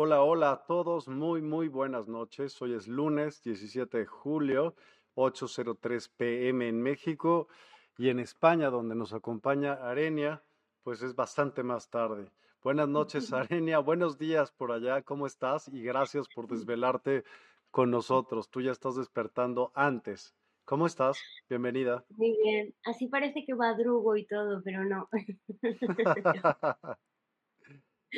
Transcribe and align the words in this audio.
Hola, 0.00 0.22
hola 0.22 0.52
a 0.52 0.64
todos, 0.64 1.08
muy, 1.08 1.42
muy 1.42 1.68
buenas 1.68 2.08
noches. 2.08 2.60
Hoy 2.62 2.74
es 2.74 2.88
lunes 2.88 3.42
17 3.42 3.98
de 3.98 4.06
julio, 4.06 4.74
8.03 5.16 6.10
pm 6.16 6.68
en 6.68 6.82
México 6.82 7.48
y 7.96 8.08
en 8.10 8.18
España, 8.18 8.70
donde 8.70 8.94
nos 8.94 9.12
acompaña 9.12 9.72
Arenia, 9.72 10.42
pues 10.82 11.02
es 11.02 11.14
bastante 11.14 11.62
más 11.62 11.90
tarde. 11.90 12.30
Buenas 12.62 12.88
noches, 12.88 13.32
Arenia, 13.32 13.80
buenos 13.80 14.18
días 14.18 14.52
por 14.52 14.72
allá, 14.72 15.02
¿cómo 15.02 15.26
estás? 15.26 15.68
Y 15.68 15.82
gracias 15.82 16.28
por 16.28 16.46
desvelarte 16.48 17.24
con 17.70 17.90
nosotros. 17.90 18.50
Tú 18.50 18.60
ya 18.60 18.72
estás 18.72 18.96
despertando 18.96 19.72
antes. 19.74 20.34
¿Cómo 20.64 20.86
estás? 20.86 21.18
Bienvenida. 21.48 22.04
Muy 22.10 22.36
bien, 22.42 22.74
así 22.84 23.06
parece 23.06 23.44
que 23.46 23.54
madrugo 23.54 24.16
y 24.16 24.26
todo, 24.26 24.62
pero 24.62 24.84
no. 24.84 25.08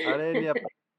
Arenia, 0.07 0.53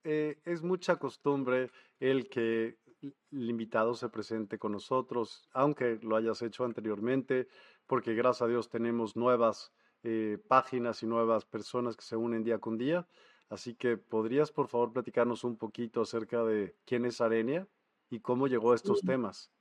eh, 0.03 0.39
es 0.45 0.63
mucha 0.63 0.95
costumbre 0.95 1.69
el 2.00 2.29
que 2.29 2.78
el 3.01 3.50
invitado 3.50 3.95
se 3.95 4.09
presente 4.09 4.57
con 4.59 4.72
nosotros, 4.72 5.50
aunque 5.51 6.00
lo 6.01 6.16
hayas 6.16 6.41
hecho 6.41 6.63
anteriormente, 6.63 7.47
porque 7.85 8.13
gracias 8.13 8.44
a 8.44 8.47
Dios 8.47 8.69
tenemos 8.69 9.18
nuevas 9.18 9.73
eh, 10.03 10.38
páginas 10.47 11.03
y 11.03 11.06
nuevas 11.06 11.45
personas 11.45 11.97
que 11.97 12.03
se 12.03 12.16
unen 12.16 12.44
día 12.44 12.59
con 12.59 12.78
día. 12.78 13.07
Así 13.50 13.75
que 13.75 13.97
podrías, 13.97 14.53
por 14.53 14.69
favor, 14.69 14.94
platicarnos 14.94 15.44
un 15.44 15.57
poquito 15.57 16.01
acerca 16.01 16.45
de 16.45 16.78
quién 16.85 17.06
es 17.06 17.19
Arenia 17.19 17.68
y 18.12 18.20
cómo 18.20 18.48
llegó 18.48 18.74
a 18.74 18.76
estos 18.76 19.02
temas. 19.02 19.52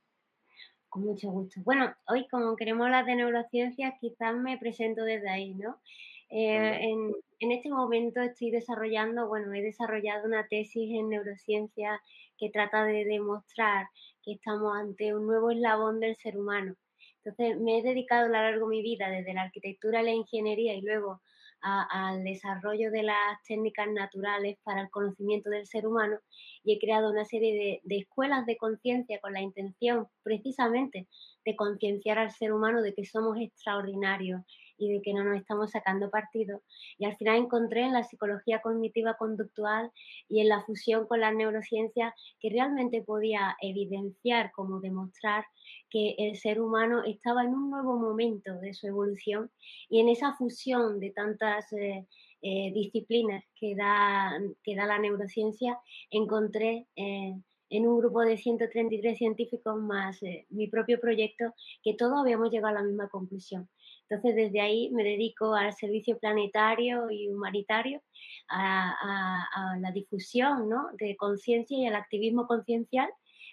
Con 0.89 1.03
mucho 1.03 1.29
gusto. 1.31 1.61
Bueno, 1.63 1.93
hoy 2.07 2.27
como 2.27 2.55
queremos 2.55 2.85
hablar 2.85 3.05
de 3.05 3.15
neurociencias, 3.15 3.93
quizás 3.99 4.35
me 4.35 4.57
presento 4.57 5.03
desde 5.03 5.29
ahí, 5.29 5.55
¿no? 5.55 5.81
Eh, 6.29 6.79
en, 6.81 7.13
en, 7.39 7.51
este 7.51 7.69
momento 7.69 8.21
estoy 8.21 8.51
desarrollando, 8.51 9.27
bueno, 9.27 9.53
he 9.53 9.61
desarrollado 9.61 10.27
una 10.27 10.47
tesis 10.47 10.91
en 10.93 11.09
neurociencia 11.09 12.01
que 12.37 12.49
trata 12.49 12.85
de 12.85 13.05
demostrar 13.05 13.87
que 14.23 14.33
estamos 14.33 14.75
ante 14.75 15.13
un 15.13 15.27
nuevo 15.27 15.51
eslabón 15.51 15.99
del 15.99 16.15
ser 16.17 16.37
humano. 16.37 16.75
Entonces, 17.23 17.59
me 17.59 17.79
he 17.79 17.83
dedicado 17.83 18.25
a 18.25 18.27
lo 18.27 18.33
largo 18.33 18.67
de 18.67 18.75
mi 18.75 18.81
vida, 18.81 19.09
desde 19.09 19.33
la 19.33 19.43
arquitectura 19.43 19.99
a 19.99 20.03
la 20.03 20.11
ingeniería 20.11 20.73
y 20.73 20.81
luego 20.81 21.21
al 21.61 22.23
desarrollo 22.23 22.91
de 22.91 23.03
las 23.03 23.41
técnicas 23.47 23.87
naturales 23.89 24.57
para 24.63 24.81
el 24.81 24.89
conocimiento 24.89 25.49
del 25.49 25.67
ser 25.67 25.85
humano 25.85 26.17
y 26.63 26.73
he 26.73 26.79
creado 26.79 27.11
una 27.11 27.25
serie 27.25 27.81
de, 27.83 27.97
escuelas 27.97 28.45
de 28.45 28.57
conciencia 28.57 29.19
con 29.19 29.33
la 29.33 29.41
intención 29.41 30.07
precisamente 30.23 31.07
de 31.45 31.55
concienciar 31.55 32.17
al 32.17 32.31
ser 32.31 32.53
humano 32.53 32.81
de 32.81 32.93
que 32.93 33.05
somos 33.05 33.37
extraordinarios 33.39 34.41
y 34.81 34.91
de 34.93 35.01
que 35.01 35.13
no 35.13 35.23
nos 35.23 35.37
estamos 35.37 35.71
sacando 35.71 36.09
partido. 36.09 36.61
Y 36.97 37.05
al 37.05 37.15
final 37.17 37.37
encontré 37.37 37.81
en 37.81 37.93
la 37.93 38.03
psicología 38.03 38.61
cognitiva 38.61 39.15
conductual 39.15 39.91
y 40.27 40.41
en 40.41 40.49
la 40.49 40.63
fusión 40.63 41.07
con 41.07 41.21
la 41.21 41.31
neurociencia 41.31 42.15
que 42.39 42.49
realmente 42.49 43.01
podía 43.01 43.55
evidenciar, 43.61 44.51
como 44.51 44.79
demostrar, 44.79 45.45
que 45.89 46.15
el 46.17 46.37
ser 46.37 46.59
humano 46.59 47.03
estaba 47.05 47.43
en 47.43 47.53
un 47.53 47.69
nuevo 47.69 47.99
momento 47.99 48.53
de 48.59 48.73
su 48.73 48.87
evolución 48.87 49.51
y 49.89 49.99
en 49.99 50.09
esa 50.09 50.33
fusión 50.33 50.99
de 50.99 51.11
tantas 51.11 51.71
eh, 51.73 52.07
eh, 52.41 52.71
disciplinas 52.73 53.43
que 53.55 53.75
da, 53.75 54.39
que 54.63 54.75
da 54.75 54.85
la 54.85 54.99
neurociencia, 54.99 55.79
encontré 56.09 56.87
eh, 56.95 57.35
en 57.69 57.87
un 57.87 57.97
grupo 57.99 58.21
de 58.21 58.37
133 58.37 59.17
científicos 59.17 59.77
más 59.79 60.19
mi 60.49 60.67
propio 60.67 60.99
proyecto 60.99 61.53
que 61.83 61.93
todos 61.93 62.19
habíamos 62.19 62.51
llegado 62.51 62.75
a 62.75 62.81
la 62.81 62.83
misma 62.83 63.09
conclusión 63.09 63.69
entonces, 64.11 64.35
desde 64.35 64.59
ahí 64.59 64.89
me 64.91 65.05
dedico 65.05 65.55
al 65.55 65.73
servicio 65.73 66.19
planetario 66.19 67.09
y 67.09 67.29
humanitario, 67.29 68.01
a, 68.49 69.77
la 69.79 69.91
difusión 69.91 70.69
de 70.99 71.15
conciencia 71.15 71.77
y 71.77 71.85
al 71.87 71.95
activismo 71.95 72.45
conciencial, 72.45 73.09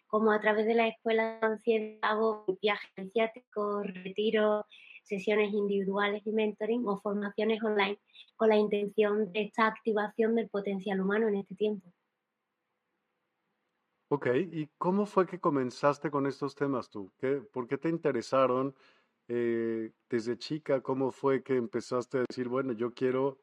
como 0.08 0.32
a 0.32 0.40
través 0.40 0.66
de 0.66 0.74
la 0.74 0.88
escuela 0.88 1.34
de 1.34 1.40
conciencia 1.40 2.00
hago 2.02 2.44
viajes 2.60 2.90
iniciáticos, 2.96 3.86
retiros, 3.86 4.64
sesiones 5.04 5.52
individuales 5.52 6.26
y 6.26 6.32
mentoring 6.32 6.88
o 6.88 6.98
formaciones 6.98 7.62
online 7.62 8.00
con 8.34 8.48
la 8.48 8.56
intención 8.56 9.30
de 9.30 9.42
esta 9.42 9.68
activación 9.68 10.34
del 10.34 10.48
potencial 10.48 11.00
humano 11.00 11.28
en 11.28 11.36
este 11.36 11.54
tiempo. 11.54 11.88
Ok, 14.10 14.26
¿y 14.50 14.66
cómo 14.78 15.06
fue 15.06 15.26
que 15.26 15.38
comenzaste 15.38 16.10
con 16.10 16.26
estos 16.26 16.54
temas 16.56 16.90
tú? 16.90 17.12
¿Por 17.52 17.68
qué 17.68 17.78
te 17.78 17.90
interesaron? 17.90 18.74
Eh, 19.28 19.90
desde 20.08 20.38
chica, 20.38 20.80
¿cómo 20.80 21.10
fue 21.10 21.42
que 21.42 21.56
empezaste 21.56 22.18
a 22.18 22.24
decir, 22.26 22.48
bueno, 22.48 22.72
yo 22.72 22.94
quiero 22.94 23.38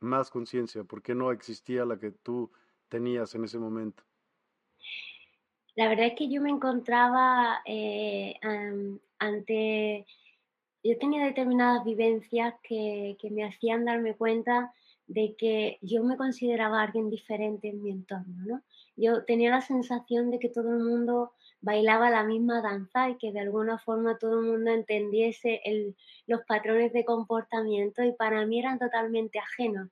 más 0.00 0.28
conciencia? 0.28 0.82
¿Por 0.82 1.02
qué 1.02 1.14
no 1.14 1.30
existía 1.30 1.84
la 1.84 1.98
que 1.98 2.10
tú 2.10 2.50
tenías 2.88 3.34
en 3.36 3.44
ese 3.44 3.58
momento? 3.58 4.02
La 5.76 5.88
verdad 5.88 6.06
es 6.06 6.14
que 6.16 6.28
yo 6.28 6.42
me 6.42 6.50
encontraba 6.50 7.62
eh, 7.64 8.34
ante, 9.18 10.04
yo 10.82 10.98
tenía 10.98 11.24
determinadas 11.24 11.84
vivencias 11.84 12.54
que, 12.64 13.16
que, 13.20 13.30
me 13.30 13.44
hacían 13.44 13.84
darme 13.84 14.16
cuenta 14.16 14.74
de 15.06 15.36
que 15.38 15.78
yo 15.80 16.02
me 16.02 16.16
consideraba 16.16 16.82
alguien 16.82 17.08
diferente 17.08 17.68
en 17.68 17.82
mi 17.82 17.90
entorno, 17.90 18.34
¿no? 18.44 18.62
Yo 18.96 19.24
tenía 19.24 19.50
la 19.50 19.60
sensación 19.60 20.30
de 20.30 20.40
que 20.40 20.48
todo 20.48 20.70
el 20.70 20.82
mundo 20.82 21.32
bailaba 21.60 22.10
la 22.10 22.24
misma 22.24 22.62
danza 22.62 23.10
y 23.10 23.16
que 23.18 23.32
de 23.32 23.40
alguna 23.40 23.78
forma 23.78 24.18
todo 24.18 24.40
el 24.40 24.46
mundo 24.46 24.70
entendiese 24.70 25.60
los 26.26 26.40
patrones 26.46 26.92
de 26.92 27.04
comportamiento 27.04 28.02
y 28.02 28.12
para 28.12 28.46
mí 28.46 28.58
eran 28.58 28.78
totalmente 28.78 29.38
ajenos. 29.38 29.88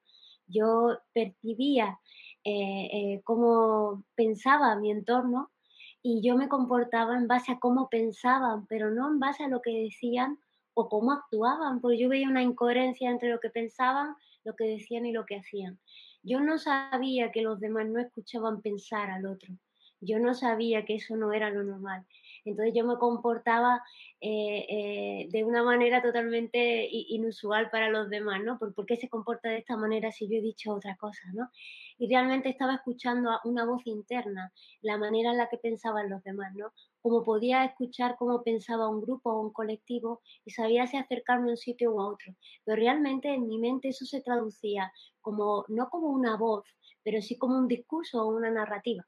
Yo 0.46 0.98
percibía 1.12 1.98
eh, 2.44 2.88
eh, 2.92 3.20
cómo 3.24 4.04
pensaba 4.14 4.76
mi 4.76 4.90
entorno 4.90 5.50
y 6.02 6.22
yo 6.22 6.36
me 6.36 6.48
comportaba 6.48 7.16
en 7.16 7.28
base 7.28 7.52
a 7.52 7.58
cómo 7.58 7.88
pensaban, 7.90 8.66
pero 8.66 8.90
no 8.90 9.08
en 9.08 9.18
base 9.18 9.44
a 9.44 9.48
lo 9.48 9.60
que 9.60 9.82
decían 9.82 10.38
o 10.72 10.88
cómo 10.88 11.12
actuaban, 11.12 11.80
porque 11.80 11.98
yo 11.98 12.08
veía 12.08 12.28
una 12.28 12.42
incoherencia 12.42 13.10
entre 13.10 13.30
lo 13.30 13.40
que 13.40 13.50
pensaban, 13.50 14.14
lo 14.44 14.54
que 14.54 14.64
decían 14.64 15.04
y 15.06 15.12
lo 15.12 15.26
que 15.26 15.36
hacían. 15.36 15.78
Yo 16.22 16.40
no 16.40 16.58
sabía 16.58 17.32
que 17.32 17.42
los 17.42 17.60
demás 17.60 17.88
no 17.88 18.00
escuchaban 18.00 18.62
pensar 18.62 19.10
al 19.10 19.26
otro. 19.26 19.54
Yo 20.00 20.18
no 20.18 20.34
sabía 20.34 20.84
que 20.84 20.96
eso 20.96 21.16
no 21.16 21.32
era 21.32 21.50
lo 21.50 21.64
normal. 21.64 22.06
Entonces 22.44 22.74
yo 22.74 22.84
me 22.84 22.96
comportaba 22.96 23.82
eh, 24.20 24.66
eh, 24.68 25.28
de 25.30 25.44
una 25.44 25.62
manera 25.62 26.02
totalmente 26.02 26.88
inusual 26.90 27.70
para 27.70 27.90
los 27.90 28.08
demás, 28.08 28.42
¿no? 28.42 28.58
¿Por, 28.58 28.86
qué 28.86 28.96
se 28.96 29.08
comporta 29.08 29.48
de 29.48 29.58
esta 29.58 29.76
manera 29.76 30.12
si 30.12 30.28
yo 30.28 30.38
he 30.38 30.40
dicho 30.42 30.72
otra 30.72 30.96
cosa, 30.96 31.22
¿no? 31.34 31.50
Y 31.98 32.08
realmente 32.08 32.48
estaba 32.48 32.76
escuchando 32.76 33.30
una 33.44 33.64
voz 33.64 33.86
interna, 33.86 34.52
la 34.82 34.98
manera 34.98 35.32
en 35.32 35.38
la 35.38 35.48
que 35.48 35.58
pensaban 35.58 36.08
los 36.08 36.22
demás, 36.22 36.54
¿no? 36.54 36.72
Como 37.02 37.22
podía 37.22 37.64
escuchar 37.64 38.16
cómo 38.18 38.42
pensaba 38.42 38.88
un 38.88 39.00
grupo 39.02 39.30
o 39.30 39.40
un 39.40 39.52
colectivo 39.52 40.20
y 40.44 40.50
sabía 40.52 40.86
si 40.86 40.96
acercarme 40.96 41.48
a 41.48 41.50
un 41.52 41.56
sitio 41.56 41.92
u 41.92 42.00
otro. 42.00 42.34
Pero 42.64 42.76
realmente 42.76 43.34
en 43.34 43.46
mi 43.46 43.58
mente 43.58 43.88
eso 43.88 44.04
se 44.04 44.22
traducía 44.22 44.92
como, 45.20 45.64
no 45.68 45.88
como 45.90 46.08
una 46.08 46.36
voz, 46.36 46.64
pero 47.02 47.20
sí 47.20 47.36
como 47.36 47.58
un 47.58 47.68
discurso 47.68 48.22
o 48.22 48.36
una 48.36 48.50
narrativa. 48.50 49.04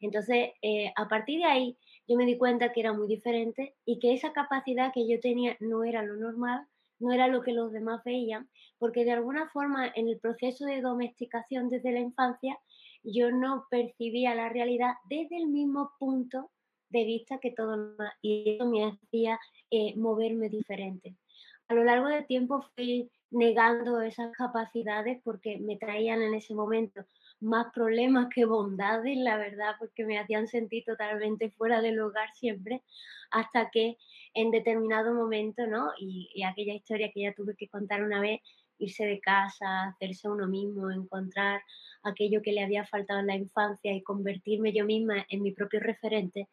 Entonces, 0.00 0.50
eh, 0.62 0.92
a 0.96 1.08
partir 1.08 1.38
de 1.40 1.46
ahí, 1.46 1.78
yo 2.06 2.16
me 2.16 2.26
di 2.26 2.36
cuenta 2.36 2.72
que 2.72 2.80
era 2.80 2.92
muy 2.92 3.08
diferente 3.08 3.74
y 3.84 3.98
que 3.98 4.12
esa 4.12 4.32
capacidad 4.32 4.92
que 4.92 5.08
yo 5.08 5.20
tenía 5.20 5.56
no 5.60 5.84
era 5.84 6.02
lo 6.02 6.16
normal, 6.16 6.66
no 6.98 7.12
era 7.12 7.28
lo 7.28 7.42
que 7.42 7.52
los 7.52 7.72
demás 7.72 8.02
veían, 8.04 8.48
porque 8.78 9.04
de 9.04 9.12
alguna 9.12 9.48
forma 9.48 9.90
en 9.94 10.08
el 10.08 10.18
proceso 10.18 10.64
de 10.64 10.80
domesticación 10.80 11.70
desde 11.70 11.92
la 11.92 12.00
infancia 12.00 12.58
yo 13.02 13.30
no 13.30 13.66
percibía 13.70 14.34
la 14.34 14.48
realidad 14.48 14.94
desde 15.08 15.36
el 15.36 15.48
mismo 15.48 15.92
punto 15.98 16.50
de 16.88 17.04
vista 17.04 17.38
que 17.38 17.50
todo 17.50 17.90
demás 17.90 18.12
y 18.22 18.56
eso 18.56 18.66
me 18.66 18.84
hacía 18.84 19.38
eh, 19.70 19.94
moverme 19.96 20.48
diferente. 20.48 21.16
A 21.68 21.74
lo 21.74 21.84
largo 21.84 22.08
del 22.08 22.26
tiempo 22.26 22.62
fui 22.74 23.10
negando 23.30 24.00
esas 24.00 24.32
capacidades 24.32 25.20
porque 25.24 25.58
me 25.58 25.76
traían 25.76 26.22
en 26.22 26.34
ese 26.34 26.54
momento 26.54 27.04
más 27.44 27.66
problemas 27.72 28.28
que 28.34 28.44
bondades, 28.44 29.16
la 29.18 29.36
verdad, 29.36 29.74
porque 29.78 30.04
me 30.04 30.18
hacían 30.18 30.48
sentir 30.48 30.84
totalmente 30.84 31.50
fuera 31.50 31.80
del 31.80 32.00
hogar 32.00 32.28
siempre, 32.34 32.82
hasta 33.30 33.70
que 33.70 33.96
en 34.34 34.50
determinado 34.50 35.14
momento, 35.14 35.66
¿no? 35.66 35.92
Y, 35.98 36.42
aquella 36.42 36.74
historia 36.74 37.10
que 37.12 37.22
ya 37.22 37.34
tuve 37.34 37.54
que 37.56 37.68
contar 37.68 38.02
una 38.02 38.20
vez, 38.20 38.40
irse 38.78 39.06
de 39.06 39.20
casa, 39.20 39.88
hacerse 39.88 40.28
uno 40.28 40.48
mismo, 40.48 40.90
encontrar 40.90 41.62
aquello 42.02 42.42
que 42.42 42.52
le 42.52 42.64
había 42.64 42.84
faltado 42.84 43.20
en 43.20 43.28
la 43.28 43.36
infancia 43.36 43.92
y 43.94 44.02
convertirme 44.02 44.72
yo 44.72 44.84
misma 44.84 45.24
en 45.28 45.42
mi 45.42 45.52
propio 45.52 45.80
referente, 45.80 46.48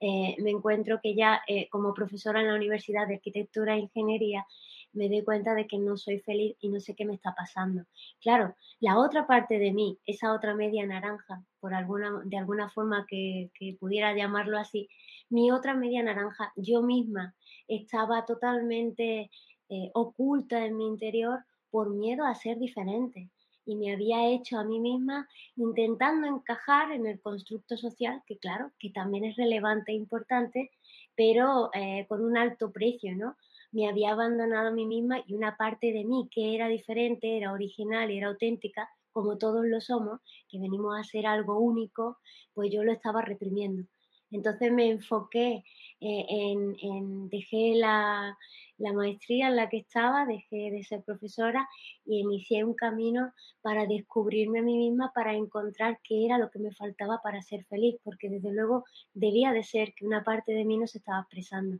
eh, 0.00 0.36
me 0.38 0.50
encuentro 0.50 1.00
que 1.02 1.14
ya 1.14 1.42
eh, 1.46 1.68
como 1.70 1.94
profesora 1.94 2.40
en 2.40 2.48
la 2.48 2.54
Universidad 2.54 3.06
de 3.06 3.14
Arquitectura 3.14 3.74
e 3.74 3.80
Ingeniería 3.80 4.46
me 4.92 5.08
doy 5.08 5.22
cuenta 5.22 5.54
de 5.54 5.66
que 5.66 5.78
no 5.78 5.96
soy 5.96 6.20
feliz 6.20 6.56
y 6.60 6.68
no 6.68 6.80
sé 6.80 6.94
qué 6.94 7.04
me 7.04 7.14
está 7.14 7.34
pasando. 7.34 7.84
Claro, 8.20 8.54
la 8.80 8.98
otra 8.98 9.26
parte 9.26 9.58
de 9.58 9.72
mí, 9.72 9.98
esa 10.06 10.32
otra 10.32 10.54
media 10.54 10.86
naranja, 10.86 11.44
por 11.60 11.74
alguna, 11.74 12.22
de 12.24 12.38
alguna 12.38 12.70
forma 12.70 13.06
que, 13.06 13.50
pudiera 13.80 14.14
llamarlo 14.14 14.58
así, 14.58 14.88
mi 15.28 15.50
otra 15.50 15.74
media 15.74 16.02
naranja, 16.02 16.52
yo 16.56 16.82
misma, 16.82 17.34
estaba 17.68 18.24
totalmente 18.24 19.30
eh, 19.68 19.90
oculta 19.94 20.64
en 20.64 20.76
mi 20.76 20.86
interior 20.86 21.40
por 21.70 21.90
miedo 21.90 22.24
a 22.24 22.34
ser 22.34 22.58
diferente 22.58 23.30
y 23.66 23.74
me 23.74 23.92
había 23.92 24.28
hecho 24.28 24.58
a 24.58 24.64
mí 24.64 24.78
misma 24.78 25.28
intentando 25.56 26.28
encajar 26.28 26.92
en 26.92 27.06
el 27.06 27.20
constructo 27.20 27.76
social, 27.76 28.22
que 28.26 28.38
claro, 28.38 28.70
que 28.78 28.90
también 28.90 29.24
es 29.24 29.36
relevante 29.36 29.90
e 29.90 29.96
importante, 29.96 30.70
pero 31.16 31.70
eh, 31.74 32.06
con 32.08 32.24
un 32.24 32.36
alto 32.38 32.70
precio, 32.70 33.14
¿no? 33.16 33.36
Me 33.72 33.88
había 33.88 34.12
abandonado 34.12 34.68
a 34.68 34.72
mí 34.72 34.86
misma 34.86 35.22
y 35.26 35.34
una 35.34 35.56
parte 35.56 35.92
de 35.92 36.04
mí 36.04 36.28
que 36.30 36.54
era 36.54 36.68
diferente, 36.68 37.36
era 37.36 37.52
original, 37.52 38.10
era 38.10 38.28
auténtica, 38.28 38.88
como 39.12 39.38
todos 39.38 39.64
lo 39.66 39.80
somos, 39.80 40.20
que 40.48 40.58
venimos 40.58 40.98
a 40.98 41.04
ser 41.04 41.26
algo 41.26 41.58
único, 41.58 42.18
pues 42.54 42.70
yo 42.72 42.84
lo 42.84 42.92
estaba 42.92 43.22
reprimiendo. 43.22 43.86
Entonces 44.30 44.72
me 44.72 44.90
enfoqué 44.90 45.64
eh, 46.00 46.26
en, 46.28 47.28
dejé 47.28 47.74
la, 47.76 48.36
la, 48.78 48.92
maestría 48.92 49.48
en 49.48 49.56
la 49.56 49.68
que 49.68 49.78
estaba, 49.78 50.26
dejé 50.26 50.70
de 50.70 50.84
ser 50.84 51.02
profesora 51.02 51.68
y 52.04 52.20
inicié 52.20 52.64
un 52.64 52.74
camino 52.74 53.32
para 53.62 53.86
descubrirme 53.86 54.60
a 54.60 54.62
mí 54.62 54.76
misma, 54.76 55.12
para 55.14 55.34
encontrar 55.34 55.98
qué 56.02 56.26
era 56.26 56.38
lo 56.38 56.50
que 56.50 56.58
me 56.58 56.72
faltaba 56.72 57.20
para 57.22 57.42
ser 57.42 57.64
feliz, 57.64 57.96
porque 58.02 58.28
desde 58.28 58.52
luego 58.52 58.84
debía 59.14 59.52
de 59.52 59.62
ser 59.62 59.94
que 59.94 60.06
una 60.06 60.24
parte 60.24 60.52
de 60.52 60.64
mí 60.64 60.78
no 60.78 60.86
se 60.86 60.98
estaba 60.98 61.20
expresando. 61.20 61.78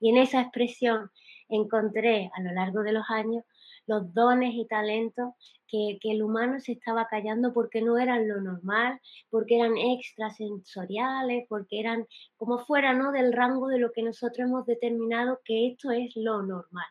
Y 0.00 0.10
en 0.10 0.18
esa 0.18 0.40
expresión 0.40 1.10
encontré 1.48 2.30
a 2.34 2.42
lo 2.42 2.52
largo 2.52 2.82
de 2.82 2.92
los 2.92 3.04
años 3.10 3.44
los 3.88 4.14
dones 4.14 4.54
y 4.54 4.66
talentos 4.66 5.32
que, 5.66 5.98
el 6.02 6.22
humano 6.22 6.60
se 6.60 6.72
estaba 6.72 7.06
callando 7.08 7.52
porque 7.52 7.82
no 7.82 7.98
eran 7.98 8.28
lo 8.28 8.40
normal, 8.40 9.00
porque 9.30 9.56
eran 9.56 9.76
extrasensoriales, 9.76 11.46
porque 11.48 11.80
eran 11.80 12.06
como 12.36 12.58
fuera 12.58 12.92
¿no? 12.92 13.12
del 13.12 13.32
rango 13.32 13.68
de 13.68 13.78
lo 13.78 13.90
que 13.92 14.02
nosotros 14.02 14.48
hemos 14.48 14.66
determinado 14.66 15.40
que 15.44 15.68
esto 15.68 15.90
es 15.90 16.12
lo 16.16 16.42
normal. 16.42 16.86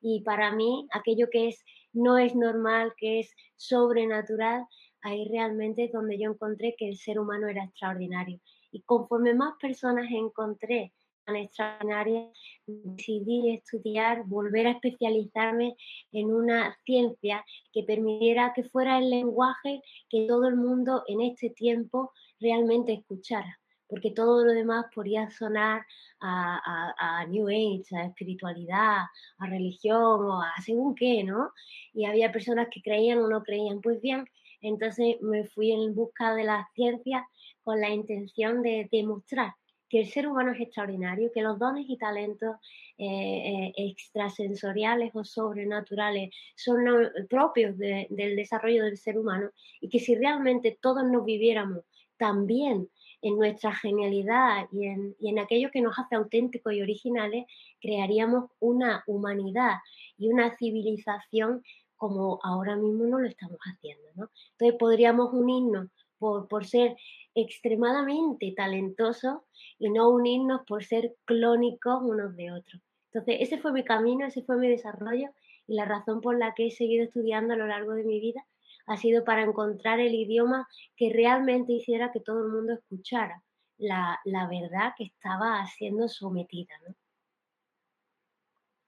Y 0.00 0.22
para 0.22 0.54
mí, 0.54 0.86
aquello 0.92 1.28
que 1.30 1.48
es 1.48 1.64
no 1.92 2.18
es 2.18 2.34
normal, 2.34 2.92
que 2.96 3.20
es 3.20 3.34
sobrenatural, 3.56 4.66
ahí 5.00 5.28
realmente 5.30 5.84
es 5.84 5.92
donde 5.92 6.18
yo 6.18 6.30
encontré 6.30 6.74
que 6.76 6.88
el 6.88 6.98
ser 6.98 7.18
humano 7.18 7.48
era 7.48 7.64
extraordinario. 7.64 8.40
Y 8.70 8.82
conforme 8.82 9.34
más 9.34 9.54
personas 9.60 10.06
encontré 10.10 10.92
tan 11.24 11.36
extraordinaria, 11.36 12.30
decidí 12.66 13.54
estudiar, 13.54 14.24
volver 14.26 14.66
a 14.66 14.72
especializarme 14.72 15.76
en 16.12 16.32
una 16.32 16.76
ciencia 16.84 17.44
que 17.72 17.82
permitiera 17.82 18.52
que 18.54 18.64
fuera 18.64 18.98
el 18.98 19.10
lenguaje 19.10 19.80
que 20.08 20.26
todo 20.26 20.48
el 20.48 20.56
mundo 20.56 21.02
en 21.08 21.20
este 21.22 21.50
tiempo 21.50 22.12
realmente 22.40 22.92
escuchara, 22.92 23.58
porque 23.88 24.10
todo 24.10 24.44
lo 24.44 24.52
demás 24.52 24.86
podía 24.94 25.30
sonar 25.30 25.84
a, 26.20 27.26
New 27.28 27.48
Age, 27.48 27.96
a 27.96 28.06
espiritualidad, 28.06 29.04
a 29.38 29.46
religión 29.46 30.24
o 30.26 30.42
a 30.42 30.52
según 30.64 30.94
qué, 30.94 31.24
¿no? 31.24 31.50
Y 31.92 32.04
había 32.04 32.32
personas 32.32 32.68
que 32.70 32.82
creían 32.82 33.18
o 33.18 33.28
no 33.28 33.42
creían. 33.42 33.80
Pues 33.80 34.00
bien, 34.00 34.24
entonces 34.60 35.16
me 35.20 35.44
fui 35.44 35.72
en 35.72 35.94
busca 35.94 36.34
de 36.34 36.44
la 36.44 36.68
ciencia 36.74 37.26
con 37.62 37.80
la 37.80 37.90
intención 37.90 38.62
de 38.62 38.88
demostrar 38.90 39.54
que 39.94 40.00
el 40.00 40.08
ser 40.08 40.26
humano 40.26 40.50
es 40.50 40.60
extraordinario, 40.60 41.30
que 41.32 41.40
los 41.40 41.56
dones 41.56 41.84
y 41.88 41.96
talentos 41.96 42.56
eh, 42.98 43.06
eh, 43.06 43.72
extrasensoriales 43.76 45.14
o 45.14 45.22
sobrenaturales 45.22 46.34
son 46.56 46.84
propios 47.30 47.78
del 47.78 48.34
desarrollo 48.34 48.82
del 48.82 48.98
ser 48.98 49.16
humano 49.16 49.50
y 49.80 49.88
que 49.88 50.00
si 50.00 50.16
realmente 50.16 50.76
todos 50.82 51.04
nos 51.04 51.24
viviéramos 51.24 51.84
también 52.16 52.88
en 53.22 53.38
nuestra 53.38 53.72
genialidad 53.72 54.66
y 54.72 54.86
en, 54.86 55.14
en, 55.20 55.38
aquello 55.38 55.70
que 55.70 55.80
nos 55.80 55.96
hace 55.96 56.16
auténticos 56.16 56.72
y 56.72 56.82
originales, 56.82 57.44
crearíamos 57.80 58.50
una 58.58 59.04
humanidad 59.06 59.76
y 60.18 60.26
una 60.26 60.56
civilización 60.56 61.62
como 61.94 62.40
ahora 62.42 62.74
mismo 62.74 63.04
no 63.04 63.20
lo 63.20 63.28
estamos 63.28 63.60
haciendo. 63.60 64.08
¿no? 64.16 64.28
Entonces 64.58 64.76
podríamos 64.76 65.32
unirnos 65.32 65.88
por, 66.18 66.48
por 66.48 66.66
ser 66.66 66.96
extremadamente 67.34 68.52
talentosos 68.56 69.42
y 69.78 69.90
no 69.90 70.08
unirnos 70.10 70.62
por 70.66 70.84
ser 70.84 71.14
clónicos 71.24 72.02
unos 72.02 72.36
de 72.36 72.52
otros. 72.52 72.82
Entonces, 73.12 73.36
ese 73.40 73.58
fue 73.58 73.72
mi 73.72 73.84
camino, 73.84 74.26
ese 74.26 74.42
fue 74.42 74.56
mi 74.56 74.68
desarrollo 74.68 75.28
y 75.66 75.74
la 75.76 75.84
razón 75.84 76.20
por 76.20 76.38
la 76.38 76.54
que 76.54 76.66
he 76.66 76.70
seguido 76.70 77.04
estudiando 77.04 77.54
a 77.54 77.56
lo 77.56 77.66
largo 77.66 77.92
de 77.92 78.04
mi 78.04 78.20
vida 78.20 78.44
ha 78.86 78.96
sido 78.96 79.24
para 79.24 79.42
encontrar 79.42 80.00
el 80.00 80.14
idioma 80.14 80.68
que 80.96 81.10
realmente 81.12 81.72
hiciera 81.72 82.12
que 82.12 82.20
todo 82.20 82.44
el 82.44 82.52
mundo 82.52 82.74
escuchara 82.74 83.42
la, 83.78 84.20
verdad 84.48 84.92
que 84.96 85.04
estaba 85.04 85.64
siendo 85.66 86.08
sometida. 86.08 86.74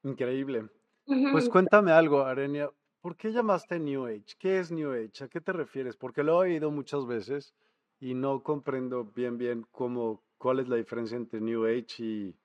Increíble. 0.03 0.69
Pues 1.33 1.49
cuéntame 1.49 1.93
algo, 1.93 2.23
Arenia. 2.23 2.71
¿Por 3.01 3.17
qué 3.17 3.31
llamaste 3.31 3.79
New 3.79 4.07
Age? 4.07 4.37
¿Qué 4.39 4.59
es 4.59 4.71
New 4.71 4.93
Age? 4.93 5.25
¿A 5.25 5.29
qué 5.29 5.41
te 5.41 5.53
refieres? 5.53 5.97
Porque 5.97 6.23
lo 6.23 6.45
he 6.45 6.51
oído 6.51 6.71
muchas 6.71 7.07
veces 7.07 7.55
y 8.01 8.15
no 8.15 8.43
comprendo 8.43 9.05
bien 9.05 9.39
bien 9.39 9.65
cómo, 9.71 10.27
cuál 10.39 10.61
es 10.61 10.69
la 10.69 10.77
diferencia 10.77 11.17
entre 11.17 11.41
New 11.41 11.65
Age 11.67 12.05
y, 12.05 12.37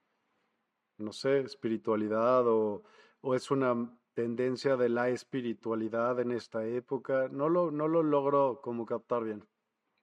no 0.97 1.11
sé, 1.11 1.39
espiritualidad 1.41 2.47
o, 2.47 2.83
o 3.21 3.35
es 3.35 3.51
una 3.51 3.97
tendencia 4.13 4.77
de 4.77 4.89
la 4.89 5.09
espiritualidad 5.09 6.19
en 6.19 6.31
esta 6.31 6.65
época. 6.65 7.27
No 7.29 7.49
lo, 7.49 7.71
no 7.71 7.87
lo 7.87 8.03
logro 8.03 8.61
como 8.61 8.85
captar 8.85 9.23
bien. 9.23 9.47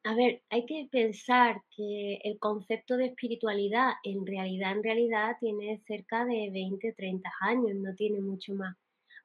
A 0.04 0.14
ver, 0.14 0.42
hay 0.50 0.66
que 0.66 0.88
pensar 0.90 1.62
que 1.76 2.18
el 2.24 2.38
concepto 2.40 2.96
de 2.96 3.06
espiritualidad 3.06 3.92
en 4.02 4.26
realidad, 4.26 4.72
en 4.72 4.82
realidad 4.82 5.36
tiene 5.38 5.78
cerca 5.86 6.24
de 6.24 6.50
20, 6.52 6.92
30 6.94 7.30
años, 7.40 7.76
no 7.76 7.94
tiene 7.94 8.20
mucho 8.20 8.54
más. 8.54 8.76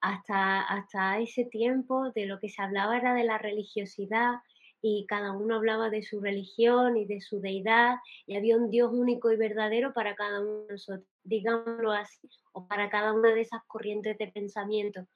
Hasta, 0.02 0.62
hasta 0.62 1.20
ese 1.20 1.46
tiempo 1.46 2.12
de 2.12 2.26
lo 2.26 2.40
que 2.40 2.50
se 2.50 2.62
hablaba 2.62 2.98
era 2.98 3.14
de 3.14 3.24
la 3.24 3.38
religiosidad 3.38 4.36
y 4.86 5.06
cada 5.08 5.32
uno 5.32 5.56
hablaba 5.56 5.90
de 5.90 6.04
su 6.04 6.20
religión 6.20 6.98
y 6.98 7.06
de 7.06 7.22
su 7.22 7.40
deidad 7.40 7.96
y 8.28 8.36
había 8.36 8.58
un 8.58 8.70
Dios 8.70 8.92
único 8.92 9.32
y 9.32 9.38
verdadero 9.38 9.94
para 9.94 10.14
cada 10.14 10.42
uno 10.42 10.66
de 10.66 10.74
nosotros, 10.74 11.08
digámoslo 11.24 11.94
así, 11.94 12.30
o 12.52 12.68
para 12.68 12.90
cada 12.90 13.14
una 13.14 13.34
de 13.34 13.42
esas 13.42 13.64
corrientes 13.68 14.18
de 14.18 14.28
pensamiento. 14.28 15.08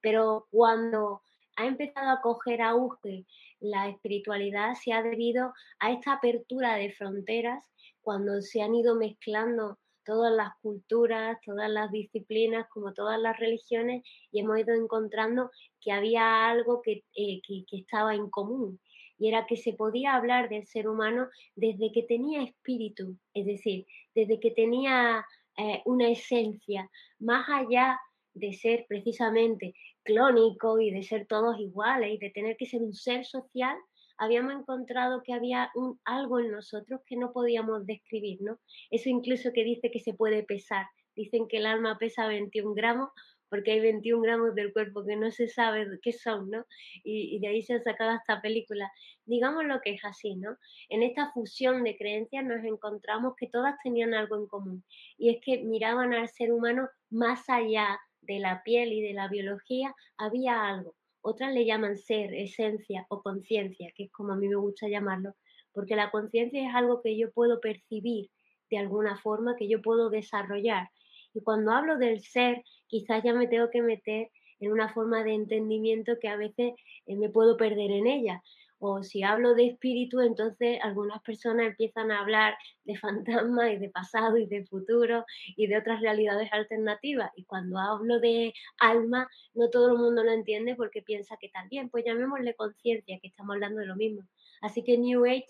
Pero 0.00 0.46
cuando 0.52 1.22
ha 1.56 1.66
empezado 1.66 2.08
a 2.10 2.20
coger 2.20 2.62
auge 2.62 3.26
la 3.58 3.88
espiritualidad 3.88 4.74
se 4.74 4.92
ha 4.92 5.02
debido 5.02 5.52
a 5.80 5.90
esta 5.90 6.12
apertura 6.12 6.76
de 6.76 6.92
fronteras 6.92 7.64
cuando 8.02 8.40
se 8.40 8.62
han 8.62 8.76
ido 8.76 8.94
mezclando 8.94 9.76
todas 10.04 10.32
las 10.32 10.52
culturas, 10.62 11.36
todas 11.44 11.68
las 11.68 11.90
disciplinas, 11.90 12.68
como 12.68 12.94
todas 12.94 13.18
las 13.18 13.36
religiones, 13.40 14.04
y 14.30 14.38
hemos 14.38 14.60
ido 14.60 14.72
encontrando 14.72 15.50
que 15.80 15.90
había 15.90 16.48
algo 16.48 16.80
que, 16.80 17.02
eh, 17.16 17.40
estaba 17.72 18.14
en 18.14 18.30
común, 18.30 18.80
y 19.18 19.28
era 19.28 19.46
que 19.46 19.56
se 19.56 19.72
podía 19.72 20.14
hablar 20.14 20.48
del 20.48 20.66
ser 20.66 20.88
humano 20.88 21.28
desde 21.54 21.92
que 21.92 22.02
tenía 22.02 22.42
espíritu, 22.42 23.16
es 23.34 23.46
decir, 23.46 23.86
desde 24.14 24.40
que 24.40 24.50
tenía 24.50 25.24
eh, 25.56 25.82
una 25.84 26.08
esencia, 26.08 26.90
más 27.18 27.48
allá 27.48 27.98
de 28.34 28.52
ser 28.52 28.84
precisamente 28.88 29.74
clónico 30.02 30.78
y 30.78 30.90
de 30.90 31.02
ser 31.02 31.26
todos 31.26 31.58
iguales 31.58 32.14
y 32.14 32.18
de 32.18 32.30
tener 32.30 32.56
que 32.56 32.66
ser 32.66 32.82
un 32.82 32.94
ser 32.94 33.24
social, 33.24 33.76
habíamos 34.18 34.54
encontrado 34.54 35.22
que 35.22 35.32
había 35.32 35.70
algo 36.04 36.40
en 36.40 36.50
nosotros 36.50 37.00
que 37.06 37.16
no 37.16 37.32
podíamos 37.32 37.86
describir, 37.86 38.38
¿no? 38.40 38.58
Eso 38.90 39.08
incluso 39.08 39.52
que 39.52 39.64
dice 39.64 39.90
que 39.90 40.00
se 40.00 40.14
puede 40.14 40.42
pesar. 40.42 40.86
Dicen 41.14 41.48
que 41.48 41.58
el 41.58 41.66
alma 41.66 41.98
pesa 41.98 42.26
21 42.26 42.74
gramos 42.74 43.10
porque 43.48 43.72
hay 43.72 43.80
21 43.80 44.22
gramos 44.22 44.54
del 44.54 44.72
cuerpo 44.72 45.04
que 45.04 45.16
no 45.16 45.30
se 45.30 45.48
sabe 45.48 45.86
qué 46.02 46.12
son, 46.12 46.50
¿no? 46.50 46.64
Y, 47.04 47.38
de 47.38 47.48
ahí 47.48 47.62
se 47.62 47.74
ha 47.74 47.82
sacado 47.82 48.16
esta 48.16 48.40
película. 48.40 48.90
Digamos 49.24 49.64
lo 49.64 49.80
que 49.80 49.94
es 49.94 50.04
así, 50.04 50.36
¿no? 50.36 50.56
En 50.88 51.02
esta 51.02 51.30
fusión 51.32 51.84
de 51.84 51.96
creencias 51.96 52.44
nos 52.44 52.64
encontramos 52.64 53.34
que 53.36 53.48
todas 53.48 53.76
tenían 53.82 54.14
algo 54.14 54.36
en 54.36 54.46
común 54.46 54.84
y 55.18 55.30
es 55.30 55.38
que 55.44 55.62
miraban 55.64 56.12
al 56.14 56.28
ser 56.28 56.52
humano 56.52 56.88
más 57.10 57.48
allá 57.48 57.98
de 58.20 58.40
la 58.40 58.62
piel 58.62 58.92
y 58.92 59.02
de 59.02 59.14
la 59.14 59.28
biología 59.28 59.94
había 60.16 60.68
algo. 60.68 60.94
Otras 61.20 61.52
le 61.52 61.64
llaman 61.64 61.96
ser, 61.96 62.34
esencia 62.34 63.06
o 63.08 63.22
conciencia, 63.22 63.90
que 63.96 64.04
es 64.04 64.12
como 64.12 64.32
a 64.32 64.36
mí 64.36 64.48
me 64.48 64.56
gusta 64.56 64.88
llamarlo, 64.88 65.34
porque 65.72 65.96
la 65.96 66.10
conciencia 66.10 66.68
es 66.68 66.74
algo 66.74 67.02
que 67.02 67.18
yo 67.18 67.32
puedo 67.32 67.60
percibir 67.60 68.30
de 68.70 68.78
alguna 68.78 69.16
forma, 69.16 69.56
que 69.56 69.68
yo 69.68 69.82
puedo 69.82 70.10
desarrollar. 70.10 70.88
Y 71.34 71.42
cuando 71.42 71.72
hablo 71.72 71.98
del 71.98 72.20
ser, 72.20 72.62
quizás 72.88 73.22
ya 73.24 73.32
me 73.34 73.46
tengo 73.48 73.70
que 73.70 73.82
meter 73.82 74.30
en 74.60 74.72
una 74.72 74.92
forma 74.92 75.22
de 75.24 75.34
entendimiento 75.34 76.18
que 76.20 76.28
a 76.28 76.36
veces 76.36 76.72
eh, 77.06 77.16
me 77.16 77.28
puedo 77.28 77.56
perder 77.56 77.90
en 77.90 78.06
ella, 78.06 78.42
o 78.78 79.02
si 79.02 79.22
hablo 79.22 79.54
de 79.54 79.68
espíritu, 79.68 80.20
entonces 80.20 80.78
algunas 80.82 81.22
personas 81.22 81.68
empiezan 81.68 82.10
a 82.10 82.20
hablar 82.20 82.56
de 82.84 82.96
fantasmas 82.98 83.72
y 83.72 83.78
de 83.78 83.88
pasado 83.88 84.36
y 84.36 84.46
de 84.46 84.66
futuro 84.66 85.24
y 85.56 85.66
de 85.66 85.78
otras 85.78 86.00
realidades 86.00 86.52
alternativas. 86.52 87.30
Y 87.36 87.44
cuando 87.44 87.78
hablo 87.78 88.20
de 88.20 88.52
alma, 88.78 89.28
no 89.54 89.70
todo 89.70 89.92
el 89.92 89.98
mundo 89.98 90.22
lo 90.24 90.32
entiende 90.32 90.76
porque 90.76 91.02
piensa 91.02 91.36
que 91.40 91.48
también, 91.48 91.88
pues 91.88 92.04
llamémosle 92.04 92.54
conciencia, 92.54 93.18
que 93.20 93.28
estamos 93.28 93.54
hablando 93.54 93.80
de 93.80 93.86
lo 93.86 93.96
mismo. 93.96 94.22
Así 94.60 94.84
que 94.84 94.98
New 94.98 95.24
Age 95.24 95.46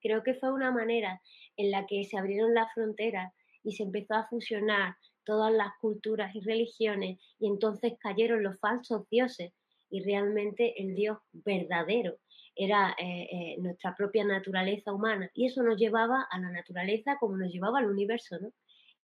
creo 0.00 0.22
que 0.22 0.34
fue 0.34 0.52
una 0.52 0.70
manera 0.70 1.20
en 1.56 1.70
la 1.70 1.86
que 1.86 2.04
se 2.04 2.16
abrieron 2.16 2.54
las 2.54 2.72
fronteras 2.72 3.32
y 3.62 3.72
se 3.72 3.82
empezó 3.82 4.14
a 4.14 4.26
fusionar 4.26 4.94
todas 5.24 5.52
las 5.52 5.72
culturas 5.80 6.34
y 6.34 6.40
religiones 6.40 7.18
y 7.38 7.46
entonces 7.46 7.94
cayeron 8.00 8.42
los 8.42 8.58
falsos 8.58 9.08
dioses 9.10 9.52
y 9.90 10.02
realmente 10.02 10.80
el 10.80 10.94
Dios 10.94 11.18
verdadero 11.32 12.16
era 12.54 12.94
eh, 12.98 13.28
eh, 13.30 13.56
nuestra 13.58 13.94
propia 13.94 14.24
naturaleza 14.24 14.92
humana 14.92 15.30
y 15.34 15.46
eso 15.46 15.62
nos 15.62 15.76
llevaba 15.76 16.26
a 16.30 16.38
la 16.38 16.50
naturaleza 16.50 17.16
como 17.18 17.36
nos 17.36 17.52
llevaba 17.52 17.78
al 17.78 17.90
universo, 17.90 18.38
¿no? 18.40 18.52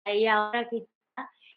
Ahí 0.05 0.27
ahora 0.27 0.69
quizá 0.69 0.87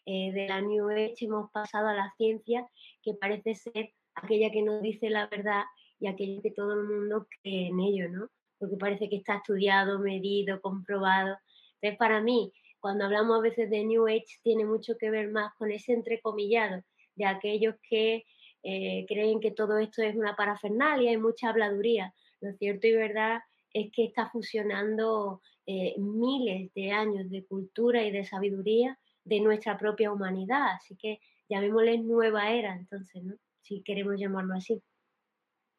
eh, 0.06 0.32
de 0.32 0.48
la 0.48 0.60
New 0.60 0.88
Age 0.90 1.14
hemos 1.20 1.50
pasado 1.50 1.88
a 1.88 1.94
la 1.94 2.12
ciencia 2.16 2.66
que 3.02 3.14
parece 3.14 3.54
ser 3.54 3.92
aquella 4.14 4.50
que 4.50 4.62
nos 4.62 4.82
dice 4.82 5.10
la 5.10 5.26
verdad 5.26 5.64
y 5.98 6.06
aquella 6.06 6.40
que 6.42 6.50
todo 6.50 6.74
el 6.74 6.84
mundo 6.84 7.26
cree 7.42 7.68
en 7.68 7.80
ello, 7.80 8.08
¿no? 8.08 8.28
Porque 8.58 8.76
parece 8.76 9.08
que 9.08 9.16
está 9.16 9.36
estudiado, 9.36 9.98
medido, 9.98 10.60
comprobado. 10.60 11.36
Entonces, 11.80 11.98
para 11.98 12.20
mí, 12.20 12.52
cuando 12.80 13.04
hablamos 13.04 13.38
a 13.38 13.42
veces 13.42 13.70
de 13.70 13.84
New 13.84 14.06
Age, 14.06 14.40
tiene 14.42 14.64
mucho 14.64 14.96
que 14.98 15.10
ver 15.10 15.30
más 15.30 15.54
con 15.54 15.70
ese 15.70 15.92
entrecomillado 15.92 16.82
de 17.14 17.24
aquellos 17.26 17.76
que 17.88 18.24
eh, 18.62 19.06
creen 19.08 19.40
que 19.40 19.50
todo 19.50 19.78
esto 19.78 20.02
es 20.02 20.16
una 20.16 20.36
parafernalia 20.36 21.12
y 21.12 21.16
mucha 21.16 21.50
habladuría. 21.50 22.14
Lo 22.40 22.52
cierto 22.54 22.86
y 22.86 22.92
verdad 22.92 23.40
es 23.72 23.90
que 23.92 24.04
está 24.04 24.28
fusionando 24.30 25.40
eh, 25.66 25.94
miles 25.98 26.72
de 26.74 26.90
años 26.90 27.30
de 27.30 27.44
cultura 27.44 28.02
y 28.02 28.10
de 28.10 28.24
sabiduría 28.24 28.98
de 29.24 29.40
nuestra 29.40 29.78
propia 29.78 30.12
humanidad. 30.12 30.74
Así 30.74 30.96
que 30.96 31.20
llamémosle 31.48 31.98
nueva 31.98 32.50
era, 32.50 32.74
entonces, 32.74 33.22
¿no? 33.22 33.36
Si 33.60 33.82
queremos 33.82 34.18
llamarlo 34.18 34.54
así. 34.54 34.82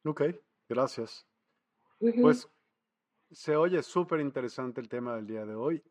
Ok, 0.05 0.23
gracias. 0.69 1.25
Pues 1.99 2.49
se 3.31 3.55
oye 3.55 3.81
súper 3.83 4.19
interesante 4.19 4.81
el 4.81 4.89
tema 4.89 5.15
del 5.15 5.27
día 5.27 5.45
de 5.45 5.55
hoy. 5.55 5.83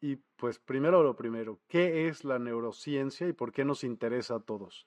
Y 0.00 0.16
pues 0.36 0.58
primero 0.58 1.02
lo 1.02 1.16
primero, 1.16 1.60
¿qué 1.68 2.06
es 2.06 2.24
la 2.24 2.38
neurociencia 2.38 3.26
y 3.26 3.32
por 3.32 3.52
qué 3.52 3.64
nos 3.64 3.82
interesa 3.82 4.36
a 4.36 4.40
todos? 4.40 4.86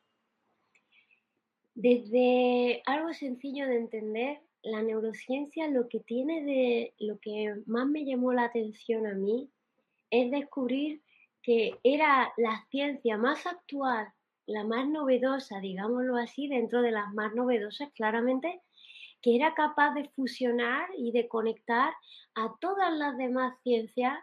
Desde 1.76 2.82
algo 2.86 3.14
sencillo 3.14 3.68
de 3.68 3.78
entender, 3.78 4.42
la 4.64 4.82
neurociencia 4.84 5.68
lo 5.68 5.88
que 5.90 6.00
tiene 6.00 6.44
de, 6.44 6.94
lo 7.00 7.20
que 7.20 7.56
más 7.66 7.88
me 7.88 8.06
llamó 8.06 8.34
la 8.34 8.46
atención 8.46 9.08
a 9.08 9.14
mí 9.14 9.50
es 10.10 10.30
descubrir 10.32 11.02
que 11.42 11.80
era 11.84 12.32
la 12.38 12.66
ciencia 12.70 13.18
más 13.18 13.48
actual, 13.48 14.14
la 14.46 14.64
más 14.64 14.88
novedosa, 14.88 15.60
digámoslo 15.60 16.18
así, 16.18 16.48
dentro 16.48 16.82
de 16.82 16.92
las 16.92 17.14
más 17.14 17.34
novedosas, 17.34 17.92
claramente, 17.94 18.62
que 19.22 19.36
era 19.36 19.54
capaz 19.54 19.94
de 19.94 20.10
fusionar 20.10 20.90
y 20.98 21.12
de 21.12 21.28
conectar 21.28 21.94
a 22.36 22.54
todas 22.60 22.94
las 22.98 23.18
demás 23.18 23.56
ciencias, 23.64 24.18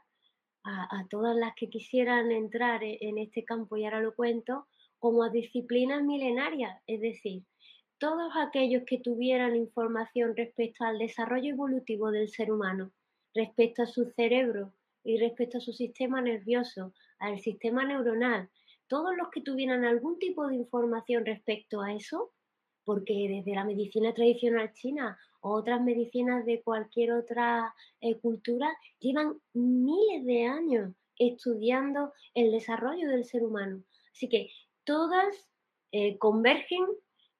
a, 0.68 1.06
todas 1.08 1.37
las 1.37 1.54
que 1.54 1.68
quisieran 1.68 2.30
entrar 2.30 2.84
e, 2.84 2.98
en 3.00 3.18
este 3.18 3.44
campo, 3.44 3.76
y 3.76 3.84
ahora 3.84 4.00
lo 4.00 4.14
cuento, 4.14 4.66
como 4.98 5.22
a 5.22 5.30
disciplinas 5.30 6.02
milenarias, 6.02 6.80
es 6.87 7.00
decir, 7.00 7.44
todos 7.98 8.32
aquellos 8.37 8.84
que 8.87 8.98
tuvieran 8.98 9.56
información 9.56 10.37
respecto 10.37 10.84
al 10.84 10.98
desarrollo 10.98 11.50
evolutivo 11.50 12.10
del 12.10 12.28
ser 12.28 12.52
humano, 12.52 12.92
respecto 13.34 13.82
a 13.82 13.87
su 13.87 14.04
cerebro 14.10 14.72
y 15.04 15.18
respecto 15.18 15.58
a 15.58 15.60
su 15.60 15.72
sistema 15.72 16.20
nervioso, 16.20 16.92
al 17.18 17.40
sistema 17.40 17.84
neuronal, 17.84 18.50
todos 18.88 19.16
los 19.16 19.28
que 19.30 19.42
tuvieran 19.42 19.84
algún 19.84 20.18
tipo 20.18 20.46
de 20.46 20.56
información 20.56 21.25
respecto 21.25 21.80
a 21.80 21.92
eso, 21.92 22.32
porque 22.84 23.28
desde 23.28 23.54
la 23.54 23.64
medicina 23.64 24.14
tradicional 24.14 24.72
china 24.72 25.18
o 25.40 25.50
otras 25.50 25.80
medicinas 25.80 26.45
de 26.45 26.62
cualquier 26.62 27.12
otra 27.12 27.75
eh, 28.00 28.18
cultura 28.18 28.68
llevan 28.99 29.40
miles 29.52 30.25
de 30.25 30.47
años 30.47 30.95
estudiando 31.16 32.12
el 32.35 32.52
desarrollo 32.52 33.09
del 33.09 33.25
ser 33.25 33.45
humano. 33.45 33.83
Así 34.12 34.28
que 34.28 34.50
todas 34.85 35.47
eh, 35.92 36.18
convergen 36.18 36.85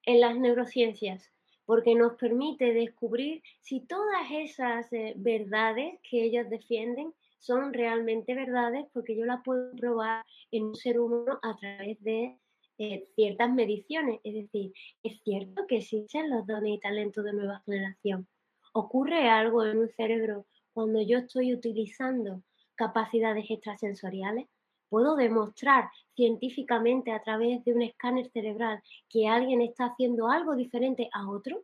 en 0.03 0.21
las 0.21 0.37
neurociencias, 0.37 1.31
porque 1.65 1.93
nos 1.93 2.13
permite 2.15 2.73
descubrir 2.73 3.43
si 3.61 3.81
todas 3.81 4.31
esas 4.31 4.91
eh, 4.91 5.13
verdades 5.17 5.99
que 6.09 6.23
ellos 6.23 6.49
defienden 6.49 7.13
son 7.37 7.73
realmente 7.73 8.33
verdades, 8.33 8.85
porque 8.91 9.15
yo 9.15 9.25
las 9.25 9.43
puedo 9.43 9.71
probar 9.75 10.25
en 10.51 10.65
un 10.65 10.75
ser 10.75 10.99
humano 10.99 11.39
a 11.41 11.55
través 11.57 12.01
de 12.03 12.37
eh, 12.79 13.07
ciertas 13.15 13.51
mediciones. 13.51 14.19
Es 14.23 14.33
decir, 14.33 14.73
es 15.03 15.21
cierto 15.23 15.67
que 15.67 15.77
existen 15.77 16.29
los 16.29 16.47
dones 16.47 16.73
y 16.73 16.79
talentos 16.79 17.23
de 17.23 17.33
nueva 17.33 17.61
generación. 17.65 18.27
Ocurre 18.73 19.29
algo 19.29 19.63
en 19.63 19.77
un 19.77 19.89
cerebro 19.89 20.45
cuando 20.73 21.01
yo 21.01 21.19
estoy 21.19 21.53
utilizando 21.53 22.41
capacidades 22.75 23.45
extrasensoriales 23.49 24.47
puedo 24.89 25.15
demostrar 25.15 25.89
científicamente 26.15 27.11
a 27.11 27.21
través 27.21 27.63
de 27.63 27.73
un 27.73 27.83
escáner 27.83 28.29
cerebral 28.31 28.81
que 29.07 29.27
alguien 29.27 29.61
está 29.61 29.85
haciendo 29.85 30.27
algo 30.29 30.55
diferente 30.55 31.09
a 31.13 31.29
otro, 31.29 31.63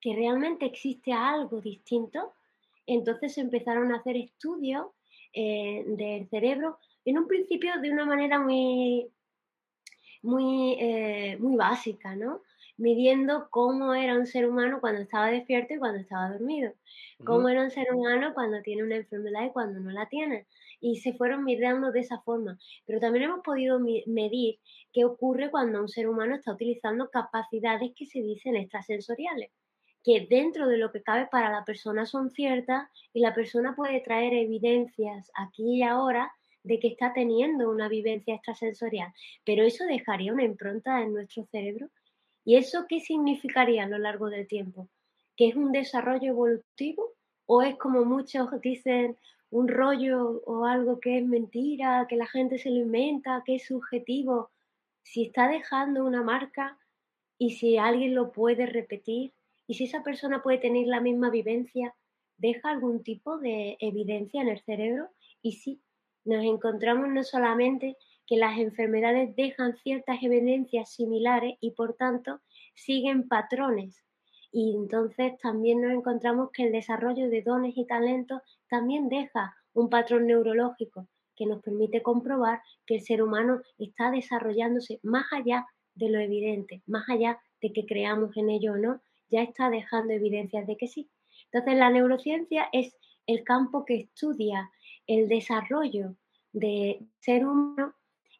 que 0.00 0.14
realmente 0.14 0.66
existe 0.66 1.12
algo 1.12 1.60
distinto, 1.60 2.34
entonces 2.86 3.36
empezaron 3.38 3.92
a 3.92 3.96
hacer 3.96 4.16
estudios 4.16 4.86
eh, 5.32 5.84
del 5.88 6.28
cerebro, 6.28 6.78
en 7.04 7.18
un 7.18 7.26
principio 7.26 7.80
de 7.80 7.90
una 7.90 8.04
manera 8.04 8.38
muy, 8.38 9.10
muy, 10.26 10.76
eh, 10.80 11.36
muy 11.38 11.56
básica, 11.56 12.16
¿no? 12.16 12.42
Midiendo 12.76 13.48
cómo 13.50 13.94
era 13.94 14.18
un 14.18 14.26
ser 14.26 14.46
humano 14.48 14.80
cuando 14.80 15.00
estaba 15.00 15.30
despierto 15.30 15.74
y 15.74 15.78
cuando 15.78 16.00
estaba 16.00 16.30
dormido, 16.30 16.72
cómo 17.24 17.48
era 17.48 17.62
un 17.62 17.70
ser 17.70 17.86
humano 17.94 18.34
cuando 18.34 18.60
tiene 18.60 18.82
una 18.82 18.96
enfermedad 18.96 19.46
y 19.46 19.52
cuando 19.52 19.80
no 19.80 19.90
la 19.92 20.08
tiene. 20.08 20.46
Y 20.80 20.96
se 20.98 21.14
fueron 21.14 21.44
midiendo 21.44 21.92
de 21.92 22.00
esa 22.00 22.20
forma. 22.20 22.58
Pero 22.84 23.00
también 23.00 23.24
hemos 23.24 23.40
podido 23.40 23.78
medir 23.80 24.58
qué 24.92 25.04
ocurre 25.06 25.50
cuando 25.50 25.80
un 25.80 25.88
ser 25.88 26.08
humano 26.08 26.34
está 26.34 26.52
utilizando 26.52 27.08
capacidades 27.08 27.92
que 27.96 28.06
se 28.06 28.20
dicen 28.20 28.56
extrasensoriales 28.56 29.50
que 30.04 30.24
dentro 30.30 30.68
de 30.68 30.78
lo 30.78 30.92
que 30.92 31.02
cabe 31.02 31.26
para 31.26 31.50
la 31.50 31.64
persona 31.64 32.06
son 32.06 32.30
ciertas 32.30 32.88
y 33.12 33.18
la 33.18 33.34
persona 33.34 33.74
puede 33.74 34.00
traer 34.00 34.34
evidencias 34.34 35.32
aquí 35.34 35.78
y 35.78 35.82
ahora 35.82 36.32
de 36.66 36.80
que 36.80 36.88
está 36.88 37.12
teniendo 37.12 37.70
una 37.70 37.88
vivencia 37.88 38.34
extrasensorial, 38.34 39.12
pero 39.44 39.62
eso 39.62 39.84
dejaría 39.84 40.32
una 40.32 40.44
impronta 40.44 41.00
en 41.00 41.14
nuestro 41.14 41.44
cerebro. 41.46 41.88
¿Y 42.44 42.56
eso 42.56 42.86
qué 42.88 43.00
significaría 43.00 43.84
a 43.84 43.88
lo 43.88 43.98
largo 43.98 44.28
del 44.28 44.46
tiempo? 44.46 44.88
¿Que 45.36 45.48
es 45.48 45.56
un 45.56 45.72
desarrollo 45.72 46.28
evolutivo? 46.30 47.12
¿O 47.46 47.62
es 47.62 47.76
como 47.76 48.04
muchos 48.04 48.48
dicen 48.60 49.16
un 49.50 49.68
rollo 49.68 50.42
o 50.44 50.64
algo 50.64 50.98
que 50.98 51.18
es 51.18 51.24
mentira, 51.24 52.06
que 52.08 52.16
la 52.16 52.26
gente 52.26 52.58
se 52.58 52.70
lo 52.70 52.78
inventa, 52.78 53.42
que 53.46 53.56
es 53.56 53.66
subjetivo? 53.66 54.50
Si 55.02 55.26
está 55.26 55.48
dejando 55.48 56.04
una 56.04 56.22
marca 56.22 56.78
y 57.38 57.50
si 57.50 57.78
alguien 57.78 58.14
lo 58.14 58.32
puede 58.32 58.66
repetir, 58.66 59.32
y 59.68 59.74
si 59.74 59.84
esa 59.84 60.02
persona 60.02 60.42
puede 60.42 60.58
tener 60.58 60.86
la 60.86 61.00
misma 61.00 61.30
vivencia, 61.30 61.94
deja 62.38 62.70
algún 62.70 63.02
tipo 63.02 63.38
de 63.38 63.76
evidencia 63.80 64.42
en 64.42 64.48
el 64.48 64.60
cerebro 64.60 65.08
y 65.42 65.52
sí, 65.52 65.80
nos 66.26 66.44
encontramos 66.44 67.08
no 67.08 67.22
solamente 67.22 67.96
que 68.26 68.36
las 68.36 68.58
enfermedades 68.58 69.34
dejan 69.36 69.76
ciertas 69.76 70.22
evidencias 70.22 70.90
similares 70.90 71.56
y 71.60 71.70
por 71.70 71.94
tanto 71.94 72.40
siguen 72.74 73.28
patrones. 73.28 74.04
Y 74.52 74.74
entonces 74.74 75.38
también 75.38 75.80
nos 75.80 75.92
encontramos 75.92 76.50
que 76.50 76.64
el 76.64 76.72
desarrollo 76.72 77.28
de 77.30 77.42
dones 77.42 77.76
y 77.76 77.86
talentos 77.86 78.42
también 78.68 79.08
deja 79.08 79.54
un 79.72 79.88
patrón 79.88 80.26
neurológico 80.26 81.06
que 81.36 81.46
nos 81.46 81.62
permite 81.62 82.02
comprobar 82.02 82.62
que 82.86 82.96
el 82.96 83.02
ser 83.02 83.22
humano 83.22 83.60
está 83.78 84.10
desarrollándose 84.10 84.98
más 85.02 85.26
allá 85.32 85.66
de 85.94 86.10
lo 86.10 86.18
evidente, 86.18 86.82
más 86.86 87.08
allá 87.08 87.38
de 87.60 87.72
que 87.72 87.86
creamos 87.86 88.36
en 88.36 88.50
ello 88.50 88.72
o 88.72 88.76
no, 88.76 89.00
ya 89.28 89.42
está 89.42 89.70
dejando 89.70 90.12
evidencias 90.12 90.66
de 90.66 90.76
que 90.76 90.88
sí. 90.88 91.08
Entonces, 91.52 91.78
la 91.78 91.90
neurociencia 91.90 92.68
es 92.72 92.96
el 93.26 93.44
campo 93.44 93.84
que 93.84 93.96
estudia 93.96 94.70
el 95.06 95.28
desarrollo 95.28 96.14
de 96.52 97.00
ser 97.20 97.46
humano 97.46 97.94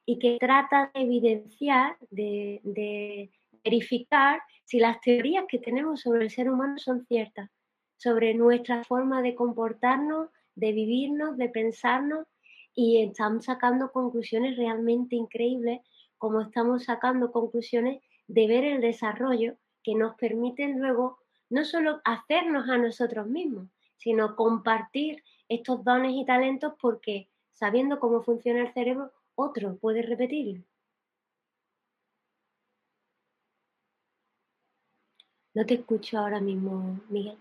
y 0.05 0.19
que 0.19 0.39
trata 0.39 0.91
de 0.95 1.03
evidenciar, 1.03 1.97
de, 2.11 3.31
verificar 3.65 4.41
si 4.65 4.79
las 4.79 5.01
teorías 5.01 5.45
que 5.49 5.59
tenemos 5.59 6.01
sobre 6.01 6.25
el 6.25 6.31
ser 6.31 6.49
humano 6.49 6.79
son 6.79 7.05
ciertas, 7.07 7.51
sobre 7.97 8.35
nuestra 8.35 8.85
forma 8.85 9.23
de 9.23 9.35
comportarnos, 9.35 10.29
de 10.55 10.73
vivirnos, 10.73 11.37
de 11.37 11.49
pensarnos, 11.49 12.27
y 12.75 13.03
estamos 13.03 13.47
sacando 13.47 13.91
conclusiones 13.91 14.57
realmente 14.57 15.17
increíbles, 15.17 15.81
como 16.19 16.43
estamos 16.43 16.85
sacando 16.85 17.33
conclusiones 17.33 18.03
de 18.29 18.47
ver 18.47 18.65
el 18.65 18.81
desarrollo 18.81 19.57
que 19.83 19.95
nos 19.95 20.15
permiten 20.17 20.79
luego 20.79 21.19
no 21.49 21.65
solo 21.65 22.01
hacernos 22.05 22.69
a 22.69 22.79
nosotros 22.79 23.27
mismos, 23.27 23.69
sino 23.97 24.37
compartir 24.37 25.23
estos 25.49 25.85
dones 25.85 26.13
y 26.15 26.25
talentos 26.25 26.75
porque 26.81 27.29
sabiendo 27.53 27.99
cómo 27.99 28.23
funciona 28.23 28.63
el 28.63 28.73
cerebro, 28.73 29.13
otro 29.35 29.77
puede 29.77 30.03
repetirlo. 30.03 30.63
No 35.55 35.65
te 35.65 35.75
escucho 35.75 36.19
ahora 36.19 36.41
mismo, 36.41 37.01
Miguel. 37.09 37.39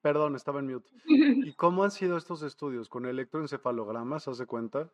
Perdón, 0.00 0.36
estaba 0.36 0.60
en 0.60 0.72
mute. 0.72 0.90
¿Y 1.06 1.52
cómo 1.52 1.84
han 1.84 1.90
sido 1.90 2.16
estos 2.16 2.42
estudios? 2.42 2.88
¿Con 2.88 3.06
electroencefalogramas, 3.06 4.26
hace 4.26 4.46
cuenta? 4.46 4.90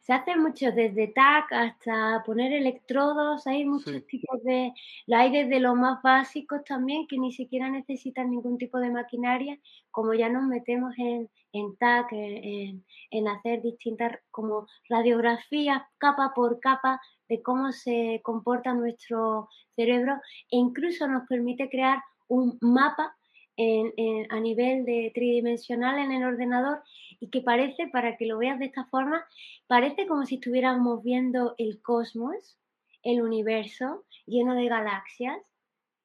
Se 0.00 0.12
hace 0.12 0.36
mucho 0.36 0.72
desde 0.72 1.08
TAC 1.08 1.52
hasta 1.52 2.22
poner 2.24 2.52
electrodos, 2.52 3.46
hay 3.46 3.64
muchos 3.64 4.06
tipos 4.06 4.42
de, 4.42 4.72
hay 5.12 5.32
desde 5.32 5.60
los 5.60 5.76
más 5.76 6.02
básicos 6.02 6.64
también 6.64 7.06
que 7.06 7.18
ni 7.18 7.32
siquiera 7.32 7.68
necesitan 7.68 8.30
ningún 8.30 8.58
tipo 8.58 8.78
de 8.78 8.90
maquinaria, 8.90 9.58
como 9.90 10.14
ya 10.14 10.28
nos 10.28 10.44
metemos 10.44 10.94
en, 10.98 11.28
en 11.52 11.76
TAC, 11.76 12.12
en, 12.12 12.84
en 13.10 13.28
hacer 13.28 13.62
distintas 13.62 14.18
como 14.30 14.66
radiografías 14.88 15.82
capa 15.98 16.32
por 16.34 16.60
capa 16.60 17.00
de 17.28 17.42
cómo 17.42 17.72
se 17.72 18.20
comporta 18.22 18.72
nuestro 18.74 19.48
cerebro 19.74 20.14
e 20.50 20.56
incluso 20.56 21.08
nos 21.08 21.26
permite 21.26 21.68
crear 21.68 22.02
un 22.28 22.58
mapa 22.60 23.16
a 23.58 24.40
nivel 24.40 24.84
de 24.84 25.10
tridimensional 25.14 25.98
en 25.98 26.12
el 26.12 26.24
ordenador 26.24 26.82
y 27.20 27.30
que 27.30 27.40
parece, 27.40 27.88
para 27.88 28.16
que 28.16 28.26
lo 28.26 28.38
veas 28.38 28.58
de 28.58 28.66
esta 28.66 28.84
forma, 28.86 29.24
parece 29.66 30.06
como 30.06 30.26
si 30.26 30.36
estuviéramos 30.36 31.02
viendo 31.02 31.54
el 31.58 31.80
cosmos, 31.80 32.58
el 33.02 33.22
universo 33.22 34.04
lleno 34.26 34.54
de 34.54 34.68
galaxias 34.68 35.38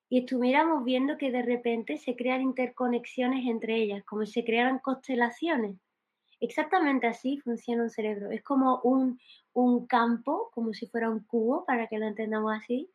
y 0.10 0.20
estuviéramos 0.20 0.84
viendo 0.84 1.18
que 1.18 1.32
de 1.32 1.42
repente 1.42 1.98
se 1.98 2.16
crean 2.16 2.42
interconexiones 2.42 3.46
entre 3.48 3.78
ellas, 3.78 4.04
como 4.04 4.26
si 4.26 4.34
se 4.34 4.46
crearan 4.46 4.80
constelaciones. 4.80 5.78
Exactamente 6.40 7.08
así 7.08 7.40
funciona 7.40 7.84
un 7.84 7.90
cerebro. 7.90 8.32
Es 8.32 8.44
como 8.44 8.82
un, 8.84 9.20
un 9.54 9.86
campo, 9.88 10.50
como 10.54 10.74
si 10.74 10.88
fuera 10.88 11.10
un 11.10 11.24
cubo, 11.24 11.66
para 11.66 11.88
que 11.88 12.00
lo 12.00 12.08
entendamos 12.08 12.54
así, 12.54 12.90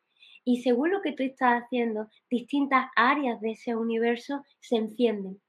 y 0.47 0.61
según 0.61 0.91
lo 0.91 1.01
que 1.01 1.11
tú 1.11 1.23
estás 1.23 1.61
haciendo, 1.61 2.07
distintas 2.29 2.89
áreas 2.95 3.41
de 3.41 3.51
ese 3.51 3.75
universo 3.75 4.45
se 4.61 4.77
encienden 4.77 5.41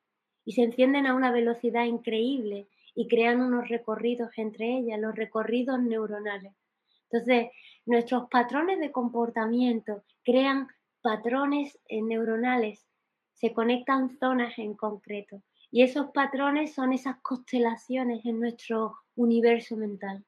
y 0.44 0.54
se 0.54 0.64
encienden 0.64 1.06
a 1.06 1.14
una 1.14 1.30
velocidad 1.30 1.84
increíble 1.84 2.66
y 2.96 3.06
crean 3.06 3.40
unos 3.40 3.68
recorridos 3.68 4.30
entre 4.36 4.78
ellas, 4.78 4.98
los 4.98 5.14
recorridos 5.14 5.80
neuronales. 5.80 6.52
Entonces, 7.12 7.52
nuestros 7.86 8.28
patrones 8.28 8.80
de 8.80 8.90
comportamiento 8.90 10.02
crean 10.24 10.66
patrones 11.00 11.78
eh, 11.86 12.02
neuronales, 12.02 12.84
se 13.34 13.52
conectan 13.54 14.18
zonas 14.18 14.58
en 14.58 14.74
concreto 14.74 15.44
y 15.70 15.82
esos 15.84 16.10
patrones 16.10 16.74
son 16.74 16.92
esas 16.92 17.20
constelaciones 17.22 18.26
en 18.26 18.40
nuestro 18.40 18.96
universo 19.14 19.76
mental. 19.76 20.24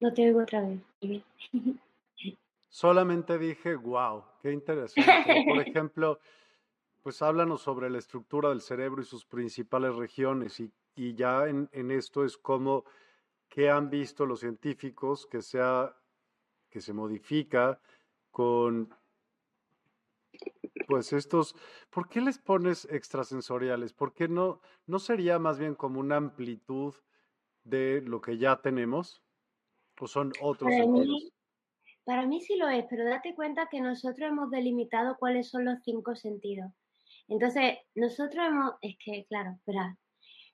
No 0.00 0.12
te 0.14 0.22
oigo 0.26 0.42
otra 0.42 0.62
vez. 0.62 1.22
Solamente 2.68 3.36
dije, 3.38 3.74
wow, 3.74 4.24
qué 4.42 4.52
interesante. 4.52 5.44
Por 5.46 5.58
ejemplo, 5.66 6.20
pues 7.02 7.20
háblanos 7.20 7.62
sobre 7.62 7.90
la 7.90 7.98
estructura 7.98 8.48
del 8.50 8.60
cerebro 8.60 9.02
y 9.02 9.04
sus 9.04 9.24
principales 9.24 9.94
regiones 9.96 10.60
y, 10.60 11.14
ya 11.14 11.48
en, 11.48 11.90
esto 11.90 12.24
es 12.24 12.36
como 12.36 12.84
que 13.48 13.70
han 13.70 13.90
visto 13.90 14.26
los 14.26 14.40
científicos 14.40 15.26
que, 15.26 15.42
sea, 15.42 15.96
que 16.68 16.80
se 16.80 16.92
modifica 16.92 17.80
con 18.30 18.94
pues 20.86 21.12
estos, 21.12 21.56
¿por 21.90 22.08
qué 22.08 22.20
les 22.20 22.38
pones 22.38 22.84
extrasensoriales? 22.90 23.92
¿Por 23.92 24.12
qué 24.12 24.28
no, 24.28 24.60
no 24.86 24.98
sería 24.98 25.38
más 25.38 25.58
bien 25.58 25.74
como 25.74 26.00
una 26.00 26.16
amplitud 26.16 26.94
de 27.64 28.02
lo 28.02 28.20
que 28.20 28.38
ya 28.38 28.60
tenemos? 28.60 29.22
¿O 30.00 30.06
son 30.06 30.32
otros 30.40 30.70
para 30.70 30.86
Mí, 30.86 31.32
para 32.04 32.26
mí 32.26 32.40
sí 32.40 32.56
lo 32.56 32.68
es, 32.68 32.86
pero 32.88 33.04
date 33.04 33.34
cuenta 33.34 33.68
que 33.70 33.80
nosotros 33.80 34.30
hemos 34.30 34.50
delimitado 34.50 35.16
cuáles 35.18 35.48
son 35.48 35.66
los 35.66 35.78
cinco 35.84 36.16
sentidos. 36.16 36.72
Entonces, 37.28 37.78
nosotros 37.94 38.46
hemos, 38.46 38.72
es 38.80 38.96
que, 38.98 39.26
claro, 39.28 39.52
espera, 39.52 39.96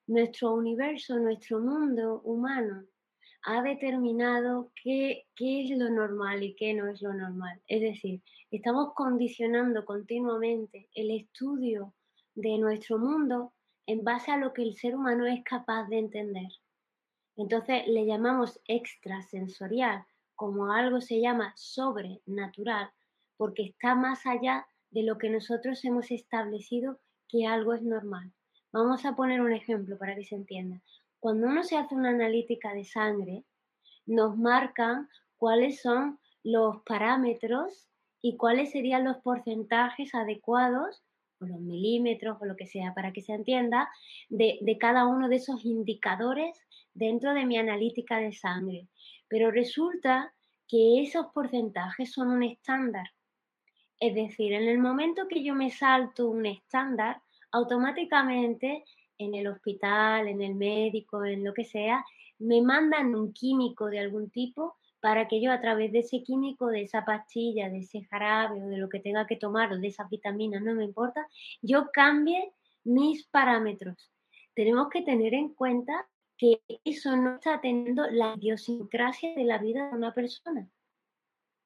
nuestro 0.06 0.52
universo, 0.54 1.18
nuestro 1.18 1.60
mundo 1.60 2.20
humano 2.24 2.84
ha 3.44 3.62
determinado 3.62 4.72
qué, 4.82 5.26
qué 5.36 5.62
es 5.62 5.78
lo 5.78 5.88
normal 5.88 6.42
y 6.42 6.56
qué 6.56 6.74
no 6.74 6.88
es 6.88 7.00
lo 7.00 7.14
normal. 7.14 7.62
Es 7.68 7.80
decir, 7.80 8.20
estamos 8.50 8.92
condicionando 8.94 9.84
continuamente 9.84 10.88
el 10.94 11.12
estudio 11.12 11.94
de 12.34 12.58
nuestro 12.58 12.98
mundo 12.98 13.54
en 13.86 14.02
base 14.02 14.32
a 14.32 14.36
lo 14.36 14.52
que 14.52 14.62
el 14.62 14.74
ser 14.74 14.96
humano 14.96 15.26
es 15.26 15.44
capaz 15.44 15.88
de 15.88 15.98
entender. 15.98 16.48
Entonces 17.36 17.86
le 17.86 18.06
llamamos 18.06 18.60
extrasensorial, 18.66 20.04
como 20.34 20.72
algo 20.72 21.00
se 21.00 21.20
llama 21.20 21.52
sobrenatural, 21.56 22.90
porque 23.36 23.64
está 23.64 23.94
más 23.94 24.26
allá 24.26 24.66
de 24.90 25.02
lo 25.02 25.18
que 25.18 25.28
nosotros 25.28 25.84
hemos 25.84 26.10
establecido 26.10 26.98
que 27.28 27.46
algo 27.46 27.74
es 27.74 27.82
normal. 27.82 28.32
Vamos 28.72 29.04
a 29.04 29.14
poner 29.14 29.40
un 29.40 29.52
ejemplo 29.52 29.98
para 29.98 30.14
que 30.14 30.24
se 30.24 30.34
entienda. 30.34 30.82
Cuando 31.20 31.46
uno 31.46 31.62
se 31.62 31.76
hace 31.76 31.94
una 31.94 32.10
analítica 32.10 32.72
de 32.72 32.84
sangre, 32.84 33.44
nos 34.06 34.36
marcan 34.36 35.08
cuáles 35.36 35.80
son 35.80 36.18
los 36.42 36.82
parámetros 36.82 37.88
y 38.22 38.36
cuáles 38.36 38.70
serían 38.70 39.04
los 39.04 39.16
porcentajes 39.18 40.14
adecuados, 40.14 41.02
o 41.40 41.46
los 41.46 41.60
milímetros, 41.60 42.38
o 42.40 42.46
lo 42.46 42.56
que 42.56 42.66
sea, 42.66 42.94
para 42.94 43.12
que 43.12 43.20
se 43.20 43.34
entienda, 43.34 43.90
de, 44.28 44.58
de 44.62 44.78
cada 44.78 45.06
uno 45.06 45.28
de 45.28 45.36
esos 45.36 45.64
indicadores 45.64 46.58
dentro 46.96 47.34
de 47.34 47.44
mi 47.44 47.58
analítica 47.58 48.18
de 48.18 48.32
sangre. 48.32 48.88
Pero 49.28 49.50
resulta 49.50 50.32
que 50.66 51.02
esos 51.02 51.26
porcentajes 51.32 52.12
son 52.12 52.28
un 52.28 52.42
estándar. 52.42 53.10
Es 54.00 54.14
decir, 54.14 54.52
en 54.52 54.68
el 54.68 54.78
momento 54.78 55.28
que 55.28 55.42
yo 55.42 55.54
me 55.54 55.70
salto 55.70 56.28
un 56.28 56.46
estándar, 56.46 57.20
automáticamente 57.52 58.84
en 59.18 59.34
el 59.34 59.46
hospital, 59.46 60.28
en 60.28 60.42
el 60.42 60.54
médico, 60.54 61.24
en 61.24 61.44
lo 61.44 61.54
que 61.54 61.64
sea, 61.64 62.04
me 62.38 62.60
mandan 62.60 63.14
un 63.14 63.32
químico 63.32 63.86
de 63.86 64.00
algún 64.00 64.30
tipo 64.30 64.76
para 65.00 65.28
que 65.28 65.40
yo 65.40 65.52
a 65.52 65.60
través 65.60 65.92
de 65.92 66.00
ese 66.00 66.22
químico, 66.22 66.66
de 66.66 66.82
esa 66.82 67.04
pastilla, 67.04 67.70
de 67.70 67.78
ese 67.78 68.04
jarabe 68.04 68.62
o 68.62 68.68
de 68.68 68.78
lo 68.78 68.88
que 68.88 69.00
tenga 69.00 69.26
que 69.26 69.36
tomar 69.36 69.72
o 69.72 69.78
de 69.78 69.88
esas 69.88 70.10
vitaminas, 70.10 70.62
no 70.62 70.74
me 70.74 70.84
importa, 70.84 71.26
yo 71.62 71.90
cambie 71.92 72.52
mis 72.84 73.26
parámetros. 73.28 74.10
Tenemos 74.54 74.88
que 74.88 75.02
tener 75.02 75.32
en 75.34 75.54
cuenta 75.54 76.06
que 76.36 76.60
eso 76.84 77.16
no 77.16 77.36
está 77.36 77.60
teniendo 77.60 78.06
la 78.10 78.34
idiosincrasia 78.36 79.34
de 79.34 79.44
la 79.44 79.58
vida 79.58 79.88
de 79.88 79.96
una 79.96 80.12
persona. 80.12 80.68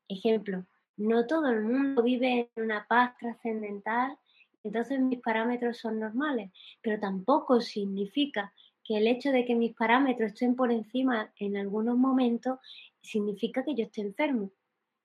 Ejemplo, 0.09 0.65
no 0.97 1.27
todo 1.27 1.49
el 1.49 1.63
mundo 1.63 2.03
vive 2.03 2.51
en 2.55 2.65
una 2.65 2.87
paz 2.87 3.17
trascendental, 3.19 4.19
entonces 4.63 5.01
mis 5.01 5.21
parámetros 5.21 5.79
son 5.79 5.99
normales, 5.99 6.51
pero 6.83 7.01
tampoco 7.01 7.61
significa 7.61 8.53
que 8.85 8.99
el 8.99 9.07
hecho 9.07 9.31
de 9.31 9.45
que 9.45 9.55
mis 9.55 9.75
parámetros 9.75 10.33
estén 10.33 10.57
por 10.57 10.71
encima 10.71 11.33
en 11.37 11.57
algunos 11.57 11.97
momentos 11.97 12.59
significa 13.03 13.65
que 13.65 13.75
yo 13.75 13.85
esté 13.85 14.03
enfermo. 14.03 14.51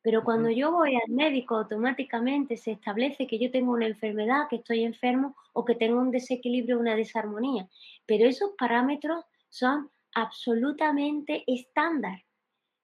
Pero 0.01 0.23
cuando 0.23 0.51
yo 0.51 0.71
voy 0.71 0.95
al 0.95 1.11
médico, 1.11 1.55
automáticamente 1.55 2.57
se 2.57 2.71
establece 2.71 3.25
que 3.25 3.39
yo 3.39 3.49
tengo 3.49 3.71
una 3.71 3.87
enfermedad, 3.87 4.47
que 4.49 4.57
estoy 4.57 4.83
enfermo 4.83 5.35
o 5.53 5.65
que 5.65 5.73
tengo 5.73 5.99
un 5.99 6.11
desequilibrio, 6.11 6.79
una 6.79 6.95
desarmonía. 6.95 7.67
Pero 8.05 8.27
esos 8.27 8.51
parámetros 8.57 9.25
son 9.55 9.89
absolutamente 10.13 11.45
estándar. 11.47 12.25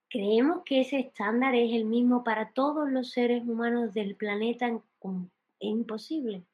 Creemos 0.10 0.64
que 0.64 0.80
ese 0.80 1.00
estándar 1.00 1.54
es 1.54 1.74
el 1.74 1.84
mismo 1.84 2.24
para 2.24 2.54
todos 2.54 2.90
los 2.90 3.12
seres 3.12 3.44
humanos 3.46 3.94
del 3.94 4.16
planeta. 4.16 4.68
Es 4.68 4.80
imposible. 5.60 6.46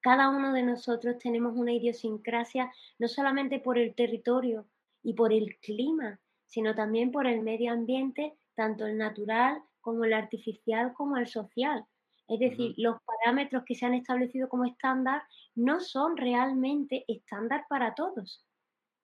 Cada 0.00 0.30
uno 0.30 0.54
de 0.54 0.62
nosotros 0.62 1.18
tenemos 1.18 1.54
una 1.56 1.74
idiosincrasia 1.74 2.72
no 2.98 3.06
solamente 3.06 3.60
por 3.60 3.76
el 3.76 3.94
territorio 3.94 4.66
y 5.02 5.12
por 5.12 5.30
el 5.30 5.58
clima, 5.58 6.20
sino 6.46 6.74
también 6.74 7.12
por 7.12 7.26
el 7.26 7.42
medio 7.42 7.72
ambiente, 7.72 8.38
tanto 8.54 8.86
el 8.86 8.96
natural 8.96 9.62
como 9.82 10.04
el 10.04 10.14
artificial 10.14 10.94
como 10.94 11.18
el 11.18 11.26
social. 11.26 11.84
Es 12.28 12.40
decir, 12.40 12.72
los 12.78 12.96
parámetros 13.02 13.64
que 13.66 13.74
se 13.74 13.84
han 13.84 13.92
establecido 13.92 14.48
como 14.48 14.64
estándar 14.64 15.22
no 15.54 15.80
son 15.80 16.16
realmente 16.16 17.04
estándar 17.08 17.66
para 17.68 17.94
todos 17.94 18.46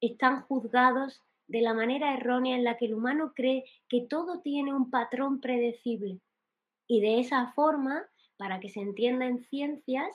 están 0.01 0.43
juzgados 0.43 1.23
de 1.49 1.61
la 1.61 1.75
manera 1.75 2.15
errónea 2.15 2.57
en 2.57 2.65
la 2.65 2.77
que 2.77 2.87
el 2.87 2.95
humano 2.95 3.33
cree 3.35 3.65
que 3.89 4.03
todo 4.03 4.41
tiene 4.41 4.75
un 4.75 4.91
patrón 4.91 5.41
predecible. 5.41 6.21
Y 6.89 7.01
de 7.01 7.21
esa 7.21 7.53
forma, 7.53 8.05
para 8.37 8.61
que 8.61 8.69
se 8.69 8.81
entienda 8.81 9.27
en 9.27 9.45
ciencias, 9.45 10.09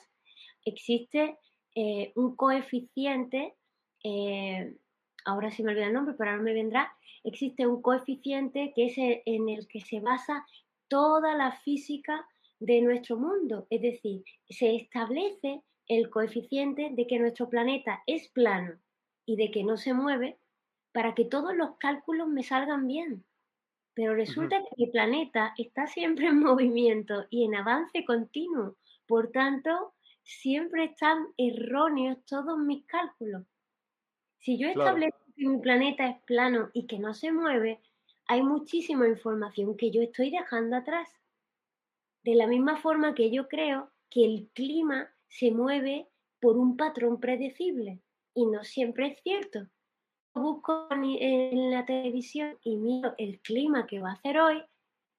existe 0.64 1.38
eh, 1.74 2.12
un 2.14 2.36
coeficiente, 2.36 3.54
eh, 4.04 4.76
ahora 5.24 5.50
sí 5.50 5.62
me 5.62 5.72
olvida 5.72 5.86
el 5.86 5.94
nombre, 5.94 6.14
pero 6.18 6.30
ahora 6.30 6.42
me 6.42 6.54
vendrá, 6.54 6.92
existe 7.24 7.66
un 7.66 7.82
coeficiente 7.82 8.72
que 8.74 8.86
es 8.86 8.94
en 8.98 9.48
el 9.48 9.66
que 9.68 9.80
se 9.80 10.00
basa 10.00 10.46
toda 10.88 11.34
la 11.34 11.52
física 11.52 12.26
de 12.60 12.82
nuestro 12.82 13.16
mundo. 13.16 13.66
Es 13.70 13.80
decir, 13.80 14.22
se 14.48 14.76
establece 14.76 15.62
el 15.88 16.10
coeficiente 16.10 16.90
de 16.92 17.06
que 17.06 17.18
nuestro 17.18 17.48
planeta 17.48 18.02
es 18.06 18.28
plano 18.28 18.78
y 19.24 19.36
de 19.36 19.50
que 19.50 19.64
no 19.64 19.76
se 19.76 19.94
mueve 19.94 20.38
para 20.92 21.14
que 21.14 21.24
todos 21.24 21.56
los 21.56 21.76
cálculos 21.78 22.28
me 22.28 22.42
salgan 22.42 22.86
bien. 22.86 23.24
Pero 23.94 24.14
resulta 24.14 24.58
que 24.60 24.84
el 24.84 24.90
planeta 24.90 25.54
está 25.56 25.86
siempre 25.86 26.26
en 26.26 26.40
movimiento 26.40 27.26
y 27.30 27.44
en 27.44 27.54
avance 27.54 28.04
continuo. 28.04 28.76
Por 29.06 29.30
tanto, 29.30 29.94
siempre 30.22 30.84
están 30.84 31.26
erróneos 31.36 32.18
todos 32.26 32.58
mis 32.58 32.84
cálculos. 32.86 33.44
Si 34.38 34.58
yo 34.58 34.68
establezco 34.68 35.18
que 35.36 35.46
mi 35.46 35.58
planeta 35.58 36.08
es 36.08 36.20
plano 36.22 36.70
y 36.72 36.86
que 36.86 36.98
no 36.98 37.14
se 37.14 37.32
mueve, 37.32 37.80
hay 38.26 38.42
muchísima 38.42 39.08
información 39.08 39.76
que 39.76 39.90
yo 39.90 40.02
estoy 40.02 40.30
dejando 40.30 40.76
atrás. 40.76 41.08
De 42.24 42.34
la 42.34 42.46
misma 42.46 42.76
forma 42.76 43.14
que 43.14 43.30
yo 43.30 43.48
creo 43.48 43.90
que 44.10 44.24
el 44.24 44.48
clima 44.54 45.10
se 45.28 45.50
mueve 45.50 46.08
por 46.40 46.56
un 46.56 46.76
patrón 46.76 47.20
predecible 47.20 48.00
y 48.34 48.46
no 48.46 48.64
siempre 48.64 49.08
es 49.08 49.22
cierto. 49.22 49.66
Busco 50.34 50.88
en 50.90 51.70
la 51.70 51.84
televisión 51.84 52.58
y 52.62 52.76
miro 52.76 53.14
el 53.18 53.40
clima 53.40 53.86
que 53.86 54.00
va 54.00 54.10
a 54.10 54.14
hacer 54.14 54.38
hoy 54.38 54.62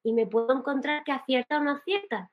y 0.03 0.13
me 0.13 0.27
puedo 0.27 0.51
encontrar 0.57 1.03
que 1.03 1.11
acierta 1.11 1.59
o 1.59 1.63
no 1.63 1.71
acierta. 1.71 2.31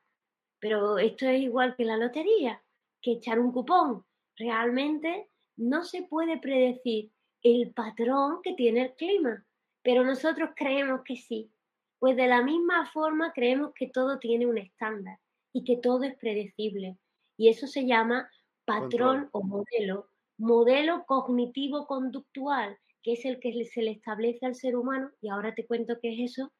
Pero 0.59 0.97
esto 0.97 1.27
es 1.27 1.41
igual 1.41 1.75
que 1.75 1.85
la 1.85 1.97
lotería, 1.97 2.63
que 3.01 3.13
echar 3.13 3.39
un 3.39 3.51
cupón. 3.51 4.05
Realmente 4.35 5.29
no 5.57 5.83
se 5.83 6.03
puede 6.03 6.39
predecir 6.39 7.11
el 7.43 7.71
patrón 7.71 8.41
que 8.43 8.53
tiene 8.53 8.81
el 8.83 8.95
clima, 8.95 9.45
pero 9.83 10.03
nosotros 10.03 10.51
creemos 10.55 11.01
que 11.03 11.15
sí. 11.15 11.51
Pues 11.99 12.15
de 12.15 12.27
la 12.27 12.41
misma 12.41 12.89
forma 12.91 13.31
creemos 13.31 13.73
que 13.75 13.87
todo 13.87 14.17
tiene 14.17 14.47
un 14.47 14.57
estándar 14.57 15.19
y 15.53 15.63
que 15.63 15.77
todo 15.77 16.03
es 16.03 16.15
predecible. 16.17 16.97
Y 17.37 17.49
eso 17.49 17.67
se 17.67 17.85
llama 17.85 18.29
patrón 18.65 19.29
o 19.31 19.43
modelo 19.43 20.10
modelo 20.37 21.05
cognitivo-conductual, 21.05 22.77
que 23.03 23.13
es 23.13 23.25
el 23.25 23.39
que 23.39 23.65
se 23.65 23.81
le 23.81 23.91
establece 23.91 24.45
al 24.45 24.55
ser 24.55 24.75
humano, 24.75 25.11
y 25.21 25.29
ahora 25.29 25.53
te 25.53 25.65
cuento 25.65 25.99
qué 26.01 26.13
es 26.13 26.31
eso, 26.31 26.51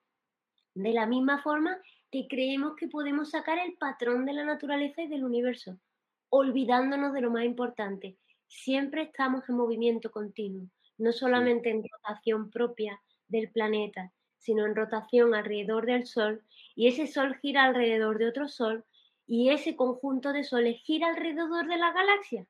de 0.73 0.93
la 0.93 1.05
misma 1.05 1.41
forma 1.41 1.79
que 2.11 2.27
creemos 2.27 2.75
que 2.75 2.87
podemos 2.87 3.31
sacar 3.31 3.59
el 3.59 3.77
patrón 3.77 4.25
de 4.25 4.33
la 4.33 4.43
naturaleza 4.43 5.01
y 5.01 5.07
del 5.07 5.23
universo, 5.23 5.79
olvidándonos 6.29 7.13
de 7.13 7.21
lo 7.21 7.31
más 7.31 7.45
importante. 7.45 8.17
Siempre 8.47 9.03
estamos 9.03 9.47
en 9.47 9.55
movimiento 9.55 10.11
continuo, 10.11 10.67
no 10.97 11.11
solamente 11.11 11.69
en 11.69 11.83
rotación 11.83 12.49
propia 12.49 13.01
del 13.27 13.49
planeta, 13.51 14.11
sino 14.37 14.65
en 14.65 14.75
rotación 14.75 15.33
alrededor 15.35 15.85
del 15.85 16.05
Sol, 16.05 16.43
y 16.75 16.87
ese 16.87 17.07
Sol 17.07 17.37
gira 17.41 17.63
alrededor 17.63 18.17
de 18.17 18.27
otro 18.27 18.47
Sol, 18.47 18.85
y 19.27 19.49
ese 19.49 19.77
conjunto 19.77 20.33
de 20.33 20.43
soles 20.43 20.81
gira 20.83 21.07
alrededor 21.07 21.67
de 21.67 21.77
la 21.77 21.93
galaxia. 21.93 22.45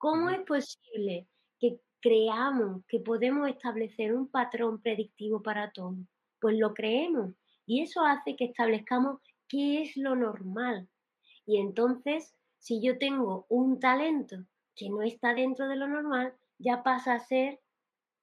¿Cómo 0.00 0.30
es 0.30 0.40
posible 0.46 1.28
que 1.58 1.78
creamos 2.00 2.82
que 2.88 3.00
podemos 3.00 3.50
establecer 3.50 4.14
un 4.14 4.30
patrón 4.30 4.80
predictivo 4.80 5.42
para 5.42 5.72
todo? 5.72 5.94
Pues 6.40 6.56
lo 6.56 6.72
creemos 6.72 7.34
y 7.66 7.82
eso 7.82 8.06
hace 8.06 8.34
que 8.34 8.46
establezcamos 8.46 9.20
qué 9.46 9.82
es 9.82 9.98
lo 9.98 10.16
normal. 10.16 10.88
Y 11.44 11.58
entonces, 11.58 12.34
si 12.56 12.80
yo 12.80 12.96
tengo 12.96 13.44
un 13.50 13.78
talento 13.78 14.36
que 14.74 14.88
no 14.88 15.02
está 15.02 15.34
dentro 15.34 15.68
de 15.68 15.76
lo 15.76 15.86
normal, 15.86 16.32
ya 16.56 16.82
pasa 16.82 17.12
a 17.12 17.20
ser 17.20 17.60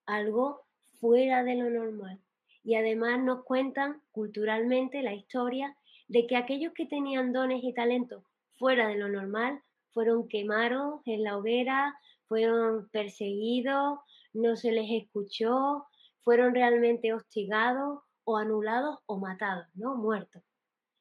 algo 0.07 0.63
fuera 0.99 1.43
de 1.43 1.57
lo 1.57 1.69
normal. 1.69 2.19
Y 2.63 2.73
además 2.73 3.19
nos 3.19 3.43
cuentan 3.43 4.01
culturalmente 4.09 5.03
la 5.03 5.13
historia 5.13 5.77
de 6.07 6.25
que 6.25 6.37
aquellos 6.37 6.73
que 6.73 6.87
tenían 6.87 7.33
dones 7.33 7.63
y 7.63 7.71
talentos 7.71 8.23
fuera 8.57 8.87
de 8.87 8.95
lo 8.95 9.09
normal 9.09 9.61
fueron 9.93 10.27
quemados 10.27 11.01
en 11.05 11.23
la 11.23 11.37
hoguera, 11.37 11.97
fueron 12.27 12.89
perseguidos, 12.89 13.99
no 14.33 14.55
se 14.55 14.71
les 14.71 15.03
escuchó, 15.03 15.85
fueron 16.21 16.53
realmente 16.53 17.13
hostigados 17.13 18.01
o 18.23 18.37
anulados 18.37 18.99
o 19.05 19.17
matados, 19.17 19.65
¿no? 19.73 19.95
Muertos. 19.95 20.43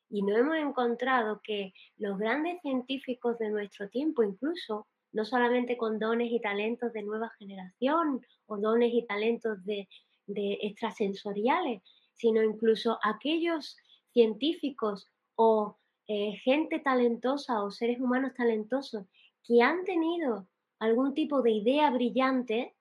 Y 0.08 0.22
no 0.22 0.36
hemos 0.36 0.56
encontrado 0.56 1.40
que 1.42 1.72
los 1.96 2.16
grandes 2.18 2.60
científicos 2.62 3.38
de 3.38 3.50
nuestro 3.50 3.88
tiempo, 3.88 4.22
incluso, 4.22 4.86
no 5.12 5.24
solamente 5.24 5.76
con 5.76 5.98
dones 5.98 6.30
y 6.30 6.40
talentos 6.40 6.92
de 6.92 7.02
nueva 7.02 7.30
generación 7.38 8.20
o 8.46 8.58
dones 8.58 8.92
y 8.92 9.04
talentos 9.06 9.64
de, 9.64 9.88
de 10.26 10.58
extrasensoriales, 10.62 11.82
sino 12.14 12.42
incluso 12.42 12.98
aquellos 13.02 13.76
científicos 14.12 15.06
o 15.34 15.76
eh, 16.08 16.32
gente 16.44 16.78
talentosa 16.78 17.62
o 17.62 17.70
seres 17.70 18.00
humanos 18.00 18.32
talentosos 18.34 19.06
que 19.44 19.62
han 19.62 19.84
tenido 19.84 20.46
algún 20.78 21.14
tipo 21.14 21.42
de 21.42 21.52
idea 21.52 21.90
brillante, 21.90 22.74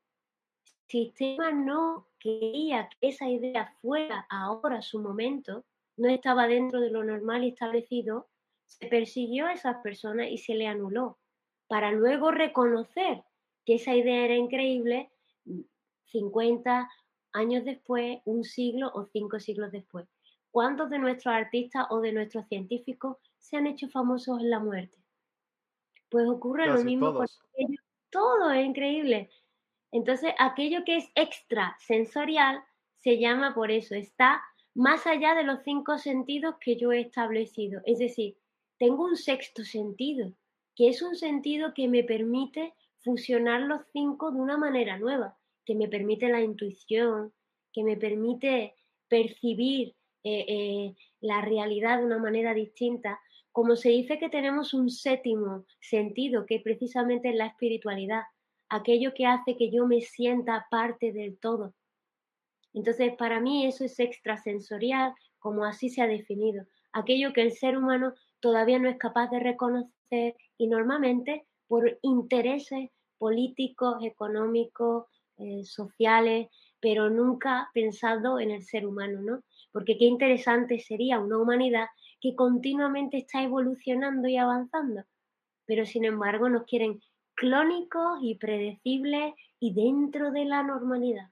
sistema 0.88 1.51
no 1.51 2.07
quería 2.19 2.89
que 2.99 3.09
esa 3.09 3.29
idea 3.29 3.73
fuera 3.81 4.25
ahora 4.29 4.81
su 4.81 4.99
momento, 4.99 5.65
no 5.97 6.09
estaba 6.09 6.47
dentro 6.47 6.81
de 6.81 6.91
lo 6.91 7.03
normal 7.03 7.43
y 7.43 7.49
establecido, 7.49 8.27
se 8.65 8.88
persiguió 8.88 9.47
a 9.47 9.53
esas 9.53 9.77
personas 9.77 10.29
y 10.29 10.38
se 10.38 10.55
le 10.55 10.67
anuló, 10.67 11.17
para 11.67 11.91
luego 11.91 12.31
reconocer 12.31 13.23
que 13.65 13.75
esa 13.75 13.95
idea 13.95 14.25
era 14.25 14.35
increíble 14.35 15.11
50 16.11 16.89
años 17.33 17.65
después, 17.65 18.19
un 18.25 18.43
siglo 18.43 18.91
o 18.93 19.05
cinco 19.05 19.39
siglos 19.39 19.71
después. 19.71 20.07
¿Cuántos 20.56 20.89
de 20.89 21.00
nuestros 21.00 21.36
artistas 21.36 21.86
o 21.89 22.00
de 22.00 22.13
nuestros 22.13 22.48
científicos 22.48 23.18
se 23.39 23.58
han 23.58 23.68
hecho 23.68 23.89
famosos 23.89 24.39
en 24.39 24.50
la 24.50 24.60
muerte? 24.60 24.98
Pues 26.08 26.30
ocurre 26.30 26.68
lo 26.68 26.82
mismo 26.82 27.13
con 27.13 27.28
ellos. 27.58 27.84
Todo 28.10 28.52
es 28.52 28.65
increíble. 28.65 29.30
Entonces, 29.91 30.34
aquello 30.39 30.86
que 30.86 30.96
es 30.96 31.10
extrasensorial 31.13 32.63
se 33.00 33.20
llama 33.20 33.54
por 33.54 33.70
eso, 33.70 33.96
está 33.96 34.41
más 34.74 35.06
allá 35.06 35.36
de 35.36 35.44
los 35.44 35.62
cinco 35.65 35.98
sentidos 35.98 36.56
que 36.62 36.78
yo 36.78 36.94
he 36.94 37.02
establecido. 37.02 37.82
Es 37.84 38.00
decir, 38.00 38.38
tengo 38.80 39.04
un 39.04 39.18
sexto 39.18 39.65
sentido, 39.65 40.32
que 40.74 40.88
es 40.88 41.02
un 41.02 41.18
sentido 41.18 41.74
que 41.74 41.89
me 41.89 42.06
permite 42.06 42.74
fusionar 43.04 43.60
los 43.60 43.82
cinco 43.91 44.32
de 44.32 44.39
una 44.39 44.58
manera 44.58 44.98
nueva, 44.98 45.38
que 45.65 45.76
me 45.76 45.89
permite 45.89 46.30
la 46.30 46.39
intuición, 46.39 47.34
que 47.74 47.84
me 47.84 47.98
permite 47.98 48.74
percibir 49.10 49.94
eh, 50.25 50.45
eh, 50.47 50.95
la 51.21 51.41
realidad 51.41 51.99
de 51.99 52.05
una 52.05 52.17
manera 52.17 52.55
distinta, 52.55 53.19
como 53.51 53.75
se 53.75 53.89
dice 53.89 54.17
que 54.17 54.27
tenemos 54.27 54.73
un 54.73 54.89
séptimo 54.89 55.65
sentido, 55.79 56.47
que 56.47 56.59
precisamente 56.59 57.29
es 57.29 57.35
la 57.35 57.45
espiritualidad, 57.45 58.23
aquello 58.67 59.13
que 59.13 59.27
hace 59.27 59.55
que 59.55 59.69
yo 59.69 59.85
me 59.85 60.01
sienta 60.01 60.65
parte 60.71 61.11
del 61.11 61.38
todo. 61.38 61.75
Entonces, 62.73 63.13
para 63.15 63.39
mí 63.39 63.67
eso 63.67 63.85
es 63.85 63.99
extrasensorial, 63.99 65.13
como 65.38 65.63
así 65.63 65.89
se 65.89 66.01
ha 66.01 66.07
definido, 66.07 66.65
aquello 66.91 67.31
que 67.31 67.43
el 67.43 67.51
ser 67.51 67.77
humano 67.77 68.15
todavía 68.39 68.79
no 68.79 68.89
es 68.89 68.97
capaz 68.97 69.29
de 69.29 69.39
reconocer 69.39 70.35
y 70.57 70.65
normalmente 70.65 71.45
por 71.67 71.99
intereses 72.01 72.89
políticos, 73.19 73.97
económicos, 74.01 75.05
eh, 75.38 75.63
sociales, 75.65 76.47
pero 76.79 77.09
nunca 77.09 77.69
pensado 77.73 78.39
en 78.39 78.51
el 78.51 78.63
ser 78.63 78.88
humano, 78.88 79.21
¿no? 79.21 79.43
Porque 79.75 79.97
qué 79.97 80.05
interesante 80.05 80.79
sería 80.79 81.19
una 81.19 81.38
humanidad 81.38 81.88
que 82.21 82.33
continuamente 82.33 83.17
está 83.17 83.43
evolucionando 83.43 84.25
y 84.29 84.38
avanzando, 84.38 85.03
pero 85.65 85.85
sin 85.85 86.05
embargo 86.05 86.47
nos 86.47 86.63
quieren 86.63 87.01
clónicos 87.33 88.19
y 88.21 88.35
predecibles 88.35 89.33
y 89.59 89.73
dentro 89.73 90.31
de 90.31 90.45
la 90.45 90.63
normalidad. 90.63 91.29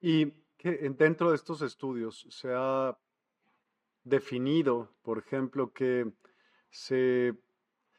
Y 0.00 0.32
dentro 0.62 1.28
de 1.28 1.36
estos 1.36 1.60
estudios 1.60 2.26
se 2.30 2.48
ha 2.54 2.96
definido, 4.04 4.96
por 5.02 5.18
ejemplo, 5.18 5.74
que 5.74 6.10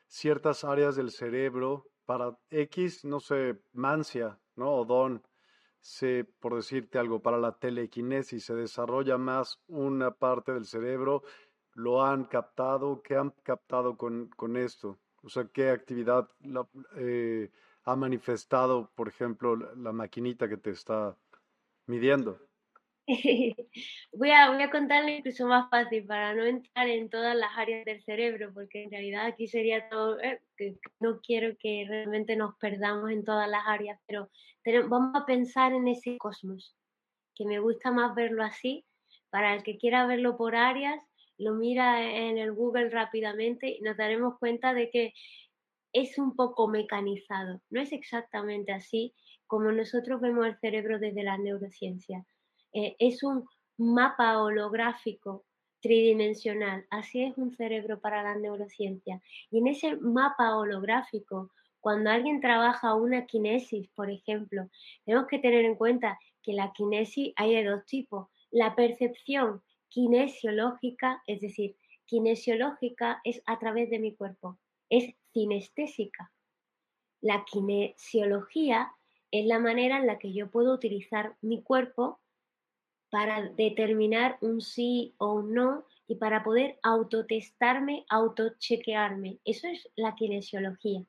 ciertas 0.08 0.64
áreas 0.64 0.96
del 0.96 1.12
cerebro 1.12 1.86
para 2.08 2.36
X, 2.50 3.06
no 3.06 3.20
sé, 3.20 3.62
mancia, 3.74 4.40
¿no? 4.56 4.72
O 4.72 4.86
don, 4.86 5.22
se, 5.80 6.26
por 6.40 6.56
decirte 6.56 7.00
algo, 7.00 7.22
para 7.22 7.38
la 7.38 7.54
telequinesis 7.54 8.46
se 8.46 8.56
desarrolla 8.56 9.18
más 9.18 9.62
una 9.68 10.12
parte 10.12 10.54
del 10.54 10.66
cerebro, 10.66 11.24
lo 11.74 12.04
han 12.04 12.26
captado, 12.26 13.02
¿qué 13.02 13.16
han 13.16 13.32
captado 13.44 13.96
con, 13.98 14.28
con 14.30 14.58
esto? 14.58 14.98
O 15.24 15.30
sea, 15.30 15.46
¿qué 15.52 15.70
actividad 15.70 16.30
eh, 16.96 17.52
ha 17.84 17.96
manifestado, 17.96 18.92
por 18.96 19.08
ejemplo, 19.08 19.56
la 19.56 19.92
maquinita 19.92 20.48
que 20.50 20.58
te 20.58 20.72
está 20.72 21.16
midiendo? 21.86 22.40
voy, 24.14 24.30
a, 24.30 24.70
contarle 24.70 25.18
incluso 25.18 25.48
más 25.48 25.68
fácil 25.72 26.06
para 26.06 26.36
no 26.36 26.44
entrar 26.44 26.88
en 26.88 27.10
todas 27.10 27.36
las 27.36 27.58
áreas 27.58 27.84
del 27.84 28.04
cerebro, 28.04 28.52
porque 28.54 28.84
en 28.84 28.92
realidad 28.92 29.26
aquí 29.26 29.48
sería 29.48 29.90
todo, 29.90 30.20
eh, 30.20 30.42
que 30.56 30.78
no 31.00 31.20
quiero 31.22 31.58
que 31.58 31.86
realmente 31.88 32.36
nos 32.36 32.56
perdamos 32.58 33.10
en 33.10 33.24
todas 33.24 33.50
las 33.50 33.64
áreas, 33.66 34.00
pero 34.08 34.30
vamos 34.88 35.16
a 35.16 35.26
pensar 35.26 35.74
en 35.74 35.88
ese 35.88 36.18
cosmos, 36.18 36.76
que 37.36 37.46
me 37.46 37.60
gusta 37.60 37.92
más 37.92 38.14
verlo 38.14 38.44
así. 38.44 38.86
Para 39.32 39.56
el 39.56 39.64
que 39.64 39.78
quiera 39.78 40.06
verlo 40.06 40.38
por 40.38 40.56
áreas, 40.56 41.04
lo 41.38 41.54
mira 41.54 42.04
en 42.04 42.38
el 42.38 42.52
Google 42.52 42.90
rápidamente 42.90 43.70
y 43.70 43.82
nos 43.82 43.98
daremos 43.98 44.38
cuenta 44.40 44.74
de 44.74 44.90
que 44.92 45.14
es 45.94 46.18
un 46.20 46.36
poco 46.36 46.68
mecanizado. 46.68 47.62
No 47.70 47.82
es 47.82 47.92
exactamente 47.92 48.72
así 48.72 49.16
como 49.48 49.72
nosotros 49.72 50.22
vemos 50.22 50.46
el 50.46 50.60
cerebro 50.60 51.00
desde 51.00 51.24
la 51.24 51.38
neurociencia 51.38 52.26
eh, 52.74 52.96
es 53.00 53.24
un 53.24 53.48
mapa 53.78 54.42
holográfico 54.42 55.46
tridimensional. 55.82 56.86
Así 56.90 57.24
es 57.24 57.38
un 57.38 57.56
cerebro 57.56 58.00
para 58.00 58.24
la 58.24 58.36
neurociencia. 58.36 59.22
Y 59.50 59.60
en 59.60 59.68
ese 59.68 59.96
mapa 59.98 60.58
holográfico, 60.58 61.52
cuando 61.80 62.10
alguien 62.10 62.42
trabaja 62.42 62.94
una 62.96 63.26
kinesis, 63.26 63.88
por 63.96 64.10
ejemplo, 64.10 64.70
tenemos 65.06 65.28
que 65.28 65.40
tener 65.40 65.66
en 65.66 65.76
cuenta 65.76 66.20
que 66.44 66.54
la 66.54 66.74
kinesis 66.74 67.34
hay 67.36 67.56
de 67.56 67.64
dos 67.64 67.86
tipos. 67.86 68.28
La 68.52 68.76
percepción 68.76 69.62
kinesiológica, 69.90 71.24
es 71.26 71.42
decir, 71.42 71.76
kinesiológica 72.06 73.22
es 73.24 73.42
a 73.46 73.60
través 73.60 73.90
de 73.90 74.00
mi 74.00 74.16
cuerpo, 74.16 74.58
es 74.90 75.14
cinestésica. 75.32 76.32
La 77.22 77.46
kinesiología 77.46 78.92
es 79.32 79.46
la 79.46 79.60
manera 79.60 79.98
en 79.98 80.08
la 80.08 80.18
que 80.18 80.34
yo 80.34 80.50
puedo 80.50 80.74
utilizar 80.74 81.36
mi 81.42 81.62
cuerpo 81.62 82.20
para 83.10 83.50
determinar 83.50 84.38
un 84.42 84.62
sí 84.62 85.16
o 85.18 85.34
un 85.34 85.54
no 85.54 85.86
y 86.08 86.16
para 86.16 86.44
poder 86.44 86.80
autotestarme, 86.84 88.06
autochequearme. 88.10 89.40
Eso 89.46 89.68
es 89.68 89.88
la 89.96 90.16
kinesiología. 90.16 91.04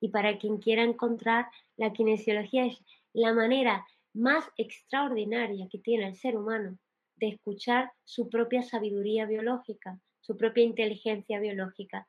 Y 0.00 0.08
para 0.08 0.38
quien 0.38 0.58
quiera 0.58 0.82
encontrar, 0.82 1.46
la 1.76 1.92
kinesiología 1.92 2.66
es 2.66 2.78
la 3.12 3.32
manera 3.32 3.86
más 4.12 4.44
extraordinaria 4.56 5.68
que 5.70 5.78
tiene 5.78 6.08
el 6.08 6.16
ser 6.16 6.36
humano 6.36 6.78
de 7.16 7.28
escuchar 7.28 7.92
su 8.04 8.28
propia 8.28 8.62
sabiduría 8.62 9.26
biológica, 9.26 10.00
su 10.20 10.36
propia 10.36 10.64
inteligencia 10.64 11.40
biológica. 11.40 12.08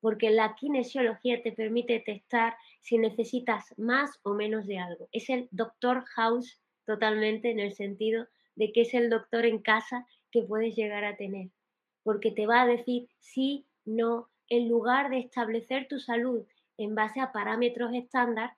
Porque 0.00 0.30
la 0.30 0.54
kinesiología 0.54 1.42
te 1.42 1.52
permite 1.52 2.00
testar 2.00 2.56
si 2.80 2.98
necesitas 2.98 3.74
más 3.76 4.18
o 4.22 4.34
menos 4.34 4.66
de 4.66 4.78
algo. 4.78 5.08
Es 5.12 5.30
el 5.30 5.48
doctor 5.50 6.04
House 6.14 6.60
totalmente 6.84 7.50
en 7.50 7.60
el 7.60 7.74
sentido 7.74 8.28
de 8.56 8.72
qué 8.72 8.82
es 8.82 8.94
el 8.94 9.08
doctor 9.10 9.46
en 9.46 9.60
casa 9.60 10.06
que 10.32 10.42
puedes 10.42 10.74
llegar 10.74 11.04
a 11.04 11.16
tener, 11.16 11.50
porque 12.02 12.30
te 12.30 12.46
va 12.46 12.62
a 12.62 12.66
decir 12.66 13.08
sí, 13.20 13.66
no, 13.84 14.28
en 14.48 14.68
lugar 14.68 15.10
de 15.10 15.18
establecer 15.18 15.88
tu 15.88 16.00
salud 16.00 16.44
en 16.78 16.94
base 16.94 17.20
a 17.20 17.32
parámetros 17.32 17.94
estándar, 17.94 18.56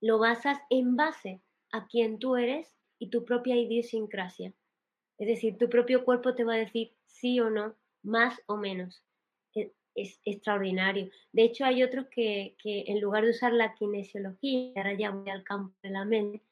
lo 0.00 0.18
basas 0.18 0.58
en 0.70 0.96
base 0.96 1.40
a 1.70 1.86
quien 1.86 2.18
tú 2.18 2.36
eres 2.36 2.76
y 2.98 3.08
tu 3.08 3.24
propia 3.24 3.56
idiosincrasia. 3.56 4.52
Es 5.18 5.28
decir, 5.28 5.58
tu 5.58 5.68
propio 5.68 6.04
cuerpo 6.04 6.34
te 6.34 6.44
va 6.44 6.54
a 6.54 6.58
decir 6.58 6.92
sí 7.06 7.40
o 7.40 7.50
no, 7.50 7.74
más 8.02 8.40
o 8.46 8.56
menos. 8.56 9.02
E, 9.54 9.72
es, 9.94 10.20
extraordinario. 10.24 11.10
De 11.32 11.44
hecho, 11.44 11.64
hay 11.64 11.82
otros 11.82 12.06
que, 12.08 12.56
que, 12.58 12.84
en 12.88 13.00
lugar 13.00 13.24
de 13.24 13.30
usar 13.30 13.52
la 13.52 13.74
kinesiología, 13.74 14.72
ahora 14.76 14.94
ya 14.94 15.10
voy 15.10 15.30
al 15.30 15.44
campo 15.44 15.74
de 15.82 15.90
la 15.90 16.04
mente, 16.04 16.42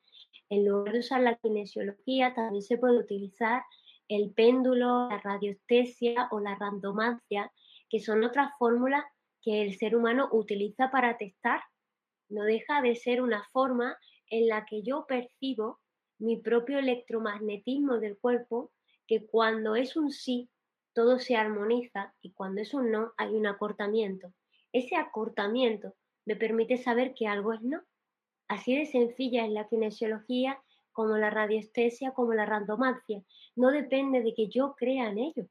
en 0.50 0.66
lugar 0.66 0.92
de 0.92 0.98
usar 0.98 1.20
la 1.20 1.36
kinesiología, 1.36 2.34
también 2.34 2.62
se 2.62 2.76
puede 2.76 2.98
utilizar 2.98 3.62
el 4.08 4.32
péndulo, 4.32 5.08
la 5.08 5.20
radiestesia 5.20 6.28
o 6.32 6.40
la 6.40 6.56
randomancia, 6.56 7.52
que 7.88 8.00
son 8.00 8.24
otras 8.24 8.50
fórmulas 8.58 9.04
que 9.40 9.62
el 9.62 9.78
ser 9.78 9.96
humano 9.96 10.28
utiliza 10.32 10.90
para 10.90 11.16
testar. 11.16 11.62
No 12.28 12.42
deja 12.42 12.82
de 12.82 12.96
ser 12.96 13.22
una 13.22 13.44
forma 13.52 13.96
en 14.26 14.48
la 14.48 14.66
que 14.66 14.82
yo 14.82 15.06
percibo 15.06 15.78
mi 16.18 16.36
propio 16.36 16.78
electromagnetismo 16.78 17.98
del 17.98 18.18
cuerpo, 18.18 18.72
que 19.06 19.26
cuando 19.26 19.76
es 19.76 19.96
un 19.96 20.10
sí, 20.10 20.50
todo 20.92 21.20
se 21.20 21.36
armoniza 21.36 22.12
y 22.20 22.32
cuando 22.32 22.60
es 22.60 22.74
un 22.74 22.90
no, 22.90 23.12
hay 23.16 23.34
un 23.34 23.46
acortamiento. 23.46 24.32
Ese 24.72 24.96
acortamiento 24.96 25.94
me 26.26 26.34
permite 26.34 26.76
saber 26.76 27.14
que 27.14 27.28
algo 27.28 27.52
es 27.52 27.62
no 27.62 27.82
Así 28.50 28.76
de 28.76 28.84
sencilla 28.84 29.44
es 29.44 29.52
la 29.52 29.68
kinesiología 29.68 30.60
como 30.90 31.16
la 31.16 31.30
radiestesia, 31.30 32.10
como 32.10 32.34
la 32.34 32.46
randomancia. 32.46 33.22
No 33.54 33.70
depende 33.70 34.22
de 34.22 34.34
que 34.34 34.48
yo 34.48 34.74
crea 34.76 35.08
en 35.08 35.18
ello, 35.18 35.46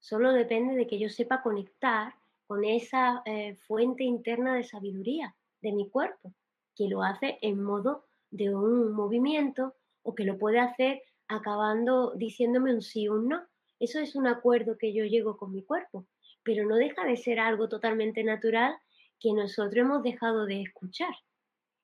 solo 0.00 0.32
depende 0.32 0.76
de 0.76 0.86
que 0.86 0.98
yo 0.98 1.10
sepa 1.10 1.42
conectar 1.42 2.14
con 2.46 2.64
esa 2.64 3.20
eh, 3.26 3.56
fuente 3.66 4.04
interna 4.04 4.54
de 4.54 4.64
sabiduría 4.64 5.36
de 5.60 5.72
mi 5.72 5.90
cuerpo, 5.90 6.32
que 6.74 6.88
lo 6.88 7.02
hace 7.02 7.38
en 7.42 7.62
modo 7.62 8.06
de 8.30 8.54
un 8.54 8.92
movimiento 8.92 9.74
o 10.02 10.14
que 10.14 10.24
lo 10.24 10.38
puede 10.38 10.58
hacer 10.58 11.02
acabando 11.28 12.14
diciéndome 12.14 12.72
un 12.72 12.80
sí 12.80 13.08
o 13.08 13.16
un 13.16 13.28
no. 13.28 13.46
Eso 13.78 14.00
es 14.00 14.16
un 14.16 14.26
acuerdo 14.26 14.78
que 14.78 14.94
yo 14.94 15.04
llego 15.04 15.36
con 15.36 15.52
mi 15.52 15.62
cuerpo, 15.62 16.06
pero 16.42 16.66
no 16.66 16.76
deja 16.76 17.04
de 17.04 17.18
ser 17.18 17.40
algo 17.40 17.68
totalmente 17.68 18.24
natural 18.24 18.74
que 19.20 19.34
nosotros 19.34 19.76
hemos 19.76 20.02
dejado 20.02 20.46
de 20.46 20.62
escuchar. 20.62 21.14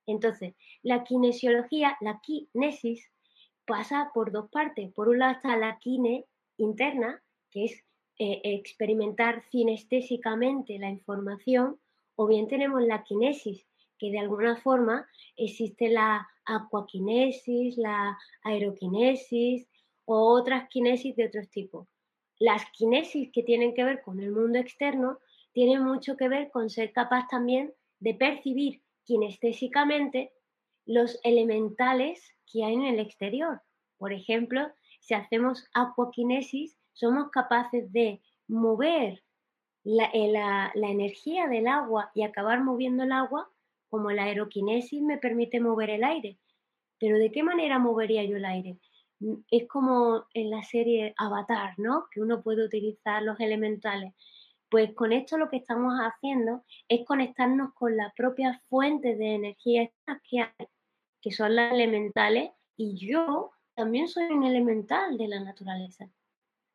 Entonces, 0.07 0.55
la 0.83 1.05
kinesiología, 1.05 1.97
la 2.01 2.21
kinesis, 2.21 3.11
pasa 3.67 4.11
por 4.12 4.33
dos 4.33 4.51
partes. 4.51 4.93
Por 4.93 5.09
un 5.09 5.19
lado 5.19 5.33
está 5.33 5.57
la 5.57 5.79
kine 5.79 6.27
interna, 6.57 7.23
que 7.51 7.65
es 7.65 7.85
eh, 8.19 8.41
experimentar 8.45 9.43
cinestésicamente 9.51 10.79
la 10.79 10.91
información, 10.91 11.79
o 12.17 12.27
bien 12.27 12.49
tenemos 12.49 12.83
la 12.83 13.03
kinesis, 13.05 13.67
que 13.99 14.11
de 14.11 14.19
alguna 14.19 14.57
forma 14.57 15.07
existe 15.37 15.88
la 15.88 16.29
aquakinesis, 16.45 17.77
la 17.79 18.19
aerokinesis 18.43 19.69
o 20.05 20.33
otras 20.33 20.69
kinesis 20.69 21.15
de 21.17 21.27
otros 21.27 21.49
tipos. 21.51 21.88
Las 22.38 22.65
kinesis 22.73 23.31
que 23.33 23.45
tienen 23.45 23.75
que 23.75 23.85
ver 23.85 24.03
con 24.03 24.21
el 24.21 24.33
mundo 24.33 24.59
externo 24.59 25.19
tienen 25.53 25.85
mucho 25.85 26.17
que 26.17 26.29
ver 26.29 26.51
con 26.51 26.71
ser 26.71 26.93
capaz 26.93 27.29
también 27.29 27.73
de 28.01 28.15
percibir 28.15 28.83
kinestésicamente 29.05 30.33
los 30.87 31.19
elementales 31.23 32.35
que 32.51 32.65
hay 32.65 32.75
en 32.75 32.85
el 32.85 33.01
exterior. 33.01 33.61
Por 33.99 34.12
ejemplo, 34.12 34.69
si 35.01 35.15
hacemos 35.15 35.65
aquakinesis, 35.75 36.79
somos 36.93 37.31
capaces 37.31 37.93
de 37.93 38.21
mover 38.49 39.23
eh, 39.85 40.33
la, 40.33 40.73
energía 40.75 41.49
del 41.49 41.67
agua 41.67 42.11
y 42.15 42.23
acabar 42.23 42.62
moviendo 42.62 43.03
el 43.03 43.12
agua, 43.12 43.51
como 43.88 44.11
la 44.11 44.25
aeroquinesis 44.25 45.03
me 45.03 45.19
permite 45.19 45.61
mover 45.61 45.91
el 45.91 46.05
aire. 46.05 46.38
Pero 46.99 47.19
¿de 47.19 47.33
qué 47.33 47.43
manera 47.43 47.79
movería 47.79 48.25
yo 48.25 48.37
el 48.37 48.45
aire? 48.45 48.79
Es 49.51 49.69
como 49.69 50.27
en 50.35 50.51
la 50.51 50.62
serie 50.62 51.15
Avatar, 51.17 51.75
¿no? 51.79 52.07
Que 52.11 52.21
uno 52.21 52.43
puede 52.43 52.65
utilizar 52.65 53.23
los 53.23 53.38
elementales. 53.41 54.15
Pues 54.73 54.95
con 54.95 55.13
esto 55.13 55.37
lo 55.37 55.51
que 55.51 55.59
estamos 55.59 55.93
haciendo 55.99 56.65
es 56.89 57.05
conectarnos 57.05 57.75
con 57.75 57.95
las 57.95 58.11
propias 58.15 58.59
fuentes 58.71 59.19
de 59.19 59.35
energía 59.35 59.91
que 60.31 60.41
hay, 60.41 60.67
que 61.21 61.31
son 61.31 61.55
las 61.57 61.75
elementales, 61.75 62.53
y 62.79 62.97
yo 62.97 63.51
también 63.75 64.09
soy 64.09 64.33
un 64.33 64.45
elemental 64.45 65.19
de 65.19 65.29
la 65.29 65.41
naturaleza. 65.41 66.09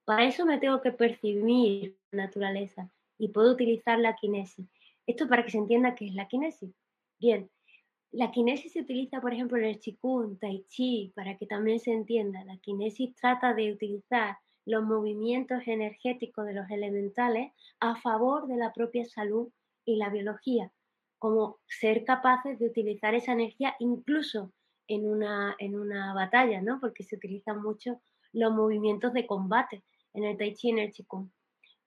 Para 0.05 0.25
eso 0.25 0.45
me 0.45 0.59
tengo 0.59 0.79
que 0.79 0.91
percibir 0.91 1.97
la 2.11 2.25
naturaleza 2.25 2.87
y 3.17 3.29
puedo 3.29 3.53
utilizar 3.53 3.97
la 3.97 4.15
kinesis. 4.15 4.67
Esto 5.07 5.27
para 5.27 5.43
que 5.43 5.49
se 5.49 5.57
entienda 5.57 5.95
qué 5.95 6.05
es 6.05 6.13
la 6.13 6.27
kinesis. 6.27 6.69
Bien, 7.19 7.49
la 8.11 8.29
kinesis 8.29 8.73
se 8.73 8.81
utiliza, 8.81 9.21
por 9.21 9.33
ejemplo, 9.33 9.57
en 9.57 9.63
el 9.63 9.79
Qigong, 9.79 10.37
Tai 10.37 10.63
Chi, 10.69 11.13
para 11.15 11.35
que 11.35 11.47
también 11.47 11.79
se 11.79 11.93
entienda. 11.93 12.45
La 12.45 12.57
kinesis 12.57 13.15
trata 13.15 13.55
de 13.55 13.71
utilizar 13.71 14.37
los 14.67 14.83
movimientos 14.83 15.63
energéticos 15.65 16.45
de 16.45 16.53
los 16.53 16.69
elementales 16.69 17.53
a 17.79 17.95
favor 17.95 18.47
de 18.47 18.57
la 18.57 18.73
propia 18.73 19.05
salud 19.05 19.47
y 19.85 19.95
la 19.95 20.09
biología, 20.09 20.73
como 21.19 21.59
ser 21.65 22.03
capaces 22.03 22.59
de 22.59 22.67
utilizar 22.67 23.15
esa 23.15 23.31
energía 23.31 23.77
incluso 23.79 24.51
en 24.89 25.09
una, 25.09 25.55
en 25.59 25.79
una 25.79 26.13
batalla, 26.13 26.61
¿no? 26.61 26.81
Porque 26.81 27.03
se 27.03 27.15
utilizan 27.15 27.61
mucho 27.61 28.01
los 28.33 28.53
movimientos 28.53 29.13
de 29.13 29.25
combate 29.25 29.85
en 30.13 30.25
el 30.25 30.37
Tai 30.37 30.53
Chi 30.53 30.67
y 30.67 30.71
en 30.71 30.79
el 30.79 30.91
Qigong. 30.91 31.31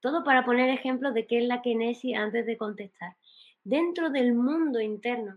Todo 0.00 0.24
para 0.24 0.46
poner 0.46 0.70
ejemplos 0.70 1.12
de 1.12 1.26
qué 1.26 1.40
es 1.40 1.44
la 1.44 1.60
kinesis 1.60 2.16
antes 2.16 2.46
de 2.46 2.56
contestar. 2.56 3.14
Dentro 3.62 4.08
del 4.08 4.34
mundo 4.34 4.80
interno, 4.80 5.36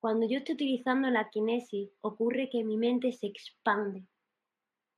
cuando 0.00 0.26
yo 0.26 0.38
estoy 0.38 0.56
utilizando 0.56 1.08
la 1.08 1.30
kinesis, 1.30 1.88
ocurre 2.00 2.50
que 2.50 2.64
mi 2.64 2.76
mente 2.76 3.12
se 3.12 3.28
expande 3.28 4.08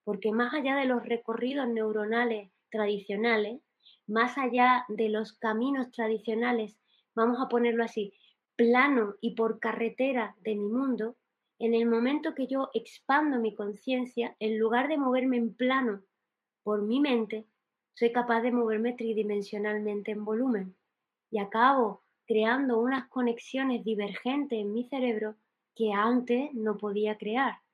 porque 0.07 0.31
más 0.31 0.55
allá 0.55 0.77
de 0.77 0.85
los 0.85 1.05
recorridos 1.05 1.67
neuronales 1.67 2.53
tradicionales, 2.71 3.61
más 4.07 4.39
allá 4.39 4.85
de 4.87 5.09
los 5.09 5.33
caminos 5.33 5.91
tradicionales, 5.91 6.79
vamos 7.17 7.39
a 7.41 7.49
ponerlo 7.49 7.83
así, 7.83 8.13
plano 8.55 9.17
y 9.21 9.35
por 9.35 9.59
carretera 9.59 10.37
de 10.43 10.55
mi 10.55 10.69
mundo, 10.69 11.17
en 11.59 11.75
el 11.75 11.87
momento 11.87 12.37
que 12.37 12.47
yo 12.47 12.71
expando 12.73 13.41
mi 13.41 13.57
conciencia, 13.57 14.37
en 14.39 14.61
lugar 14.61 14.87
de 14.87 14.97
moverme 14.97 15.39
en 15.39 15.57
plano 15.57 16.05
por 16.63 16.83
mi 16.83 17.01
mente, 17.01 17.49
soy 17.95 18.13
capaz 18.13 18.43
de 18.43 18.53
moverme 18.53 18.93
tridimensionalmente 18.93 20.13
en 20.13 20.25
volumen 20.25 20.77
y 21.33 21.41
acabo 21.41 22.05
creando 22.29 22.79
unas 22.79 23.09
conexiones 23.09 23.83
divergentes 23.83 24.61
en 24.61 24.73
mi 24.73 24.85
cerebro 24.85 25.35
que 25.75 25.93
antes 25.93 26.55
no 26.55 26.77
podía 26.77 27.19
crear. 27.19 27.66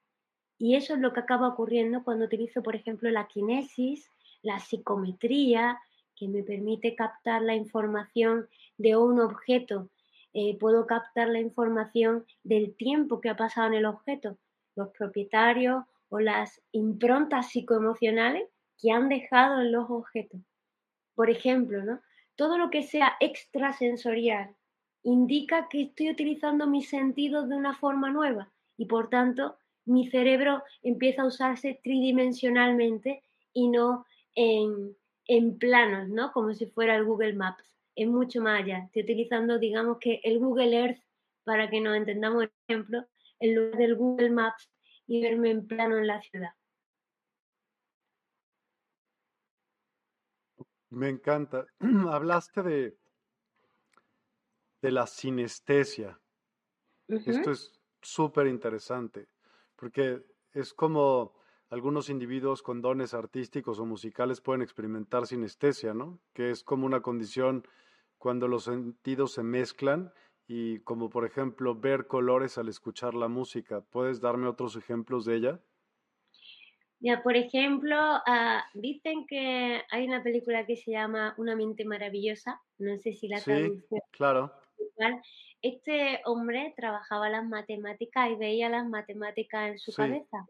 Y 0.62 0.77
eso 0.77 0.94
es 0.94 1.01
lo 1.01 1.12
que 1.12 1.18
acaba 1.18 1.48
ocurriendo 1.48 2.05
cuando 2.05 2.27
utilizo, 2.27 2.62
por 2.62 2.77
ejemplo, 2.77 3.11
la 3.11 3.27
kinesis, 3.27 4.09
la 4.42 4.61
psicometría, 4.61 5.81
que 6.14 6.29
me 6.29 6.44
permite 6.44 6.94
captar 6.94 7.42
la 7.42 7.57
información 7.57 8.46
de 8.79 8.94
un 8.94 9.18
objeto. 9.18 9.90
Eh, 10.33 10.57
puedo 10.61 10.87
captar 10.87 11.31
la 11.31 11.40
información 11.40 12.25
del 12.44 12.77
tiempo 12.77 13.20
que 13.20 13.29
ha 13.29 13.37
pasado 13.37 13.66
en 13.66 13.75
el 13.75 13.87
objeto, 13.87 14.38
los 14.77 14.90
propietarios 14.90 15.83
o 16.11 16.20
las 16.20 16.62
improntas 16.70 17.51
psicoemocionales 17.51 18.48
que 18.81 18.92
han 18.92 19.09
dejado 19.09 19.62
en 19.62 19.72
los 19.72 19.90
objetos. 19.90 20.42
Por 21.16 21.29
ejemplo, 21.29 21.83
¿no? 21.83 22.01
todo 22.37 22.57
lo 22.57 22.70
que 22.70 22.85
sea 22.85 23.16
extrasensorial 23.18 24.55
indica 25.03 25.68
que 25.68 25.83
estoy 25.83 26.11
utilizando 26.11 26.68
mis 26.68 26.88
sentidos 26.88 27.48
de 27.48 27.57
una 27.57 27.75
forma 27.75 28.11
nueva 28.11 28.53
y 28.77 28.87
por 28.87 29.11
tanto 29.11 29.57
mi 29.85 30.09
cerebro 30.11 30.62
empieza 30.83 31.23
a 31.23 31.27
usarse 31.27 31.81
tridimensionalmente 31.83 33.23
y 33.53 33.68
no 33.68 34.07
en, 34.35 34.97
planos, 35.59 36.09
¿no? 36.09 36.33
Como 36.33 36.55
si 36.55 36.66
fuera 36.66 36.97
el 36.97 37.05
Google 37.05 37.35
Maps. 37.35 37.64
Es 37.95 38.09
mucho 38.09 38.40
más 38.40 38.62
allá. 38.62 38.79
Estoy 38.79 39.03
utilizando, 39.03 39.59
digamos 39.59 39.99
que 39.99 40.21
el 40.25 40.38
Google 40.38 40.77
Earth 40.77 41.03
para 41.45 41.68
que 41.68 41.81
nos 41.81 41.97
entendamos, 41.97 42.47
por 42.47 42.53
ejemplo, 42.68 43.07
en 43.40 43.55
lugar 43.55 43.77
del 43.77 43.97
Google 43.97 44.31
Maps 44.31 44.71
y 45.07 45.23
verme 45.23 45.51
en 45.51 45.66
plano 45.66 45.99
en 45.99 46.07
la 46.07 46.23
ciudad. 46.23 46.53
Me 50.90 51.09
encanta. 51.09 51.66
Hablaste 52.11 52.62
de, 52.62 52.97
de 54.81 54.90
la 54.90 55.07
sinestesia. 55.07 56.18
Esto 57.09 57.51
es 57.51 57.73
súper 58.01 58.47
interesante 58.47 59.32
porque 59.83 60.23
es 60.53 60.75
como 60.75 61.35
algunos 61.68 62.09
individuos 62.09 62.62
con 62.62 62.83
dones 62.83 63.14
artísticos 63.14 63.81
o 63.81 63.85
musicales 63.85 64.40
pueden 64.40 64.62
experimentar 64.62 65.27
sinestesia, 65.27 65.92
¿no? 65.92 66.21
Que 66.35 66.51
es 66.53 66.62
como 66.62 66.87
una 66.87 67.03
condición 67.03 67.66
cuando 68.16 68.47
los 68.47 68.62
sentidos 68.62 69.33
se 69.33 69.42
mezclan 69.42 70.12
y 70.47 70.79
como 70.85 71.11
por 71.11 71.27
ejemplo 71.27 71.75
ver 71.75 72.07
colores 72.07 72.59
al 72.59 72.68
escuchar 72.68 73.14
la 73.14 73.27
música. 73.27 73.81
¿Puedes 73.81 74.21
darme 74.21 74.47
otros 74.47 74.77
ejemplos 74.77 75.25
de 75.25 75.35
ella? 75.35 75.61
Ya, 77.01 77.21
por 77.25 77.37
ejemplo, 77.37 77.97
uh, 78.18 78.79
dicen 78.79 79.27
que 79.27 79.83
hay 79.90 80.07
una 80.07 80.23
película 80.23 80.64
que 80.64 80.77
se 80.77 80.92
llama 80.92 81.35
Una 81.38 81.57
mente 81.57 81.85
maravillosa, 81.85 82.62
no 82.79 82.97
sé 82.99 83.14
si 83.14 83.27
la 83.27 83.38
sí, 83.38 83.83
claro. 84.12 84.53
Este 85.62 86.20
hombre 86.24 86.74
trabajaba 86.76 87.28
las 87.28 87.44
matemáticas 87.44 88.31
y 88.31 88.37
veía 88.37 88.68
las 88.68 88.87
matemáticas 88.87 89.70
en 89.70 89.78
su 89.78 89.92
cabeza. 89.92 90.46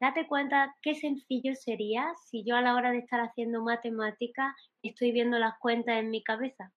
Date 0.00 0.26
cuenta 0.26 0.74
qué 0.82 0.94
sencillo 0.94 1.54
sería 1.54 2.12
si 2.28 2.44
yo 2.44 2.56
a 2.56 2.60
la 2.60 2.74
hora 2.74 2.90
de 2.90 2.98
estar 2.98 3.20
haciendo 3.20 3.62
matemáticas 3.62 4.54
estoy 4.82 5.12
viendo 5.12 5.38
las 5.38 5.58
cuentas 5.58 5.98
en 5.98 6.10
mi 6.10 6.22
cabeza. 6.24 6.72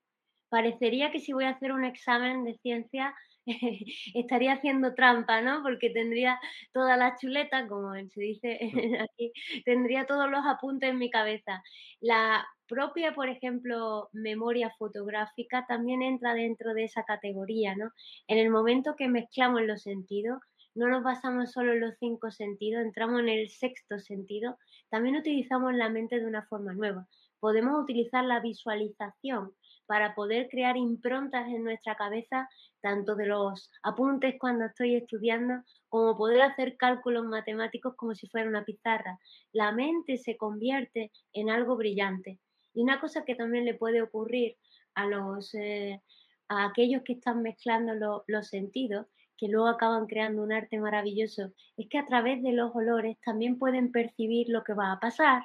Parecería 0.49 1.11
que 1.11 1.19
si 1.19 1.33
voy 1.33 1.45
a 1.45 1.49
hacer 1.49 1.71
un 1.71 1.85
examen 1.85 2.43
de 2.43 2.53
ciencia 2.59 3.15
estaría 4.13 4.53
haciendo 4.53 4.93
trampa, 4.93 5.41
¿no? 5.41 5.61
Porque 5.63 5.89
tendría 5.89 6.39
todas 6.71 6.97
las 6.97 7.19
chuletas, 7.19 7.67
como 7.67 7.93
se 7.95 8.21
dice 8.21 8.59
aquí, 9.01 9.31
tendría 9.65 10.05
todos 10.05 10.29
los 10.29 10.45
apuntes 10.45 10.89
en 10.89 10.99
mi 10.99 11.09
cabeza. 11.09 11.63
La 11.99 12.45
propia, 12.67 13.13
por 13.13 13.29
ejemplo, 13.29 14.09
memoria 14.13 14.71
fotográfica 14.77 15.65
también 15.67 16.01
entra 16.01 16.33
dentro 16.33 16.73
de 16.73 16.85
esa 16.85 17.03
categoría, 17.03 17.75
¿no? 17.75 17.91
En 18.27 18.37
el 18.37 18.49
momento 18.49 18.95
que 18.95 19.07
mezclamos 19.07 19.61
los 19.63 19.81
sentidos, 19.83 20.39
no 20.75 20.89
nos 20.89 21.03
basamos 21.03 21.51
solo 21.51 21.71
en 21.73 21.79
los 21.79 21.95
cinco 21.99 22.31
sentidos, 22.31 22.83
entramos 22.83 23.21
en 23.21 23.29
el 23.29 23.49
sexto 23.49 23.97
sentido, 23.97 24.57
también 24.89 25.15
utilizamos 25.15 25.73
la 25.73 25.89
mente 25.89 26.19
de 26.19 26.25
una 26.27 26.45
forma 26.47 26.73
nueva. 26.73 27.07
Podemos 27.39 27.81
utilizar 27.81 28.25
la 28.25 28.41
visualización 28.41 29.53
para 29.85 30.15
poder 30.15 30.47
crear 30.49 30.75
improntas 30.77 31.47
en 31.47 31.63
nuestra 31.63 31.95
cabeza, 31.95 32.49
tanto 32.81 33.15
de 33.15 33.27
los 33.27 33.71
apuntes 33.83 34.35
cuando 34.39 34.65
estoy 34.65 34.95
estudiando, 34.95 35.63
como 35.87 36.17
poder 36.17 36.41
hacer 36.41 36.75
cálculos 36.75 37.25
matemáticos 37.25 37.95
como 37.95 38.15
si 38.15 38.27
fuera 38.27 38.49
una 38.49 38.65
pizarra. 38.65 39.17
La 39.53 39.71
mente 39.71 40.17
se 40.17 40.37
convierte 40.37 41.11
en 41.33 41.49
algo 41.49 41.77
brillante. 41.77 42.39
Y 42.75 42.83
una 42.83 42.99
cosa 42.99 43.25
que 43.25 43.35
también 43.35 43.65
le 43.65 43.73
puede 43.73 44.01
ocurrir 44.01 44.57
a, 44.93 45.07
los, 45.07 45.55
eh, 45.55 46.01
a 46.49 46.65
aquellos 46.65 47.01
que 47.03 47.13
están 47.13 47.41
mezclando 47.41 48.23
los 48.27 48.47
sentidos, 48.47 49.07
que 49.37 49.47
luego 49.47 49.67
acaban 49.67 50.05
creando 50.05 50.43
un 50.43 50.53
arte 50.53 50.79
maravilloso, 50.79 51.51
es 51.77 51.87
que 51.89 51.97
a 51.97 52.05
través 52.05 52.43
de 52.43 52.51
los 52.51 52.75
olores 52.75 53.17
también 53.21 53.57
pueden 53.57 53.91
percibir 53.91 54.49
lo 54.49 54.63
que 54.63 54.73
va 54.73 54.91
a 54.91 54.99
pasar, 54.99 55.43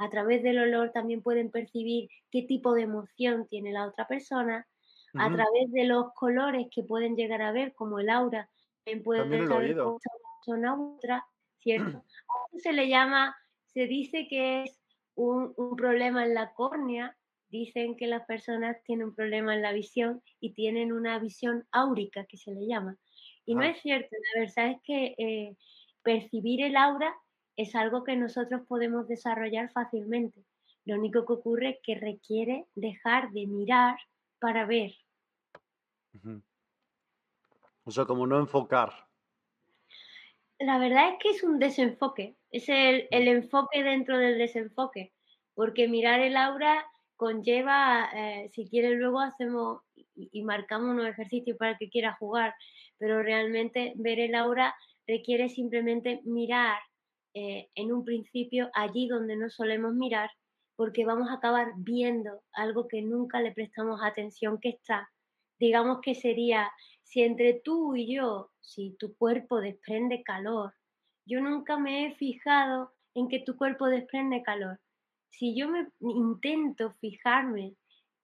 a 0.00 0.08
través 0.08 0.42
del 0.42 0.58
olor 0.58 0.92
también 0.92 1.22
pueden 1.22 1.50
percibir 1.50 2.08
qué 2.30 2.42
tipo 2.42 2.74
de 2.74 2.82
emoción 2.82 3.46
tiene 3.48 3.70
la 3.70 3.86
otra 3.86 4.06
persona, 4.08 4.66
a 5.14 5.28
través 5.30 5.70
de 5.72 5.84
los 5.84 6.12
colores 6.14 6.68
que 6.70 6.82
pueden 6.82 7.16
llegar 7.16 7.42
a 7.42 7.52
ver, 7.52 7.74
como 7.74 7.98
el 7.98 8.08
aura, 8.08 8.48
también 8.84 9.04
pueden 9.04 9.46
saber 9.46 9.78
una 9.78 9.98
persona 10.38 10.74
u 10.74 10.96
otra, 10.96 11.26
¿cierto? 11.58 12.04
A 12.54 12.58
se 12.58 12.72
le 12.72 12.88
llama, 12.88 13.36
se 13.66 13.86
dice 13.86 14.26
que 14.28 14.62
es 14.62 14.79
un, 15.28 15.54
un 15.56 15.76
problema 15.76 16.24
en 16.24 16.34
la 16.34 16.52
córnea, 16.52 17.16
dicen 17.48 17.96
que 17.96 18.06
las 18.06 18.24
personas 18.26 18.76
tienen 18.84 19.08
un 19.08 19.14
problema 19.14 19.54
en 19.54 19.62
la 19.62 19.72
visión 19.72 20.22
y 20.40 20.54
tienen 20.54 20.92
una 20.92 21.18
visión 21.18 21.66
áurica, 21.72 22.24
que 22.24 22.36
se 22.36 22.52
le 22.52 22.66
llama. 22.66 22.96
Y 23.44 23.54
no 23.54 23.62
es 23.62 23.80
cierto, 23.80 24.08
la 24.34 24.40
verdad 24.42 24.70
es 24.70 24.76
que 24.84 25.14
eh, 25.18 25.56
percibir 26.02 26.62
el 26.62 26.76
aura 26.76 27.14
es 27.56 27.74
algo 27.74 28.04
que 28.04 28.16
nosotros 28.16 28.62
podemos 28.68 29.08
desarrollar 29.08 29.70
fácilmente. 29.72 30.44
Lo 30.84 30.96
único 30.96 31.26
que 31.26 31.32
ocurre 31.32 31.68
es 31.70 31.78
que 31.82 31.94
requiere 31.96 32.66
dejar 32.74 33.30
de 33.32 33.46
mirar 33.46 33.98
para 34.38 34.64
ver. 34.66 34.92
O 37.84 37.90
sea, 37.90 38.06
como 38.06 38.26
no 38.26 38.38
enfocar. 38.38 39.09
La 40.60 40.78
verdad 40.78 41.08
es 41.10 41.14
que 41.20 41.30
es 41.30 41.42
un 41.42 41.58
desenfoque, 41.58 42.36
es 42.52 42.68
el, 42.68 43.08
el 43.10 43.28
Mm. 43.28 43.28
enfoque 43.28 43.82
dentro 43.82 44.16
del 44.18 44.38
desenfoque, 44.38 45.12
porque 45.54 45.88
mirar 45.88 46.20
el 46.20 46.36
aura 46.36 46.86
conlleva, 47.16 48.08
eh, 48.14 48.48
si 48.52 48.68
quieres 48.68 48.92
luego 48.98 49.20
hacemos 49.20 49.82
y, 49.94 50.06
y 50.32 50.42
marcamos 50.44 50.90
unos 50.90 51.08
ejercicios 51.08 51.56
para 51.58 51.72
el 51.72 51.78
que 51.78 51.90
quiera 51.90 52.14
jugar, 52.18 52.54
pero 52.98 53.22
realmente 53.22 53.92
ver 53.96 54.20
el 54.20 54.34
aura 54.34 54.74
requiere 55.06 55.48
simplemente 55.48 56.20
mirar 56.24 56.78
eh, 57.34 57.68
en 57.74 57.92
un 57.92 58.04
principio 58.04 58.70
allí 58.74 59.08
donde 59.08 59.36
no 59.36 59.50
solemos 59.50 59.94
mirar, 59.94 60.30
porque 60.76 61.04
vamos 61.04 61.28
a 61.30 61.34
acabar 61.34 61.68
viendo 61.78 62.42
algo 62.52 62.88
que 62.88 63.02
nunca 63.02 63.40
le 63.40 63.52
prestamos 63.52 64.00
atención 64.02 64.58
que 64.60 64.70
está. 64.70 65.08
Digamos 65.58 66.00
que 66.02 66.14
sería, 66.14 66.70
si 67.10 67.22
entre 67.22 67.54
tú 67.54 67.96
y 67.96 68.14
yo, 68.14 68.52
si 68.60 68.92
tu 68.92 69.16
cuerpo 69.16 69.60
desprende 69.60 70.22
calor, 70.22 70.74
yo 71.26 71.40
nunca 71.40 71.76
me 71.76 72.06
he 72.06 72.14
fijado 72.14 72.92
en 73.16 73.26
que 73.26 73.40
tu 73.40 73.56
cuerpo 73.56 73.86
desprende 73.86 74.44
calor. 74.44 74.78
Si 75.28 75.56
yo 75.56 75.68
me 75.68 75.88
intento 75.98 76.92
fijarme 77.00 77.74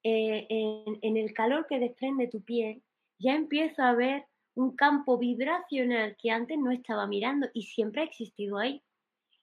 eh, 0.05 0.47
en, 0.49 0.99
en 1.03 1.17
el 1.17 1.35
calor 1.35 1.67
que 1.69 1.81
desprende 1.81 2.29
tu 2.29 2.45
piel, 2.45 2.81
ya 3.19 3.35
empiezo 3.35 3.83
a 3.83 3.93
ver 3.93 4.25
un 4.55 4.77
campo 4.77 5.19
vibracional 5.19 6.17
que 6.17 6.31
antes 6.31 6.57
no 6.57 6.71
estaba 6.71 7.09
mirando 7.09 7.49
y 7.55 7.65
siempre 7.65 8.03
ha 8.03 8.05
existido 8.05 8.57
ahí. 8.57 8.85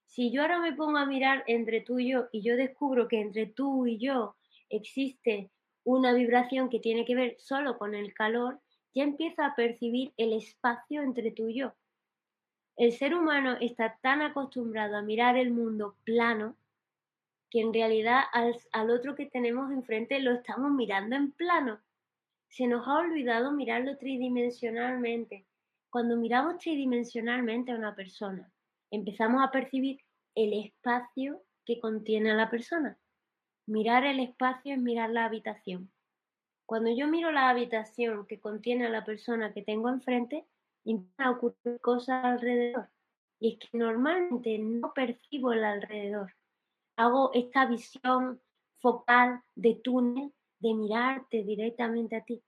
Si 0.05 0.31
yo 0.31 0.43
ahora 0.43 0.61
me 0.61 0.71
pongo 0.71 0.99
a 0.99 1.05
mirar 1.05 1.43
entre 1.47 1.81
tú 1.81 1.99
y 1.99 2.11
yo 2.11 2.29
y 2.31 2.43
yo 2.43 2.55
descubro 2.55 3.09
que 3.09 3.19
entre 3.19 3.47
tú 3.47 3.87
y 3.87 3.97
yo 3.97 4.37
existe 4.69 5.51
una 5.83 6.13
vibración 6.13 6.69
que 6.69 6.79
tiene 6.79 7.03
que 7.03 7.15
ver 7.15 7.35
solo 7.39 7.77
con 7.77 7.93
el 7.93 8.13
calor, 8.13 8.62
ya 8.93 9.03
empiezo 9.03 9.41
a 9.43 9.55
percibir 9.55 10.13
el 10.17 10.33
espacio 10.33 11.01
entre 11.01 11.31
tú 11.31 11.47
y 11.49 11.59
yo. 11.59 11.73
El 12.75 12.91
ser 12.91 13.13
humano 13.13 13.57
está 13.59 13.97
tan 14.01 14.21
acostumbrado 14.21 14.97
a 14.97 15.01
mirar 15.01 15.37
el 15.37 15.51
mundo 15.51 15.95
plano 16.03 16.55
que 17.49 17.61
en 17.61 17.73
realidad 17.73 18.23
al, 18.33 18.55
al 18.71 18.89
otro 18.89 19.15
que 19.15 19.27
tenemos 19.27 19.71
enfrente 19.71 20.19
lo 20.19 20.33
estamos 20.33 20.71
mirando 20.71 21.15
en 21.15 21.31
plano. 21.31 21.79
Se 22.49 22.65
nos 22.65 22.87
ha 22.87 22.97
olvidado 22.97 23.51
mirarlo 23.51 23.97
tridimensionalmente. 23.97 25.45
Cuando 25.91 26.17
miramos 26.17 26.57
tridimensionalmente 26.57 27.71
a 27.71 27.75
una 27.75 27.95
persona, 27.95 28.51
empezamos 28.89 29.43
a 29.43 29.51
percibir 29.51 29.99
el 30.33 30.53
espacio 30.53 31.43
que 31.65 31.79
contiene 31.79 32.31
a 32.31 32.35
la 32.35 32.49
persona. 32.49 32.97
Mirar 33.67 34.03
el 34.03 34.19
espacio 34.19 34.73
es 34.73 34.81
mirar 34.81 35.11
la 35.11 35.25
habitación. 35.25 35.92
Cuando 36.65 36.89
yo 36.91 37.07
miro 37.07 37.31
la 37.31 37.49
habitación 37.49 38.25
que 38.25 38.39
contiene 38.39 38.85
a 38.85 38.89
la 38.89 39.03
persona 39.03 39.53
que 39.53 39.61
tengo 39.61 39.89
enfrente, 39.89 40.45
a 41.17 41.31
ocurrir 41.31 41.79
cosas 41.81 42.23
alrededor. 42.25 42.89
Y 43.39 43.53
es 43.53 43.59
que 43.59 43.77
normalmente 43.77 44.57
no 44.57 44.93
percibo 44.93 45.53
el 45.53 45.63
alrededor. 45.63 46.33
Hago 46.95 47.31
esta 47.33 47.65
visión 47.65 48.41
focal 48.79 49.41
de 49.55 49.75
túnel 49.75 50.33
de 50.59 50.73
mirarte 50.73 51.43
directamente 51.43 52.15
a 52.15 52.23
ti. 52.23 52.41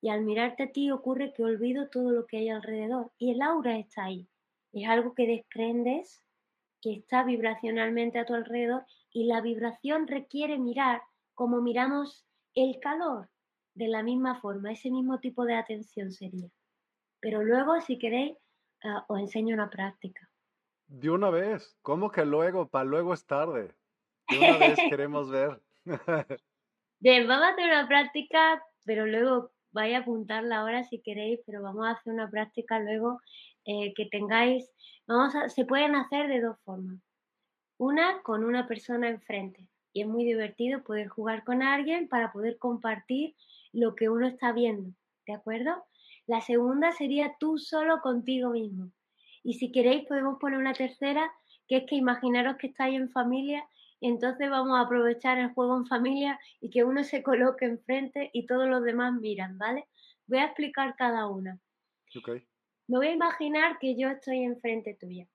Y 0.00 0.08
al 0.08 0.22
mirarte 0.22 0.64
a 0.64 0.72
ti 0.72 0.90
ocurre 0.90 1.32
que 1.32 1.42
olvido 1.42 1.88
todo 1.88 2.10
lo 2.10 2.26
que 2.26 2.38
hay 2.38 2.48
alrededor. 2.48 3.10
Y 3.18 3.32
el 3.32 3.42
aura 3.42 3.78
está 3.78 4.04
ahí. 4.04 4.28
Es 4.72 4.88
algo 4.88 5.14
que 5.14 5.26
desprendes, 5.26 6.22
que 6.80 6.92
está 6.92 7.24
vibracionalmente 7.24 8.18
a 8.18 8.26
tu 8.26 8.34
alrededor. 8.34 8.84
Y 9.10 9.24
la 9.24 9.40
vibración 9.40 10.06
requiere 10.06 10.58
mirar 10.58 11.02
como 11.34 11.60
miramos 11.60 12.24
el 12.54 12.78
calor. 12.80 13.28
De 13.76 13.88
la 13.88 14.02
misma 14.02 14.40
forma, 14.40 14.72
ese 14.72 14.90
mismo 14.90 15.20
tipo 15.20 15.44
de 15.44 15.54
atención 15.54 16.10
sería. 16.10 16.48
Pero 17.20 17.42
luego, 17.42 17.78
si 17.82 17.98
queréis, 17.98 18.34
uh, 18.84 19.12
os 19.12 19.20
enseño 19.20 19.54
una 19.54 19.68
práctica. 19.68 20.30
De 20.86 21.10
una 21.10 21.28
vez, 21.28 21.76
¿cómo 21.82 22.10
que 22.10 22.24
luego? 22.24 22.68
Para 22.68 22.86
luego 22.86 23.12
es 23.12 23.26
tarde. 23.26 23.74
De 24.30 24.38
una 24.38 24.56
vez 24.56 24.78
queremos 24.90 25.30
ver. 25.30 25.60
Bien, 27.00 27.28
vamos 27.28 27.48
a 27.48 27.50
hacer 27.50 27.66
una 27.66 27.86
práctica, 27.86 28.62
pero 28.86 29.04
luego 29.04 29.52
vais 29.72 29.94
a 29.94 29.98
apuntarla 29.98 30.60
ahora 30.60 30.82
si 30.84 31.02
queréis, 31.02 31.40
pero 31.44 31.60
vamos 31.60 31.86
a 31.86 31.90
hacer 31.90 32.14
una 32.14 32.30
práctica 32.30 32.80
luego 32.80 33.20
eh, 33.66 33.92
que 33.94 34.06
tengáis. 34.06 34.72
Vamos 35.06 35.34
a, 35.34 35.50
se 35.50 35.66
pueden 35.66 35.96
hacer 35.96 36.28
de 36.28 36.40
dos 36.40 36.56
formas. 36.64 36.98
Una 37.76 38.22
con 38.22 38.42
una 38.42 38.66
persona 38.66 39.10
enfrente. 39.10 39.68
Y 39.92 40.00
es 40.00 40.08
muy 40.08 40.24
divertido 40.24 40.82
poder 40.82 41.08
jugar 41.08 41.44
con 41.44 41.62
alguien 41.62 42.08
para 42.08 42.32
poder 42.32 42.56
compartir 42.56 43.34
lo 43.72 43.94
que 43.94 44.08
uno 44.08 44.26
está 44.26 44.52
viendo. 44.52 44.92
¿De 45.26 45.34
acuerdo? 45.34 45.84
La 46.26 46.40
segunda 46.40 46.92
sería 46.92 47.36
tú 47.38 47.58
solo 47.58 48.00
contigo 48.00 48.50
mismo. 48.50 48.90
Y 49.42 49.54
si 49.54 49.70
queréis 49.70 50.06
podemos 50.06 50.38
poner 50.40 50.58
una 50.58 50.72
tercera, 50.72 51.30
que 51.68 51.78
es 51.78 51.84
que 51.86 51.96
imaginaros 51.96 52.56
que 52.56 52.68
estáis 52.68 52.96
en 52.96 53.10
familia 53.10 53.66
y 54.00 54.08
entonces 54.08 54.50
vamos 54.50 54.76
a 54.76 54.82
aprovechar 54.82 55.38
el 55.38 55.52
juego 55.54 55.76
en 55.76 55.86
familia 55.86 56.38
y 56.60 56.70
que 56.70 56.84
uno 56.84 57.04
se 57.04 57.22
coloque 57.22 57.64
enfrente 57.64 58.30
y 58.32 58.46
todos 58.46 58.68
los 58.68 58.82
demás 58.82 59.14
miran, 59.14 59.56
¿vale? 59.58 59.86
Voy 60.26 60.38
a 60.38 60.46
explicar 60.46 60.96
cada 60.96 61.26
una. 61.28 61.58
Okay. 62.14 62.46
Me 62.88 62.98
voy 62.98 63.08
a 63.08 63.12
imaginar 63.12 63.78
que 63.78 63.96
yo 63.96 64.08
estoy 64.10 64.42
enfrente 64.42 64.94
tuya. 64.94 65.26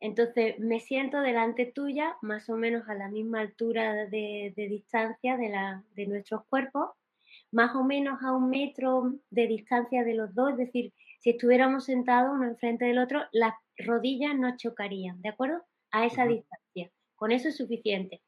Entonces 0.00 0.58
me 0.58 0.80
siento 0.80 1.20
delante 1.20 1.66
tuya, 1.66 2.16
más 2.22 2.48
o 2.50 2.56
menos 2.56 2.88
a 2.88 2.94
la 2.94 3.08
misma 3.08 3.40
altura 3.40 4.06
de, 4.06 4.52
de 4.54 4.68
distancia 4.68 5.36
de, 5.36 5.48
la, 5.48 5.84
de 5.94 6.06
nuestros 6.06 6.44
cuerpos, 6.46 6.90
más 7.52 7.74
o 7.74 7.84
menos 7.84 8.22
a 8.22 8.32
un 8.32 8.50
metro 8.50 9.14
de 9.30 9.46
distancia 9.46 10.04
de 10.04 10.14
los 10.14 10.34
dos, 10.34 10.52
es 10.52 10.58
decir, 10.58 10.92
si 11.20 11.30
estuviéramos 11.30 11.84
sentados 11.84 12.32
uno 12.32 12.44
enfrente 12.44 12.84
del 12.84 12.98
otro, 12.98 13.24
las 13.32 13.54
rodillas 13.78 14.36
no 14.36 14.56
chocarían, 14.56 15.20
¿de 15.22 15.30
acuerdo? 15.30 15.62
A 15.90 16.04
esa 16.04 16.24
uh 16.24 16.26
-huh. 16.26 16.34
distancia. 16.34 16.90
Con 17.14 17.32
eso 17.32 17.48
es 17.48 17.56
suficiente. 17.56 18.22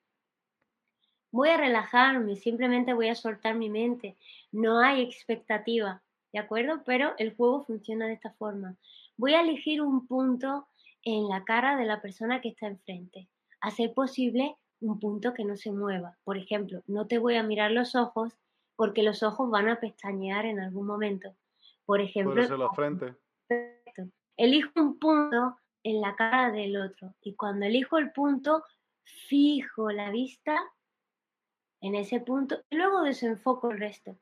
Voy 1.30 1.50
a 1.50 1.58
relajarme, 1.58 2.36
simplemente 2.36 2.94
voy 2.94 3.08
a 3.08 3.14
soltar 3.14 3.54
mi 3.54 3.68
mente. 3.68 4.16
No 4.50 4.78
hay 4.78 5.02
expectativa, 5.02 6.02
¿de 6.32 6.38
acuerdo? 6.38 6.82
Pero 6.86 7.14
el 7.18 7.34
juego 7.34 7.64
funciona 7.64 8.06
de 8.06 8.14
esta 8.14 8.32
forma. 8.32 8.76
Voy 9.18 9.34
a 9.34 9.42
elegir 9.42 9.82
un 9.82 10.06
punto 10.06 10.68
en 11.02 11.28
la 11.28 11.44
cara 11.44 11.76
de 11.76 11.84
la 11.84 12.00
persona 12.00 12.40
que 12.40 12.48
está 12.48 12.66
enfrente. 12.66 13.28
A 13.60 13.70
ser 13.70 13.92
posible, 13.92 14.56
un 14.80 14.98
punto 15.00 15.34
que 15.34 15.44
no 15.44 15.56
se 15.56 15.70
mueva. 15.70 16.16
Por 16.24 16.38
ejemplo, 16.38 16.82
no 16.86 17.06
te 17.06 17.18
voy 17.18 17.36
a 17.36 17.42
mirar 17.42 17.72
los 17.72 17.94
ojos 17.94 18.32
porque 18.78 19.02
los 19.02 19.24
ojos 19.24 19.50
van 19.50 19.68
a 19.68 19.80
pestañear 19.80 20.46
en 20.46 20.60
algún 20.60 20.86
momento. 20.86 21.34
Por 21.84 22.00
ejemplo, 22.00 22.56
la 22.56 22.70
frente. 22.70 23.16
Elijo 24.36 24.70
un 24.76 25.00
punto 25.00 25.58
en 25.82 26.00
la 26.00 26.14
cara 26.14 26.52
del 26.52 26.76
otro 26.80 27.12
y 27.20 27.34
cuando 27.34 27.66
elijo 27.66 27.98
el 27.98 28.12
punto, 28.12 28.62
fijo 29.02 29.90
la 29.90 30.12
vista 30.12 30.56
en 31.80 31.96
ese 31.96 32.20
punto 32.20 32.62
y 32.70 32.76
luego 32.76 33.02
desenfoco 33.02 33.72
el 33.72 33.80
resto. 33.80 34.16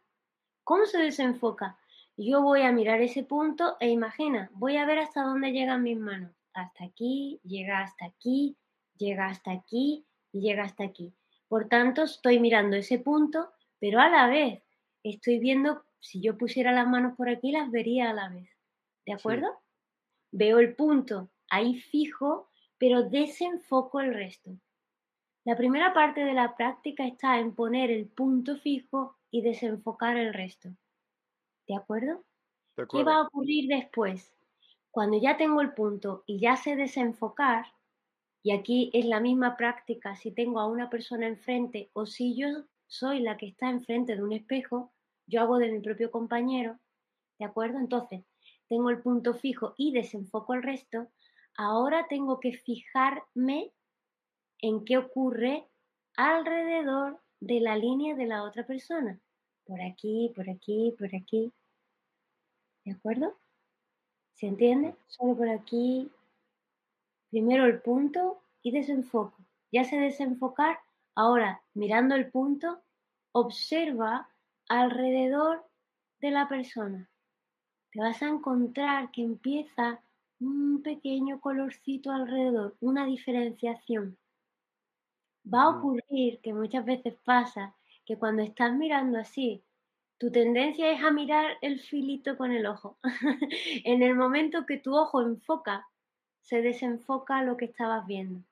¿Cómo 0.64 0.86
se 0.86 1.02
desenfoca? 1.02 1.78
Yo 2.16 2.40
voy 2.40 2.62
a 2.62 2.72
mirar 2.72 3.02
ese 3.02 3.24
punto 3.24 3.76
e 3.78 3.90
imagina, 3.90 4.48
voy 4.54 4.78
a 4.78 4.86
ver 4.86 5.00
hasta 5.00 5.22
dónde 5.22 5.52
llegan 5.52 5.82
mis 5.82 5.98
manos. 5.98 6.32
Hasta 6.54 6.84
aquí, 6.84 7.40
llega 7.44 7.82
hasta 7.82 8.06
aquí, 8.06 8.56
llega 8.96 9.26
hasta 9.26 9.50
aquí 9.50 10.06
y 10.32 10.40
llega 10.40 10.64
hasta 10.64 10.84
aquí. 10.84 11.12
Por 11.46 11.68
tanto, 11.68 12.04
estoy 12.04 12.40
mirando 12.40 12.74
ese 12.76 12.98
punto, 12.98 13.50
pero 13.86 14.00
a 14.00 14.08
la 14.08 14.26
vez 14.26 14.64
estoy 15.04 15.38
viendo, 15.38 15.84
si 16.00 16.20
yo 16.20 16.36
pusiera 16.36 16.72
las 16.72 16.88
manos 16.88 17.16
por 17.16 17.28
aquí, 17.28 17.52
las 17.52 17.70
vería 17.70 18.10
a 18.10 18.14
la 18.14 18.28
vez. 18.28 18.50
¿De 19.06 19.12
acuerdo? 19.12 19.46
Sí. 19.46 20.38
Veo 20.38 20.58
el 20.58 20.74
punto 20.74 21.30
ahí 21.48 21.78
fijo, 21.78 22.50
pero 22.78 23.04
desenfoco 23.04 24.00
el 24.00 24.12
resto. 24.12 24.50
La 25.44 25.56
primera 25.56 25.94
parte 25.94 26.24
de 26.24 26.34
la 26.34 26.56
práctica 26.56 27.06
está 27.06 27.38
en 27.38 27.54
poner 27.54 27.92
el 27.92 28.08
punto 28.08 28.56
fijo 28.56 29.18
y 29.30 29.42
desenfocar 29.42 30.16
el 30.16 30.34
resto. 30.34 30.70
¿De 31.68 31.76
acuerdo? 31.76 32.24
De 32.76 32.82
acuerdo. 32.82 33.04
¿Qué 33.04 33.04
va 33.04 33.18
a 33.18 33.22
ocurrir 33.28 33.68
después? 33.68 34.34
Cuando 34.90 35.16
ya 35.20 35.36
tengo 35.36 35.60
el 35.60 35.74
punto 35.74 36.24
y 36.26 36.40
ya 36.40 36.56
sé 36.56 36.74
desenfocar, 36.74 37.66
y 38.42 38.50
aquí 38.50 38.90
es 38.92 39.06
la 39.06 39.20
misma 39.20 39.56
práctica 39.56 40.16
si 40.16 40.32
tengo 40.32 40.58
a 40.58 40.66
una 40.66 40.90
persona 40.90 41.28
enfrente 41.28 41.88
o 41.92 42.04
si 42.04 42.34
yo 42.34 42.64
soy 42.86 43.20
la 43.20 43.36
que 43.36 43.46
está 43.46 43.70
enfrente 43.70 44.16
de 44.16 44.22
un 44.22 44.32
espejo, 44.32 44.92
yo 45.26 45.40
hago 45.40 45.58
de 45.58 45.70
mi 45.70 45.80
propio 45.80 46.10
compañero, 46.10 46.78
¿de 47.38 47.44
acuerdo? 47.44 47.78
Entonces, 47.78 48.24
tengo 48.68 48.90
el 48.90 49.02
punto 49.02 49.34
fijo 49.34 49.74
y 49.76 49.92
desenfoco 49.92 50.54
el 50.54 50.62
resto, 50.62 51.08
ahora 51.56 52.06
tengo 52.08 52.40
que 52.40 52.52
fijarme 52.52 53.72
en 54.60 54.84
qué 54.84 54.98
ocurre 54.98 55.68
alrededor 56.16 57.20
de 57.40 57.60
la 57.60 57.76
línea 57.76 58.14
de 58.14 58.26
la 58.26 58.42
otra 58.42 58.66
persona. 58.66 59.20
Por 59.64 59.80
aquí, 59.82 60.32
por 60.34 60.48
aquí, 60.48 60.94
por 60.98 61.14
aquí. 61.14 61.52
¿De 62.84 62.92
acuerdo? 62.92 63.36
¿Se 64.34 64.46
entiende? 64.46 64.94
Solo 65.08 65.36
por 65.36 65.48
aquí. 65.48 66.10
Primero 67.30 67.66
el 67.66 67.80
punto 67.82 68.42
y 68.62 68.70
desenfoco. 68.70 69.36
Ya 69.72 69.84
sé 69.84 69.96
desenfocar. 69.96 70.78
Ahora, 71.16 71.62
mirando 71.72 72.14
el 72.14 72.30
punto, 72.30 72.82
observa 73.32 74.28
alrededor 74.68 75.66
de 76.20 76.30
la 76.30 76.46
persona. 76.46 77.08
te 77.90 78.00
vas 78.00 78.22
a 78.22 78.28
encontrar 78.28 79.10
que 79.10 79.22
empieza 79.22 80.02
un 80.40 80.82
pequeño 80.82 81.40
colorcito 81.40 82.12
alrededor, 82.12 82.76
una 82.80 83.06
diferenciación. 83.06 84.18
Va 85.50 85.62
a 85.62 85.70
ocurrir 85.70 86.38
que 86.42 86.52
muchas 86.52 86.84
veces 86.84 87.14
pasa 87.24 87.74
que 88.04 88.18
cuando 88.18 88.42
estás 88.42 88.74
mirando 88.74 89.18
así, 89.18 89.62
tu 90.18 90.30
tendencia 90.30 90.92
es 90.92 91.02
a 91.02 91.10
mirar 91.10 91.56
el 91.62 91.80
filito 91.80 92.36
con 92.36 92.52
el 92.52 92.66
ojo. 92.66 92.98
en 93.84 94.02
el 94.02 94.14
momento 94.14 94.66
que 94.66 94.76
tu 94.76 94.94
ojo 94.94 95.22
enfoca, 95.22 95.88
se 96.42 96.60
desenfoca 96.60 97.42
lo 97.42 97.56
que 97.56 97.64
estabas 97.64 98.06
viendo. 98.06 98.42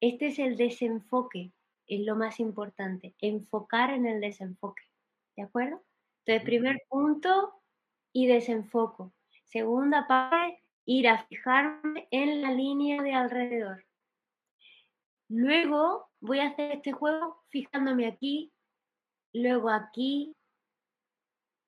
Este 0.00 0.26
es 0.26 0.38
el 0.38 0.58
desenfoque, 0.58 1.52
es 1.86 2.04
lo 2.04 2.16
más 2.16 2.40
importante, 2.40 3.14
enfocar 3.20 3.90
en 3.90 4.06
el 4.06 4.20
desenfoque. 4.20 4.82
¿De 5.36 5.42
acuerdo? 5.42 5.82
Entonces, 6.24 6.44
primer 6.44 6.82
punto 6.88 7.62
y 8.12 8.26
desenfoco. 8.26 9.12
Segunda 9.44 10.06
parte, 10.06 10.62
ir 10.84 11.08
a 11.08 11.24
fijarme 11.26 12.08
en 12.10 12.42
la 12.42 12.52
línea 12.52 13.02
de 13.02 13.12
alrededor. 13.12 13.84
Luego 15.28 16.08
voy 16.20 16.38
a 16.38 16.48
hacer 16.48 16.72
este 16.72 16.92
juego 16.92 17.42
fijándome 17.48 18.06
aquí, 18.06 18.52
luego 19.32 19.70
aquí, 19.70 20.34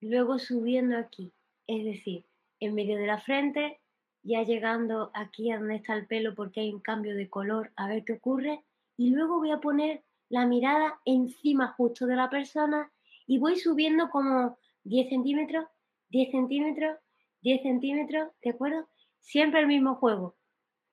luego 0.00 0.38
subiendo 0.38 0.96
aquí. 0.96 1.32
Es 1.66 1.84
decir, 1.84 2.24
en 2.60 2.74
medio 2.74 2.96
de 2.96 3.06
la 3.06 3.20
frente, 3.20 3.80
ya 4.22 4.42
llegando 4.42 5.10
aquí 5.14 5.50
a 5.50 5.58
donde 5.58 5.76
está 5.76 5.94
el 5.94 6.06
pelo 6.06 6.34
porque 6.34 6.60
hay 6.60 6.72
un 6.72 6.80
cambio 6.80 7.14
de 7.14 7.28
color, 7.28 7.72
a 7.76 7.88
ver 7.88 8.04
qué 8.04 8.14
ocurre. 8.14 8.64
Y 8.96 9.10
luego 9.10 9.38
voy 9.38 9.50
a 9.50 9.60
poner 9.60 10.02
la 10.28 10.46
mirada 10.46 11.00
encima 11.04 11.74
justo 11.76 12.06
de 12.06 12.16
la 12.16 12.30
persona 12.30 12.90
y 13.26 13.38
voy 13.38 13.58
subiendo 13.58 14.10
como 14.10 14.58
10 14.84 15.08
centímetros, 15.08 15.66
10 16.10 16.30
centímetros, 16.30 16.98
10 17.42 17.62
centímetros, 17.62 18.28
¿de 18.42 18.50
acuerdo? 18.50 18.88
Siempre 19.18 19.60
el 19.60 19.66
mismo 19.66 19.96
juego. 19.96 20.36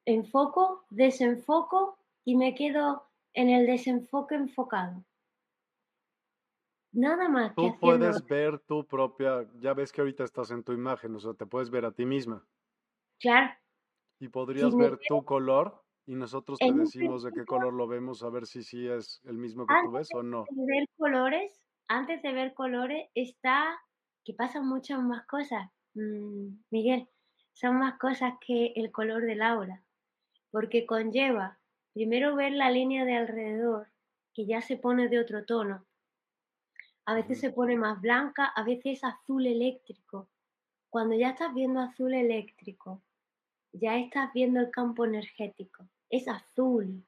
Enfoco, 0.06 0.86
desenfoco 0.90 1.98
y 2.24 2.36
me 2.36 2.56
quedo 2.56 3.08
en 3.34 3.50
el 3.50 3.66
desenfoque 3.66 4.36
enfocado. 4.36 5.04
Nada 6.92 7.28
más. 7.28 7.54
Tú 7.56 7.78
puedes 7.80 8.26
ver 8.26 8.60
tu 8.60 8.86
propia, 8.88 9.46
ya 9.60 9.74
ves 9.74 9.92
que 9.92 10.00
ahorita 10.02 10.24
estás 10.24 10.52
en 10.52 10.64
tu 10.64 10.72
imagen, 10.72 11.14
o 11.16 11.20
sea, 11.20 11.34
te 11.34 11.46
puedes 11.46 11.70
ver 11.70 11.86
a 11.86 11.92
ti 11.92 12.06
misma. 12.06 12.46
Claro. 13.20 13.54
Y 14.20 14.30
podrías 14.30 14.74
ver 14.76 14.98
tu 15.08 15.26
color 15.26 15.85
y 16.06 16.16
nosotros 16.16 16.60
te 16.60 16.72
decimos 16.72 17.24
de 17.24 17.32
qué 17.32 17.45
color 17.45 17.74
lo 17.74 17.88
vemos, 17.88 18.24
a 18.24 18.30
ver 18.30 18.45
si 18.45 18.64
sí 18.64 18.88
es 18.88 19.22
el 19.26 19.38
mismo 19.38 19.66
que 19.66 19.76
tú 19.84 19.91
ves 19.91 20.10
o 20.14 20.24
no. 20.24 20.45
De 20.49 20.66
ver 20.66 20.88
colores, 20.97 21.51
antes 21.88 22.22
de 22.22 22.32
ver 22.32 22.53
colores 22.53 23.10
está 23.16 23.80
que 24.24 24.34
pasan 24.34 24.68
muchas 24.68 25.01
más 25.01 25.26
cosas, 25.28 25.70
mm, 25.93 26.47
Miguel, 26.72 27.08
son 27.53 27.80
más 27.80 27.97
cosas 27.97 28.34
que 28.45 28.74
el 28.76 28.91
color 28.91 29.24
del 29.24 29.41
aura, 29.41 29.84
porque 30.51 30.86
conlleva 30.86 31.60
primero 31.93 32.36
ver 32.36 32.53
la 32.53 32.70
línea 32.70 33.06
de 33.06 33.16
alrededor, 33.16 33.88
que 34.34 34.45
ya 34.45 34.62
se 34.62 34.78
pone 34.78 35.08
de 35.08 35.20
otro 35.20 35.45
tono, 35.45 35.86
a 37.08 37.14
veces 37.14 37.39
se 37.39 37.51
pone 37.51 37.78
más 37.78 38.01
blanca, 38.01 38.45
a 38.45 38.64
veces 38.64 39.03
azul 39.03 39.45
eléctrico. 39.45 40.28
Cuando 40.89 41.16
ya 41.16 41.30
estás 41.30 41.53
viendo 41.53 41.80
azul 41.80 42.14
eléctrico, 42.14 43.01
ya 43.74 43.97
estás 43.97 44.34
viendo 44.34 44.60
el 44.60 44.72
campo 44.72 45.06
energético. 45.06 45.88
Es 46.16 46.30
azul. 46.30 47.03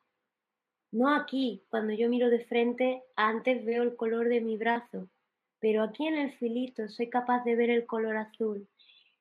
No 0.92 1.16
aquí, 1.16 1.64
cuando 1.70 1.94
yo 1.94 2.10
miro 2.10 2.30
de 2.30 2.44
frente, 2.44 3.04
antes 3.16 3.64
veo 3.64 3.84
el 3.84 3.96
color 3.96 4.28
de 4.28 4.42
mi 4.42 4.58
brazo, 4.58 5.08
pero 5.62 5.82
aquí 5.82 6.08
en 6.08 6.18
el 6.18 6.34
filito 6.34 6.90
soy 6.90 7.10
capaz 7.10 7.46
de 7.46 7.56
ver 7.56 7.70
el 7.70 7.86
color 7.86 8.18
azul. 8.18 8.68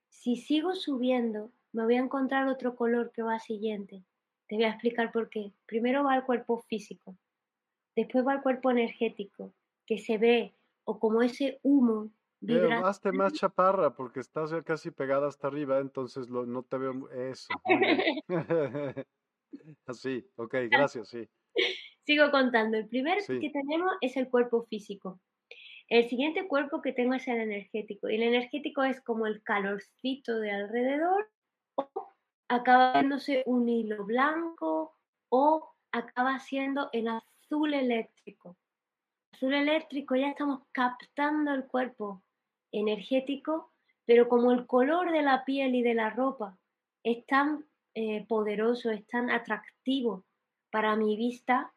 Si 0.09 0.35
sigo 0.39 0.75
subiendo, 0.75 1.53
me 1.71 1.85
voy 1.85 1.95
a 1.95 2.01
encontrar 2.01 2.49
otro 2.49 2.75
color 2.75 3.13
que 3.13 3.23
va 3.23 3.39
siguiente. 3.39 4.03
Te 4.49 4.57
voy 4.57 4.65
a 4.65 4.71
explicar 4.71 5.13
por 5.13 5.29
qué. 5.29 5.53
Primero 5.67 6.03
va 6.03 6.17
el 6.17 6.25
cuerpo 6.25 6.59
físico, 6.63 7.17
después 7.95 8.27
va 8.27 8.35
el 8.35 8.43
cuerpo 8.43 8.73
energético, 8.73 9.55
que 9.87 9.99
se 9.99 10.19
ve 10.19 10.53
o 10.83 10.99
como 10.99 11.23
ese 11.23 11.61
humo. 11.63 12.11
Pero 12.45 12.73
hazte 12.85 13.13
más 13.13 13.35
chaparra 13.35 13.95
porque 13.95 14.19
estás 14.19 14.51
ya 14.51 14.63
casi 14.63 14.91
pegada 14.91 15.29
hasta 15.29 15.47
arriba, 15.47 15.79
entonces 15.79 16.29
lo, 16.29 16.45
no 16.45 16.65
te 16.65 16.77
veo 16.77 17.09
eso. 17.11 17.55
Así, 19.87 20.25
ok, 20.37 20.55
gracias, 20.71 21.09
sí. 21.09 21.29
Sigo 22.05 22.31
contando. 22.31 22.77
El 22.77 22.89
primer 22.89 23.19
que 23.27 23.51
tenemos 23.51 23.95
es 24.01 24.17
el 24.17 24.29
cuerpo 24.29 24.65
físico. 24.67 25.21
El 25.89 26.09
siguiente 26.09 26.47
cuerpo 26.49 26.83
que 26.83 26.93
tengo 26.93 27.15
es 27.15 27.27
el 27.29 27.41
energético. 27.41 28.09
Y 28.09 28.17
el 28.17 28.23
energético 28.23 28.85
es 28.85 29.01
como 29.01 29.27
el 29.27 29.43
calorcito 29.43 30.39
de 30.39 30.51
alrededor 30.51 31.31
o 31.77 31.91
acaba 32.49 32.93
viéndose 32.93 33.43
un 33.47 33.69
hilo 33.69 34.05
blanco 34.05 34.97
o 35.29 35.73
acaba 35.93 36.39
siendo 36.39 36.89
el 36.93 37.09
azul 37.09 37.75
eléctrico 37.75 38.57
azul 39.37 39.53
eléctrico 39.53 40.17
ya 40.17 40.29
estamos 40.29 40.63
captando 40.73 41.53
el 41.53 41.67
cuerpo 41.67 42.23
energético, 42.73 43.71
pero 44.07 44.29
como 44.29 44.51
el 44.53 44.67
color 44.67 45.13
de 45.13 45.23
la 45.23 45.45
piel 45.45 45.75
y 45.75 45.83
de 45.83 45.95
la 45.95 46.11
ropa 46.11 46.59
es 47.05 47.27
tan 47.27 47.67
eh, 47.97 48.27
poderoso, 48.29 48.91
es 48.91 49.07
tan 49.07 49.31
atractivo 49.31 50.27
para 50.71 50.95
mi 50.97 51.17
vista, 51.17 51.73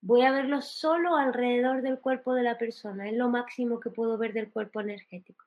voy 0.00 0.22
a 0.22 0.32
verlo 0.32 0.62
solo 0.62 1.16
alrededor 1.16 1.82
del 1.82 2.00
cuerpo 2.00 2.32
de 2.32 2.42
la 2.42 2.56
persona, 2.56 3.06
es 3.06 3.14
lo 3.14 3.28
máximo 3.28 3.78
que 3.78 3.90
puedo 3.90 4.16
ver 4.16 4.32
del 4.32 4.50
cuerpo 4.50 4.80
energético. 4.80 5.44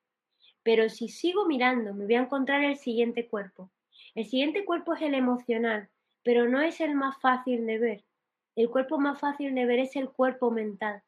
Pero 0.61 0.89
si 0.89 1.09
sigo 1.09 1.47
mirando, 1.47 1.95
me 1.95 2.05
voy 2.05 2.13
a 2.13 2.21
encontrar 2.21 2.63
el 2.63 2.77
siguiente 2.77 3.27
cuerpo. 3.27 3.71
El 4.13 4.25
siguiente 4.25 4.63
cuerpo 4.63 4.93
es 4.93 5.01
el 5.01 5.15
emocional, 5.15 5.89
pero 6.23 6.47
no 6.47 6.61
es 6.61 6.81
el 6.81 6.93
más 6.93 7.19
fácil 7.19 7.65
de 7.65 7.79
ver. 7.79 8.05
El 8.55 8.69
cuerpo 8.69 8.99
más 8.99 9.19
fácil 9.19 9.55
de 9.55 9.65
ver 9.65 9.79
es 9.79 9.95
el 9.95 10.09
cuerpo 10.11 10.51
mental 10.51 11.01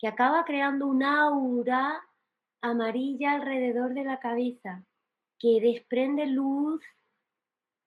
que 0.00 0.08
acaba 0.08 0.44
creando 0.44 0.88
un 0.88 1.04
aura 1.04 2.02
amarilla 2.60 3.34
alrededor 3.34 3.94
de 3.94 4.02
la 4.02 4.18
cabeza, 4.18 4.84
que 5.38 5.60
desprende 5.60 6.26
luz 6.26 6.82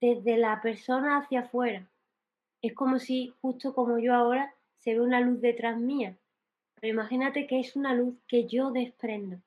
desde 0.01 0.37
la 0.37 0.61
persona 0.61 1.17
hacia 1.17 1.41
afuera. 1.41 1.89
Es 2.61 2.73
como 2.73 2.99
si, 2.99 3.33
justo 3.41 3.73
como 3.73 3.99
yo 3.99 4.13
ahora, 4.13 4.53
se 4.79 4.93
ve 4.93 5.01
una 5.01 5.19
luz 5.19 5.41
detrás 5.41 5.77
mía. 5.77 6.17
Pero 6.75 6.93
imagínate 6.93 7.47
que 7.47 7.59
es 7.59 7.75
una 7.75 7.93
luz 7.93 8.15
que 8.27 8.47
yo 8.47 8.71
desprendo. 8.71 9.37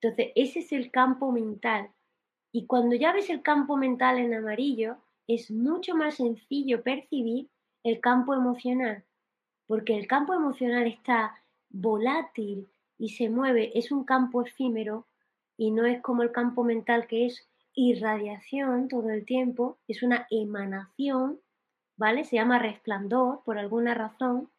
Entonces, 0.00 0.32
ese 0.36 0.60
es 0.60 0.72
el 0.72 0.90
campo 0.90 1.32
mental. 1.32 1.90
Y 2.52 2.66
cuando 2.66 2.94
ya 2.96 3.12
ves 3.12 3.30
el 3.30 3.42
campo 3.42 3.76
mental 3.76 4.18
en 4.18 4.34
amarillo, 4.34 4.98
es 5.26 5.50
mucho 5.50 5.94
más 5.94 6.16
sencillo 6.16 6.82
percibir 6.82 7.48
el 7.82 8.00
campo 8.00 8.34
emocional 8.34 9.04
porque 9.68 9.96
el 9.96 10.08
campo 10.08 10.34
emocional 10.34 10.86
está 10.86 11.34
volátil 11.68 12.68
y 12.98 13.10
se 13.10 13.28
mueve, 13.28 13.78
es 13.78 13.92
un 13.92 14.02
campo 14.02 14.42
efímero 14.42 15.06
y 15.56 15.70
no 15.70 15.84
es 15.84 16.00
como 16.00 16.22
el 16.22 16.32
campo 16.32 16.64
mental 16.64 17.06
que 17.06 17.26
es 17.26 17.46
irradiación 17.78 18.88
todo 18.88 19.10
el 19.10 19.24
tiempo, 19.24 19.78
es 19.86 20.02
una 20.02 20.26
emanación, 20.30 21.40
¿vale? 21.96 22.24
Se 22.24 22.36
llama 22.36 22.58
resplandor 22.58 23.42
por 23.44 23.58
alguna 23.58 23.94
razón. 23.94 24.50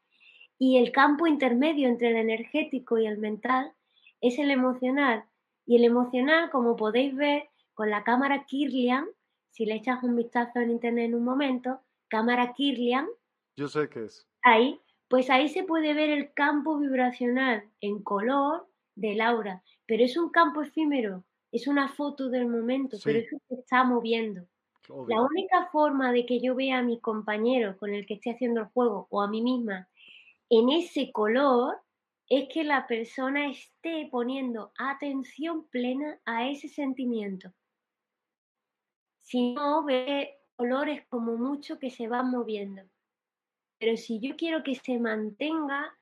Y 0.58 0.78
el 0.78 0.92
campo 0.92 1.28
intermedio 1.28 1.88
entre 1.88 2.10
el 2.10 2.18
energético 2.18 2.98
y 2.98 3.08
el 3.08 3.18
mental 3.18 3.74
es 4.22 4.40
el 4.40 4.52
emocional. 4.52 5.26
Y 5.66 5.78
el 5.78 5.84
emocional, 5.84 6.50
como 6.50 6.76
podéis 6.76 7.16
ver 7.16 7.50
con 7.74 7.90
la 7.90 8.04
cámara 8.04 8.46
Kirlian, 8.46 9.06
si 9.52 9.66
le 9.66 9.76
echas 9.76 10.04
un 10.04 10.16
vistazo 10.16 10.60
en 10.60 10.72
internet 10.72 11.06
en 11.06 11.16
un 11.16 11.24
momento, 11.24 11.82
cámara 12.08 12.54
Kirlian. 12.54 13.08
Yo 13.56 13.68
sé 13.68 13.90
qué 13.90 14.06
es. 14.06 14.28
Ahí 14.42 14.80
pues 15.10 15.32
ahí 15.32 15.50
se 15.50 15.64
puede 15.64 15.94
ver 15.94 16.12
el 16.12 16.34
campo 16.34 16.78
vibracional 16.78 17.68
en 17.82 18.02
color 18.04 18.68
del 18.96 19.22
aura, 19.22 19.64
pero 19.88 20.04
es 20.04 20.16
un 20.16 20.30
campo 20.30 20.62
efímero, 20.62 21.24
es 21.52 21.68
una 21.68 21.90
foto 21.90 22.30
del 22.30 22.48
momento, 22.48 22.98
pero 23.04 23.20
eso 23.20 23.38
se 23.48 23.56
está 23.56 23.84
moviendo. 23.84 24.48
La 25.08 25.22
única 25.22 25.68
forma 25.72 26.12
de 26.12 26.26
que 26.26 26.40
yo 26.40 26.56
vea 26.56 26.80
a 26.80 26.84
mi 26.84 27.00
compañero 27.00 27.78
con 27.78 27.94
el 27.94 28.06
que 28.08 28.16
esté 28.16 28.32
haciendo 28.32 28.62
el 28.62 28.68
juego 28.68 29.08
o 29.12 29.22
a 29.22 29.28
mí 29.28 29.42
misma 29.42 29.88
en 30.50 30.70
ese 30.70 31.12
color 31.12 31.80
es 32.28 32.50
que 32.50 32.64
la 32.64 32.88
persona 32.88 33.50
esté 33.50 34.08
poniendo 34.12 34.72
atención 34.78 35.68
plena 35.68 36.20
a 36.26 36.50
ese 36.50 36.68
sentimiento. 36.68 37.54
Si 39.20 39.54
no, 39.54 39.84
ve 39.84 40.40
colores 40.56 41.06
como 41.08 41.38
mucho 41.38 41.78
que 41.78 41.92
se 41.92 42.08
van 42.08 42.32
moviendo. 42.32 42.82
Pero 43.80 43.96
si 43.96 44.20
yo 44.20 44.36
quiero 44.36 44.64
que 44.64 44.76
se 44.76 45.00
mantenga 45.00 45.96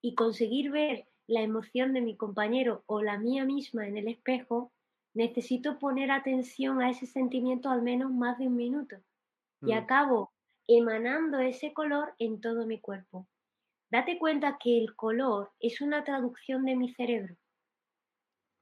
y 0.00 0.14
conseguir 0.14 0.70
ver 0.70 1.06
la 1.26 1.42
emoción 1.42 1.92
de 1.92 2.00
mi 2.00 2.16
compañero 2.16 2.82
o 2.86 3.02
la 3.02 3.18
mía 3.18 3.44
misma 3.44 3.86
en 3.86 3.96
el 3.98 4.08
espejo, 4.08 4.72
necesito 5.14 5.78
poner 5.78 6.10
atención 6.10 6.80
a 6.80 6.90
ese 6.90 7.06
sentimiento 7.06 7.70
al 7.70 7.82
menos 7.82 8.10
más 8.12 8.38
de 8.38 8.46
un 8.46 8.56
minuto. 8.56 8.96
Y 9.62 9.72
mm. 9.72 9.78
acabo 9.78 10.32
emanando 10.66 11.38
ese 11.38 11.72
color 11.72 12.14
en 12.18 12.40
todo 12.40 12.66
mi 12.66 12.80
cuerpo. 12.80 13.26
Date 13.90 14.18
cuenta 14.18 14.56
que 14.62 14.78
el 14.78 14.94
color 14.94 15.50
es 15.58 15.80
una 15.80 16.04
traducción 16.04 16.64
de 16.64 16.76
mi 16.76 16.92
cerebro. 16.92 17.36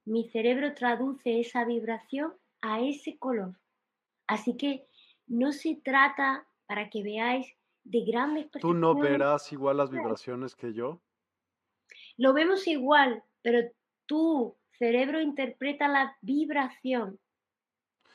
mi 0.05 0.27
cerebro 0.29 0.73
traduce 0.73 1.39
esa 1.39 1.65
vibración 1.65 2.33
a 2.61 2.81
ese 2.81 3.19
color. 3.19 3.59
Así 4.25 4.57
que 4.57 4.87
no 5.27 5.51
se 5.51 5.75
trata, 5.83 6.47
para 6.65 6.89
que 6.89 7.03
veáis, 7.03 7.55
de 7.83 8.01
grandes 8.05 8.49
¿Tú 8.59 8.73
no 8.73 8.95
verás 8.95 9.51
igual 9.51 9.77
las 9.77 9.91
vibraciones 9.91 10.55
que 10.55 10.73
yo? 10.73 11.01
Lo 12.17 12.33
vemos 12.33 12.67
igual, 12.67 13.23
pero 13.41 13.71
tu 14.05 14.58
cerebro 14.79 15.21
interpreta 15.21 15.87
la 15.87 16.17
vibración 16.21 17.19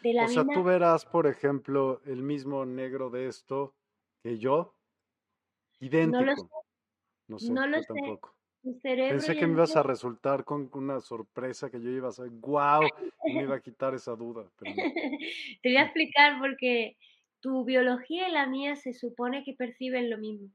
de 0.03 0.15
la 0.15 0.25
O 0.25 0.29
sea, 0.29 0.45
tú 0.45 0.65
verás, 0.65 1.05
por 1.05 1.27
ejemplo, 1.27 2.01
el 2.07 2.23
mismo 2.23 2.67
negro 2.67 3.11
de 3.11 3.29
esto 3.29 3.75
que 4.23 4.39
yo, 4.39 4.75
idéntico. 5.81 6.21
No 6.21 6.27
lo 6.27 6.37
sé. 6.37 6.43
No 7.29 7.39
sé, 7.39 7.53
no 7.53 7.67
lo 7.67 7.81
sé. 7.81 7.87
tampoco. 7.87 8.35
Pensé 8.83 9.37
que 9.37 9.47
me 9.47 9.53
ibas 9.53 9.77
a 9.77 9.83
resultar 9.83 10.45
con 10.45 10.71
una 10.73 11.01
sorpresa 11.01 11.71
que 11.71 11.83
yo 11.83 11.91
iba 11.91 12.09
a 12.09 12.13
ser, 12.13 12.31
wow, 12.31 12.83
y 13.27 13.35
me 13.35 13.43
iba 13.43 13.57
a 13.57 13.61
quitar 13.61 13.95
esa 13.95 14.17
duda. 14.17 14.51
Te 15.63 15.69
voy 15.69 15.77
a 15.77 15.83
explicar 15.85 16.39
porque 16.41 16.97
tu 17.41 17.65
biología 17.65 18.29
y 18.29 18.33
la 18.33 18.47
mía 18.47 18.77
se 18.77 18.95
supone 18.95 19.45
que 19.45 19.53
perciben 19.53 20.09
lo 20.09 20.17
mismo. 20.17 20.49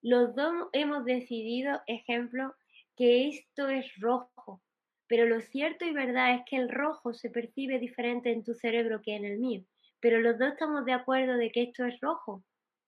Los 0.00 0.34
dos 0.34 0.68
hemos 0.72 1.04
decidido, 1.04 1.82
ejemplo, 1.86 2.54
que 2.96 3.28
esto 3.28 3.68
es 3.68 3.86
rojo, 4.00 4.62
pero 5.10 5.26
lo 5.26 5.42
cierto 5.42 5.84
y 5.84 5.92
verdad 5.92 6.36
es 6.36 6.42
que 6.48 6.56
el 6.56 6.70
rojo 6.70 7.12
se 7.12 7.28
percibe 7.28 7.78
diferente 7.78 8.32
en 8.32 8.44
tu 8.44 8.54
cerebro 8.54 9.02
que 9.02 9.16
en 9.16 9.26
el 9.26 9.38
mío, 9.38 9.62
pero 10.00 10.20
los 10.20 10.38
dos 10.38 10.52
estamos 10.52 10.86
de 10.86 10.94
acuerdo 10.94 11.36
de 11.36 11.50
que 11.52 11.64
esto 11.64 11.84
es 11.84 12.00
rojo. 12.00 12.42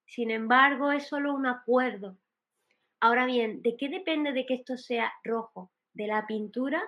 Sin 0.07 0.31
embargo, 0.31 0.93
es 0.93 1.07
solo 1.09 1.35
un 1.35 1.47
acuerdo, 1.47 2.17
Ahora 3.03 3.27
bien, 3.27 3.63
¿de 3.63 3.77
qué 3.77 3.89
depende 3.89 4.33
de 4.33 4.47
que 4.47 4.55
esto 4.55 4.77
sea 4.77 5.13
rojo? 5.25 5.73
¿De 5.93 6.07
la 6.07 6.25
pintura? 6.25 6.81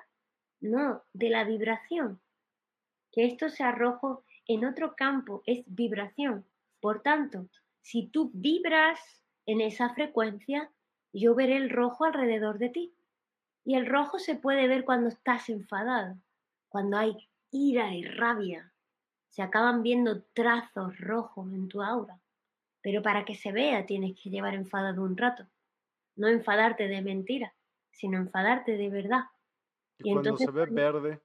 No, 0.61 1.03
de 1.13 1.29
la 1.29 1.43
vibración. 1.43 2.21
Que 3.11 3.27
esto 3.27 3.49
sea 3.49 3.73
rojo 3.73 4.25
en 4.47 4.65
otro 4.65 4.95
campo 4.95 5.43
es 5.45 5.65
vibración. 5.67 6.47
Por 6.81 7.03
tanto, 7.03 7.49
si 7.81 8.07
tú 8.07 8.31
vibras 8.33 9.01
en 9.45 9.61
esa 9.61 9.93
frecuencia, 9.93 10.71
yo 11.13 11.35
veré 11.35 11.57
el 11.57 11.69
rojo 11.69 12.05
alrededor 12.05 12.59
de 12.59 12.69
ti. 12.69 12.94
Y 13.65 13.77
el 13.77 13.87
rojo 13.87 14.19
se 14.19 14.35
puede 14.35 14.69
ver 14.69 14.85
cuando 14.85 15.09
estás 15.09 15.49
enfadado, 15.49 16.17
cuando 16.69 16.99
hay 16.99 17.17
ira 17.51 17.95
y 17.95 18.05
rabia. 18.05 18.73
Se 19.29 19.43
acaban 19.43 19.83
viendo 19.83 20.23
trazos 20.35 20.99
rojos 20.99 21.53
en 21.53 21.69
tu 21.69 21.83
aura. 21.83 22.21
Pero 22.83 23.03
para 23.03 23.25
que 23.25 23.35
se 23.35 23.53
vea 23.53 23.87
tienes 23.87 24.21
que 24.21 24.31
llevar 24.31 24.55
enfadado 24.55 25.03
un 25.03 25.17
rato 25.17 25.47
no 26.17 26.29
enfadarte 26.29 26.89
de 26.89 27.03
mentira, 27.03 27.55
sino 27.91 28.19
enfadarte 28.19 28.77
de 28.77 28.89
verdad. 28.89 29.25
Y, 29.99 30.13
cuando 30.13 30.37
se 30.37 30.51
ve 30.51 30.67
verde. 30.67 31.21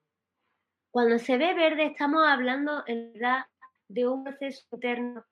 Cuando 0.91 1.19
se 1.19 1.37
ve 1.37 1.53
verde 1.53 1.85
estamos 1.85 2.25
hablando 2.27 2.83
en 2.87 3.13
verdad 3.13 3.45
de 3.87 4.07
un 4.07 4.23
proceso 4.23 4.63
interno. 4.71 5.25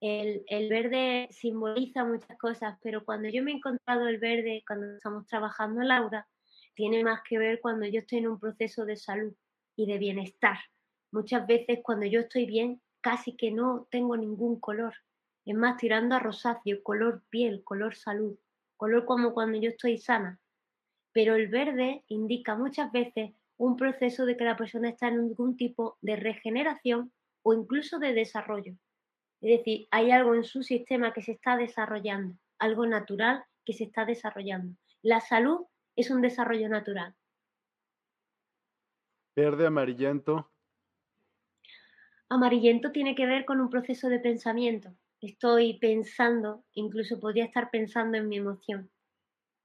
El, 0.00 0.68
verde 0.68 1.28
simboliza 1.30 2.04
muchas 2.04 2.36
cosas, 2.38 2.78
pero 2.82 3.04
cuando 3.04 3.28
yo 3.28 3.42
me 3.42 3.52
he 3.52 3.54
encontrado 3.54 4.08
el 4.08 4.18
verde, 4.18 4.62
cuando 4.66 4.96
estamos 4.96 5.26
trabajando 5.26 5.80
en 5.80 5.88
Laura, 5.88 6.28
tiene 6.74 7.02
más 7.02 7.22
que 7.28 7.38
ver 7.38 7.60
cuando 7.60 7.86
yo 7.86 8.00
estoy 8.00 8.18
en 8.18 8.28
un 8.28 8.38
proceso 8.38 8.84
de 8.84 8.96
salud 8.96 9.34
y 9.74 9.86
de 9.86 9.98
bienestar. 9.98 10.58
Muchas 11.12 11.46
veces 11.46 11.80
cuando 11.82 12.06
yo 12.06 12.20
estoy 12.20 12.46
bien, 12.46 12.82
casi 13.00 13.36
que 13.36 13.50
no 13.50 13.88
tengo 13.90 14.16
ningún 14.16 14.60
color. 14.60 14.94
Es 15.44 15.54
más, 15.54 15.78
tirando 15.78 16.14
a 16.14 16.18
rosáceo, 16.18 16.82
color 16.82 17.22
piel, 17.30 17.62
color 17.64 17.94
salud 17.94 18.36
color 18.76 19.04
como 19.04 19.32
cuando 19.32 19.58
yo 19.58 19.70
estoy 19.70 19.98
sana. 19.98 20.38
Pero 21.12 21.34
el 21.34 21.48
verde 21.48 22.04
indica 22.08 22.56
muchas 22.56 22.92
veces 22.92 23.32
un 23.56 23.76
proceso 23.76 24.26
de 24.26 24.36
que 24.36 24.44
la 24.44 24.56
persona 24.56 24.90
está 24.90 25.08
en 25.08 25.20
algún 25.20 25.56
tipo 25.56 25.96
de 26.02 26.16
regeneración 26.16 27.12
o 27.42 27.54
incluso 27.54 27.98
de 27.98 28.12
desarrollo. 28.12 28.74
Es 29.40 29.58
decir, 29.58 29.88
hay 29.90 30.10
algo 30.10 30.34
en 30.34 30.44
su 30.44 30.62
sistema 30.62 31.12
que 31.12 31.22
se 31.22 31.32
está 31.32 31.56
desarrollando, 31.56 32.36
algo 32.58 32.86
natural 32.86 33.44
que 33.64 33.72
se 33.72 33.84
está 33.84 34.04
desarrollando. 34.04 34.76
La 35.02 35.20
salud 35.20 35.66
es 35.94 36.10
un 36.10 36.22
desarrollo 36.22 36.68
natural. 36.68 37.14
Verde, 39.36 39.66
amarillento. 39.66 40.50
Amarillento 42.28 42.90
tiene 42.92 43.14
que 43.14 43.26
ver 43.26 43.44
con 43.44 43.60
un 43.60 43.70
proceso 43.70 44.08
de 44.08 44.18
pensamiento 44.18 44.96
estoy 45.20 45.78
pensando, 45.78 46.64
incluso 46.72 47.18
podría 47.20 47.44
estar 47.44 47.70
pensando 47.70 48.16
en 48.18 48.28
mi 48.28 48.38
emoción. 48.38 48.90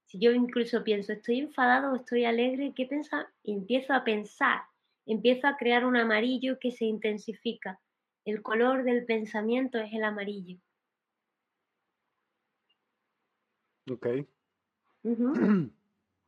Si 0.06 0.18
yo 0.18 0.32
incluso 0.32 0.84
pienso, 0.84 1.12
estoy 1.12 1.40
enfadado 1.40 1.92
o 1.92 1.96
estoy 1.96 2.24
alegre, 2.24 2.72
¿qué 2.74 2.86
pensar? 2.86 3.26
Empiezo 3.44 3.94
a 3.94 4.04
pensar, 4.04 4.62
empiezo 5.06 5.46
a 5.46 5.56
crear 5.56 5.84
un 5.86 5.96
amarillo 5.96 6.58
que 6.58 6.70
se 6.70 6.84
intensifica. 6.84 7.80
El 8.24 8.42
color 8.42 8.84
del 8.84 9.04
pensamiento 9.04 9.78
es 9.78 9.92
el 9.92 10.04
amarillo. 10.04 10.58
Ok. 13.90 14.06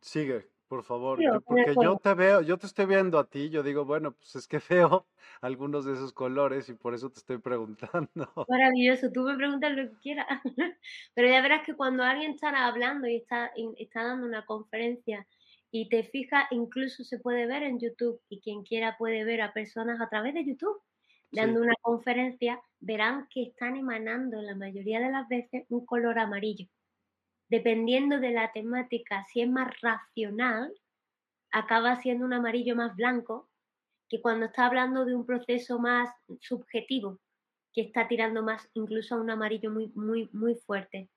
Sigue 0.01 0.55
por 0.75 0.83
favor, 0.83 1.21
porque 1.45 1.75
yo 1.81 1.97
te 2.03 2.15
veo, 2.15 2.41
yo 2.41 2.59
te 2.59 2.67
estoy 2.67 2.87
viendo 2.87 3.19
a 3.19 3.29
ti, 3.29 3.49
yo 3.49 3.63
digo, 3.63 3.85
bueno, 3.85 4.13
pues 4.13 4.35
es 4.35 4.49
que 4.49 4.59
veo 4.69 5.07
algunos 5.41 5.85
de 5.85 5.93
esos 5.93 6.13
colores 6.13 6.69
y 6.69 6.75
por 6.75 6.95
eso 6.95 7.11
te 7.11 7.21
estoy 7.21 7.39
preguntando. 7.39 8.11
Maravilloso, 8.49 9.13
tú 9.13 9.23
me 9.23 9.37
preguntas 9.37 9.73
lo 9.73 9.89
que 9.89 9.97
quieras, 10.03 10.27
pero 11.15 11.29
ya 11.29 11.41
verás 11.43 11.65
que 11.65 11.75
cuando 11.75 12.03
alguien 12.03 12.33
está 12.33 12.67
hablando 12.67 13.07
y 13.07 13.17
está, 13.17 13.53
está 13.77 14.03
dando 14.03 14.27
una 14.27 14.45
conferencia 14.47 15.27
y 15.71 15.89
te 15.89 16.03
fijas, 16.03 16.47
incluso 16.51 17.05
se 17.05 17.21
puede 17.21 17.47
ver 17.47 17.63
en 17.63 17.79
YouTube 17.79 18.21
y 18.29 18.41
quien 18.41 18.65
quiera 18.65 18.97
puede 18.97 19.25
ver 19.25 19.43
a 19.43 19.53
personas 19.53 20.01
a 20.01 20.09
través 20.09 20.35
de 20.35 20.45
YouTube 20.45 20.81
dando 21.35 21.61
una 21.61 21.75
conferencia, 21.83 22.61
verán 22.81 23.27
que 23.31 23.43
están 23.43 23.77
emanando 23.77 24.41
la 24.43 24.55
mayoría 24.55 25.01
de 25.01 25.11
las 25.11 25.29
veces 25.29 25.65
un 25.69 25.85
color 25.85 26.19
amarillo 26.19 26.69
dependiendo 27.49 28.19
de 28.19 28.33
la 28.33 28.53
temática, 28.53 29.25
si 29.33 29.43
es 29.43 29.49
más 29.49 29.73
racional, 29.81 30.73
acaba 31.53 32.01
siendo 32.01 32.25
un 32.25 32.33
amarillo 32.33 32.75
más 32.75 32.97
blanco 32.97 33.49
que 34.09 34.21
cuando 34.21 34.47
está 34.47 34.67
hablando 34.67 35.05
de 35.05 35.15
un 35.15 35.25
proceso 35.25 35.79
más 35.79 36.11
subjetivo, 36.41 37.21
que 37.73 37.83
está 37.83 38.09
tirando 38.09 38.43
más 38.43 38.69
incluso 38.75 39.15
a 39.15 39.21
un 39.21 39.31
amarillo 39.31 39.71
muy, 39.71 39.89
muy, 39.95 40.29
muy 40.33 40.55
fuerte. 40.55 41.09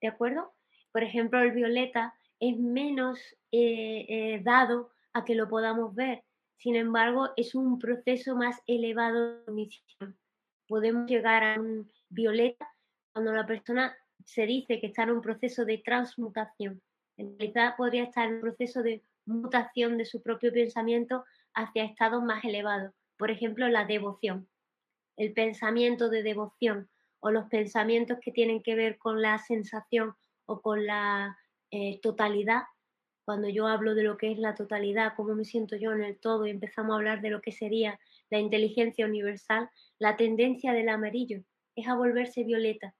¿De 0.00 0.08
acuerdo? 0.08 0.54
Por 0.92 1.02
ejemplo, 1.02 1.40
el 1.40 1.52
violeta 1.52 2.14
es 2.40 2.58
menos 2.58 3.18
eh, 3.52 4.06
eh, 4.08 4.40
dado 4.42 4.90
a 5.12 5.24
que 5.24 5.34
lo 5.34 5.48
podamos 5.48 5.94
ver. 5.94 6.24
Sin 6.58 6.76
embargo, 6.76 7.30
es 7.36 7.54
un 7.54 7.78
proceso 7.78 8.34
más 8.34 8.60
elevado 8.66 9.38
de 9.38 9.44
emisión. 9.46 10.18
Podemos 10.68 11.08
llegar 11.08 11.44
a 11.44 11.60
un 11.60 11.90
violeta 12.08 12.68
cuando 13.12 13.32
la 13.32 13.46
persona 13.46 13.96
se 14.24 14.46
dice 14.46 14.80
que 14.80 14.88
está 14.88 15.04
en 15.04 15.10
un 15.10 15.20
proceso 15.20 15.64
de 15.64 15.78
transmutación. 15.78 16.82
En 17.16 17.38
realidad 17.38 17.74
podría 17.76 18.04
estar 18.04 18.28
en 18.28 18.34
un 18.34 18.40
proceso 18.40 18.82
de 18.82 19.02
mutación 19.26 19.98
de 19.98 20.04
su 20.04 20.22
propio 20.22 20.52
pensamiento 20.52 21.24
hacia 21.54 21.84
estados 21.84 22.22
más 22.22 22.44
elevados. 22.44 22.92
Por 23.16 23.30
ejemplo, 23.30 23.68
la 23.68 23.84
devoción, 23.84 24.48
el 25.16 25.32
pensamiento 25.32 26.10
de 26.10 26.22
devoción 26.22 26.88
o 27.20 27.30
los 27.30 27.46
pensamientos 27.48 28.18
que 28.20 28.32
tienen 28.32 28.62
que 28.62 28.74
ver 28.74 28.98
con 28.98 29.22
la 29.22 29.38
sensación 29.38 30.14
o 30.44 30.60
con 30.60 30.86
la 30.86 31.36
eh, 31.70 32.00
totalidad. 32.00 32.64
Cuando 33.26 33.48
yo 33.48 33.66
hablo 33.66 33.94
de 33.94 34.04
lo 34.04 34.16
que 34.16 34.32
es 34.32 34.38
la 34.38 34.54
totalidad, 34.54 35.12
cómo 35.16 35.34
me 35.34 35.44
siento 35.44 35.76
yo 35.76 35.92
en 35.92 36.02
el 36.02 36.18
todo 36.18 36.46
y 36.46 36.50
empezamos 36.50 36.92
a 36.92 36.96
hablar 36.96 37.20
de 37.20 37.30
lo 37.30 37.42
que 37.42 37.52
sería 37.52 38.00
la 38.30 38.38
inteligencia 38.38 39.04
universal, 39.04 39.68
la 39.98 40.16
tendencia 40.16 40.72
del 40.72 40.88
amarillo 40.88 41.42
es 41.74 41.88
a 41.88 41.94
volverse 41.94 42.44
violeta, 42.44 42.94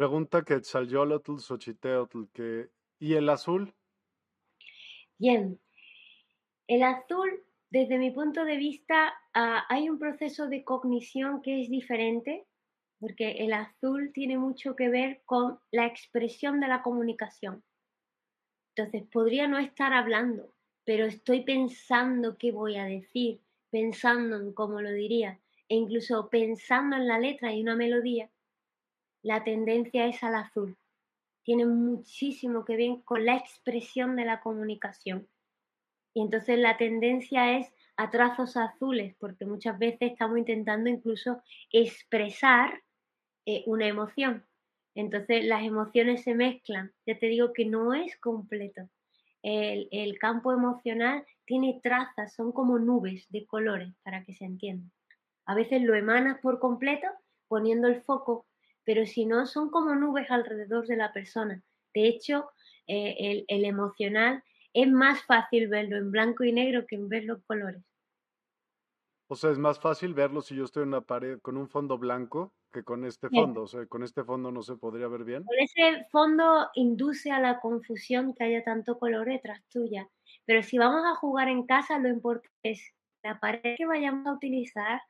Pregunta 0.00 0.42
que 0.42 0.54
Quetzalcóatl, 0.54 1.38
Xochiteotl, 1.38 2.24
que 2.32 2.70
¿y 2.98 3.12
el 3.16 3.28
azul? 3.28 3.74
Bien, 5.18 5.60
el 6.66 6.82
azul, 6.82 7.44
desde 7.70 7.98
mi 7.98 8.10
punto 8.10 8.46
de 8.46 8.56
vista, 8.56 9.12
ah, 9.34 9.66
hay 9.68 9.90
un 9.90 9.98
proceso 9.98 10.48
de 10.48 10.64
cognición 10.64 11.42
que 11.42 11.60
es 11.60 11.68
diferente, 11.68 12.46
porque 13.00 13.32
el 13.44 13.52
azul 13.52 14.12
tiene 14.12 14.38
mucho 14.38 14.76
que 14.76 14.88
ver 14.88 15.22
con 15.24 15.58
la 15.70 15.86
expresión 15.86 16.60
de 16.60 16.68
la 16.68 16.82
comunicación. 16.82 17.64
Entonces, 18.76 19.08
podría 19.10 19.48
no 19.48 19.58
estar 19.58 19.92
hablando, 19.92 20.54
pero 20.84 21.06
estoy 21.06 21.42
pensando 21.42 22.38
qué 22.38 22.52
voy 22.52 22.76
a 22.76 22.84
decir, 22.84 23.40
pensando 23.70 24.36
en 24.36 24.52
cómo 24.52 24.80
lo 24.80 24.92
diría, 24.92 25.40
e 25.68 25.74
incluso 25.76 26.28
pensando 26.28 26.96
en 26.96 27.08
la 27.08 27.18
letra 27.18 27.52
y 27.52 27.62
una 27.62 27.74
melodía 27.74 28.30
la 29.22 29.44
tendencia 29.44 30.06
es 30.06 30.22
al 30.22 30.34
azul. 30.34 30.76
Tiene 31.42 31.66
muchísimo 31.66 32.64
que 32.64 32.76
ver 32.76 33.02
con 33.04 33.26
la 33.26 33.36
expresión 33.36 34.16
de 34.16 34.24
la 34.24 34.40
comunicación. 34.40 35.28
Y 36.14 36.22
entonces 36.22 36.58
la 36.58 36.76
tendencia 36.76 37.58
es 37.58 37.72
a 37.96 38.10
trazos 38.10 38.56
azules, 38.56 39.14
porque 39.18 39.44
muchas 39.44 39.78
veces 39.78 40.12
estamos 40.12 40.38
intentando 40.38 40.88
incluso 40.88 41.42
expresar 41.70 42.82
eh, 43.56 43.64
una 43.66 43.86
emoción. 43.86 44.44
Entonces 44.94 45.44
las 45.44 45.62
emociones 45.62 46.22
se 46.22 46.34
mezclan. 46.34 46.92
Ya 47.06 47.18
te 47.18 47.26
digo 47.26 47.52
que 47.52 47.64
no 47.64 47.94
es 47.94 48.16
completo. 48.18 48.88
el, 49.42 50.18
campo 50.18 50.52
emocional 50.52 51.24
tiene 51.46 51.80
trazas, 51.82 52.34
son 52.34 52.52
como 52.52 52.78
nubes 52.78 53.26
de 53.30 53.46
colores, 53.46 53.94
para 54.02 54.24
que 54.24 54.34
se 54.34 54.44
entienda. 54.44 54.90
A 55.46 55.54
veces 55.54 55.82
lo 55.82 55.94
emanas 55.94 56.38
por 56.42 56.60
completo 56.60 57.06
poniendo 57.48 57.88
el 57.88 58.02
foco, 58.02 58.46
pero 58.84 59.04
si 59.06 59.26
no, 59.26 59.46
son 59.46 59.70
como 59.70 59.94
nubes 59.96 60.30
alrededor 60.30 60.86
de 60.86 60.96
la 60.96 61.12
persona. 61.12 61.62
De 61.92 62.06
hecho, 62.06 62.50
eh, 62.86 63.44
el, 63.48 63.64
emocional 63.64 64.44
es 64.72 64.88
más 64.88 65.24
fácil 65.24 65.68
verlo 65.68 65.96
en 65.96 66.12
blanco 66.12 66.44
y 66.44 66.52
negro 66.52 66.86
que 66.86 66.94
en 66.94 67.08
ver 67.08 67.24
los 67.24 67.42
colores. 67.44 67.82
O 69.28 69.34
sea, 69.34 69.50
es 69.50 69.58
más 69.58 69.80
fácil 69.80 70.14
verlo 70.14 70.40
si 70.42 70.54
yo 70.54 70.64
estoy 70.64 70.84
en 70.84 70.90
una 70.90 71.00
pared 71.00 71.40
con 71.40 71.56
un 71.56 71.68
fondo 71.68 71.98
blanco 71.98 72.52
que 72.70 72.82
con 72.82 73.04
este 73.04 73.28
fondo. 73.28 73.62
O 73.62 73.66
sea, 73.66 73.86
con 73.86 74.02
este 74.02 74.24
fondo 74.24 74.50
no 74.50 74.62
se 74.62 74.76
podría 74.76 75.08
ver 75.08 75.24
bien. 75.24 75.44
Con 75.44 75.58
ese 75.58 76.06
fondo 76.10 76.68
induce 76.74 77.30
a 77.30 77.40
la 77.40 77.60
confusión 77.60 78.34
que 78.34 78.44
haya 78.44 78.64
tanto 78.64 78.98
color 78.98 79.26
detrás 79.26 79.62
tuya. 79.68 80.08
Pero 80.46 80.62
si 80.62 80.78
vamos 80.78 81.02
a 81.04 81.14
jugar 81.16 81.48
en 81.48 81.66
casa, 81.66 81.98
lo 81.98 82.08
importante 82.08 82.50
es 82.62 82.80
la 83.22 83.38
pared 83.38 83.76
que 83.76 83.86
vayamos 83.86 84.26
a 84.26 84.32
utilizar 84.32 85.00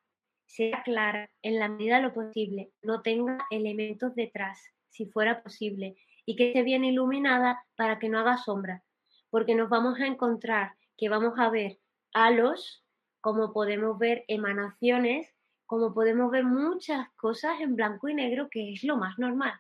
sea 0.51 0.83
clara 0.83 1.31
en 1.43 1.59
la 1.61 1.69
medida 1.69 1.97
de 1.97 2.03
lo 2.03 2.13
posible, 2.13 2.73
no 2.83 3.03
tenga 3.03 3.39
elementos 3.51 4.15
detrás, 4.17 4.59
si 4.89 5.07
fuera 5.07 5.43
posible, 5.43 5.97
y 6.27 6.35
que 6.35 6.49
esté 6.49 6.63
bien 6.63 6.83
iluminada 6.85 7.65
para 7.77 8.01
que 8.01 8.09
no 8.09 8.19
haga 8.19 8.37
sombra, 8.37 8.83
porque 9.31 9.55
nos 9.55 9.69
vamos 9.69 10.01
a 10.01 10.07
encontrar 10.07 10.73
que 10.97 11.09
vamos 11.09 11.39
a 11.39 11.51
ver 11.51 11.79
halos 12.13 12.85
como 13.21 13.53
podemos 13.53 13.99
ver 13.99 14.25
emanaciones, 14.27 15.33
como 15.71 15.95
podemos 15.95 16.33
ver 16.33 16.43
muchas 16.43 17.09
cosas 17.13 17.61
en 17.61 17.77
blanco 17.77 18.09
y 18.09 18.15
negro, 18.15 18.49
que 18.51 18.73
es 18.73 18.83
lo 18.83 18.97
más 18.97 19.21
normal. 19.21 19.53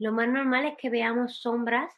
Lo 0.00 0.10
más 0.10 0.26
normal 0.26 0.64
es 0.64 0.76
que 0.76 0.90
veamos 0.90 1.36
sombras 1.42 1.92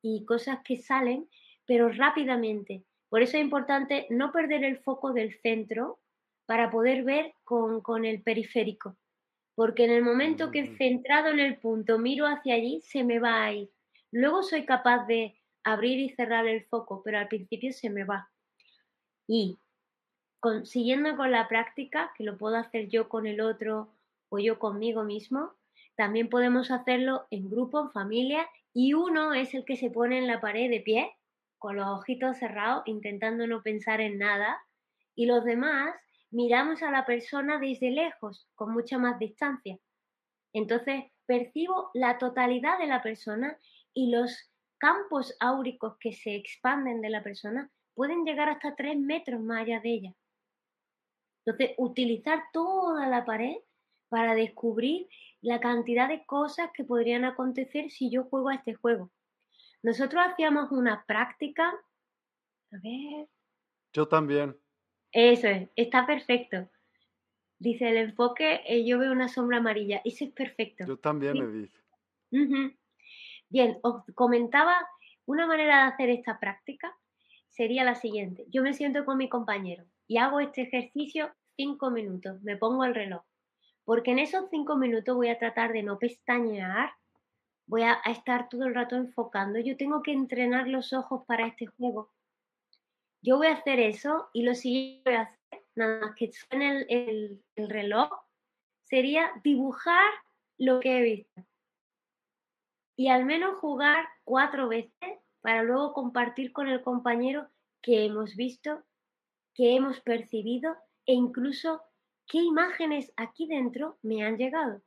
y 0.00 0.24
cosas 0.24 0.60
que 0.64 0.76
salen, 0.76 1.28
pero 1.66 1.88
rápidamente. 1.88 2.84
Por 3.08 3.22
eso 3.22 3.36
es 3.36 3.42
importante 3.42 4.06
no 4.10 4.30
perder 4.30 4.62
el 4.62 4.78
foco 4.78 5.12
del 5.12 5.34
centro 5.40 5.98
para 6.46 6.70
poder 6.70 7.02
ver 7.02 7.34
con, 7.42 8.04
el 8.04 8.22
periférico. 8.22 8.96
Porque 9.56 9.86
en 9.86 9.90
el 9.90 10.04
momento 10.04 10.52
que 10.52 10.76
centrado 10.76 11.30
en 11.30 11.40
el 11.40 11.56
punto 11.58 11.98
miro 11.98 12.26
hacia 12.26 12.54
allí, 12.54 12.80
se 12.80 13.02
me 13.02 13.18
va 13.18 13.42
a 13.42 13.52
ir. 13.52 13.70
Luego 14.12 14.44
soy 14.44 14.64
capaz 14.64 15.04
de 15.08 15.36
abrir 15.64 15.98
y 15.98 16.10
cerrar 16.10 16.46
el 16.46 16.64
foco, 16.66 17.02
pero 17.04 17.18
al 17.18 17.26
principio 17.26 17.72
se 17.72 17.90
me 17.90 18.04
va. 18.04 18.30
Y 19.26 19.58
siguiendo 20.64 21.16
con 21.16 21.30
la 21.30 21.48
práctica, 21.48 22.12
que 22.16 22.24
lo 22.24 22.36
puedo 22.36 22.56
hacer 22.56 22.88
yo 22.88 23.08
con 23.08 23.26
el 23.26 23.40
otro 23.40 23.92
o 24.28 24.38
yo 24.38 24.58
conmigo 24.58 25.02
mismo, 25.04 25.52
también 25.96 26.28
podemos 26.28 26.70
hacerlo 26.70 27.26
en 27.30 27.50
grupo, 27.50 27.80
en 27.80 27.90
familia, 27.90 28.48
y 28.72 28.94
uno 28.94 29.34
es 29.34 29.54
el 29.54 29.64
que 29.64 29.76
se 29.76 29.90
pone 29.90 30.18
en 30.18 30.26
la 30.26 30.40
pared 30.40 30.70
de 30.70 30.80
pie, 30.80 31.12
con 31.58 31.76
los 31.76 31.86
ojitos 31.86 32.38
cerrados, 32.38 32.84
intentando 32.86 33.46
no 33.46 33.62
pensar 33.62 34.00
en 34.00 34.18
nada, 34.18 34.62
y 35.14 35.26
los 35.26 35.44
demás 35.44 35.94
miramos 36.30 36.82
a 36.82 36.90
la 36.90 37.04
persona 37.04 37.58
desde 37.58 37.90
lejos, 37.90 38.48
con 38.54 38.72
mucha 38.72 38.96
más 38.98 39.18
distancia. 39.18 39.78
Entonces 40.52 41.04
percibo 41.26 41.90
la 41.94 42.18
totalidad 42.18 42.78
de 42.78 42.86
la 42.86 43.02
persona 43.02 43.58
y 43.92 44.10
los 44.10 44.50
campos 44.78 45.36
áuricos 45.38 45.96
que 46.00 46.12
se 46.12 46.34
expanden 46.34 47.00
de 47.02 47.10
la 47.10 47.22
persona 47.22 47.70
pueden 47.94 48.24
llegar 48.24 48.48
hasta 48.48 48.74
tres 48.74 48.98
metros 48.98 49.40
más 49.40 49.62
allá 49.62 49.80
de 49.80 49.90
ella. 49.90 50.14
Entonces, 51.44 51.74
utilizar 51.78 52.44
toda 52.52 53.08
la 53.08 53.24
pared 53.24 53.56
para 54.08 54.34
descubrir 54.34 55.08
la 55.40 55.60
cantidad 55.60 56.08
de 56.08 56.24
cosas 56.26 56.70
que 56.74 56.84
podrían 56.84 57.24
acontecer 57.24 57.90
si 57.90 58.10
yo 58.10 58.24
juego 58.24 58.50
a 58.50 58.56
este 58.56 58.74
juego. 58.74 59.10
Nosotros 59.82 60.22
hacíamos 60.26 60.70
una 60.70 61.04
práctica. 61.06 61.72
A 62.72 62.76
ver. 62.82 63.28
Yo 63.92 64.06
también. 64.06 64.56
Eso 65.12 65.48
es, 65.48 65.68
está 65.76 66.06
perfecto. 66.06 66.68
Dice 67.58 67.88
el 67.88 67.96
enfoque, 67.96 68.62
eh, 68.66 68.84
yo 68.86 68.98
veo 68.98 69.12
una 69.12 69.28
sombra 69.28 69.58
amarilla. 69.58 70.00
Eso 70.04 70.24
es 70.24 70.32
perfecto. 70.32 70.84
Yo 70.86 70.98
también, 70.98 71.36
Edith. 71.36 71.74
Bien, 73.48 73.78
os 73.82 74.04
comentaba 74.14 74.76
una 75.26 75.46
manera 75.46 75.84
de 75.84 75.92
hacer 75.92 76.10
esta 76.10 76.38
práctica 76.38 76.96
sería 77.48 77.84
la 77.84 77.96
siguiente. 77.96 78.46
Yo 78.48 78.62
me 78.62 78.74
siento 78.74 79.04
con 79.04 79.18
mi 79.18 79.28
compañero 79.28 79.84
y 80.10 80.18
hago 80.18 80.40
este 80.40 80.62
ejercicio 80.62 81.32
cinco 81.54 81.92
minutos, 81.92 82.42
me 82.42 82.56
pongo 82.56 82.84
el 82.84 82.96
reloj, 82.96 83.22
porque 83.84 84.10
en 84.10 84.18
esos 84.18 84.50
cinco 84.50 84.74
minutos 84.74 85.14
voy 85.14 85.28
a 85.28 85.38
tratar 85.38 85.72
de 85.72 85.84
no 85.84 86.00
pestañear, 86.00 86.90
voy 87.66 87.82
a, 87.82 87.92
estar 88.06 88.48
todo 88.48 88.64
el 88.64 88.74
rato 88.74 88.96
enfocando, 88.96 89.60
yo 89.60 89.76
tengo 89.76 90.02
que 90.02 90.10
entrenar 90.10 90.66
los 90.66 90.92
ojos 90.92 91.24
para 91.26 91.46
este 91.46 91.66
juego. 91.66 92.10
Yo 93.22 93.36
voy 93.36 93.46
a 93.46 93.52
hacer 93.52 93.78
eso 93.78 94.30
y 94.32 94.42
lo 94.42 94.56
siguiente 94.56 95.04
que 95.04 95.10
voy 95.10 95.18
a 95.18 95.22
hacer, 95.22 95.64
nada 95.76 96.00
más 96.00 96.16
que 96.16 96.32
suene 96.32 96.86
el, 96.88 97.44
el 97.54 97.70
reloj, 97.70 98.10
sería 98.82 99.30
dibujar 99.44 100.10
lo 100.58 100.80
que 100.80 100.98
he 100.98 101.02
visto. 101.02 101.44
Y 102.96 103.10
al 103.10 103.24
menos 103.26 103.60
jugar 103.60 104.08
cuatro 104.24 104.66
veces 104.66 105.20
para 105.40 105.62
luego 105.62 105.92
compartir 105.92 106.52
con 106.52 106.66
el 106.66 106.82
compañero 106.82 107.48
que 107.80 108.06
hemos 108.06 108.34
visto, 108.34 108.82
que 109.60 109.76
hemos 109.76 110.00
percibido 110.00 110.74
e 111.04 111.12
incluso 111.12 111.82
qué 112.26 112.38
imágenes 112.38 113.12
aquí 113.14 113.46
dentro 113.46 113.98
me 114.00 114.24
han 114.24 114.38
llegado. 114.38 114.80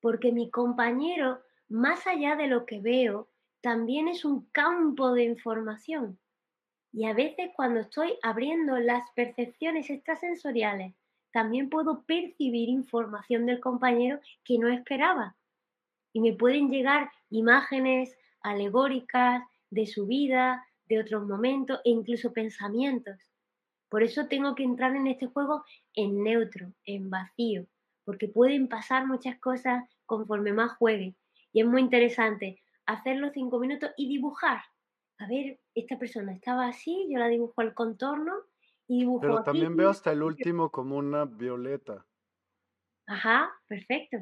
Porque 0.00 0.32
mi 0.32 0.50
compañero, 0.50 1.42
más 1.68 2.06
allá 2.06 2.34
de 2.34 2.46
lo 2.46 2.64
que 2.64 2.80
veo, 2.80 3.28
también 3.60 4.08
es 4.08 4.24
un 4.24 4.46
campo 4.46 5.12
de 5.12 5.24
información. 5.24 6.18
Y 6.90 7.04
a 7.04 7.12
veces 7.12 7.50
cuando 7.54 7.80
estoy 7.80 8.14
abriendo 8.22 8.78
las 8.78 9.02
percepciones 9.14 9.90
extrasensoriales, 9.90 10.94
también 11.30 11.68
puedo 11.68 12.02
percibir 12.04 12.70
información 12.70 13.44
del 13.44 13.60
compañero 13.60 14.20
que 14.42 14.56
no 14.56 14.68
esperaba. 14.68 15.36
Y 16.14 16.20
me 16.20 16.32
pueden 16.32 16.70
llegar 16.70 17.12
imágenes 17.28 18.16
alegóricas 18.40 19.44
de 19.68 19.86
su 19.86 20.06
vida, 20.06 20.66
de 20.86 20.98
otros 20.98 21.28
momentos 21.28 21.78
e 21.84 21.90
incluso 21.90 22.32
pensamientos. 22.32 23.31
Por 23.92 24.02
eso 24.02 24.26
tengo 24.26 24.54
que 24.54 24.62
entrar 24.62 24.96
en 24.96 25.06
este 25.06 25.26
juego 25.26 25.66
en 25.94 26.22
neutro, 26.22 26.72
en 26.86 27.10
vacío, 27.10 27.66
porque 28.06 28.26
pueden 28.26 28.66
pasar 28.66 29.06
muchas 29.06 29.38
cosas 29.38 29.84
conforme 30.06 30.54
más 30.54 30.78
juegue. 30.78 31.14
Y 31.52 31.60
es 31.60 31.66
muy 31.66 31.82
interesante 31.82 32.62
hacerlo 32.86 33.28
cinco 33.34 33.58
minutos 33.58 33.90
y 33.98 34.08
dibujar. 34.08 34.62
A 35.18 35.26
ver, 35.28 35.60
esta 35.74 35.98
persona 35.98 36.32
estaba 36.32 36.68
así, 36.68 37.06
yo 37.10 37.18
la 37.18 37.28
dibujo 37.28 37.60
al 37.60 37.74
contorno 37.74 38.32
y 38.88 39.00
dibujo. 39.00 39.20
Pero 39.20 39.42
también 39.42 39.76
veo 39.76 39.90
hasta 39.90 40.12
el 40.12 40.22
último 40.22 40.70
como 40.70 40.96
una 40.96 41.26
violeta. 41.26 42.06
Ajá, 43.06 43.52
perfecto. 43.68 44.16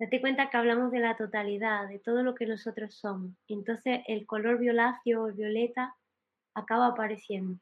Date 0.00 0.20
cuenta 0.20 0.50
que 0.50 0.56
hablamos 0.56 0.90
de 0.90 0.98
la 0.98 1.16
totalidad, 1.16 1.86
de 1.86 2.00
todo 2.00 2.24
lo 2.24 2.34
que 2.34 2.46
nosotros 2.46 2.92
somos. 2.92 3.30
Entonces 3.46 4.00
el 4.08 4.26
color 4.26 4.58
violáceo 4.58 5.26
o 5.26 5.32
violeta 5.32 5.94
acaba 6.56 6.88
apareciendo. 6.88 7.60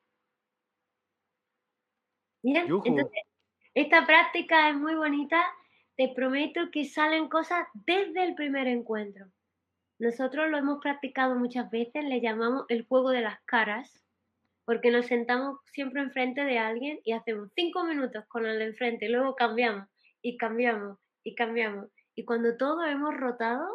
Mira, 2.44 2.60
entonces, 2.60 3.22
esta 3.72 4.04
práctica 4.04 4.68
es 4.68 4.76
muy 4.76 4.94
bonita. 4.94 5.42
Te 5.96 6.12
prometo 6.14 6.70
que 6.70 6.84
salen 6.84 7.28
cosas 7.28 7.66
desde 7.72 8.22
el 8.22 8.34
primer 8.34 8.66
encuentro. 8.66 9.26
Nosotros 9.98 10.50
lo 10.50 10.58
hemos 10.58 10.78
practicado 10.82 11.36
muchas 11.36 11.70
veces, 11.70 12.04
le 12.04 12.20
llamamos 12.20 12.66
el 12.68 12.84
juego 12.86 13.10
de 13.10 13.22
las 13.22 13.40
caras, 13.46 14.04
porque 14.66 14.90
nos 14.90 15.06
sentamos 15.06 15.58
siempre 15.72 16.02
enfrente 16.02 16.44
de 16.44 16.58
alguien 16.58 17.00
y 17.02 17.12
hacemos 17.12 17.50
cinco 17.54 17.84
minutos 17.84 18.26
con 18.28 18.44
el 18.44 18.58
de 18.58 18.66
enfrente, 18.66 19.06
y 19.06 19.08
luego 19.08 19.34
cambiamos 19.34 19.88
y 20.20 20.36
cambiamos 20.36 20.98
y 21.22 21.34
cambiamos. 21.34 21.88
Y 22.14 22.26
cuando 22.26 22.58
todos 22.58 22.86
hemos 22.86 23.16
rotado 23.16 23.66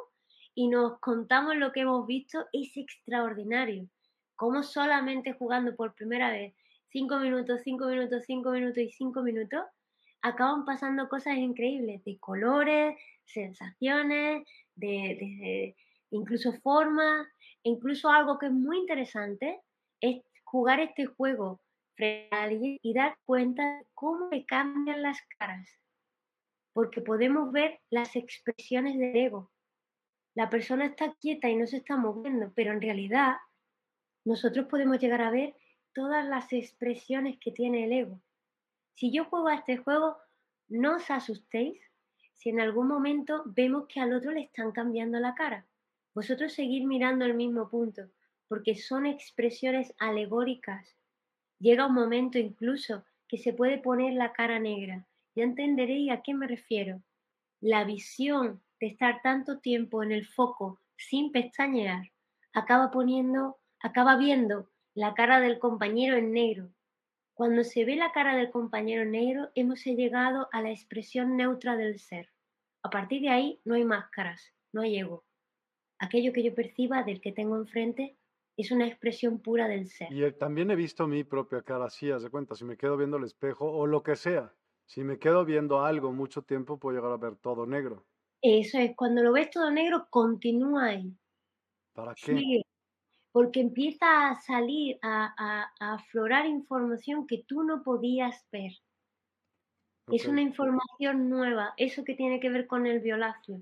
y 0.54 0.68
nos 0.68 1.00
contamos 1.00 1.56
lo 1.56 1.72
que 1.72 1.82
hemos 1.82 2.06
visto, 2.06 2.46
es 2.54 2.78
extraordinario. 2.78 3.88
Como 4.36 4.62
solamente 4.62 5.34
jugando 5.34 5.76
por 5.76 5.96
primera 5.96 6.32
vez 6.32 6.54
cinco 6.92 7.20
minutos, 7.20 7.62
cinco 7.64 7.88
minutos, 7.88 8.24
cinco 8.26 8.52
minutos 8.52 8.78
y 8.78 8.92
cinco 8.92 9.22
minutos, 9.22 9.62
acaban 10.22 10.66
pasando 10.66 11.08
cosas 11.08 11.38
increíbles 11.38 12.04
de 12.04 12.18
colores, 12.20 12.98
sensaciones, 13.26 14.48
de, 14.76 15.76
incluso 16.12 16.54
formas, 16.62 17.28
incluso 17.64 18.10
algo 18.10 18.38
que 18.38 18.48
es 18.48 18.52
muy 18.52 18.78
interesante 18.78 19.62
es 20.02 20.22
jugar 20.44 20.80
este 20.80 21.06
juego 21.06 21.62
frente 21.96 22.36
a 22.36 22.44
alguien 22.44 22.78
y 22.82 22.94
dar 22.94 23.18
cuenta 23.26 23.78
de 23.78 23.86
cómo 23.94 24.30
le 24.32 24.46
cambian 24.46 25.02
las 25.02 25.20
caras, 25.38 25.70
porque 26.74 27.02
podemos 27.02 27.52
ver 27.52 27.80
las 27.90 28.16
expresiones 28.16 28.98
del 28.98 29.16
ego. 29.16 29.52
La 30.36 30.50
persona 30.50 30.86
está 30.86 31.14
quieta 31.20 31.50
y 31.50 31.56
no 31.56 31.68
se 31.68 31.78
está 31.78 31.98
moviendo, 31.98 32.52
pero 32.56 32.72
en 32.72 32.82
realidad 32.82 33.36
nosotros 34.26 34.68
podemos 34.68 35.00
llegar 35.00 35.22
a 35.22 35.32
ver 35.32 35.56
todas 36.00 36.26
las 36.26 36.54
expresiones 36.54 37.38
que 37.40 37.52
tiene 37.52 37.84
el 37.84 37.92
ego. 37.92 38.22
Si 38.94 39.12
yo 39.12 39.26
juego 39.26 39.50
a 39.50 39.56
este 39.56 39.76
juego, 39.76 40.16
no 40.70 40.96
os 40.96 41.12
asustéis 41.12 41.78
si 42.36 42.52
en 42.52 42.62
algún 42.62 42.88
momento 42.88 43.44
vemos 43.48 43.86
que 43.90 44.00
al 44.00 44.14
otro 44.14 44.32
le 44.32 44.40
están 44.40 44.72
cambiando 44.72 45.20
la 45.20 45.36
cara. 45.36 45.68
Vosotros 46.16 46.54
seguir 46.54 46.88
mirando 46.88 47.26
el 47.26 47.34
mismo 47.34 47.70
punto, 47.70 48.04
porque 48.48 48.76
son 48.76 49.08
expresiones 49.08 49.94
alegóricas. 50.00 50.96
Llega 51.60 51.88
un 51.88 51.96
momento 51.96 52.38
incluso 52.38 53.04
que 53.28 53.38
se 53.38 53.52
puede 53.52 53.78
poner 53.78 54.14
la 54.14 54.32
cara 54.32 54.58
negra. 54.58 55.06
Ya 55.36 55.44
entenderéis 55.44 56.12
a 56.12 56.22
qué 56.22 56.34
me 56.34 56.48
refiero. 56.48 57.04
La 57.60 57.84
visión 57.84 58.64
de 58.80 58.88
estar 58.88 59.22
tanto 59.22 59.60
tiempo 59.60 60.02
en 60.02 60.14
el 60.14 60.26
foco 60.26 60.80
sin 60.96 61.34
pestañear 61.34 62.10
acaba 62.54 62.90
poniendo, 62.90 63.58
acaba 63.82 64.16
viendo 64.16 64.70
la 64.94 65.14
cara 65.14 65.40
del 65.40 65.60
compañero 65.60 66.18
en 66.18 66.32
negro. 66.32 66.70
Cuando 67.34 67.64
se 67.64 67.86
ve 67.86 67.96
la 67.96 68.12
cara 68.12 68.36
del 68.36 68.52
compañero 68.52 69.06
negro, 69.06 69.50
hemos 69.56 69.86
llegado 69.86 70.50
a 70.52 70.62
la 70.62 70.72
expresión 70.72 71.38
neutra 71.38 71.78
del 71.78 72.00
ser. 72.00 72.30
A 72.84 72.90
partir 72.90 73.22
de 73.22 73.30
ahí 73.30 73.62
no 73.64 73.76
hay 73.76 73.86
máscaras, 73.86 74.54
no 74.74 74.82
hay 74.82 74.98
ego. 74.98 75.24
Aquello 76.00 76.34
que 76.34 76.44
yo 76.44 76.54
perciba 76.54 77.04
del 77.04 77.22
que 77.22 77.32
tengo 77.32 77.58
enfrente 77.58 78.18
es 78.58 78.72
una 78.72 78.88
expresión 78.88 79.40
pura 79.40 79.68
del 79.68 79.88
ser. 79.88 80.12
Y 80.12 80.24
eh, 80.24 80.32
también 80.34 80.70
he 80.72 80.76
visto 80.76 81.08
mi 81.08 81.24
propia 81.24 81.62
cara 81.62 81.86
así, 81.86 82.12
haz 82.12 82.24
de 82.24 82.30
cuenta, 82.30 82.56
si 82.56 82.66
me 82.66 82.78
quedo 82.78 82.98
viendo 82.98 83.18
el 83.18 83.24
espejo 83.24 83.72
o 83.72 83.88
lo 83.88 84.04
que 84.04 84.16
sea, 84.16 84.54
si 84.86 85.04
me 85.04 85.18
quedo 85.18 85.46
viendo 85.46 85.82
algo 85.82 86.12
mucho 86.12 86.42
tiempo, 86.42 86.80
puedo 86.80 86.98
llegar 86.98 87.12
a 87.12 87.18
ver 87.18 87.36
todo 87.38 87.66
negro. 87.66 88.06
Eso 88.42 88.80
es, 88.80 88.96
cuando 88.96 89.22
lo 89.22 89.32
ves 89.32 89.50
todo 89.50 89.70
negro, 89.72 90.08
continúa 90.10 90.86
ahí. 90.86 91.16
¿Para 91.94 92.16
qué? 92.16 92.62
Porque 93.32 93.62
empieza 93.62 94.30
a 94.30 94.42
salir, 94.42 94.98
a, 95.02 95.72
aflorar 95.80 96.46
información 96.46 97.28
que 97.28 97.44
tú 97.48 97.64
no 97.64 97.84
podías 97.84 98.48
ver. 98.52 98.72
Es 100.12 100.26
una 100.26 100.42
información 100.42 101.30
nueva, 101.30 101.74
eso 101.78 102.04
que 102.04 102.16
tiene 102.16 102.40
que 102.40 102.50
ver 102.50 102.66
con 102.66 102.88
el 102.88 103.00
violáceo. 103.00 103.62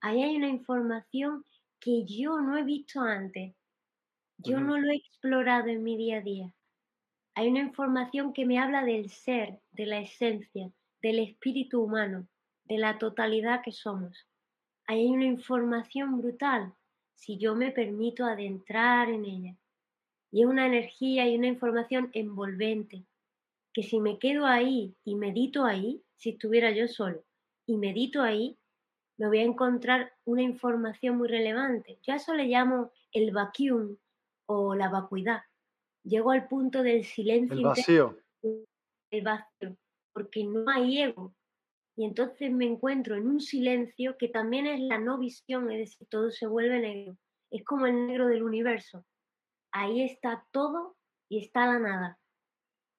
Ahí 0.00 0.22
hay 0.22 0.36
una 0.36 0.48
información 0.48 1.44
que 1.78 2.04
yo 2.06 2.40
no 2.40 2.56
he 2.56 2.64
visto 2.64 3.00
antes. 3.00 3.54
Yo 4.38 4.58
no 4.58 4.78
lo 4.78 4.90
he 4.90 4.96
explorado 4.96 5.68
en 5.68 5.82
mi 5.82 5.96
día 5.98 6.18
a 6.18 6.22
día. 6.22 6.54
Hay 7.34 7.48
una 7.48 7.60
información 7.60 8.32
que 8.32 8.46
me 8.46 8.58
habla 8.58 8.82
del 8.84 9.10
ser, 9.10 9.60
de 9.72 9.86
la 9.86 10.00
esencia, 10.00 10.70
del 11.02 11.18
espíritu 11.18 11.82
humano, 11.82 12.26
de 12.64 12.78
la 12.78 12.98
totalidad 12.98 13.62
que 13.62 13.72
somos. 13.72 14.26
Ahí 14.86 15.00
hay 15.00 15.10
una 15.10 15.26
información 15.26 16.18
brutal 16.18 16.74
si 17.22 17.38
yo 17.38 17.54
me 17.54 17.70
permito 17.70 18.24
adentrar 18.24 19.08
en 19.08 19.24
ella. 19.24 19.56
Y 20.32 20.42
es 20.42 20.46
una 20.48 20.66
energía 20.66 21.28
y 21.28 21.36
una 21.36 21.46
información 21.46 22.10
envolvente, 22.14 23.04
que 23.72 23.84
si 23.84 24.00
me 24.00 24.18
quedo 24.18 24.44
ahí 24.44 24.96
y 25.04 25.14
medito 25.14 25.64
ahí, 25.64 26.02
si 26.16 26.30
estuviera 26.30 26.72
yo 26.72 26.88
solo 26.88 27.22
y 27.64 27.76
medito 27.76 28.22
ahí, 28.22 28.58
me 29.18 29.28
voy 29.28 29.38
a 29.38 29.44
encontrar 29.44 30.12
una 30.24 30.42
información 30.42 31.16
muy 31.16 31.28
relevante. 31.28 32.00
Yo 32.02 32.12
a 32.12 32.16
eso 32.16 32.34
le 32.34 32.46
llamo 32.46 32.90
el 33.12 33.30
vacuum 33.30 33.96
o 34.46 34.74
la 34.74 34.88
vacuidad. 34.88 35.42
Llego 36.02 36.32
al 36.32 36.48
punto 36.48 36.82
del 36.82 37.04
silencio. 37.04 37.56
El 37.56 37.62
vacío. 37.62 38.18
El 39.12 39.22
vacío, 39.22 39.76
porque 40.12 40.42
no 40.42 40.68
hay 40.68 41.02
ego, 41.02 41.32
y 41.94 42.04
entonces 42.04 42.50
me 42.50 42.64
encuentro 42.64 43.16
en 43.16 43.26
un 43.26 43.40
silencio 43.40 44.16
que 44.16 44.28
también 44.28 44.66
es 44.66 44.80
la 44.80 44.98
no 44.98 45.18
visión, 45.18 45.70
es 45.70 45.78
decir, 45.78 46.08
todo 46.08 46.30
se 46.30 46.46
vuelve 46.46 46.80
negro. 46.80 47.18
Es 47.50 47.64
como 47.64 47.86
el 47.86 48.06
negro 48.06 48.28
del 48.28 48.42
universo. 48.42 49.04
Ahí 49.72 50.02
está 50.02 50.46
todo 50.52 50.96
y 51.28 51.44
está 51.44 51.66
la 51.66 51.78
nada. 51.78 52.18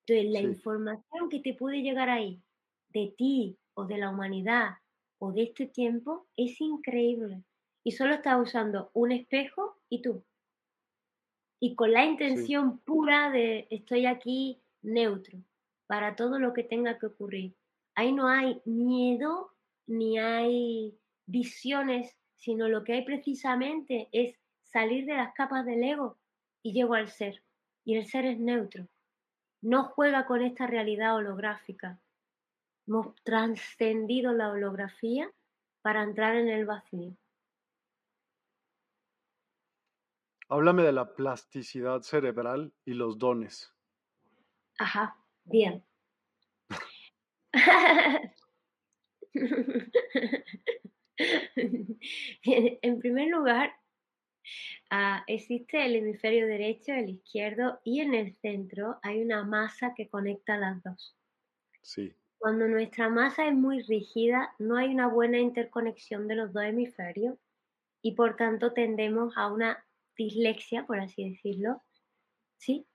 Entonces, 0.06 0.32
la 0.32 0.42
información 0.42 1.30
que 1.30 1.40
te 1.40 1.54
puede 1.54 1.82
llegar 1.82 2.10
ahí, 2.10 2.44
de 2.90 3.14
ti 3.18 3.58
o 3.74 3.86
de 3.86 3.98
la 3.98 4.12
humanidad 4.12 4.78
o 5.18 5.32
de 5.32 5.44
este 5.44 5.66
tiempo, 5.66 6.28
es 6.38 6.62
increíble. 6.62 7.44
Y 7.84 7.94
solo 7.94 8.14
estás 8.14 8.40
usando 8.40 8.92
un 8.94 9.12
espejo 9.12 9.80
y 9.90 10.02
tú. 10.02 10.24
Y 11.60 11.76
con 11.76 11.94
la 11.94 12.06
intención 12.06 12.80
pura 12.80 13.32
de 13.32 13.68
estoy 13.72 14.06
aquí 14.06 14.62
neutro 14.82 15.40
para 15.88 16.16
todo 16.16 16.38
lo 16.38 16.54
que 16.54 16.64
tenga 16.64 17.00
que 17.00 17.08
ocurrir 17.08 17.56
Ahí 17.96 18.12
no 18.12 18.28
hay 18.28 18.62
miedo 18.66 19.54
ni 19.88 20.18
hay 20.18 20.98
visiones, 21.26 22.16
sino 22.38 22.68
lo 22.68 22.84
que 22.84 22.94
hay 22.94 23.06
precisamente 23.06 24.10
es 24.12 24.36
salir 24.64 25.06
de 25.06 25.16
las 25.16 25.34
capas 25.34 25.66
del 25.66 25.84
ego 25.84 26.18
y 26.62 26.74
llego 26.74 26.96
al 26.96 27.10
ser. 27.10 27.44
Y 27.86 27.98
el 27.98 28.08
ser 28.08 28.26
es 28.26 28.40
neutro. 28.40 28.88
No 29.62 29.86
juega 29.86 30.26
con 30.26 30.42
esta 30.42 30.68
realidad 30.68 31.16
holográfica. 31.16 32.00
Hemos 32.88 33.16
trascendido 33.24 34.34
la 34.34 34.50
holografía 34.50 35.32
para 35.82 36.04
entrar 36.04 36.36
en 36.36 36.50
el 36.50 36.66
vacío. 36.66 37.16
Háblame 40.50 40.84
de 40.84 40.92
la 40.92 41.14
plasticidad 41.14 42.02
cerebral 42.02 42.74
y 42.86 42.94
los 42.94 43.18
dones. 43.18 43.74
Ajá, 44.78 45.18
bien. 45.46 45.84
en 52.82 53.00
primer 53.00 53.28
lugar, 53.30 53.74
ah, 54.90 55.24
existe 55.28 55.86
el 55.86 55.96
hemisferio 55.96 56.48
derecho, 56.48 56.94
el 56.94 57.10
izquierdo 57.10 57.80
y 57.84 58.02
en 58.02 58.14
el 58.16 58.36
centro 58.38 59.00
hay 59.04 59.22
una 59.22 59.44
masa 59.44 59.94
que 59.96 60.10
conecta 60.10 60.58
las 60.58 60.82
dos. 60.84 61.16
Sí. 61.82 62.14
Cuando 62.38 62.68
nuestra 62.68 63.10
masa 63.10 63.48
es 63.48 63.54
muy 63.54 63.82
rígida, 63.84 64.54
no 64.60 64.76
hay 64.76 64.90
una 64.90 65.08
buena 65.08 65.40
interconexión 65.40 66.28
de 66.28 66.36
los 66.36 66.52
dos 66.52 66.64
hemisferios 66.64 67.38
y 68.02 68.16
por 68.16 68.36
tanto 68.36 68.74
tendemos 68.74 69.38
a 69.38 69.52
una 69.52 69.86
dislexia, 70.18 70.86
por 70.86 71.00
así 71.00 71.30
decirlo. 71.30 71.82
¿Sí? 72.58 72.86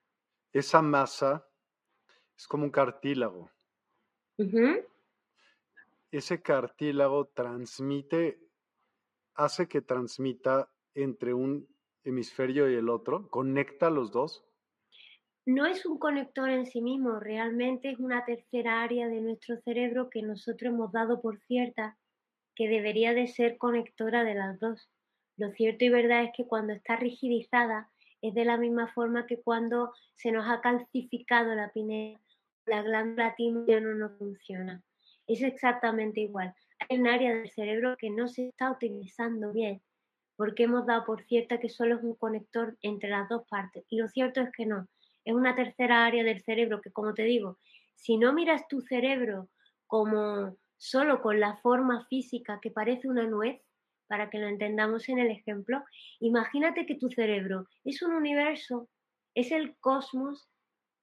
Esa 0.51 0.81
masa 0.81 1.47
es 2.37 2.47
como 2.47 2.65
un 2.65 2.71
cartílago. 2.71 3.49
Ese 6.11 6.41
cartílago 6.41 7.25
transmite, 7.25 8.39
hace 9.35 9.67
que 9.67 9.81
transmita 9.81 10.69
entre 10.95 11.33
un 11.33 11.67
hemisferio 12.05 12.69
y 12.71 12.75
el 12.75 12.89
otro, 12.89 13.29
conecta 13.29 13.89
los 13.89 14.11
dos. 14.11 14.45
No 15.45 15.65
es 15.65 15.85
un 15.85 15.99
conector 15.99 16.49
en 16.49 16.65
sí 16.65 16.81
mismo, 16.81 17.19
realmente 17.19 17.91
es 17.91 17.99
una 17.99 18.23
tercera 18.23 18.81
área 18.81 19.07
de 19.09 19.19
nuestro 19.19 19.57
cerebro 19.57 20.09
que 20.09 20.21
nosotros 20.21 20.73
hemos 20.73 20.91
dado 20.91 21.21
por 21.21 21.39
cierta 21.41 21.97
que 22.55 22.69
debería 22.69 23.13
de 23.13 23.27
ser 23.27 23.57
conectora 23.57 24.23
de 24.23 24.35
las 24.35 24.59
dos. 24.59 24.89
Lo 25.37 25.51
cierto 25.51 25.85
y 25.85 25.89
verdad 25.89 26.23
es 26.23 26.31
que 26.35 26.45
cuando 26.45 26.73
está 26.73 26.95
rigidizada 26.95 27.89
es 28.21 28.33
de 28.33 28.45
la 28.45 28.57
misma 28.57 28.91
forma 28.93 29.25
que 29.27 29.41
cuando 29.41 29.93
se 30.13 30.31
nos 30.31 30.47
ha 30.47 30.61
calcificado 30.61 31.55
la 31.55 31.71
pinea 31.71 32.19
la 32.69 32.81
glándula 32.81 33.35
timular 33.35 33.81
no 33.81 34.09
funciona. 34.17 34.83
Es 35.27 35.41
exactamente 35.41 36.21
igual. 36.21 36.53
Hay 36.87 36.99
un 36.99 37.07
área 37.07 37.35
del 37.35 37.49
cerebro 37.51 37.97
que 37.97 38.09
no 38.09 38.27
se 38.27 38.47
está 38.47 38.71
utilizando 38.71 39.51
bien 39.51 39.81
porque 40.39 40.63
hemos 40.63 40.85
dado 40.85 41.03
por 41.03 41.25
cierta 41.25 41.59
que 41.59 41.67
solo 41.67 41.97
es 41.97 42.03
un 42.03 42.15
conector 42.15 42.77
entre 42.81 43.09
las 43.09 43.27
dos 43.27 43.45
partes. 43.49 43.83
Y 43.89 43.97
lo 43.97 44.07
cierto 44.07 44.39
es 44.39 44.49
que 44.55 44.65
no. 44.65 44.87
Es 45.25 45.33
una 45.33 45.53
tercera 45.53 46.05
área 46.05 46.23
del 46.23 46.41
cerebro 46.41 46.79
que, 46.79 46.93
como 46.93 47.13
te 47.13 47.23
digo, 47.23 47.59
si 47.95 48.17
no 48.17 48.31
miras 48.31 48.65
tu 48.69 48.79
cerebro 48.79 49.49
como 49.85 50.55
solo 50.77 51.21
con 51.21 51.41
la 51.41 51.57
forma 51.57 52.05
física 52.05 52.59
que 52.61 52.71
parece 52.71 53.09
una 53.09 53.27
nuez, 53.27 53.61
para 54.07 54.29
que 54.29 54.39
lo 54.39 54.47
entendamos 54.47 55.09
en 55.09 55.19
el 55.19 55.29
ejemplo, 55.29 55.83
imagínate 56.21 56.85
que 56.85 56.95
tu 56.95 57.09
cerebro 57.09 57.67
es 57.83 58.01
un 58.01 58.13
universo, 58.13 58.89
es 59.35 59.51
el 59.51 59.75
cosmos 59.81 60.47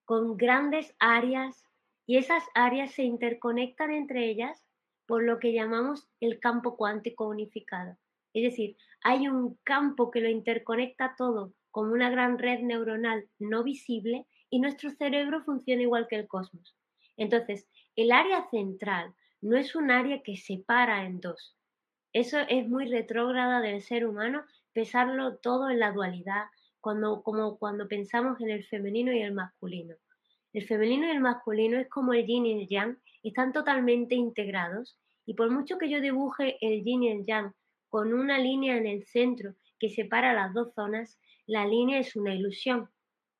con 0.07 0.38
grandes 0.38 0.94
áreas 0.98 1.66
y 2.07 2.16
esas 2.16 2.42
áreas 2.54 2.92
se 2.92 3.02
interconectan 3.02 3.90
entre 3.92 4.30
ellas 4.30 4.64
por 5.07 5.22
lo 5.22 5.38
que 5.38 5.52
llamamos 5.52 6.09
el 6.20 6.40
campo 6.40 6.76
cuántico 6.76 7.28
unificado. 7.28 7.98
Es 8.32 8.42
decir, 8.42 8.76
hay 9.02 9.28
un 9.28 9.59
campo 9.64 10.11
que 10.11 10.20
lo 10.20 10.28
interconecta 10.28 11.14
todo 11.18 11.52
como 11.70 11.92
una 11.92 12.09
gran 12.09 12.38
red 12.38 12.61
neuronal 12.61 13.28
no 13.38 13.62
visible 13.62 14.26
y 14.48 14.61
nuestro 14.61 14.90
cerebro 14.90 15.42
funciona 15.42 15.82
igual 15.82 16.07
que 16.09 16.16
el 16.16 16.28
cosmos. 16.28 16.74
Entonces, 17.16 17.68
el 17.96 18.12
área 18.12 18.48
central 18.48 19.14
no 19.40 19.57
es 19.57 19.74
un 19.74 19.90
área 19.90 20.22
que 20.22 20.36
separa 20.36 21.04
en 21.04 21.20
dos. 21.20 21.57
Eso 22.12 22.38
es 22.48 22.68
muy 22.68 22.88
retrógrada 22.88 23.61
del 23.61 23.82
ser 23.82 24.07
humano, 24.07 24.44
pesarlo 24.72 25.36
todo 25.38 25.68
en 25.68 25.80
la 25.80 25.92
dualidad, 25.92 26.44
cuando, 26.87 27.20
como 27.24 27.59
cuando 27.59 27.89
pensamos 27.89 28.41
en 28.41 28.49
el 28.49 28.62
femenino 28.62 29.12
y 29.12 29.20
el 29.20 29.32
masculino. 29.32 29.97
El 30.53 30.68
femenino 30.68 31.09
y 31.09 31.11
el 31.11 31.20
masculino 31.20 31.80
es 31.80 31.89
como 31.89 32.12
el 32.12 32.24
yin 32.24 32.47
y 32.47 32.62
el 32.62 32.68
yang, 32.68 32.97
están 33.24 33.53
totalmente 33.53 34.14
integrados 34.14 34.97
y 35.26 35.34
por 35.34 35.51
mucho 35.51 35.78
que 35.78 35.91
yo 35.91 36.01
dibuje 36.01 36.59
el 36.61 36.84
yin 36.84 37.03
y 37.03 37.09
el 37.09 37.26
yang 37.26 37.53
con 37.89 38.14
una 38.14 38.39
línea 38.39 38.76
en 38.76 38.87
el 38.87 39.05
centro 39.05 39.57
que 39.80 39.89
separa 39.89 40.32
las 40.32 40.55
dos 40.55 40.74
zonas, 40.74 41.18
la 41.47 41.66
línea 41.66 41.99
es 41.99 42.14
una 42.14 42.32
ilusión. 42.32 42.89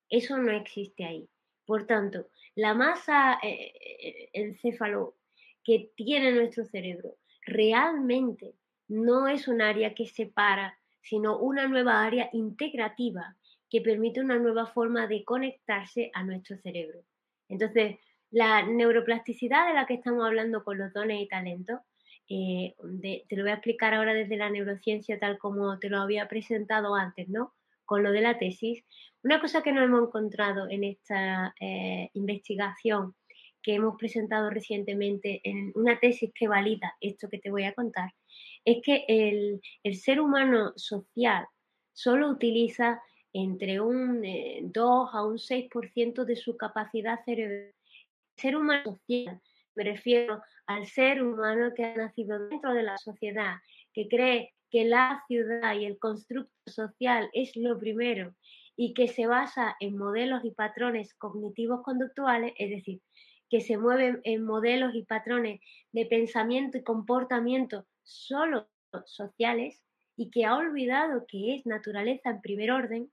Eso 0.09 0.39
no 0.39 0.51
existe 0.51 1.05
ahí. 1.05 1.29
Por 1.67 1.87
tanto, 1.87 2.27
la 2.57 2.75
masa 2.75 3.39
eh, 3.45 3.73
eh, 3.81 4.31
encéfalo 4.33 5.15
que 5.63 5.93
tiene 5.95 6.33
nuestro 6.33 6.65
cerebro 6.65 7.15
realmente 7.43 8.57
no 8.89 9.29
es 9.29 9.47
un 9.47 9.63
área 9.63 9.95
que 9.95 10.09
separa, 10.09 10.81
sino 11.09 11.39
una 11.39 11.69
nueva 11.69 12.05
área 12.05 12.29
integrativa 12.33 13.37
que 13.71 13.81
permite 13.81 14.21
una 14.21 14.39
nueva 14.39 14.67
forma 14.67 15.07
de 15.07 15.25
conectarse 15.25 16.11
a 16.15 16.25
nuestro 16.25 16.57
cerebro. 16.59 17.01
Entonces, 17.49 17.97
la 18.31 18.63
neuroplasticidad 18.63 19.69
de 19.69 19.75
la 19.75 19.87
que 19.87 19.95
estamos 19.95 20.25
hablando 20.25 20.65
con 20.65 20.79
los 20.79 20.93
dones 20.93 21.21
y 21.23 21.29
talentos, 21.29 21.81
eh, 22.29 22.75
te 23.29 23.37
lo 23.37 23.45
voy 23.45 23.53
a 23.53 23.55
explicar 23.55 23.95
ahora 23.95 24.15
desde 24.15 24.37
la 24.37 24.51
neurociencia 24.51 25.19
tal 25.19 25.39
como 25.39 25.79
te 25.79 25.89
lo 25.89 25.99
había 25.99 26.27
presentado 26.29 26.95
antes, 26.97 27.29
¿no? 27.29 27.55
Con 27.85 28.03
lo 28.03 28.11
de 28.11 28.21
la 28.21 28.39
tesis. 28.39 28.85
Una 29.23 29.41
cosa 29.41 29.63
que 29.63 29.73
nos 29.73 29.85
hemos 29.85 30.09
encontrado 30.09 30.69
en 30.69 30.83
esta 30.83 31.55
eh, 31.61 32.11
investigación 32.15 33.15
que 33.63 33.75
hemos 33.75 33.97
presentado 33.97 34.51
recientemente 34.51 35.41
en 35.45 35.73
una 35.75 35.99
tesis 35.99 36.31
que 36.35 36.49
valida 36.49 36.95
esto 37.01 37.29
que 37.29 37.39
te 37.39 37.51
voy 37.51 37.65
a 37.65 37.75
contar, 37.75 38.13
es 38.67 38.83
que 38.83 39.05
el, 39.09 39.61
ser 39.95 40.21
humano 40.21 40.73
social 40.77 41.47
solo 41.93 42.29
utiliza 42.29 43.01
entre 43.33 43.81
un 43.81 44.23
2 44.23 44.25
eh, 44.25 44.71
a 45.13 45.25
un 45.25 45.39
6% 45.39 46.25
de 46.25 46.37
su 46.37 46.57
capacidad 46.57 47.25
cerebral. 47.25 47.73
El 48.37 48.43
ser 48.43 48.57
humano 48.57 48.83
social, 48.85 49.41
me 49.77 49.85
refiero 49.85 50.43
al 50.67 50.87
ser 50.87 51.23
humano 51.23 51.73
que 51.75 51.85
ha 51.85 51.95
nacido 51.95 52.49
dentro 52.49 52.75
de 52.75 52.83
la 52.83 52.99
sociedad, 52.99 53.55
que 53.95 54.09
cree 54.09 54.53
que 54.69 54.85
la 54.85 55.23
ciudad 55.29 55.75
y 55.77 55.85
el 55.85 55.99
constructo 55.99 56.53
social 56.67 57.31
es 57.33 57.55
lo 57.55 57.79
primero 57.79 58.35
y 58.75 58.95
que 58.95 59.07
se 59.07 59.29
basa 59.29 59.77
en 59.79 59.97
modelos 59.97 60.45
y 60.45 60.51
patrones 60.51 61.15
cognitivos 61.15 61.83
conductuales, 61.83 62.53
es 62.59 62.71
decir, 62.71 63.01
que 63.49 63.61
se 63.61 63.79
mueven 63.79 64.21
en 64.25 64.45
modelos 64.45 64.93
y 64.97 65.05
patrones 65.05 65.61
de 65.93 66.05
pensamiento 66.07 66.79
y 66.79 66.83
comportamiento 66.83 67.87
solo 68.07 68.69
sociales 69.05 69.85
y 70.17 70.31
que 70.31 70.47
ha 70.47 70.57
olvidado 70.57 71.27
que 71.29 71.57
es 71.57 71.67
naturaleza 71.67 72.31
en 72.31 72.41
primer 72.41 72.71
orden, 72.71 73.11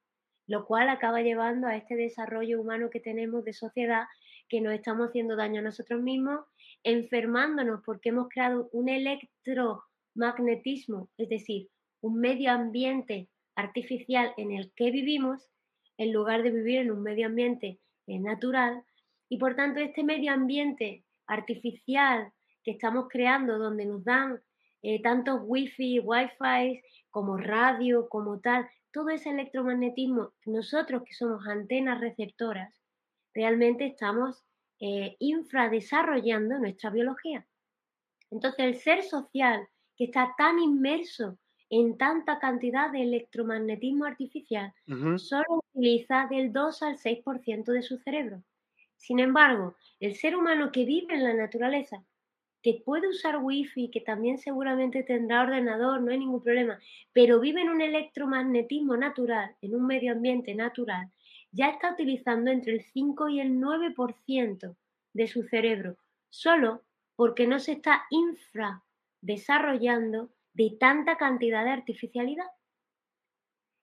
lo 0.48 0.66
cual 0.66 0.88
acaba 0.90 1.22
llevando 1.22 1.68
a 1.68 1.76
este 1.76 1.96
desarrollo 1.96 2.62
humano 2.62 2.90
que 2.90 3.00
tenemos 3.00 3.44
de 3.44 3.54
sociedad, 3.54 4.06
que 4.48 4.62
nos 4.62 4.74
estamos 4.74 5.10
haciendo 5.10 5.36
daño 5.36 5.60
a 5.60 5.64
nosotros 5.64 6.02
mismos, 6.02 6.46
enfermándonos 6.84 7.82
porque 7.86 8.10
hemos 8.10 8.30
creado 8.30 8.70
un 8.72 8.90
electromagnetismo, 8.90 11.10
es 11.18 11.30
decir, 11.30 11.70
un 12.02 12.20
medio 12.20 12.52
ambiente 12.52 13.30
artificial 13.56 14.34
en 14.38 14.52
el 14.52 14.72
que 14.76 14.92
vivimos, 14.92 15.50
en 15.98 16.12
lugar 16.12 16.44
de 16.44 16.52
vivir 16.52 16.80
en 16.80 16.92
un 16.92 17.02
medio 17.02 17.28
ambiente 17.28 17.80
eh, 18.08 18.20
natural, 18.20 18.84
y 19.30 19.38
por 19.38 19.56
tanto, 19.56 19.80
este 19.80 20.04
medio 20.04 20.34
ambiente 20.34 21.06
artificial 21.26 22.34
que 22.64 22.72
estamos 22.72 23.08
creando, 23.10 23.58
donde 23.58 23.86
nos 23.86 24.04
dan 24.04 24.42
eh, 24.84 25.02
tantos 25.02 25.40
wifi, 25.44 26.00
wifi, 26.00 26.82
como 27.10 27.38
radio, 27.38 28.08
como 28.10 28.40
tal, 28.40 28.70
todo 28.92 29.10
ese 29.10 29.30
electromagnetismo, 29.30 30.34
nosotros 30.46 31.04
que 31.04 31.14
somos 31.14 31.48
antenas 31.48 32.00
receptoras, 32.00 32.80
realmente 33.34 33.88
estamos 33.88 34.44
eh, 34.80 35.16
infradesarrollando 35.20 36.60
nuestra 36.60 36.90
biología. 36.90 37.48
Entonces, 38.30 38.66
el 38.66 38.76
ser 38.76 39.04
social 39.04 39.68
que 39.96 40.06
está 40.06 40.36
tan 40.38 40.60
inmerso 40.60 41.38
en 41.70 41.98
tanta 41.98 42.40
cantidad 42.40 42.92
de 42.92 43.02
electromagnetismo 43.04 44.06
artificial, 44.06 44.74
solo 45.18 45.64
utiliza 45.74 46.28
del 46.30 46.52
2 46.54 46.84
al 46.84 46.98
6% 46.98 47.72
de 47.72 47.82
su 47.82 47.98
cerebro. 47.98 48.44
Sin 48.98 49.20
embargo, 49.20 49.76
el 50.00 50.16
ser 50.16 50.36
humano 50.36 50.72
que 50.72 50.86
vive 50.86 51.16
en 51.16 51.24
la 51.24 51.34
naturaleza, 51.34 52.04
que 52.64 52.82
puede 52.86 53.10
usar 53.10 53.40
wifi, 53.44 53.92
que 53.92 54.00
también 54.00 54.38
seguramente 54.38 55.04
tendrá 55.04 55.42
ordenador, 55.42 56.02
no 56.02 56.12
hay 56.12 56.20
ningún 56.20 56.42
problema, 56.42 56.80
pero 57.12 57.42
vive 57.42 57.62
en 57.62 57.70
un 57.70 57.82
electromagnetismo 57.82 58.96
natural, 58.96 59.56
en 59.62 59.76
un 59.76 59.86
medio 59.86 60.14
ambiente 60.14 60.56
natural, 60.56 61.12
ya 61.52 61.70
está 61.70 61.92
utilizando 61.92 62.50
entre 62.50 62.74
el 62.74 62.82
5 62.82 63.30
y 63.30 63.42
el 63.42 63.60
9% 63.60 64.76
de 65.14 65.28
su 65.28 65.44
cerebro, 65.44 65.98
solo 66.30 66.84
porque 67.18 67.46
no 67.48 67.60
se 67.60 67.74
está 67.74 68.06
infra 68.10 68.82
desarrollando 69.22 70.30
de 70.54 70.76
tanta 70.80 71.18
cantidad 71.18 71.66
de 71.66 71.72
artificialidad. 71.72 72.48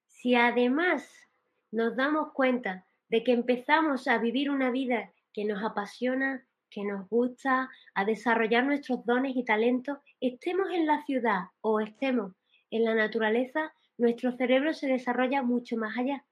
Si 0.06 0.34
además 0.34 1.28
nos 1.70 1.96
damos 1.96 2.32
cuenta 2.32 2.86
de 3.08 3.24
que 3.24 3.32
empezamos 3.32 4.08
a 4.08 4.18
vivir 4.18 4.50
una 4.50 4.70
vida 4.70 5.12
que 5.32 5.44
nos 5.44 5.62
apasiona, 5.62 6.46
que 6.70 6.84
nos 6.84 7.08
gusta, 7.08 7.68
a 7.94 8.04
desarrollar 8.04 8.64
nuestros 8.64 9.04
dones 9.04 9.36
y 9.36 9.44
talentos, 9.44 9.98
estemos 10.20 10.68
en 10.70 10.86
la 10.86 11.04
ciudad 11.04 11.44
o 11.60 11.80
estemos 11.80 12.32
en 12.70 12.84
la 12.84 12.94
naturaleza, 12.94 13.72
nuestro 13.98 14.32
cerebro 14.32 14.72
se 14.72 14.86
desarrolla 14.86 15.42
mucho 15.42 15.76
más 15.76 15.98
allá, 15.98 16.24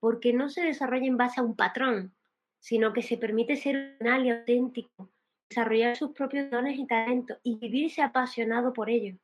porque 0.00 0.32
no 0.32 0.48
se 0.48 0.62
desarrolla 0.62 1.06
en 1.06 1.16
base 1.16 1.40
a 1.40 1.42
un 1.42 1.56
patrón, 1.56 2.14
sino 2.60 2.92
que 2.92 3.02
se 3.02 3.16
permite 3.16 3.56
ser 3.56 3.96
real 3.98 4.26
y 4.26 4.30
auténtico, 4.30 5.10
desarrollar 5.48 5.96
sus 5.96 6.12
propios 6.12 6.50
dones 6.50 6.78
y 6.78 6.86
talentos 6.86 7.38
y 7.42 7.56
vivirse 7.58 8.02
apasionado 8.02 8.72
por 8.72 8.90
ellos. 8.90 9.18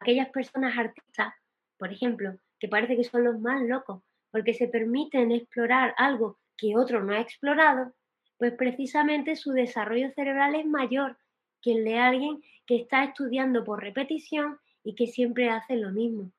Aquellas 0.00 0.28
personas 0.30 0.76
artistas, 0.78 1.34
por 1.76 1.92
ejemplo, 1.92 2.38
que 2.58 2.68
parece 2.68 2.96
que 2.96 3.04
son 3.04 3.24
los 3.24 3.38
más 3.40 3.62
locos, 3.62 4.02
porque 4.30 4.54
se 4.54 4.68
permiten 4.68 5.32
explorar 5.32 5.94
algo 5.96 6.38
que 6.56 6.76
otro 6.76 7.02
no 7.02 7.12
ha 7.12 7.20
explorado, 7.20 7.92
pues 8.38 8.52
precisamente 8.54 9.36
su 9.36 9.52
desarrollo 9.52 10.10
cerebral 10.10 10.54
es 10.54 10.66
mayor 10.66 11.16
que 11.62 11.72
el 11.72 11.84
de 11.84 11.98
alguien 11.98 12.42
que 12.66 12.76
está 12.76 13.04
estudiando 13.04 13.64
por 13.64 13.82
repetición 13.82 14.58
y 14.82 14.94
que 14.94 15.06
siempre 15.06 15.48
hace 15.50 15.76
lo 15.76 15.90
mismo. 15.90 16.30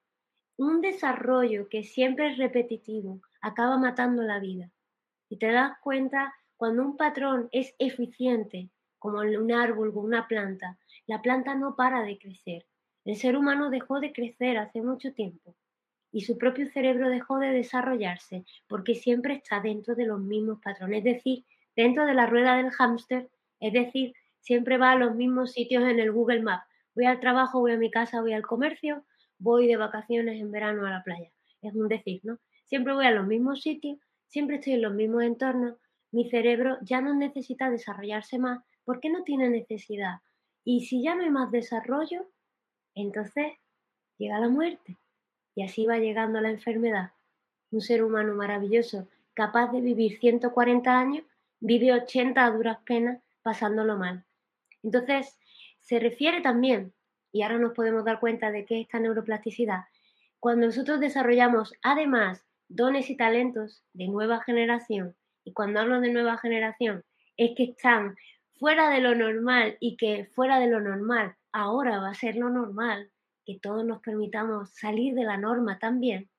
Un 0.58 0.82
desarrollo 0.82 1.68
que 1.70 1.84
siempre 1.84 2.32
es 2.32 2.38
repetitivo 2.38 3.22
acaba 3.42 3.78
matando 3.78 4.24
la 4.24 4.40
vida. 4.40 4.72
Y 5.30 5.38
te 5.38 5.52
das 5.52 5.78
cuenta 5.82 6.34
cuando 6.58 6.84
un 6.84 6.96
patrón 6.96 7.50
es 7.52 7.76
eficiente, 7.80 8.70
como 9.00 9.20
un 9.20 9.52
árbol 9.52 9.92
o 9.94 10.00
una 10.00 10.28
planta, 10.28 10.78
la 11.08 11.22
planta 11.22 11.56
no 11.56 11.76
para 11.76 12.04
de 12.04 12.18
crecer. 12.18 12.66
El 13.04 13.16
ser 13.18 13.36
humano 13.36 13.70
dejó 13.70 14.00
de 14.00 14.14
crecer 14.14 14.58
hace 14.58 14.82
mucho 14.82 15.14
tiempo 15.14 15.56
y 16.16 16.22
su 16.22 16.38
propio 16.38 16.66
cerebro 16.68 17.10
dejó 17.10 17.40
de 17.40 17.50
desarrollarse 17.50 18.46
porque 18.68 18.96
siempre 18.96 19.34
está 19.34 19.60
dentro 19.60 19.96
de 19.96 20.06
los 20.06 20.22
mismos 20.22 20.62
patrones, 20.62 21.00
es 21.00 21.16
decir, 21.16 21.46
dentro 21.76 22.06
de 22.06 22.14
la 22.14 22.26
rueda 22.26 22.58
del 22.58 22.72
hámster, 22.72 23.30
es 23.60 23.74
decir, 23.74 24.14
siempre 24.40 24.78
va 24.78 24.92
a 24.92 24.96
los 24.96 25.16
mismos 25.16 25.52
sitios 25.52 25.84
en 25.84 26.00
el 26.00 26.12
Google 26.12 26.42
Maps. 26.42 26.66
Voy 26.94 27.06
al 27.06 27.20
trabajo, 27.20 27.60
voy 27.60 27.74
a 27.74 27.78
mi 27.78 27.92
casa, 27.92 28.22
voy 28.22 28.34
al 28.34 28.44
comercio, 28.44 29.04
voy 29.38 29.68
de 29.68 29.76
vacaciones 29.78 30.40
en 30.40 30.52
verano 30.52 30.86
a 30.86 30.92
la 30.92 31.04
playa. 31.04 31.32
Es 31.62 31.74
un 31.74 31.88
decir, 31.88 32.22
¿no? 32.24 32.38
Siempre 32.66 32.94
voy 32.94 33.06
a 33.06 33.12
los 33.12 33.28
mismos 33.28 33.62
sitios, 33.62 34.00
siempre 34.28 34.58
estoy 34.58 34.74
en 34.74 34.82
los 34.82 34.94
mismos 34.94 35.24
entornos. 35.24 35.76
Mi 36.12 36.30
cerebro 36.30 36.78
ya 36.82 37.02
no 37.02 37.14
necesita 37.14 37.70
desarrollarse 37.70 38.38
más 38.38 38.64
porque 38.86 39.10
no 39.10 39.24
tiene 39.24 39.50
necesidad. 39.50 40.20
Y 40.64 40.86
si 40.86 41.04
ya 41.04 41.16
no 41.16 41.24
hay 41.24 41.30
más 41.30 41.52
desarrollo, 41.52 42.28
entonces 42.94 43.54
llega 44.18 44.40
la 44.40 44.50
muerte. 44.50 44.98
Y 45.56 45.64
así 45.64 45.86
va 45.86 45.98
llegando 45.98 46.40
la 46.42 46.50
enfermedad. 46.50 47.12
Un 47.72 47.82
ser 47.82 48.04
humano 48.04 48.36
maravilloso, 48.36 49.08
capaz 49.34 49.72
de 49.72 49.82
vivir 49.82 50.18
140 50.20 50.98
años, 50.98 51.24
vive 51.66 51.92
80 51.92 52.46
a 52.46 52.52
duras 52.52 52.78
penas 52.86 53.24
pasándolo 53.42 53.98
mal. 53.98 54.24
Entonces, 54.84 55.36
se 55.80 56.00
refiere 56.00 56.42
también, 56.42 56.94
y 57.32 57.42
ahora 57.42 57.58
nos 57.58 57.74
podemos 57.74 58.06
dar 58.06 58.20
cuenta 58.20 58.52
de 58.52 58.66
que 58.66 58.82
esta 58.82 59.00
neuroplasticidad, 59.00 59.86
cuando 60.40 60.68
nosotros 60.68 61.00
desarrollamos 61.00 61.74
además 61.82 62.46
dones 62.68 63.10
y 63.10 63.18
talentos 63.18 63.84
de 63.94 64.08
nueva 64.08 64.44
generación, 64.44 65.16
y 65.44 65.54
cuando 65.54 65.80
hablo 65.80 66.02
de 66.02 66.14
nueva 66.14 66.38
generación, 66.38 67.04
es 67.36 67.56
que 67.58 67.64
están 67.64 68.16
fuera 68.60 68.92
de 68.92 69.02
lo 69.02 69.16
normal 69.16 69.78
y 69.80 69.98
que 69.98 70.26
fuera 70.36 70.60
de 70.60 70.68
lo 70.68 70.80
normal 70.82 71.36
ahora 71.52 72.00
va 72.00 72.10
a 72.10 72.14
ser 72.14 72.36
lo 72.36 72.50
normal, 72.50 73.10
que 73.44 73.60
todos 73.60 73.84
nos 73.84 74.02
permitamos 74.02 74.70
salir 74.70 75.16
de 75.16 75.24
la 75.24 75.38
norma 75.38 75.80
también, 75.80 76.30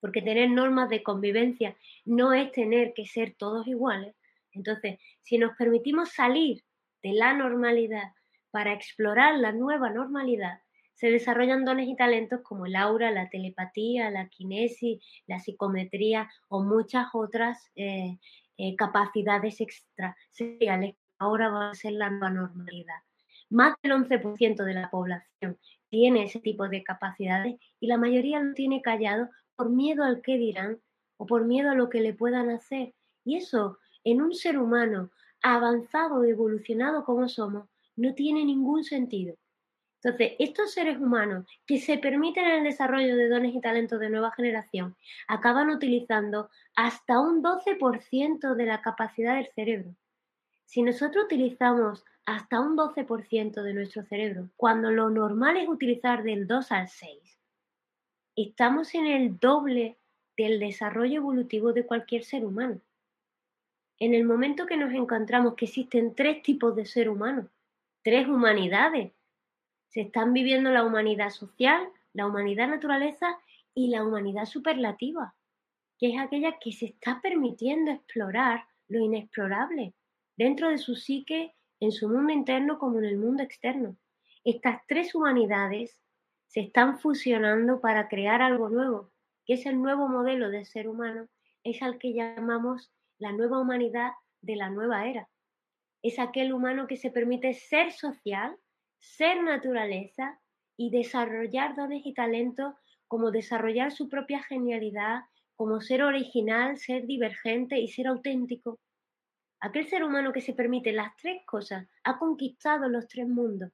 porque 0.00 0.22
tener 0.22 0.50
normas 0.50 0.88
de 0.88 1.02
convivencia 1.02 1.76
no 2.04 2.32
es 2.32 2.52
tener 2.52 2.94
que 2.94 3.06
ser 3.06 3.34
todos 3.36 3.66
iguales. 3.66 4.15
Entonces, 4.56 4.98
si 5.22 5.38
nos 5.38 5.56
permitimos 5.56 6.10
salir 6.10 6.64
de 7.02 7.12
la 7.12 7.34
normalidad 7.34 8.12
para 8.50 8.72
explorar 8.72 9.36
la 9.36 9.52
nueva 9.52 9.90
normalidad, 9.90 10.60
se 10.94 11.10
desarrollan 11.10 11.64
dones 11.66 11.88
y 11.88 11.94
talentos 11.94 12.40
como 12.42 12.64
el 12.64 12.74
aura, 12.74 13.10
la 13.10 13.28
telepatía, 13.28 14.10
la 14.10 14.28
kinesis, 14.28 15.04
la 15.26 15.38
psicometría 15.38 16.30
o 16.48 16.62
muchas 16.62 17.08
otras 17.12 17.70
eh, 17.76 18.18
eh, 18.56 18.74
capacidades 18.76 19.60
extrasensoriales. 19.60 20.96
Ahora 21.18 21.50
va 21.50 21.70
a 21.70 21.74
ser 21.74 21.92
la 21.92 22.08
nueva 22.08 22.30
normalidad. 22.30 22.96
Más 23.50 23.74
del 23.82 23.92
11% 23.92 24.64
de 24.64 24.74
la 24.74 24.90
población 24.90 25.58
tiene 25.90 26.24
ese 26.24 26.40
tipo 26.40 26.66
de 26.68 26.82
capacidades 26.82 27.56
y 27.78 27.86
la 27.86 27.98
mayoría 27.98 28.40
lo 28.40 28.54
tiene 28.54 28.80
callado 28.80 29.28
por 29.54 29.70
miedo 29.70 30.02
al 30.02 30.22
que 30.22 30.38
dirán 30.38 30.80
o 31.18 31.26
por 31.26 31.44
miedo 31.44 31.70
a 31.70 31.74
lo 31.74 31.90
que 31.90 32.00
le 32.00 32.14
puedan 32.14 32.50
hacer. 32.50 32.94
Y 33.24 33.36
eso 33.36 33.78
en 34.06 34.22
un 34.22 34.32
ser 34.34 34.56
humano 34.56 35.10
avanzado, 35.42 36.22
evolucionado 36.24 37.04
como 37.04 37.28
somos, 37.28 37.68
no 37.96 38.14
tiene 38.14 38.44
ningún 38.44 38.84
sentido. 38.84 39.34
Entonces, 40.00 40.36
estos 40.38 40.72
seres 40.72 40.98
humanos 40.98 41.44
que 41.66 41.80
se 41.80 41.98
permiten 41.98 42.46
el 42.46 42.62
desarrollo 42.62 43.16
de 43.16 43.28
dones 43.28 43.52
y 43.52 43.60
talentos 43.60 43.98
de 43.98 44.08
nueva 44.08 44.30
generación 44.30 44.96
acaban 45.26 45.70
utilizando 45.70 46.50
hasta 46.76 47.18
un 47.18 47.42
12% 47.42 48.54
de 48.54 48.66
la 48.66 48.80
capacidad 48.80 49.34
del 49.34 49.48
cerebro. 49.56 49.96
Si 50.66 50.82
nosotros 50.82 51.24
utilizamos 51.24 52.04
hasta 52.26 52.60
un 52.60 52.76
12% 52.76 53.60
de 53.60 53.74
nuestro 53.74 54.04
cerebro, 54.04 54.50
cuando 54.54 54.92
lo 54.92 55.10
normal 55.10 55.56
es 55.56 55.68
utilizar 55.68 56.22
del 56.22 56.46
2 56.46 56.70
al 56.70 56.88
6, 56.88 57.40
estamos 58.36 58.94
en 58.94 59.06
el 59.06 59.36
doble 59.40 59.98
del 60.36 60.60
desarrollo 60.60 61.16
evolutivo 61.16 61.72
de 61.72 61.86
cualquier 61.86 62.22
ser 62.22 62.44
humano. 62.44 62.80
En 63.98 64.12
el 64.12 64.24
momento 64.24 64.66
que 64.66 64.76
nos 64.76 64.92
encontramos 64.92 65.54
que 65.54 65.64
existen 65.64 66.14
tres 66.14 66.42
tipos 66.42 66.76
de 66.76 66.84
ser 66.84 67.08
humano, 67.08 67.48
tres 68.02 68.28
humanidades, 68.28 69.12
se 69.88 70.02
están 70.02 70.34
viviendo 70.34 70.70
la 70.70 70.84
humanidad 70.84 71.30
social, 71.30 71.88
la 72.12 72.26
humanidad 72.26 72.68
naturaleza 72.68 73.38
y 73.74 73.88
la 73.88 74.04
humanidad 74.04 74.44
superlativa, 74.44 75.34
que 75.98 76.10
es 76.14 76.20
aquella 76.20 76.58
que 76.58 76.72
se 76.72 76.86
está 76.86 77.22
permitiendo 77.22 77.90
explorar 77.90 78.66
lo 78.88 79.00
inexplorable 79.00 79.94
dentro 80.36 80.68
de 80.68 80.76
su 80.76 80.94
psique, 80.94 81.54
en 81.80 81.90
su 81.90 82.08
mundo 82.10 82.34
interno 82.34 82.78
como 82.78 82.98
en 82.98 83.06
el 83.06 83.16
mundo 83.16 83.42
externo. 83.42 83.96
Estas 84.44 84.82
tres 84.86 85.14
humanidades 85.14 86.02
se 86.48 86.60
están 86.60 86.98
fusionando 86.98 87.80
para 87.80 88.08
crear 88.08 88.42
algo 88.42 88.68
nuevo, 88.68 89.10
que 89.46 89.54
es 89.54 89.64
el 89.64 89.80
nuevo 89.80 90.06
modelo 90.06 90.50
de 90.50 90.66
ser 90.66 90.86
humano, 90.86 91.28
es 91.64 91.82
al 91.82 91.98
que 91.98 92.12
llamamos 92.12 92.92
la 93.18 93.32
nueva 93.32 93.60
humanidad 93.60 94.12
de 94.40 94.56
la 94.56 94.70
nueva 94.70 95.06
era. 95.06 95.28
Es 96.02 96.18
aquel 96.18 96.52
humano 96.52 96.86
que 96.86 96.96
se 96.96 97.10
permite 97.10 97.54
ser 97.54 97.92
social, 97.92 98.56
ser 98.98 99.42
naturaleza 99.42 100.40
y 100.76 100.90
desarrollar 100.90 101.74
dones 101.74 102.04
y 102.04 102.14
talentos 102.14 102.74
como 103.08 103.30
desarrollar 103.30 103.92
su 103.92 104.08
propia 104.08 104.42
genialidad, 104.42 105.22
como 105.54 105.80
ser 105.80 106.02
original, 106.02 106.76
ser 106.76 107.06
divergente 107.06 107.78
y 107.78 107.88
ser 107.88 108.08
auténtico. 108.08 108.78
Aquel 109.60 109.88
ser 109.88 110.04
humano 110.04 110.32
que 110.32 110.42
se 110.42 110.52
permite 110.52 110.92
las 110.92 111.16
tres 111.16 111.42
cosas 111.46 111.88
ha 112.04 112.18
conquistado 112.18 112.88
los 112.88 113.08
tres 113.08 113.26
mundos, 113.26 113.72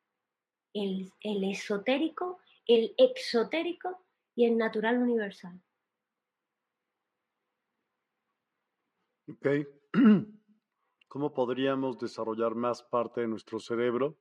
el, 0.72 1.12
esotérico, 1.22 2.38
el 2.66 2.94
exotérico 2.96 4.04
y 4.34 4.46
el 4.46 4.56
natural 4.56 4.98
universal. 4.98 5.60
Ok. 9.32 9.46
¿Cómo 11.08 11.32
podríamos 11.32 11.98
desarrollar 11.98 12.54
más 12.54 12.82
parte 12.82 13.22
de 13.22 13.28
nuestro 13.28 13.58
cerebro? 13.58 14.18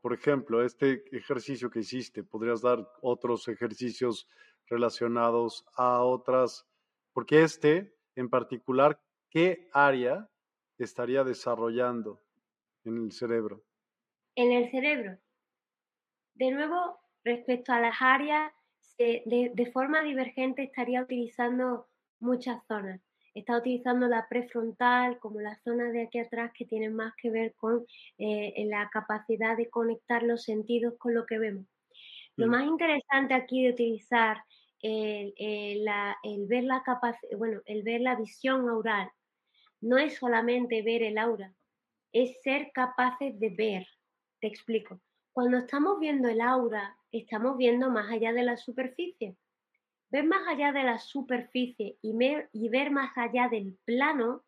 Por 0.00 0.12
ejemplo, 0.12 0.64
este 0.64 1.04
ejercicio 1.16 1.70
que 1.70 1.80
hiciste, 1.80 2.24
¿podrías 2.24 2.60
dar 2.62 2.88
otros 3.00 3.46
ejercicios 3.46 4.28
relacionados 4.66 5.64
a 5.76 6.02
otras? 6.02 6.66
Porque 7.12 7.42
este, 7.42 7.94
en 8.16 8.28
particular, 8.28 9.00
¿qué 9.30 9.68
área 9.72 10.28
estaría 10.76 11.22
desarrollando 11.22 12.20
en 12.84 12.96
el 12.98 13.12
cerebro? 13.12 13.64
En 14.34 14.50
el 14.52 14.70
cerebro. 14.70 15.18
De 16.34 16.50
nuevo, 16.50 16.98
respecto 17.24 17.72
a 17.72 17.80
las 17.80 17.96
áreas, 18.00 18.52
de, 18.98 19.70
forma 19.72 20.02
divergente 20.02 20.64
estaría 20.64 21.02
utilizando 21.02 21.88
muchas 22.18 22.64
zonas. 22.66 23.07
Está 23.38 23.56
utilizando 23.56 24.08
la 24.08 24.26
prefrontal 24.28 25.20
como 25.20 25.40
la 25.40 25.54
zona 25.62 25.92
de 25.92 26.02
aquí 26.02 26.18
atrás 26.18 26.50
que 26.52 26.64
tiene 26.64 26.90
más 26.90 27.14
que 27.16 27.30
ver 27.30 27.54
con 27.54 27.86
eh, 28.18 28.64
la 28.66 28.90
capacidad 28.90 29.56
de 29.56 29.70
conectar 29.70 30.24
los 30.24 30.42
sentidos 30.42 30.94
con 30.98 31.14
lo 31.14 31.24
que 31.24 31.38
vemos. 31.38 31.64
Lo 32.34 32.48
mm. 32.48 32.50
más 32.50 32.64
interesante 32.66 33.34
aquí 33.34 33.62
de 33.62 33.70
utilizar 33.70 34.42
el, 34.82 35.84
ver 36.48 36.64
la 36.64 36.82
bueno, 37.36 37.60
el 37.64 37.82
ver 37.84 38.00
la 38.00 38.16
visión 38.16 38.68
aural 38.68 39.08
no 39.80 39.98
es 39.98 40.16
solamente 40.16 40.82
ver 40.82 41.04
el 41.04 41.16
aura, 41.16 41.54
es 42.12 42.40
ser 42.42 42.72
capaces 42.74 43.38
de 43.38 43.50
ver. 43.50 43.86
Te 44.40 44.48
explico. 44.48 45.00
Cuando 45.32 45.58
estamos 45.58 46.00
viendo 46.00 46.28
el 46.28 46.40
aura, 46.40 46.96
estamos 47.12 47.56
viendo 47.56 47.88
más 47.88 48.10
allá 48.10 48.32
de 48.32 48.42
la 48.42 48.56
superficie. 48.56 49.36
Ver 50.10 50.24
más 50.24 50.46
allá 50.48 50.72
de 50.72 50.84
la 50.84 50.98
superficie 50.98 51.98
y 52.00 52.16
ver, 52.16 52.90
más 52.90 53.16
allá 53.18 53.48
del 53.48 53.78
plano 53.84 54.42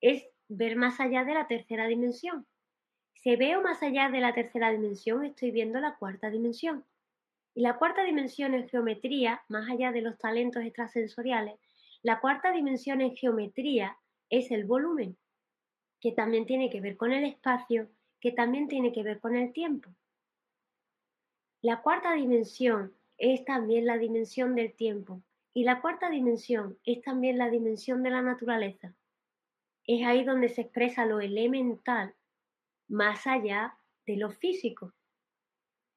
es 0.00 0.28
ver 0.48 0.76
más 0.76 1.00
allá 1.00 1.24
de 1.24 1.34
la 1.34 1.46
tercera 1.46 1.86
dimensión. 1.86 2.46
Si 3.14 3.34
veo 3.36 3.62
más 3.62 3.82
allá 3.82 4.10
de 4.10 4.20
la 4.20 4.34
tercera 4.34 4.70
dimensión, 4.70 5.24
estoy 5.24 5.50
viendo 5.50 5.80
la 5.80 5.96
cuarta 5.96 6.30
dimensión. 6.30 6.84
Y 7.54 7.62
la 7.62 7.78
cuarta 7.78 8.04
dimensión 8.04 8.54
en 8.54 8.68
geometría, 8.68 9.42
más 9.48 9.68
allá 9.70 9.90
de 9.92 10.02
los 10.02 10.18
talentos 10.18 10.62
extrasensoriales, 10.62 11.58
la 12.02 12.20
cuarta 12.20 12.52
dimensión 12.52 13.00
en 13.00 13.16
geometría 13.16 13.96
es 14.28 14.50
el 14.50 14.66
volumen, 14.66 15.16
que 16.00 16.12
también 16.12 16.44
tiene 16.44 16.68
que 16.68 16.82
ver 16.82 16.96
con 16.98 17.12
el 17.12 17.24
espacio, 17.24 17.88
que 18.20 18.32
también 18.32 18.68
tiene 18.68 18.92
que 18.92 19.02
ver 19.02 19.20
con 19.20 19.34
el 19.34 19.52
tiempo. 19.52 19.90
La 21.62 21.80
cuarta 21.80 22.12
dimensión 22.12 22.95
es 23.18 23.44
también 23.44 23.86
la 23.86 23.98
dimensión 23.98 24.54
del 24.54 24.74
tiempo 24.74 25.22
y 25.54 25.64
la 25.64 25.80
cuarta 25.80 26.10
dimensión 26.10 26.78
es 26.84 27.00
también 27.02 27.38
la 27.38 27.48
dimensión 27.48 28.02
de 28.02 28.10
la 28.10 28.22
naturaleza. 28.22 28.94
Es 29.84 30.04
ahí 30.06 30.24
donde 30.24 30.48
se 30.48 30.62
expresa 30.62 31.06
lo 31.06 31.20
elemental 31.20 32.14
más 32.88 33.26
allá 33.26 33.78
de 34.06 34.16
lo 34.16 34.30
físico. 34.30 34.92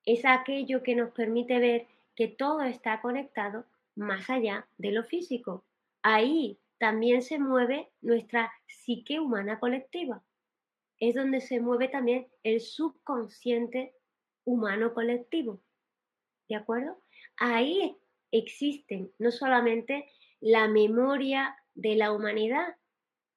Es 0.06 0.26
aquello 0.26 0.82
que 0.82 0.96
nos 0.96 1.12
permite 1.12 1.60
ver 1.60 1.88
que 2.16 2.28
todo 2.28 2.62
está 2.62 3.02
conectado 3.02 3.66
más 3.96 4.30
allá 4.30 4.68
de 4.78 4.92
lo 4.92 5.04
físico. 5.04 5.66
Ahí 6.02 6.58
también 6.78 7.22
se 7.22 7.38
mueve 7.38 7.90
nuestra 8.02 8.52
psique 8.66 9.20
humana 9.20 9.60
colectiva. 9.60 10.24
Es 11.00 11.16
donde 11.16 11.42
se 11.42 11.60
mueve 11.60 11.90
también 11.90 12.28
el 12.44 12.62
subconsciente 12.62 13.94
humano 14.46 14.94
colectivo. 14.94 15.62
¿De 16.48 16.56
acuerdo? 16.56 16.98
Ahí 17.40 17.96
existen 18.32 19.12
no 19.18 19.32
solamente 19.32 20.10
la 20.42 20.68
memoria 20.68 21.56
de 21.74 21.96
la 21.96 22.12
humanidad, 22.12 22.76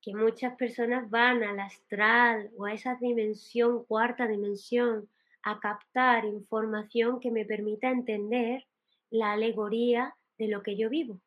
que 0.01 0.13
muchas 0.13 0.57
personas 0.57 1.09
van 1.09 1.45
al 1.45 1.61
astral 1.61 2.51
o 2.57 2.65
a 2.65 2.73
esa 2.73 2.97
dimensión, 2.97 3.85
cuarta 3.85 4.27
dimensión, 4.27 5.09
a 5.45 5.61
captar 5.61 6.25
información 6.25 7.21
que 7.21 7.31
me 7.31 7.45
permita 7.45 7.91
entender 7.91 8.67
la 9.11 9.33
alegoría 9.33 10.17
de 10.37 10.49
lo 10.49 10.65
que 10.65 10.77
yo 10.77 10.91
vivo. 10.91 11.21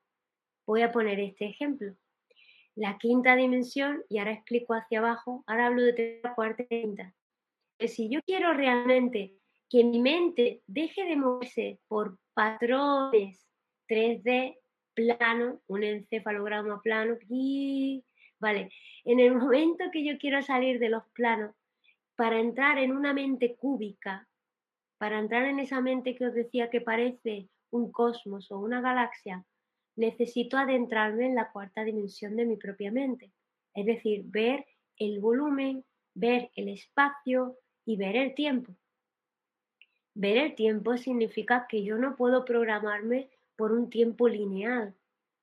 Voy 0.65 0.81
a 0.81 0.91
poner 0.91 1.21
este 1.21 1.45
ejemplo. 1.45 1.95
La 2.75 2.97
quinta 2.97 3.37
dimensión, 3.37 4.03
y 4.09 4.17
ahora 4.17 4.33
explico 4.33 4.73
hacia 4.73 4.99
abajo, 4.99 5.45
ahora 5.47 5.67
hablo 5.67 5.81
de 5.81 6.19
la 6.21 6.35
cuarta 6.35 6.65
quinta. 6.65 7.13
Si 7.79 8.09
yo 8.09 8.19
quiero 8.25 8.53
realmente 8.53 9.37
que 9.69 9.85
mi 9.85 10.01
mente 10.01 10.61
deje 10.67 11.05
de 11.05 11.15
moverse 11.15 11.79
por 11.87 12.17
patrones 12.35 13.43
3D 13.87 14.59
plano, 14.93 15.61
un 15.67 15.83
encefalograma 15.83 16.81
plano, 16.81 17.17
y, 17.29 18.03
vale, 18.39 18.69
en 19.03 19.19
el 19.19 19.35
momento 19.35 19.85
que 19.91 20.05
yo 20.05 20.17
quiero 20.19 20.41
salir 20.41 20.79
de 20.79 20.89
los 20.89 21.03
planos 21.13 21.55
para 22.15 22.39
entrar 22.39 22.77
en 22.77 22.91
una 22.91 23.13
mente 23.13 23.55
cúbica, 23.55 24.27
para 24.97 25.19
entrar 25.19 25.45
en 25.45 25.59
esa 25.59 25.81
mente 25.81 26.15
que 26.15 26.27
os 26.27 26.33
decía 26.33 26.69
que 26.69 26.81
parece 26.81 27.49
un 27.71 27.91
cosmos 27.91 28.51
o 28.51 28.59
una 28.59 28.81
galaxia, 28.81 29.43
necesito 29.95 30.57
adentrarme 30.57 31.25
en 31.25 31.35
la 31.35 31.51
cuarta 31.51 31.83
dimensión 31.83 32.35
de 32.35 32.45
mi 32.45 32.57
propia 32.57 32.91
mente, 32.91 33.31
es 33.73 33.85
decir, 33.85 34.23
ver 34.25 34.65
el 34.97 35.19
volumen, 35.19 35.83
ver 36.13 36.51
el 36.55 36.69
espacio 36.69 37.57
y 37.85 37.97
ver 37.97 38.15
el 38.15 38.35
tiempo. 38.35 38.75
Ver 40.15 40.37
el 40.37 40.55
tiempo 40.55 40.95
significa 40.95 41.67
que 41.67 41.83
yo 41.83 41.97
no 41.97 42.15
puedo 42.15 42.45
programarme 42.45 43.29
por 43.57 43.73
un 43.73 43.89
tiempo 43.89 44.29
lineal, 44.29 44.95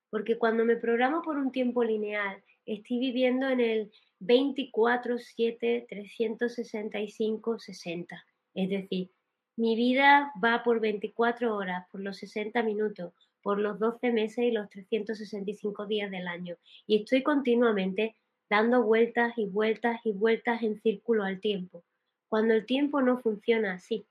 porque 0.08 0.38
cuando 0.38 0.64
me 0.64 0.76
programo 0.76 1.20
por 1.20 1.36
un 1.36 1.52
tiempo 1.52 1.84
lineal, 1.84 2.42
estoy 2.64 2.98
viviendo 2.98 3.50
en 3.50 3.60
el 3.60 3.92
24, 4.20 5.18
7, 5.18 5.86
365, 5.88 7.58
60. 7.58 8.24
Es 8.54 8.70
decir, 8.70 9.10
mi 9.56 9.76
vida 9.76 10.32
va 10.42 10.62
por 10.62 10.80
24 10.80 11.54
horas, 11.54 11.86
por 11.90 12.00
los 12.00 12.16
60 12.16 12.62
minutos, 12.62 13.12
por 13.42 13.58
los 13.58 13.78
12 13.78 14.10
meses 14.10 14.38
y 14.38 14.52
los 14.52 14.70
365 14.70 15.86
días 15.86 16.10
del 16.10 16.28
año. 16.28 16.56
Y 16.86 17.02
estoy 17.02 17.22
continuamente 17.22 18.16
dando 18.48 18.82
vueltas 18.82 19.36
y 19.36 19.44
vueltas 19.44 20.00
y 20.04 20.12
vueltas 20.12 20.62
en 20.62 20.80
círculo 20.80 21.24
al 21.24 21.40
tiempo. 21.40 21.84
Cuando 22.28 22.54
el 22.54 22.64
tiempo 22.64 23.02
no 23.02 23.18
funciona 23.18 23.74
así, 23.74 24.06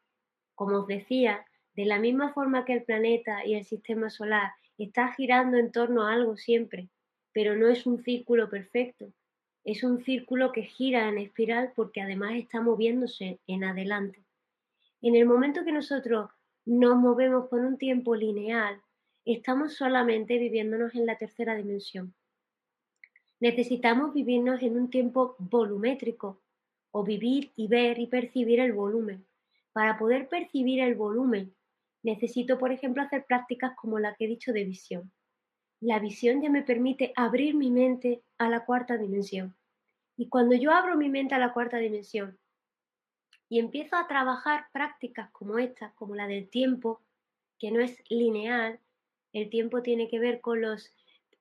como 0.61 0.77
os 0.77 0.85
decía, 0.85 1.43
de 1.73 1.85
la 1.85 1.97
misma 1.97 2.33
forma 2.33 2.65
que 2.65 2.73
el 2.73 2.83
planeta 2.83 3.43
y 3.43 3.55
el 3.55 3.65
sistema 3.65 4.11
solar 4.11 4.51
está 4.77 5.11
girando 5.13 5.57
en 5.57 5.71
torno 5.71 6.03
a 6.03 6.13
algo 6.13 6.37
siempre, 6.37 6.87
pero 7.33 7.55
no 7.55 7.67
es 7.67 7.87
un 7.87 8.03
círculo 8.03 8.47
perfecto, 8.47 9.11
es 9.63 9.83
un 9.83 10.03
círculo 10.03 10.51
que 10.51 10.61
gira 10.61 11.09
en 11.09 11.17
espiral 11.17 11.73
porque 11.75 11.99
además 11.99 12.33
está 12.35 12.61
moviéndose 12.61 13.39
en 13.47 13.63
adelante. 13.63 14.23
En 15.01 15.15
el 15.15 15.25
momento 15.25 15.65
que 15.65 15.71
nosotros 15.71 16.29
nos 16.63 16.95
movemos 16.95 17.49
con 17.49 17.65
un 17.65 17.79
tiempo 17.79 18.15
lineal, 18.15 18.79
estamos 19.25 19.73
solamente 19.73 20.37
viviéndonos 20.37 20.93
en 20.93 21.07
la 21.07 21.17
tercera 21.17 21.55
dimensión. 21.55 22.13
Necesitamos 23.39 24.13
vivirnos 24.13 24.61
en 24.61 24.77
un 24.77 24.91
tiempo 24.91 25.35
volumétrico 25.39 26.39
o 26.91 27.03
vivir 27.03 27.51
y 27.55 27.67
ver 27.67 27.97
y 27.97 28.05
percibir 28.05 28.59
el 28.59 28.73
volumen. 28.73 29.25
Para 29.73 29.97
poder 29.97 30.27
percibir 30.27 30.81
el 30.81 30.95
volumen, 30.95 31.55
necesito, 32.03 32.57
por 32.57 32.71
ejemplo, 32.71 33.03
hacer 33.03 33.25
prácticas 33.25 33.75
como 33.75 33.99
la 33.99 34.15
que 34.15 34.25
he 34.25 34.27
dicho 34.27 34.51
de 34.53 34.65
visión. 34.65 35.11
La 35.79 35.99
visión 35.99 36.41
ya 36.41 36.49
me 36.49 36.61
permite 36.61 37.13
abrir 37.15 37.55
mi 37.55 37.71
mente 37.71 38.21
a 38.37 38.49
la 38.49 38.65
cuarta 38.65 38.97
dimensión. 38.97 39.55
Y 40.17 40.29
cuando 40.29 40.55
yo 40.55 40.71
abro 40.71 40.95
mi 40.95 41.09
mente 41.09 41.35
a 41.35 41.39
la 41.39 41.53
cuarta 41.53 41.77
dimensión 41.77 42.37
y 43.49 43.59
empiezo 43.59 43.95
a 43.95 44.07
trabajar 44.07 44.67
prácticas 44.71 45.31
como 45.31 45.57
esta, 45.57 45.91
como 45.95 46.15
la 46.15 46.27
del 46.27 46.49
tiempo, 46.49 47.01
que 47.57 47.71
no 47.71 47.79
es 47.79 48.03
lineal, 48.09 48.79
el 49.33 49.49
tiempo 49.49 49.81
tiene 49.81 50.07
que 50.07 50.19
ver 50.19 50.41
con 50.41 50.61
los, 50.61 50.93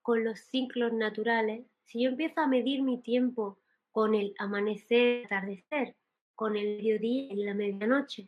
con 0.02 0.24
los 0.24 0.40
ciclos 0.40 0.92
naturales, 0.92 1.66
si 1.84 2.02
yo 2.02 2.10
empiezo 2.10 2.40
a 2.40 2.46
medir 2.46 2.82
mi 2.82 3.00
tiempo 3.00 3.58
con 3.90 4.14
el 4.14 4.34
amanecer, 4.38 5.26
atardecer, 5.26 5.96
con 6.40 6.56
el 6.56 6.78
mediodía 6.78 7.34
y 7.34 7.44
la 7.44 7.52
medianoche, 7.52 8.26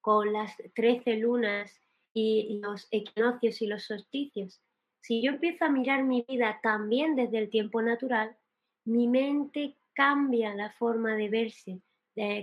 con 0.00 0.32
las 0.32 0.56
trece 0.74 1.16
lunas 1.16 1.80
y 2.12 2.58
los 2.60 2.88
equinoccios 2.90 3.62
y 3.62 3.68
los 3.68 3.84
solsticios, 3.84 4.60
si 5.00 5.22
yo 5.22 5.30
empiezo 5.30 5.64
a 5.64 5.68
mirar 5.68 6.02
mi 6.02 6.26
vida 6.28 6.58
también 6.60 7.14
desde 7.14 7.38
el 7.38 7.48
tiempo 7.48 7.82
natural, 7.82 8.36
mi 8.84 9.06
mente 9.06 9.76
cambia 9.92 10.56
la 10.56 10.72
forma 10.72 11.14
de 11.14 11.28
verse, 11.28 11.80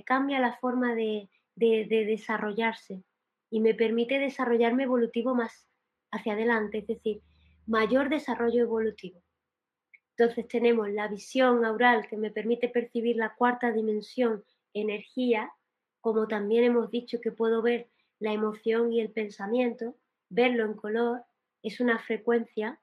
cambia 0.05 0.39
la 0.39 0.55
forma 0.55 0.95
de, 0.95 1.27
de, 1.57 1.85
desarrollarse 2.05 3.03
y 3.49 3.59
me 3.59 3.73
permite 3.73 4.19
desarrollarme 4.19 4.84
evolutivo 4.84 5.35
más 5.35 5.67
hacia 6.11 6.31
adelante, 6.31 6.77
es 6.77 6.88
decir, 6.88 7.21
mayor 7.65 8.07
desarrollo 8.07 8.61
evolutivo. 8.61 9.21
Entonces 10.15 10.47
tenemos 10.47 10.89
la 10.91 11.09
visión 11.09 11.65
aural 11.65 12.07
que 12.07 12.15
me 12.15 12.31
permite 12.31 12.69
percibir 12.69 13.17
la 13.17 13.35
cuarta 13.35 13.73
dimensión, 13.73 14.45
energía, 14.74 15.52
como 16.02 16.28
también 16.28 16.64
hemos 16.64 16.91
dicho 16.91 17.20
que 17.22 17.32
puedo 17.32 17.62
ver 17.62 17.90
la 18.20 18.34
emoción 18.34 18.91
y 18.91 19.00
el 19.00 19.12
pensamiento, 19.12 19.95
verlo 20.30 20.66
en 20.66 20.74
color, 20.74 21.24
es 21.62 21.80
una 21.80 22.00
frecuencia 22.00 22.80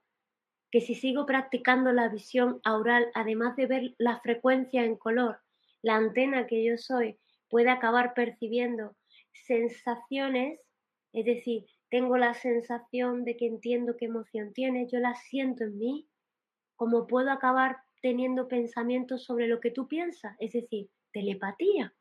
que 0.70 0.80
si 0.80 0.94
sigo 0.94 1.26
practicando 1.26 1.92
la 1.92 2.08
visión 2.08 2.60
aural, 2.64 3.10
además 3.14 3.56
de 3.56 3.66
ver 3.66 3.94
la 3.98 4.20
frecuencia 4.20 4.84
en 4.84 4.96
color, 4.96 5.40
la 5.82 5.96
antena 5.96 6.46
que 6.46 6.64
yo 6.64 6.78
soy 6.78 7.18
puede 7.48 7.70
acabar 7.70 8.14
percibiendo 8.14 8.96
sensaciones, 9.32 10.60
es 11.12 11.24
decir, 11.24 11.66
tengo 11.90 12.16
la 12.16 12.34
sensación 12.34 13.24
de 13.24 13.36
que 13.36 13.46
entiendo 13.46 13.96
qué 13.96 14.04
emoción 14.04 14.52
tiene, 14.52 14.86
yo 14.86 15.00
la 15.00 15.14
siento 15.14 15.64
en 15.64 15.76
mí, 15.76 16.08
como 16.76 17.06
puedo 17.08 17.30
acabar 17.30 17.78
teniendo 18.00 18.46
pensamientos 18.46 19.24
sobre 19.24 19.48
lo 19.48 19.60
que 19.60 19.72
tú 19.72 19.88
piensas, 19.88 20.36
es 20.38 20.52
decir, 20.52 20.88
telepatía. 21.12 21.94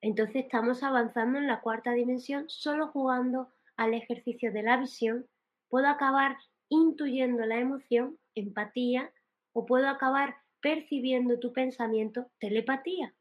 Entonces 0.00 0.44
estamos 0.44 0.82
avanzando 0.82 1.38
en 1.38 1.46
la 1.46 1.60
cuarta 1.60 1.92
dimensión 1.92 2.44
solo 2.48 2.88
jugando 2.88 3.48
al 3.76 3.94
ejercicio 3.94 4.52
de 4.52 4.62
la 4.62 4.76
visión, 4.76 5.26
puedo 5.68 5.88
acabar 5.88 6.36
intuyendo 6.68 7.44
la 7.46 7.58
emoción, 7.58 8.18
empatía, 8.34 9.12
o 9.52 9.66
puedo 9.66 9.88
acabar 9.88 10.36
percibiendo 10.60 11.38
tu 11.38 11.52
pensamiento, 11.52 12.30
telepatía. 12.38 13.14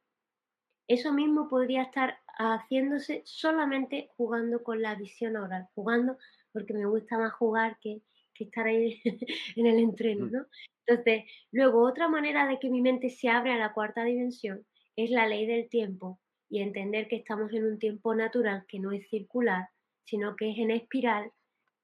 Eso 0.88 1.11
mismo 1.11 1.48
podría 1.49 1.84
estar 1.84 2.19
haciéndose 2.38 3.22
solamente 3.26 4.10
jugando 4.15 4.64
con 4.64 4.81
la 4.81 4.95
visión 4.95 5.35
oral, 5.35 5.68
jugando 5.76 6.18
porque 6.53 6.73
me 6.73 6.85
gusta 6.85 7.18
más 7.18 7.34
jugar 7.34 7.77
que, 7.80 8.02
que 8.38 8.45
estar 8.45 8.68
ahí 8.68 9.01
en 9.55 9.65
el 9.65 9.80
entreno. 9.80 10.27
¿no? 10.27 10.45
Entonces, 10.85 11.23
luego 11.51 11.88
otra 11.88 12.07
manera 12.07 12.47
de 12.47 12.59
que 12.59 12.69
mi 12.69 12.81
mente 12.81 13.09
se 13.09 13.30
abre 13.30 13.51
a 13.53 13.57
la 13.57 13.73
cuarta 13.73 14.03
dimensión 14.03 14.65
es 14.95 15.09
la 15.11 15.27
ley 15.27 15.45
del 15.45 15.69
tiempo 15.69 16.19
y 16.49 16.61
entender 16.61 17.07
que 17.07 17.18
estamos 17.18 17.51
en 17.53 17.65
un 17.65 17.80
tiempo 17.80 18.15
natural 18.15 18.65
que 18.68 18.80
no 18.80 18.91
es 18.91 19.07
circular, 19.09 19.68
sino 20.05 20.35
que 20.35 20.51
es 20.51 20.57
en 20.57 20.72
espiral 20.72 21.31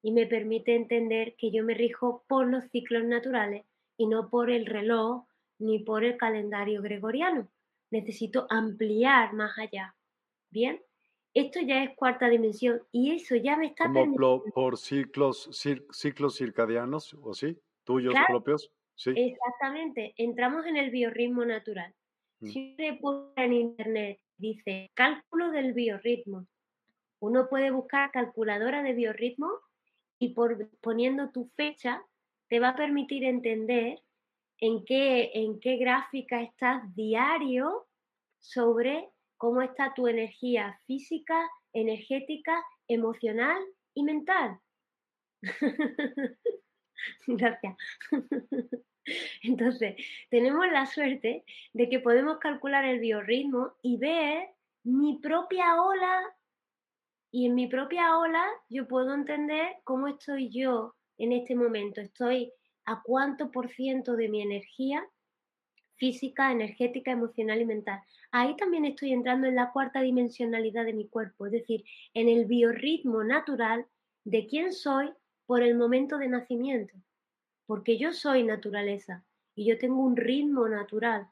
y 0.02 0.12
me 0.12 0.28
permite 0.28 0.76
entender 0.76 1.36
que 1.38 1.52
yo 1.52 1.64
me 1.64 1.74
rijo 1.74 2.24
por 2.28 2.48
los 2.48 2.66
ciclos 2.72 3.06
naturales 3.06 3.66
y 3.98 4.08
no 4.08 4.30
por 4.30 4.52
el 4.52 4.66
reloj 4.66 5.26
ni 5.60 5.80
por 5.80 6.04
el 6.04 6.18
calendario 6.18 6.82
gregoriano. 6.82 7.50
Necesito 7.90 8.48
ampliar 8.50 9.34
más 9.34 9.58
allá. 9.58 9.96
Bien, 10.50 10.82
esto 11.34 11.60
ya 11.62 11.84
es 11.84 11.96
cuarta 11.96 12.30
dimensión 12.30 12.82
y 12.92 13.12
eso 13.12 13.36
ya 13.36 13.58
me 13.58 13.68
está 13.68 13.86
Como 13.88 14.16
por 14.54 14.78
ciclos, 14.78 15.50
ciclos 15.92 16.38
circadianos, 16.38 17.16
¿o 17.22 17.34
sí? 17.34 17.58
¿Tuyos 17.84 18.14
propios? 18.28 18.72
Sí. 18.96 19.12
Exactamente. 19.16 20.14
Entramos 20.18 20.66
en 20.66 20.78
el 20.78 20.92
biorritmo 20.92 21.44
natural. 21.46 21.94
Mm. 22.40 22.48
Si 22.48 22.76
en 23.36 23.54
internet 23.54 24.20
dice 24.38 24.92
cálculo 24.94 25.52
del 25.52 25.74
biorritmo, 25.74 26.48
uno 27.20 27.48
puede 27.50 27.72
buscar 27.72 28.12
calculadora 28.12 28.84
de 28.84 28.94
biorritmo 28.94 29.50
y 30.20 30.34
por 30.34 30.70
poniendo 30.82 31.32
tu 31.32 31.50
fecha 31.56 32.04
te 32.48 32.60
va 32.60 32.70
a 32.70 32.76
permitir 32.76 33.24
entender 33.24 34.02
en 34.60 34.86
qué, 34.86 35.32
en 35.34 35.60
qué 35.60 35.78
gráfica 35.78 36.42
estás 36.42 36.94
diario 36.96 37.88
sobre 38.40 39.13
cómo 39.44 39.62
está 39.62 39.94
tu 39.94 40.08
energía 40.08 40.80
física, 40.88 41.38
energética, 41.74 42.64
emocional 42.88 43.62
y 43.94 44.04
mental. 44.04 44.58
Gracias. 47.28 47.76
Entonces, 49.44 49.98
tenemos 50.30 50.66
la 50.72 50.86
suerte 50.86 51.44
de 51.74 51.90
que 51.90 52.00
podemos 52.00 52.38
calcular 52.38 52.86
el 52.86 53.00
biorritmo 53.02 53.74
y 53.82 53.98
ver 53.98 54.48
mi 54.86 55.20
propia 55.20 55.76
ola. 55.82 56.24
Y 57.30 57.48
en 57.48 57.56
mi 57.56 57.68
propia 57.68 58.18
ola 58.18 58.46
yo 58.70 58.88
puedo 58.88 59.14
entender 59.14 59.76
cómo 59.84 60.08
estoy 60.08 60.52
yo 60.52 60.96
en 61.18 61.34
este 61.34 61.54
momento. 61.54 62.00
Estoy 62.00 62.54
a 62.86 63.02
cuánto 63.04 63.52
por 63.52 63.70
ciento 63.70 64.16
de 64.16 64.30
mi 64.30 64.42
energía 64.42 65.06
física, 65.98 66.52
energética, 66.52 67.12
emocional 67.12 67.62
y 67.62 67.66
mental. 67.66 68.02
Ahí 68.32 68.56
también 68.56 68.86
estoy 68.86 69.14
entrando 69.14 69.48
en 69.48 69.56
la 69.56 69.72
cuarta 69.72 70.02
dimensionalidad 70.02 70.86
de 70.86 70.94
mi 70.94 71.08
cuerpo, 71.08 71.46
es 71.46 71.52
decir, 71.52 71.84
en 72.14 72.30
el 72.30 72.46
biorritmo 72.46 73.24
natural 73.24 73.86
de 74.24 74.48
quién 74.48 74.74
soy 74.74 75.12
por 75.46 75.62
el 75.62 75.76
momento 75.76 76.18
de 76.18 76.28
nacimiento. 76.28 76.96
Porque 77.66 77.98
yo 77.98 78.14
soy 78.14 78.44
naturaleza 78.44 79.24
y 79.56 79.66
yo 79.66 79.78
tengo 79.78 80.02
un 80.02 80.18
ritmo 80.18 80.68
natural 80.68 81.28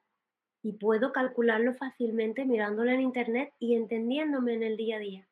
y 0.63 0.73
puedo 0.73 1.11
calcularlo 1.11 1.73
fácilmente 1.73 2.45
mirándolo 2.45 2.91
en 2.91 3.01
internet 3.01 3.53
y 3.59 3.75
entendiéndome 3.75 4.53
en 4.53 4.63
el 4.63 4.77
día 4.77 4.97
a 4.97 4.99
día. 4.99 5.27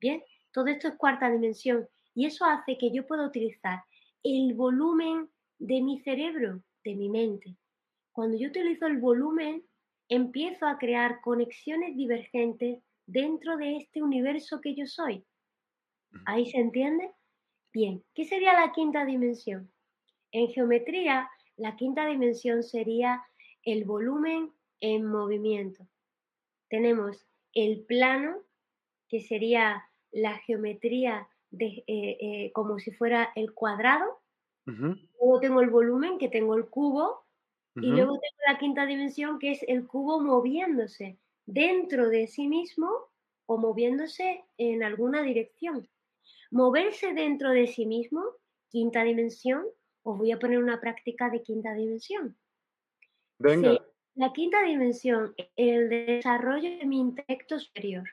Bien, 0.00 0.22
todo 0.52 0.66
esto 0.66 0.88
es 0.88 0.96
cuarta 0.96 1.30
dimensión 1.30 1.88
y 2.14 2.26
eso 2.26 2.44
hace 2.44 2.76
que 2.78 2.90
yo 2.92 3.06
pueda 3.06 3.26
utilizar 3.26 3.82
el 4.22 4.54
volumen 4.54 5.28
de 5.58 5.80
mi 5.80 5.98
cerebro, 6.00 6.62
de 6.84 6.94
mi 6.94 7.08
mente. 7.08 7.56
Cuando 8.16 8.38
yo 8.38 8.48
utilizo 8.48 8.86
el 8.86 8.96
volumen, 8.96 9.62
empiezo 10.08 10.66
a 10.66 10.78
crear 10.78 11.20
conexiones 11.20 11.94
divergentes 11.98 12.82
dentro 13.04 13.58
de 13.58 13.76
este 13.76 14.02
universo 14.02 14.62
que 14.62 14.74
yo 14.74 14.86
soy. 14.86 15.22
¿Ahí 16.24 16.50
se 16.50 16.56
entiende? 16.56 17.10
Bien, 17.74 18.02
¿qué 18.14 18.24
sería 18.24 18.54
la 18.54 18.72
quinta 18.72 19.04
dimensión? 19.04 19.70
En 20.32 20.48
geometría, 20.48 21.28
la 21.58 21.76
quinta 21.76 22.06
dimensión 22.06 22.62
sería 22.62 23.22
el 23.64 23.84
volumen 23.84 24.50
en 24.80 25.04
movimiento. 25.04 25.86
Tenemos 26.70 27.28
el 27.52 27.84
plano, 27.84 28.38
que 29.10 29.20
sería 29.20 29.84
la 30.10 30.38
geometría 30.38 31.28
de, 31.50 31.84
eh, 31.86 32.16
eh, 32.18 32.52
como 32.54 32.78
si 32.78 32.92
fuera 32.92 33.30
el 33.36 33.52
cuadrado, 33.52 34.22
Luego 34.66 35.40
tengo 35.40 35.60
el 35.60 35.70
volumen, 35.70 36.18
que 36.18 36.28
tengo 36.28 36.56
el 36.56 36.66
cubo, 36.66 37.25
y 37.76 37.86
luego 37.88 38.18
tengo 38.18 38.42
la 38.46 38.58
quinta 38.58 38.86
dimensión, 38.86 39.38
que 39.38 39.52
es 39.52 39.62
el 39.68 39.86
cubo 39.86 40.20
moviéndose 40.20 41.18
dentro 41.44 42.08
de 42.08 42.26
sí 42.26 42.48
mismo 42.48 42.90
o 43.46 43.58
moviéndose 43.58 44.44
en 44.56 44.82
alguna 44.82 45.22
dirección. 45.22 45.88
Moverse 46.50 47.12
dentro 47.12 47.50
de 47.50 47.66
sí 47.66 47.86
mismo, 47.86 48.22
quinta 48.68 49.04
dimensión, 49.04 49.64
os 50.02 50.18
voy 50.18 50.32
a 50.32 50.38
poner 50.38 50.58
una 50.58 50.80
práctica 50.80 51.28
de 51.30 51.42
quinta 51.42 51.74
dimensión. 51.74 52.36
Venga. 53.38 53.84
la 54.14 54.32
quinta 54.32 54.62
dimensión, 54.62 55.34
el 55.56 55.90
desarrollo 55.90 56.78
de 56.78 56.86
mi 56.86 57.00
intelecto 57.00 57.58
superior, 57.58 58.08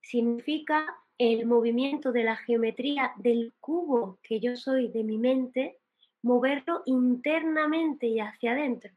significa 0.00 0.98
el 1.18 1.46
movimiento 1.46 2.10
de 2.10 2.24
la 2.24 2.36
geometría 2.36 3.12
del 3.16 3.52
cubo 3.60 4.18
que 4.22 4.40
yo 4.40 4.56
soy 4.56 4.88
de 4.88 5.04
mi 5.04 5.18
mente, 5.18 5.78
moverlo 6.22 6.82
internamente 6.86 8.06
y 8.06 8.20
hacia 8.20 8.52
adentro. 8.52 8.92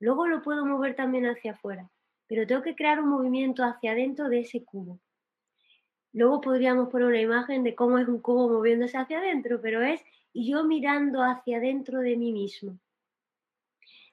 Luego 0.00 0.26
lo 0.26 0.42
puedo 0.42 0.66
mover 0.66 0.96
también 0.96 1.26
hacia 1.26 1.52
afuera, 1.52 1.90
pero 2.26 2.46
tengo 2.46 2.62
que 2.62 2.74
crear 2.74 3.00
un 3.00 3.10
movimiento 3.10 3.62
hacia 3.62 3.92
adentro 3.92 4.28
de 4.28 4.40
ese 4.40 4.64
cubo. 4.64 4.98
Luego 6.12 6.40
podríamos 6.40 6.88
poner 6.90 7.08
una 7.08 7.20
imagen 7.20 7.64
de 7.64 7.74
cómo 7.74 7.98
es 7.98 8.08
un 8.08 8.20
cubo 8.20 8.48
moviéndose 8.48 8.96
hacia 8.96 9.18
adentro, 9.18 9.60
pero 9.60 9.82
es 9.82 10.00
yo 10.32 10.64
mirando 10.64 11.22
hacia 11.22 11.58
adentro 11.58 12.00
de 12.00 12.16
mí 12.16 12.32
mismo. 12.32 12.78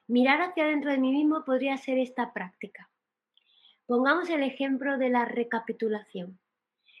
Mirar 0.06 0.40
hacia 0.40 0.64
adentro 0.64 0.90
de 0.90 0.98
mí 0.98 1.12
mismo 1.12 1.44
podría 1.44 1.76
ser 1.78 1.98
esta 1.98 2.32
práctica. 2.32 2.90
Pongamos 3.86 4.30
el 4.30 4.42
ejemplo 4.42 4.98
de 4.98 5.10
la 5.10 5.24
recapitulación. 5.24 6.38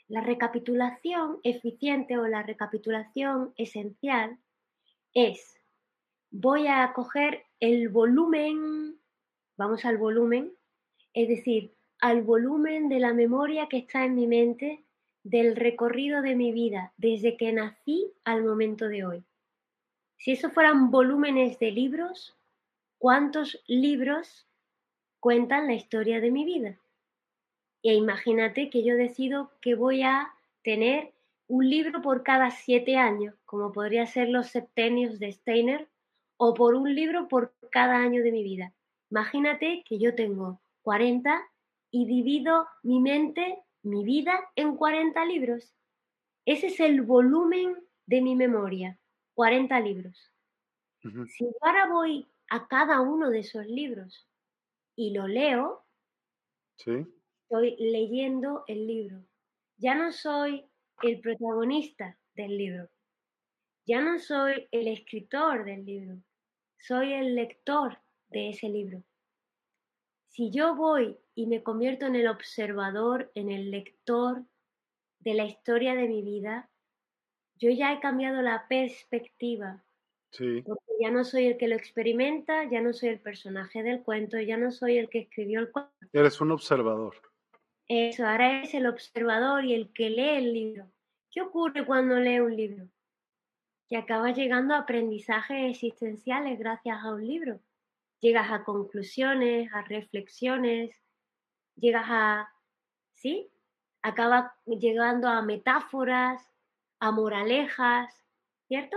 La 0.08 0.20
recapitulación 0.20 1.38
eficiente 1.42 2.18
o 2.18 2.26
la 2.26 2.42
recapitulación 2.42 3.52
esencial 3.56 4.38
es, 5.14 5.56
voy 6.30 6.66
a 6.66 6.92
coger 6.94 7.44
el 7.60 7.88
volumen, 7.88 8.98
vamos 9.56 9.84
al 9.84 9.98
volumen, 9.98 10.52
es 11.14 11.28
decir, 11.28 11.74
al 12.00 12.22
volumen 12.22 12.88
de 12.88 12.98
la 12.98 13.12
memoria 13.12 13.68
que 13.68 13.78
está 13.78 14.04
en 14.04 14.14
mi 14.14 14.26
mente 14.26 14.82
del 15.22 15.54
recorrido 15.54 16.20
de 16.22 16.34
mi 16.34 16.52
vida 16.52 16.92
desde 16.96 17.36
que 17.36 17.52
nací 17.52 18.12
al 18.24 18.42
momento 18.42 18.88
de 18.88 19.04
hoy. 19.04 19.24
Si 20.16 20.32
eso 20.32 20.50
fueran 20.50 20.90
volúmenes 20.90 21.58
de 21.58 21.70
libros, 21.70 22.36
¿cuántos 22.98 23.62
libros 23.66 24.46
cuentan 25.20 25.66
la 25.66 25.74
historia 25.74 26.20
de 26.20 26.30
mi 26.30 26.44
vida? 26.44 26.78
E 27.82 27.94
imagínate 27.94 28.70
que 28.70 28.84
yo 28.84 28.94
decido 28.94 29.50
que 29.60 29.74
voy 29.74 30.02
a 30.02 30.32
tener 30.62 31.11
un 31.52 31.68
libro 31.68 32.00
por 32.00 32.22
cada 32.22 32.50
siete 32.50 32.96
años, 32.96 33.34
como 33.44 33.72
podría 33.72 34.06
ser 34.06 34.30
los 34.30 34.46
septenios 34.46 35.18
de 35.18 35.30
Steiner, 35.32 35.86
o 36.38 36.54
por 36.54 36.74
un 36.74 36.94
libro 36.94 37.28
por 37.28 37.54
cada 37.70 37.96
año 37.98 38.22
de 38.22 38.32
mi 38.32 38.42
vida. 38.42 38.72
Imagínate 39.10 39.84
que 39.86 39.98
yo 39.98 40.14
tengo 40.14 40.62
40 40.80 41.46
y 41.90 42.06
divido 42.06 42.68
mi 42.82 43.00
mente, 43.00 43.58
mi 43.82 44.02
vida, 44.02 44.40
en 44.56 44.76
40 44.76 45.26
libros. 45.26 45.74
Ese 46.46 46.68
es 46.68 46.80
el 46.80 47.02
volumen 47.02 47.76
de 48.06 48.22
mi 48.22 48.34
memoria, 48.34 48.98
40 49.34 49.78
libros. 49.80 50.32
Si 51.02 51.46
ahora 51.60 51.86
voy 51.86 52.26
a 52.48 52.66
cada 52.66 53.02
uno 53.02 53.28
de 53.28 53.40
esos 53.40 53.66
libros 53.66 54.26
y 54.96 55.12
lo 55.12 55.28
leo, 55.28 55.84
estoy 56.78 57.76
leyendo 57.78 58.64
el 58.68 58.86
libro. 58.86 59.22
Ya 59.76 59.94
no 59.94 60.12
soy 60.12 60.71
el 61.02 61.20
protagonista 61.20 62.16
del 62.34 62.56
libro. 62.56 62.88
Ya 63.86 64.00
no 64.00 64.18
soy 64.18 64.68
el 64.70 64.88
escritor 64.88 65.64
del 65.64 65.84
libro. 65.84 66.22
Soy 66.78 67.12
el 67.12 67.34
lector 67.34 67.98
de 68.28 68.50
ese 68.50 68.68
libro. 68.68 69.02
Si 70.28 70.50
yo 70.50 70.74
voy 70.74 71.18
y 71.34 71.46
me 71.46 71.62
convierto 71.62 72.06
en 72.06 72.16
el 72.16 72.28
observador, 72.28 73.30
en 73.34 73.50
el 73.50 73.70
lector 73.70 74.44
de 75.18 75.34
la 75.34 75.44
historia 75.44 75.94
de 75.94 76.08
mi 76.08 76.22
vida, 76.22 76.70
yo 77.56 77.70
ya 77.70 77.92
he 77.92 78.00
cambiado 78.00 78.40
la 78.40 78.66
perspectiva. 78.68 79.84
Sí. 80.30 80.62
Porque 80.62 80.92
ya 81.00 81.10
no 81.10 81.24
soy 81.24 81.46
el 81.46 81.58
que 81.58 81.68
lo 81.68 81.74
experimenta, 81.74 82.64
ya 82.70 82.80
no 82.80 82.92
soy 82.92 83.10
el 83.10 83.20
personaje 83.20 83.82
del 83.82 84.02
cuento, 84.02 84.40
ya 84.40 84.56
no 84.56 84.70
soy 84.70 84.96
el 84.98 85.10
que 85.10 85.20
escribió 85.20 85.60
el 85.60 85.70
cuento. 85.70 85.92
Eres 86.12 86.40
un 86.40 86.52
observador. 86.52 87.31
Eso, 87.88 88.26
ahora 88.26 88.62
es 88.62 88.74
el 88.74 88.86
observador 88.86 89.64
y 89.64 89.74
el 89.74 89.92
que 89.92 90.10
lee 90.10 90.36
el 90.36 90.52
libro. 90.52 90.90
¿Qué 91.30 91.42
ocurre 91.42 91.84
cuando 91.84 92.16
lee 92.16 92.40
un 92.40 92.56
libro? 92.56 92.88
Que 93.88 93.96
acabas 93.96 94.36
llegando 94.36 94.74
a 94.74 94.78
aprendizajes 94.78 95.70
existenciales 95.70 96.58
gracias 96.58 96.98
a 97.02 97.12
un 97.12 97.26
libro 97.26 97.60
llegas 98.22 98.50
a 98.50 98.64
conclusiones, 98.64 99.70
a 99.74 99.82
reflexiones, 99.82 100.96
llegas 101.74 102.06
a, 102.08 102.48
¿sí? 103.14 103.50
Acaba 104.00 104.54
llegando 104.64 105.28
a 105.28 105.42
metáforas, 105.42 106.40
a 107.00 107.10
moralejas, 107.10 108.14
¿cierto? 108.68 108.96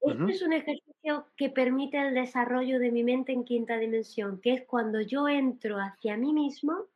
Este 0.00 0.32
es 0.32 0.42
un 0.42 0.54
ejercicio 0.54 1.26
que 1.36 1.50
permite 1.50 1.98
el 1.98 2.14
desarrollo 2.14 2.78
de 2.78 2.90
mi 2.90 3.04
mente 3.04 3.32
en 3.32 3.44
quinta 3.44 3.76
dimensión, 3.76 4.40
que 4.40 4.54
es 4.54 4.66
cuando 4.66 5.00
yo 5.00 5.28
entro 5.28 5.76
hacia 5.78 6.16
mí 6.16 6.32
mismo 6.32 6.86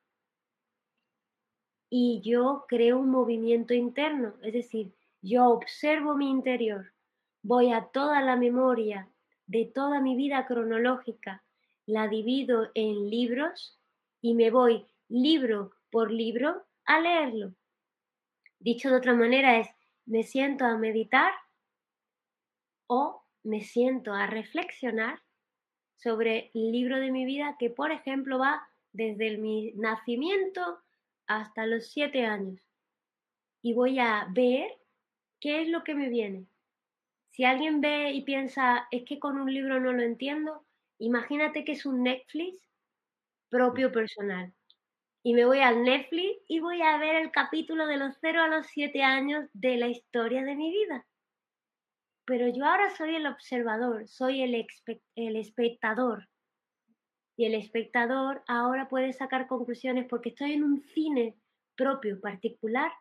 y 1.90 2.20
yo 2.22 2.64
creo 2.68 2.98
un 2.98 3.10
movimiento 3.10 3.74
interno, 3.74 4.34
es 4.42 4.52
decir, 4.52 4.92
yo 5.20 5.48
observo 5.48 6.16
mi 6.16 6.30
interior, 6.30 6.92
voy 7.42 7.72
a 7.72 7.86
toda 7.86 8.22
la 8.22 8.36
memoria 8.36 9.08
de 9.46 9.66
toda 9.66 10.00
mi 10.00 10.14
vida 10.16 10.46
cronológica 10.46 11.42
la 11.86 12.06
divido 12.06 12.70
en 12.74 13.10
libros 13.10 13.78
y 14.20 14.34
me 14.34 14.50
voy 14.50 14.86
libro 15.08 15.72
por 15.90 16.12
libro 16.12 16.64
a 16.84 17.00
leerlo. 17.00 17.54
Dicho 18.60 18.90
de 18.90 18.96
otra 18.96 19.14
manera 19.14 19.58
es, 19.58 19.68
me 20.06 20.22
siento 20.22 20.64
a 20.64 20.76
meditar 20.76 21.32
o 22.86 23.24
me 23.42 23.62
siento 23.62 24.12
a 24.12 24.26
reflexionar 24.26 25.20
sobre 25.96 26.50
el 26.54 26.70
libro 26.70 27.00
de 27.00 27.10
mi 27.10 27.24
vida 27.24 27.56
que, 27.58 27.70
por 27.70 27.90
ejemplo, 27.90 28.38
va 28.38 28.68
desde 28.92 29.36
mi 29.38 29.72
nacimiento 29.72 30.78
hasta 31.30 31.64
los 31.64 31.86
siete 31.92 32.26
años. 32.26 32.60
Y 33.62 33.72
voy 33.72 34.00
a 34.00 34.26
ver 34.30 34.68
qué 35.38 35.62
es 35.62 35.68
lo 35.68 35.84
que 35.84 35.94
me 35.94 36.08
viene. 36.08 36.48
Si 37.28 37.44
alguien 37.44 37.80
ve 37.80 38.10
y 38.10 38.22
piensa, 38.22 38.88
es 38.90 39.04
que 39.04 39.20
con 39.20 39.40
un 39.40 39.52
libro 39.52 39.78
no 39.78 39.92
lo 39.92 40.02
entiendo, 40.02 40.66
imagínate 40.98 41.64
que 41.64 41.72
es 41.72 41.86
un 41.86 42.02
Netflix 42.02 42.58
propio 43.48 43.92
personal. 43.92 44.52
Y 45.22 45.34
me 45.34 45.44
voy 45.44 45.60
al 45.60 45.84
Netflix 45.84 46.42
y 46.48 46.58
voy 46.58 46.82
a 46.82 46.98
ver 46.98 47.14
el 47.14 47.30
capítulo 47.30 47.86
de 47.86 47.98
los 47.98 48.16
0 48.20 48.42
a 48.42 48.48
los 48.48 48.66
7 48.66 49.02
años 49.04 49.48
de 49.52 49.76
la 49.76 49.86
historia 49.86 50.42
de 50.42 50.56
mi 50.56 50.72
vida. 50.72 51.06
Pero 52.24 52.48
yo 52.48 52.64
ahora 52.64 52.90
soy 52.96 53.14
el 53.14 53.26
observador, 53.26 54.08
soy 54.08 54.42
el, 54.42 54.66
el 55.14 55.36
espectador. 55.36 56.29
Y 57.40 57.46
el 57.46 57.54
espectador 57.54 58.42
ahora 58.46 58.90
puede 58.90 59.14
sacar 59.14 59.46
conclusiones 59.46 60.06
porque 60.06 60.28
estoy 60.28 60.52
en 60.52 60.62
un 60.62 60.82
cine 60.82 61.38
propio, 61.74 62.20
particular, 62.20 62.92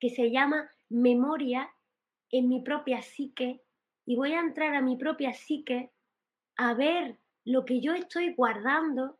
que 0.00 0.08
se 0.08 0.30
llama 0.30 0.70
memoria 0.88 1.70
en 2.30 2.48
mi 2.48 2.62
propia 2.62 3.02
psique 3.02 3.60
y 4.06 4.16
voy 4.16 4.32
a 4.32 4.40
entrar 4.40 4.74
a 4.74 4.80
mi 4.80 4.96
propia 4.96 5.34
psique 5.34 5.92
a 6.56 6.72
ver 6.72 7.18
lo 7.44 7.66
que 7.66 7.82
yo 7.82 7.92
estoy 7.92 8.32
guardando 8.32 9.18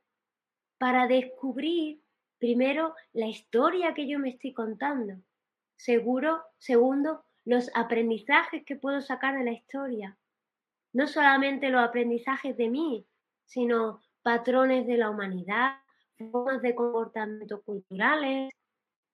para 0.78 1.06
descubrir 1.06 2.00
primero 2.38 2.94
la 3.12 3.26
historia 3.26 3.92
que 3.92 4.08
yo 4.08 4.18
me 4.18 4.30
estoy 4.30 4.54
contando. 4.54 5.22
Seguro, 5.76 6.44
segundo, 6.56 7.26
los 7.44 7.70
aprendizajes 7.74 8.64
que 8.64 8.76
puedo 8.76 9.02
sacar 9.02 9.36
de 9.36 9.44
la 9.44 9.52
historia. 9.52 10.16
No 10.94 11.08
solamente 11.08 11.68
los 11.68 11.82
aprendizajes 11.82 12.56
de 12.56 12.70
mí, 12.70 13.06
sino 13.44 14.00
patrones 14.22 14.86
de 14.86 14.96
la 14.96 15.10
humanidad, 15.10 15.76
formas 16.30 16.62
de 16.62 16.74
comportamiento 16.74 17.62
culturales, 17.62 18.52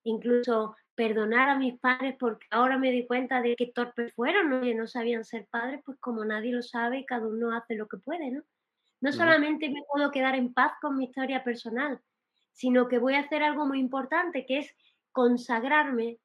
incluso 0.05 0.77
perdonar 0.95 1.49
a 1.49 1.59
mis 1.59 1.79
padres 1.79 2.17
porque 2.19 2.47
ahora 2.51 2.77
me 2.77 2.91
di 2.91 3.07
cuenta 3.07 3.41
de 3.41 3.55
que 3.57 3.73
torpes 3.73 4.13
fueron, 4.15 4.51
¿no? 4.51 4.61
que 4.63 4.75
no 4.75 4.87
sabían 4.87 5.25
ser 5.25 5.47
padres, 5.51 5.81
pues 5.85 5.99
como 6.01 6.25
nadie 6.25 6.53
lo 6.53 6.63
sabe, 6.63 7.05
cada 7.05 7.27
uno 7.27 7.55
hace 7.55 7.77
lo 7.77 7.87
que 7.87 7.99
puede, 7.99 8.31
¿no? 8.31 8.43
No 9.01 9.13
solamente 9.13 9.69
me 9.69 9.85
puedo 9.93 10.11
quedar 10.11 10.35
en 10.35 10.53
paz 10.53 10.73
con 10.81 10.97
mi 10.97 11.05
historia 11.05 11.45
personal, 11.45 12.01
sino 12.53 12.89
que 12.89 12.99
voy 12.99 13.15
a 13.15 13.21
hacer 13.21 13.45
algo 13.45 13.65
muy 13.65 13.79
importante, 13.79 14.45
que 14.45 14.59
es 14.59 14.75
consagrarme 15.13 16.19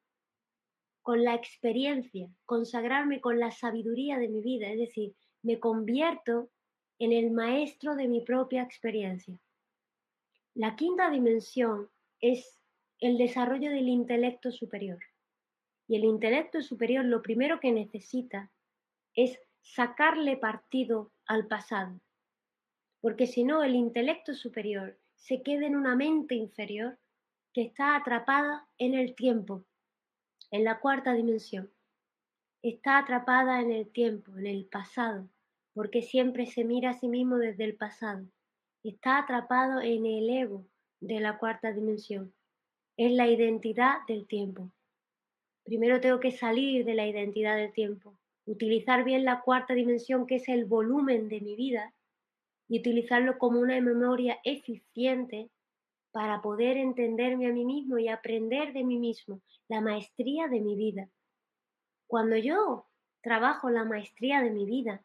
con 1.02 1.22
la 1.22 1.34
experiencia, 1.34 2.28
consagrarme 2.46 3.20
con 3.20 3.38
la 3.38 3.52
sabiduría 3.52 4.18
de 4.18 4.28
mi 4.28 4.42
vida, 4.42 4.68
es 4.68 4.78
decir, 4.78 5.14
me 5.42 5.60
convierto 5.60 6.50
en 6.98 7.12
el 7.12 7.30
maestro 7.30 7.96
de 7.96 8.08
mi 8.08 8.20
propia 8.20 8.62
experiencia. 8.62 9.40
La 10.54 10.76
quinta 10.76 11.10
dimensión 11.10 11.90
es 12.20 12.60
el 13.00 13.18
desarrollo 13.18 13.70
del 13.70 13.88
intelecto 13.88 14.52
superior. 14.52 15.00
Y 15.86 15.96
el 15.96 16.04
intelecto 16.04 16.62
superior 16.62 17.04
lo 17.04 17.22
primero 17.22 17.60
que 17.60 17.72
necesita 17.72 18.50
es 19.14 19.38
sacarle 19.60 20.36
partido 20.36 21.12
al 21.26 21.46
pasado. 21.46 22.00
Porque 23.00 23.26
si 23.26 23.44
no, 23.44 23.62
el 23.62 23.74
intelecto 23.74 24.34
superior 24.34 24.98
se 25.14 25.42
queda 25.42 25.66
en 25.66 25.76
una 25.76 25.96
mente 25.96 26.34
inferior 26.34 26.98
que 27.52 27.62
está 27.62 27.96
atrapada 27.96 28.66
en 28.78 28.94
el 28.94 29.14
tiempo, 29.14 29.64
en 30.50 30.64
la 30.64 30.80
cuarta 30.80 31.12
dimensión. 31.12 31.70
Está 32.62 32.98
atrapada 32.98 33.60
en 33.60 33.70
el 33.70 33.90
tiempo, 33.90 34.36
en 34.38 34.46
el 34.46 34.66
pasado, 34.66 35.28
porque 35.74 36.02
siempre 36.02 36.46
se 36.46 36.64
mira 36.64 36.90
a 36.90 36.94
sí 36.94 37.08
mismo 37.08 37.36
desde 37.36 37.64
el 37.64 37.76
pasado. 37.76 38.24
Está 38.82 39.18
atrapado 39.18 39.80
en 39.80 40.06
el 40.06 40.30
ego 40.30 40.64
de 41.00 41.20
la 41.20 41.38
cuarta 41.38 41.72
dimensión 41.72 42.32
es 42.96 43.12
la 43.12 43.26
identidad 43.26 43.98
del 44.06 44.26
tiempo. 44.26 44.70
Primero 45.64 46.00
tengo 46.00 46.20
que 46.20 46.30
salir 46.30 46.84
de 46.84 46.94
la 46.94 47.06
identidad 47.06 47.56
del 47.56 47.72
tiempo, 47.72 48.16
utilizar 48.46 49.04
bien 49.04 49.24
la 49.24 49.40
cuarta 49.40 49.74
dimensión 49.74 50.26
que 50.26 50.36
es 50.36 50.48
el 50.48 50.64
volumen 50.64 51.28
de 51.28 51.40
mi 51.40 51.56
vida 51.56 51.92
y 52.68 52.78
utilizarlo 52.78 53.38
como 53.38 53.60
una 53.60 53.80
memoria 53.80 54.38
eficiente 54.44 55.50
para 56.12 56.40
poder 56.40 56.76
entenderme 56.76 57.48
a 57.48 57.52
mí 57.52 57.64
mismo 57.64 57.98
y 57.98 58.08
aprender 58.08 58.72
de 58.72 58.84
mí 58.84 58.98
mismo, 58.98 59.40
la 59.68 59.80
maestría 59.80 60.46
de 60.46 60.60
mi 60.60 60.76
vida. 60.76 61.08
Cuando 62.06 62.36
yo 62.36 62.86
trabajo 63.22 63.70
la 63.70 63.84
maestría 63.84 64.40
de 64.40 64.50
mi 64.50 64.66
vida, 64.66 65.02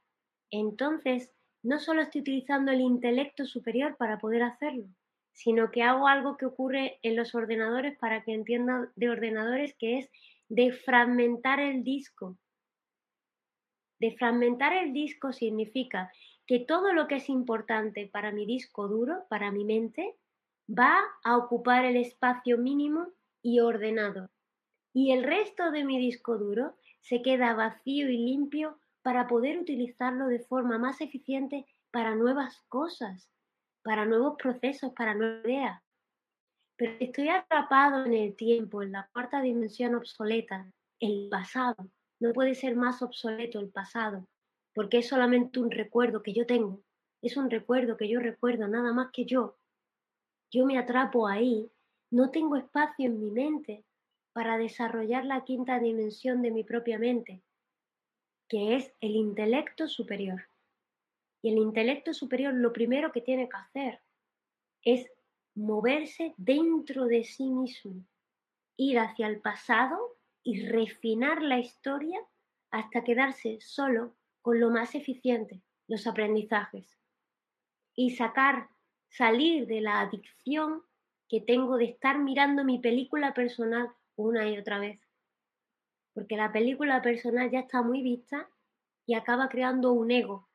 entonces 0.51 1.31
no 1.63 1.79
solo 1.79 2.01
estoy 2.01 2.21
utilizando 2.21 2.71
el 2.71 2.81
intelecto 2.81 3.45
superior 3.45 3.97
para 3.97 4.17
poder 4.17 4.43
hacerlo, 4.43 4.85
sino 5.33 5.71
que 5.71 5.83
hago 5.83 6.07
algo 6.07 6.37
que 6.37 6.45
ocurre 6.45 6.99
en 7.03 7.15
los 7.15 7.35
ordenadores 7.35 7.97
para 7.97 8.23
que 8.23 8.33
entiendan 8.33 8.89
de 8.95 9.09
ordenadores, 9.09 9.75
que 9.77 9.99
es 9.99 10.09
de 10.47 10.71
fragmentar 10.71 11.59
el 11.59 11.83
disco. 11.83 12.37
De 13.99 14.15
fragmentar 14.17 14.73
el 14.73 14.93
disco 14.93 15.33
significa 15.33 16.11
que 16.47 16.59
todo 16.59 16.93
lo 16.93 17.07
que 17.07 17.15
es 17.15 17.29
importante 17.29 18.09
para 18.11 18.31
mi 18.31 18.45
disco 18.45 18.87
duro, 18.87 19.25
para 19.29 19.51
mi 19.51 19.65
mente, 19.65 20.15
va 20.67 20.99
a 21.23 21.37
ocupar 21.37 21.85
el 21.85 21.97
espacio 21.97 22.57
mínimo 22.57 23.07
y 23.41 23.59
ordenado. 23.59 24.29
Y 24.93 25.11
el 25.11 25.23
resto 25.23 25.71
de 25.71 25.83
mi 25.83 25.99
disco 25.99 26.37
duro 26.37 26.75
se 27.01 27.21
queda 27.21 27.53
vacío 27.53 28.09
y 28.09 28.17
limpio 28.17 28.79
para 29.01 29.27
poder 29.27 29.59
utilizarlo 29.59 30.27
de 30.27 30.39
forma 30.39 30.77
más 30.77 31.01
eficiente 31.01 31.65
para 31.91 32.15
nuevas 32.15 32.61
cosas, 32.67 33.29
para 33.83 34.05
nuevos 34.05 34.35
procesos, 34.37 34.93
para 34.93 35.13
nuevas 35.13 35.45
ideas. 35.45 35.81
Pero 36.75 36.93
estoy 36.99 37.29
atrapado 37.29 38.05
en 38.05 38.13
el 38.13 38.35
tiempo, 38.35 38.81
en 38.81 38.91
la 38.93 39.09
cuarta 39.11 39.41
dimensión 39.41 39.95
obsoleta, 39.95 40.71
el 40.99 41.27
pasado. 41.29 41.89
No 42.19 42.33
puede 42.33 42.55
ser 42.55 42.75
más 42.75 43.01
obsoleto 43.01 43.59
el 43.59 43.69
pasado, 43.69 44.27
porque 44.73 44.99
es 44.99 45.07
solamente 45.07 45.59
un 45.59 45.71
recuerdo 45.71 46.21
que 46.21 46.33
yo 46.33 46.45
tengo. 46.45 46.81
Es 47.21 47.37
un 47.37 47.49
recuerdo 47.49 47.97
que 47.97 48.07
yo 48.07 48.19
recuerdo, 48.19 48.67
nada 48.67 48.93
más 48.93 49.09
que 49.11 49.25
yo 49.25 49.59
yo 50.51 50.65
me 50.65 50.79
atrapo 50.79 51.27
ahí, 51.27 51.71
no 52.09 52.31
tengo 52.31 52.55
espacio 52.55 53.05
en 53.05 53.19
mi 53.19 53.29
mente 53.29 53.85
para 54.33 54.57
desarrollar 54.57 55.25
la 55.25 55.43
quinta 55.43 55.79
dimensión 55.79 56.41
de 56.41 56.49
mi 56.49 56.63
propia 56.63 56.97
mente, 56.97 57.43
que 58.49 58.75
es 58.75 58.93
el 58.99 59.11
intelecto 59.11 59.87
superior. 59.87 60.49
Y 61.41 61.51
el 61.51 61.57
intelecto 61.57 62.13
superior 62.13 62.53
lo 62.53 62.73
primero 62.73 63.11
que 63.11 63.21
tiene 63.21 63.47
que 63.47 63.57
hacer 63.57 64.01
es 64.83 65.09
moverse 65.55 66.33
dentro 66.37 67.05
de 67.05 67.23
sí 67.23 67.49
mismo, 67.49 68.03
ir 68.75 68.99
hacia 68.99 69.27
el 69.27 69.39
pasado 69.39 70.17
y 70.43 70.65
refinar 70.65 71.41
la 71.41 71.59
historia 71.59 72.19
hasta 72.71 73.03
quedarse 73.03 73.59
solo 73.61 74.15
con 74.41 74.59
lo 74.59 74.69
más 74.69 74.95
eficiente, 74.95 75.61
los 75.87 76.07
aprendizajes, 76.07 76.97
y 77.95 78.11
sacar 78.11 78.69
salir 79.09 79.67
de 79.67 79.81
la 79.81 80.01
adicción 80.01 80.83
que 81.27 81.41
tengo 81.41 81.77
de 81.77 81.85
estar 81.85 82.19
mirando 82.19 82.63
mi 82.63 82.79
película 82.79 83.33
personal 83.33 83.89
una 84.15 84.49
y 84.49 84.57
otra 84.57 84.79
vez. 84.79 85.08
Porque 86.13 86.35
la 86.35 86.51
película 86.51 87.01
personal 87.01 87.49
ya 87.51 87.59
está 87.61 87.81
muy 87.81 88.01
vista 88.01 88.49
y 89.05 89.13
acaba 89.13 89.49
creando 89.49 89.93
un 89.93 90.11
ego, 90.11 90.49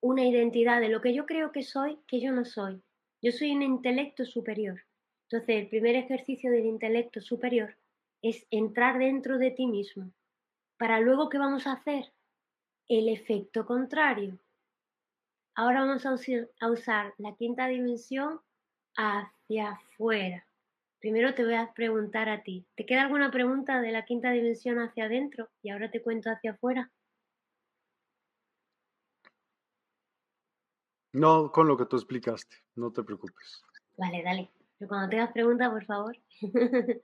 una 0.00 0.24
identidad 0.24 0.80
de 0.80 0.88
lo 0.88 1.00
que 1.00 1.12
yo 1.12 1.26
creo 1.26 1.52
que 1.52 1.62
soy, 1.62 1.98
que 2.06 2.20
yo 2.20 2.32
no 2.32 2.44
soy. 2.44 2.82
Yo 3.20 3.32
soy 3.32 3.50
un 3.50 3.62
intelecto 3.62 4.24
superior. 4.24 4.82
Entonces, 5.24 5.56
el 5.56 5.68
primer 5.68 5.96
ejercicio 5.96 6.50
del 6.50 6.66
intelecto 6.66 7.20
superior 7.20 7.76
es 8.22 8.46
entrar 8.50 8.98
dentro 8.98 9.38
de 9.38 9.50
ti 9.50 9.66
mismo. 9.66 10.12
Para 10.78 11.00
luego, 11.00 11.28
¿qué 11.28 11.38
vamos 11.38 11.66
a 11.66 11.72
hacer? 11.72 12.12
El 12.88 13.08
efecto 13.08 13.66
contrario. 13.66 14.38
Ahora 15.54 15.84
vamos 15.84 16.06
a 16.06 16.70
usar 16.70 17.14
la 17.18 17.34
quinta 17.34 17.66
dimensión 17.66 18.40
hacia 18.96 19.72
afuera. 19.72 20.47
Primero 21.00 21.32
te 21.34 21.44
voy 21.44 21.54
a 21.54 21.72
preguntar 21.74 22.28
a 22.28 22.42
ti. 22.42 22.66
¿Te 22.74 22.84
queda 22.84 23.02
alguna 23.02 23.30
pregunta 23.30 23.80
de 23.80 23.92
la 23.92 24.04
quinta 24.04 24.32
dimensión 24.32 24.78
hacia 24.78 25.04
adentro? 25.04 25.48
Y 25.62 25.70
ahora 25.70 25.90
te 25.90 26.02
cuento 26.02 26.28
hacia 26.28 26.52
afuera. 26.52 26.90
No, 31.12 31.52
con 31.52 31.68
lo 31.68 31.76
que 31.76 31.86
tú 31.86 31.96
explicaste, 31.96 32.56
no 32.74 32.92
te 32.92 33.02
preocupes. 33.04 33.62
Vale, 33.96 34.22
dale. 34.22 34.50
Pero 34.78 34.88
cuando 34.88 35.08
tengas 35.08 35.32
preguntas, 35.32 35.70
por 35.70 35.84
favor. 35.84 36.16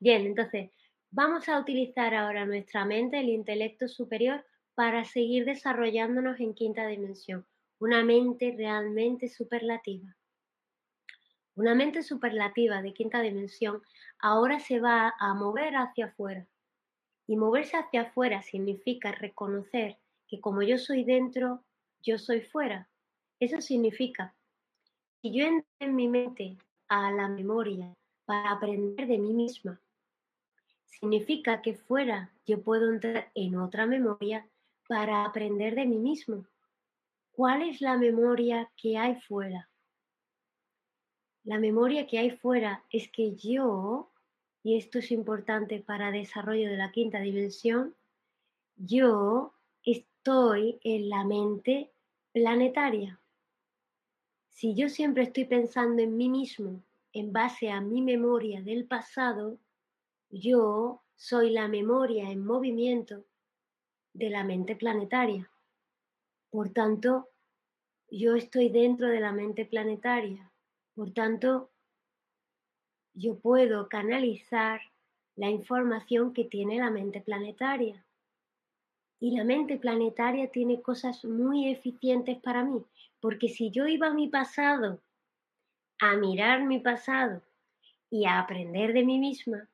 Bien, 0.00 0.26
entonces, 0.26 0.70
vamos 1.10 1.48
a 1.48 1.58
utilizar 1.58 2.14
ahora 2.14 2.46
nuestra 2.46 2.84
mente, 2.84 3.18
el 3.18 3.28
intelecto 3.28 3.88
superior, 3.88 4.44
para 4.74 5.04
seguir 5.04 5.44
desarrollándonos 5.44 6.38
en 6.40 6.54
quinta 6.54 6.86
dimensión, 6.86 7.46
una 7.80 8.04
mente 8.04 8.54
realmente 8.56 9.28
superlativa. 9.28 10.16
Una 11.60 11.74
mente 11.74 12.02
superlativa 12.02 12.80
de 12.80 12.94
quinta 12.94 13.20
dimensión 13.20 13.82
ahora 14.18 14.60
se 14.60 14.80
va 14.80 15.14
a 15.18 15.34
mover 15.34 15.76
hacia 15.76 16.06
afuera. 16.06 16.46
Y 17.26 17.36
moverse 17.36 17.76
hacia 17.76 18.00
afuera 18.00 18.40
significa 18.40 19.12
reconocer 19.12 19.98
que 20.26 20.40
como 20.40 20.62
yo 20.62 20.78
soy 20.78 21.04
dentro, 21.04 21.62
yo 22.02 22.16
soy 22.16 22.40
fuera. 22.40 22.88
Eso 23.38 23.60
significa, 23.60 24.34
si 25.20 25.34
yo 25.34 25.44
entro 25.44 25.68
en 25.80 25.96
mi 25.96 26.08
mente 26.08 26.56
a 26.88 27.12
la 27.12 27.28
memoria 27.28 27.92
para 28.24 28.52
aprender 28.52 29.06
de 29.06 29.18
mí 29.18 29.34
misma, 29.34 29.78
significa 30.86 31.60
que 31.60 31.74
fuera 31.74 32.32
yo 32.46 32.62
puedo 32.62 32.90
entrar 32.90 33.30
en 33.34 33.56
otra 33.58 33.84
memoria 33.84 34.48
para 34.88 35.26
aprender 35.26 35.74
de 35.74 35.84
mí 35.84 35.98
mismo. 35.98 36.46
¿Cuál 37.32 37.60
es 37.68 37.82
la 37.82 37.98
memoria 37.98 38.72
que 38.78 38.96
hay 38.96 39.20
fuera? 39.20 39.69
La 41.50 41.58
memoria 41.58 42.06
que 42.06 42.20
hay 42.20 42.30
fuera 42.30 42.84
es 42.90 43.08
que 43.08 43.34
yo, 43.34 44.08
y 44.62 44.76
esto 44.76 45.00
es 45.00 45.10
importante 45.10 45.80
para 45.80 46.12
desarrollo 46.12 46.70
de 46.70 46.76
la 46.76 46.92
quinta 46.92 47.18
dimensión, 47.18 47.96
yo 48.76 49.52
estoy 49.82 50.78
en 50.84 51.08
la 51.08 51.24
mente 51.24 51.90
planetaria. 52.30 53.20
Si 54.48 54.76
yo 54.76 54.88
siempre 54.88 55.24
estoy 55.24 55.44
pensando 55.46 56.00
en 56.00 56.16
mí 56.16 56.28
mismo 56.28 56.84
en 57.12 57.32
base 57.32 57.68
a 57.68 57.80
mi 57.80 58.00
memoria 58.00 58.62
del 58.62 58.84
pasado, 58.84 59.58
yo 60.28 61.02
soy 61.16 61.50
la 61.50 61.66
memoria 61.66 62.30
en 62.30 62.46
movimiento 62.46 63.24
de 64.12 64.30
la 64.30 64.44
mente 64.44 64.76
planetaria. 64.76 65.50
Por 66.48 66.68
tanto, 66.68 67.28
yo 68.08 68.36
estoy 68.36 68.68
dentro 68.68 69.08
de 69.08 69.18
la 69.18 69.32
mente 69.32 69.64
planetaria. 69.64 70.49
Por 71.00 71.14
tanto, 71.14 71.70
yo 73.14 73.38
puedo 73.38 73.88
canalizar 73.88 74.82
la 75.34 75.48
información 75.48 76.34
que 76.34 76.44
tiene 76.44 76.76
la 76.76 76.90
mente 76.90 77.22
planetaria. 77.22 78.04
Y 79.18 79.34
la 79.34 79.42
mente 79.44 79.78
planetaria 79.78 80.50
tiene 80.50 80.82
cosas 80.82 81.24
muy 81.24 81.70
eficientes 81.70 82.36
para 82.42 82.64
mí, 82.64 82.84
porque 83.18 83.48
si 83.48 83.70
yo 83.70 83.86
iba 83.86 84.08
a 84.08 84.12
mi 84.12 84.28
pasado, 84.28 85.00
a 86.00 86.16
mirar 86.16 86.64
mi 86.64 86.80
pasado 86.80 87.40
y 88.10 88.26
a 88.26 88.38
aprender 88.38 88.92
de 88.92 89.02
mí 89.02 89.18
misma, 89.18 89.70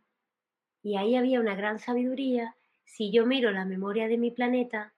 y 0.81 0.97
ahí 0.97 1.17
había 1.17 1.41
una 1.41 1.57
gran 1.57 1.81
sabiduría, 1.81 2.55
si 2.85 3.11
yo 3.11 3.27
miro 3.27 3.51
la 3.51 3.65
memoria 3.65 4.07
de 4.07 4.17
mi 4.17 4.31
planeta, 4.31 4.95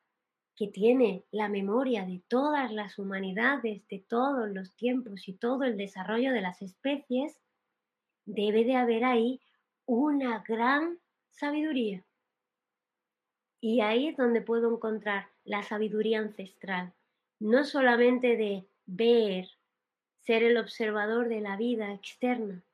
que 0.59 0.67
tiene 0.67 1.23
la 1.31 1.49
memoria 1.49 2.05
de 2.05 2.21
todas 2.27 2.73
las 2.73 2.99
humanidades, 2.99 3.87
de 3.87 4.01
todos 4.01 4.51
los 4.51 4.75
tiempos 4.75 5.29
y 5.29 5.35
todo 5.35 5.63
el 5.63 5.77
desarrollo 5.77 6.33
de 6.33 6.41
las 6.41 6.63
especies, 6.63 7.41
debe 8.25 8.65
de 8.65 8.75
haber 8.75 9.05
ahí 9.05 9.41
una 9.87 10.43
gran 10.47 10.99
sabiduría. 11.31 12.05
Y 13.61 13.83
ahí 13.83 14.09
es 14.09 14.17
donde 14.17 14.41
puedo 14.41 14.75
encontrar 14.75 15.29
la 15.45 15.63
sabiduría 15.63 16.19
ancestral, 16.19 16.93
no 17.39 17.63
solamente 17.63 18.37
de 18.37 18.67
ver, 18.85 19.47
ser 20.23 20.43
el 20.43 20.57
observador 20.57 21.29
de 21.29 21.41
la 21.41 21.57
vida 21.57 21.93
externa 21.93 22.65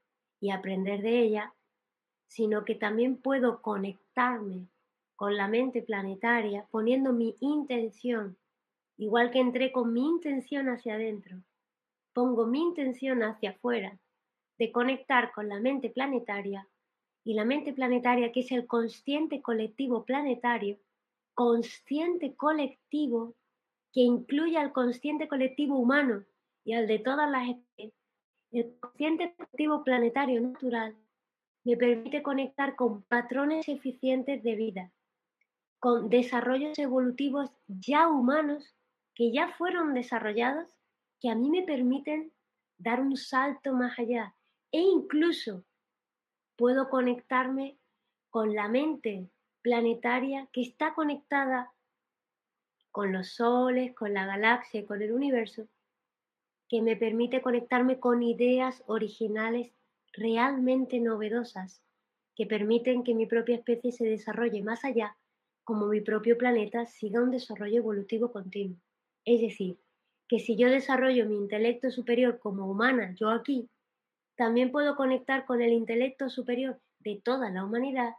y 0.41 0.53
aprender 0.53 1.03
de 1.03 1.21
ella, 1.21 1.55
sino 2.29 2.65
que 2.65 2.77
también 2.77 3.19
puedo 3.19 3.61
conectarme 3.61 4.69
con 5.17 5.37
la 5.37 5.49
mente 5.49 5.83
planetaria, 5.83 6.67
poniendo 6.71 7.13
mi 7.13 7.37
intención, 7.41 8.37
igual 8.97 9.31
que 9.31 9.41
entré 9.41 9.73
con 9.73 9.93
mi 9.93 10.07
intención 10.07 10.69
hacia 10.69 10.95
adentro, 10.95 11.43
pongo 12.13 12.47
mi 12.47 12.61
intención 12.63 13.23
hacia 13.23 13.51
afuera, 13.51 13.99
de 14.59 14.73
conectar 14.73 15.33
con 15.33 15.49
la 15.49 15.61
mente 15.61 15.91
planetaria, 15.91 16.69
y 17.25 17.35
la 17.35 17.45
mente 17.45 17.73
planetaria, 17.73 18.33
que 18.33 18.41
es 18.41 18.53
el 18.53 18.67
consciente 18.67 19.41
colectivo 19.41 20.05
planetario, 20.05 20.79
consciente 21.33 22.35
colectivo 22.37 23.35
que 23.93 24.01
incluye 24.01 24.59
al 24.59 24.73
consciente 24.73 25.27
colectivo 25.27 25.79
humano 25.79 26.25
y 26.65 26.75
al 26.75 26.87
de 26.87 26.99
todas 26.99 27.31
las 27.31 27.49
especies, 27.49 27.95
el 28.53 28.79
consciente 28.79 29.35
colectivo 29.35 29.83
planetario 29.83 30.41
natural 30.41 30.97
me 31.65 31.77
permite 31.77 32.23
conectar 32.23 32.77
con 32.77 33.03
patrones 33.03 33.69
eficientes 33.69 34.43
de 34.43 34.55
vida, 34.55 34.93
con 35.85 36.09
desarrollos 36.09 36.79
evolutivos 36.79 37.51
ya 37.69 38.09
humanos 38.09 38.75
que 39.15 39.31
ya 39.33 39.49
fueron 39.59 39.93
desarrollados, 39.93 40.67
que 41.21 41.29
a 41.29 41.35
mí 41.35 41.51
me 41.51 41.63
permiten 41.63 42.33
dar 42.79 43.03
un 43.03 43.19
salto 43.19 43.75
más 43.75 43.99
allá. 43.99 44.35
E 44.73 44.81
incluso 44.81 45.63
puedo 46.57 46.89
conectarme 46.89 47.77
con 48.31 48.55
la 48.55 48.67
mente 48.67 49.29
planetaria 49.61 50.49
que 50.55 50.63
está 50.63 50.95
conectada 50.95 51.71
con 52.91 53.13
los 53.13 53.35
soles, 53.35 53.95
con 53.95 54.15
la 54.15 54.25
galaxia 54.25 54.87
con 54.87 55.03
el 55.03 55.13
universo, 55.13 55.69
que 56.67 56.81
me 56.81 56.97
permite 56.97 57.43
conectarme 57.43 58.01
con 58.01 58.23
ideas 58.23 58.83
originales 58.87 59.71
realmente 60.15 60.99
novedosas, 60.99 61.83
que 62.35 62.47
permiten 62.47 63.05
que 63.05 63.15
mi 63.15 63.27
propia 63.27 63.57
especie 63.57 63.93
se 63.93 64.07
desarrolle 64.07 64.63
más 64.63 64.83
allá, 64.87 65.19
como 65.65 65.87
mi 65.87 66.01
propio 66.01 66.37
planeta 66.39 66.87
siga 66.87 67.23
un 67.23 67.31
desarrollo 67.31 67.79
evolutivo 67.79 68.31
continuo. 68.31 68.77
Es 69.25 69.41
decir, 69.41 69.79
que 70.29 70.39
si 70.39 70.57
yo 70.57 70.71
desarrollo 70.71 71.27
mi 71.27 71.37
intelecto 71.37 71.91
superior 71.91 72.39
como 72.39 72.71
humana, 72.71 73.15
yo 73.19 73.31
aquí, 73.31 73.69
también 74.37 74.73
puedo 74.73 74.97
conectar 74.97 75.47
con 75.47 75.63
el 75.63 75.73
intelecto 75.73 76.29
superior 76.29 76.81
de 77.01 77.21
toda 77.23 77.51
la 77.51 77.65
humanidad, 77.65 78.15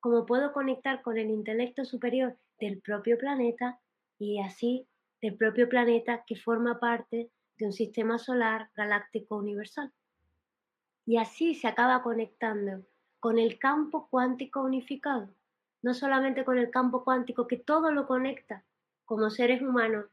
como 0.00 0.26
puedo 0.26 0.52
conectar 0.52 1.02
con 1.02 1.18
el 1.18 1.30
intelecto 1.30 1.84
superior 1.84 2.36
del 2.58 2.80
propio 2.80 3.18
planeta 3.18 3.80
y 4.18 4.40
así 4.40 4.86
del 5.20 5.36
propio 5.36 5.68
planeta 5.68 6.24
que 6.26 6.36
forma 6.36 6.78
parte 6.78 7.30
de 7.56 7.66
un 7.66 7.72
sistema 7.72 8.18
solar 8.18 8.70
galáctico 8.76 9.36
universal. 9.36 9.92
Y 11.06 11.16
así 11.16 11.54
se 11.54 11.68
acaba 11.68 12.02
conectando 12.02 12.84
con 13.20 13.38
el 13.38 13.58
campo 13.58 14.08
cuántico 14.10 14.62
unificado, 14.62 15.34
no 15.84 15.92
solamente 15.92 16.46
con 16.46 16.56
el 16.56 16.70
campo 16.70 17.04
cuántico 17.04 17.46
que 17.46 17.58
todo 17.58 17.92
lo 17.92 18.06
conecta 18.06 18.64
como 19.04 19.28
seres 19.28 19.60
humanos, 19.60 20.06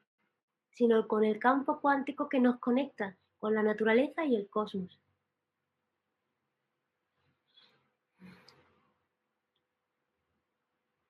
sino 0.71 1.07
con 1.07 1.23
el 1.23 1.39
campo 1.39 1.79
cuántico 1.79 2.27
que 2.27 2.41
nos 2.41 2.59
conecta 2.59 3.17
con 3.39 3.55
la 3.55 3.63
naturaleza 3.63 4.25
y 4.25 4.35
el 4.35 4.49
cosmos. 4.49 4.99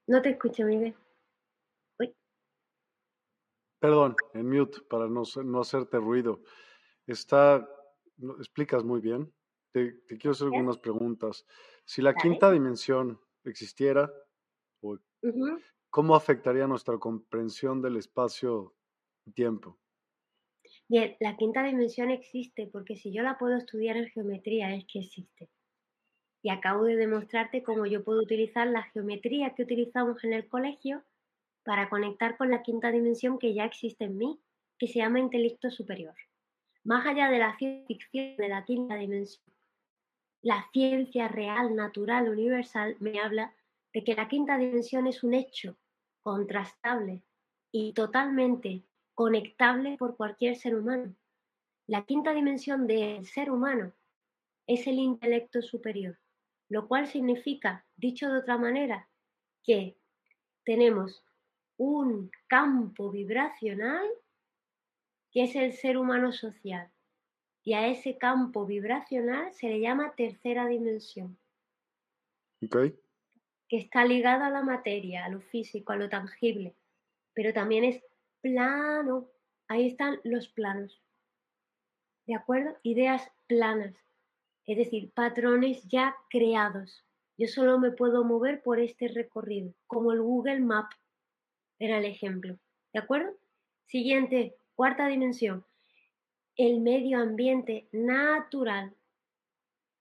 No 0.05 0.21
te 0.21 0.29
escucho, 0.29 0.63
Miguel. 0.65 0.93
Perdón, 3.79 4.15
en 4.35 4.47
mute 4.47 4.81
para 4.81 5.07
no, 5.07 5.23
no 5.43 5.61
hacerte 5.61 5.97
ruido. 5.97 6.43
Está, 7.07 7.67
explicas 8.37 8.83
muy 8.83 9.01
bien. 9.01 9.33
Te, 9.71 10.03
quiero 10.05 10.33
hacer 10.33 10.45
algunas 10.45 10.77
preguntas. 10.77 11.47
Si 11.83 12.03
la 12.03 12.13
quinta 12.13 12.51
dimensión 12.51 13.19
existiera, 13.43 14.13
¿cómo 15.89 16.15
afectaría 16.15 16.67
nuestra 16.67 16.97
comprensión 16.97 17.81
del 17.81 17.97
espacio-tiempo? 17.97 19.77
Bien, 20.87 21.15
la 21.19 21.37
quinta 21.37 21.63
dimensión 21.63 22.09
existe 22.09 22.67
porque 22.67 22.95
si 22.95 23.13
yo 23.13 23.23
la 23.23 23.37
puedo 23.37 23.57
estudiar 23.57 23.97
en 23.97 24.09
geometría 24.09 24.75
es 24.75 24.85
que 24.85 24.99
existe. 24.99 25.49
Y 26.43 26.49
acabo 26.49 26.83
de 26.85 26.95
demostrarte 26.95 27.63
cómo 27.63 27.85
yo 27.85 28.03
puedo 28.03 28.21
utilizar 28.21 28.67
la 28.67 28.83
geometría 28.83 29.53
que 29.53 29.63
utilizamos 29.63 30.23
en 30.23 30.33
el 30.33 30.47
colegio 30.47 31.03
para 31.63 31.89
conectar 31.89 32.37
con 32.37 32.49
la 32.49 32.63
quinta 32.63 32.91
dimensión 32.91 33.37
que 33.37 33.53
ya 33.53 33.65
existe 33.65 34.05
en 34.05 34.17
mí, 34.17 34.39
que 34.79 34.87
se 34.87 34.99
llama 34.99 35.19
intelecto 35.19 35.69
superior. 35.69 36.15
Más 36.83 37.05
allá 37.05 37.29
de 37.29 37.37
la 37.37 37.55
ficción 37.57 38.37
de 38.37 38.49
la 38.49 38.65
quinta 38.65 38.95
dimensión, 38.95 39.45
la 40.41 40.65
ciencia 40.73 41.27
real, 41.27 41.75
natural, 41.75 42.27
universal 42.29 42.97
me 42.99 43.19
habla 43.19 43.53
de 43.93 44.03
que 44.03 44.15
la 44.15 44.27
quinta 44.27 44.57
dimensión 44.57 45.07
es 45.07 45.23
un 45.23 45.33
hecho 45.33 45.77
contrastable 46.21 47.23
y 47.71 47.93
totalmente 47.93 48.83
conectable 49.13 49.97
por 49.97 50.15
cualquier 50.15 50.55
ser 50.55 50.75
humano. 50.75 51.15
La 51.87 52.05
quinta 52.05 52.33
dimensión 52.33 52.87
del 52.87 53.25
ser 53.25 53.51
humano 53.51 53.93
es 54.67 54.87
el 54.87 54.95
intelecto 54.95 55.61
superior, 55.61 56.17
lo 56.69 56.87
cual 56.87 57.07
significa, 57.07 57.85
dicho 57.95 58.29
de 58.29 58.39
otra 58.39 58.57
manera, 58.57 59.09
que 59.63 59.97
tenemos 60.63 61.23
un 61.77 62.31
campo 62.47 63.11
vibracional 63.11 64.07
que 65.31 65.43
es 65.43 65.55
el 65.55 65.73
ser 65.73 65.97
humano 65.97 66.31
social. 66.31 66.91
Y 67.63 67.73
a 67.73 67.87
ese 67.87 68.17
campo 68.17 68.65
vibracional 68.65 69.53
se 69.53 69.67
le 69.67 69.79
llama 69.79 70.13
tercera 70.15 70.67
dimensión. 70.67 71.37
Que 73.71 73.77
está 73.77 74.03
ligado 74.03 74.43
a 74.43 74.49
la 74.49 74.63
materia, 74.63 75.23
a 75.23 75.29
lo 75.29 75.39
físico, 75.39 75.93
a 75.93 75.95
lo 75.95 76.09
tangible. 76.09 76.75
Pero 77.33 77.53
también 77.53 77.85
es 77.85 78.03
plano. 78.41 79.29
Ahí 79.69 79.87
están 79.87 80.19
los 80.25 80.49
planos. 80.49 81.01
¿De 82.27 82.35
acuerdo? 82.35 82.75
Ideas 82.83 83.31
planas. 83.47 83.95
Es 84.65 84.75
decir, 84.75 85.11
patrones 85.13 85.87
ya 85.87 86.17
creados. 86.29 87.05
Yo 87.37 87.47
solo 87.47 87.79
me 87.79 87.91
puedo 87.91 88.25
mover 88.25 88.61
por 88.61 88.81
este 88.81 89.07
recorrido, 89.07 89.73
como 89.87 90.11
el 90.11 90.21
Google 90.21 90.59
Map 90.59 90.91
era 91.79 91.99
el 91.99 92.03
ejemplo. 92.03 92.57
¿De 92.91 92.99
acuerdo? 92.99 93.31
Siguiente, 93.85 94.57
cuarta 94.75 95.07
dimensión. 95.07 95.65
El 96.57 96.81
medio 96.81 97.19
ambiente 97.19 97.87
natural, 97.93 98.93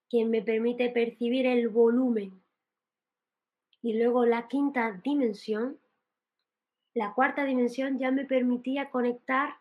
que 0.09 0.25
me 0.25 0.41
permite 0.41 0.89
percibir 0.89 1.45
el 1.45 1.69
volumen. 1.69 2.40
Y 3.81 3.97
luego 3.97 4.25
la 4.25 4.47
quinta 4.47 4.99
dimensión, 5.03 5.79
la 6.93 7.13
cuarta 7.13 7.45
dimensión 7.45 7.97
ya 7.97 8.11
me 8.11 8.25
permitía 8.25 8.89
conectar 8.89 9.55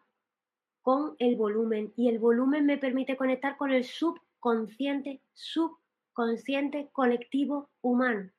con 0.83 1.15
el 1.19 1.37
volumen 1.37 1.93
y 1.97 2.09
el 2.09 2.19
volumen 2.19 2.67
me 2.67 2.79
permite 2.79 3.17
conectar 3.17 3.57
con 3.57 3.71
el 3.71 3.85
subconsciente, 3.85 5.21
subconsciente 5.35 6.89
colectivo 6.93 7.71
humano, 7.83 8.31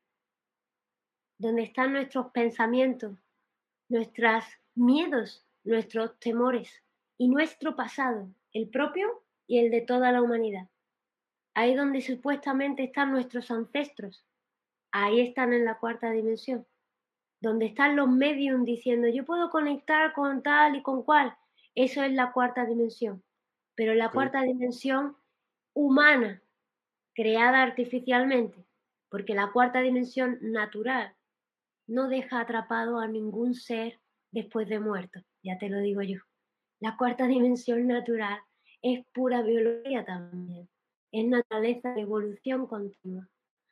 donde 1.37 1.63
están 1.63 1.93
nuestros 1.93 2.31
pensamientos, 2.31 3.17
nuestros 3.89 4.45
miedos, 4.75 5.45
nuestros 5.63 6.19
temores 6.19 6.83
y 7.17 7.27
nuestro 7.27 7.75
pasado, 7.75 8.29
el 8.53 8.69
propio 8.69 9.23
y 9.47 9.59
el 9.59 9.71
de 9.71 9.81
toda 9.81 10.11
la 10.11 10.21
humanidad. 10.21 10.69
Ahí 11.53 11.75
donde 11.75 12.01
supuestamente 12.01 12.83
están 12.83 13.11
nuestros 13.11 13.51
ancestros, 13.51 14.25
ahí 14.91 15.21
están 15.21 15.53
en 15.53 15.65
la 15.65 15.77
cuarta 15.79 16.11
dimensión, 16.11 16.65
donde 17.41 17.65
están 17.65 17.95
los 17.95 18.09
medios 18.09 18.63
diciendo 18.65 19.07
yo 19.07 19.25
puedo 19.25 19.49
conectar 19.49 20.13
con 20.13 20.43
tal 20.43 20.75
y 20.75 20.81
con 20.81 21.03
cual, 21.03 21.35
eso 21.75 22.03
es 22.03 22.11
la 22.11 22.31
cuarta 22.31 22.65
dimensión, 22.65 23.23
pero 23.75 23.93
la 23.93 24.11
cuarta 24.11 24.41
dimensión 24.41 25.15
humana, 25.73 26.43
creada 27.13 27.61
artificialmente, 27.61 28.65
porque 29.09 29.33
la 29.33 29.51
cuarta 29.51 29.81
dimensión 29.81 30.37
natural 30.41 31.15
no 31.87 32.07
deja 32.07 32.39
atrapado 32.39 32.99
a 32.99 33.07
ningún 33.07 33.53
ser 33.53 33.99
después 34.31 34.67
de 34.67 34.79
muerto, 34.79 35.21
ya 35.43 35.57
te 35.57 35.69
lo 35.69 35.79
digo 35.79 36.01
yo. 36.01 36.19
La 36.79 36.97
cuarta 36.97 37.27
dimensión 37.27 37.87
natural 37.87 38.39
es 38.81 39.05
pura 39.13 39.41
biología 39.41 40.03
también, 40.03 40.69
es 41.11 41.27
naturaleza 41.27 41.93
de 41.93 42.01
evolución 42.01 42.67
continua. 42.67 43.30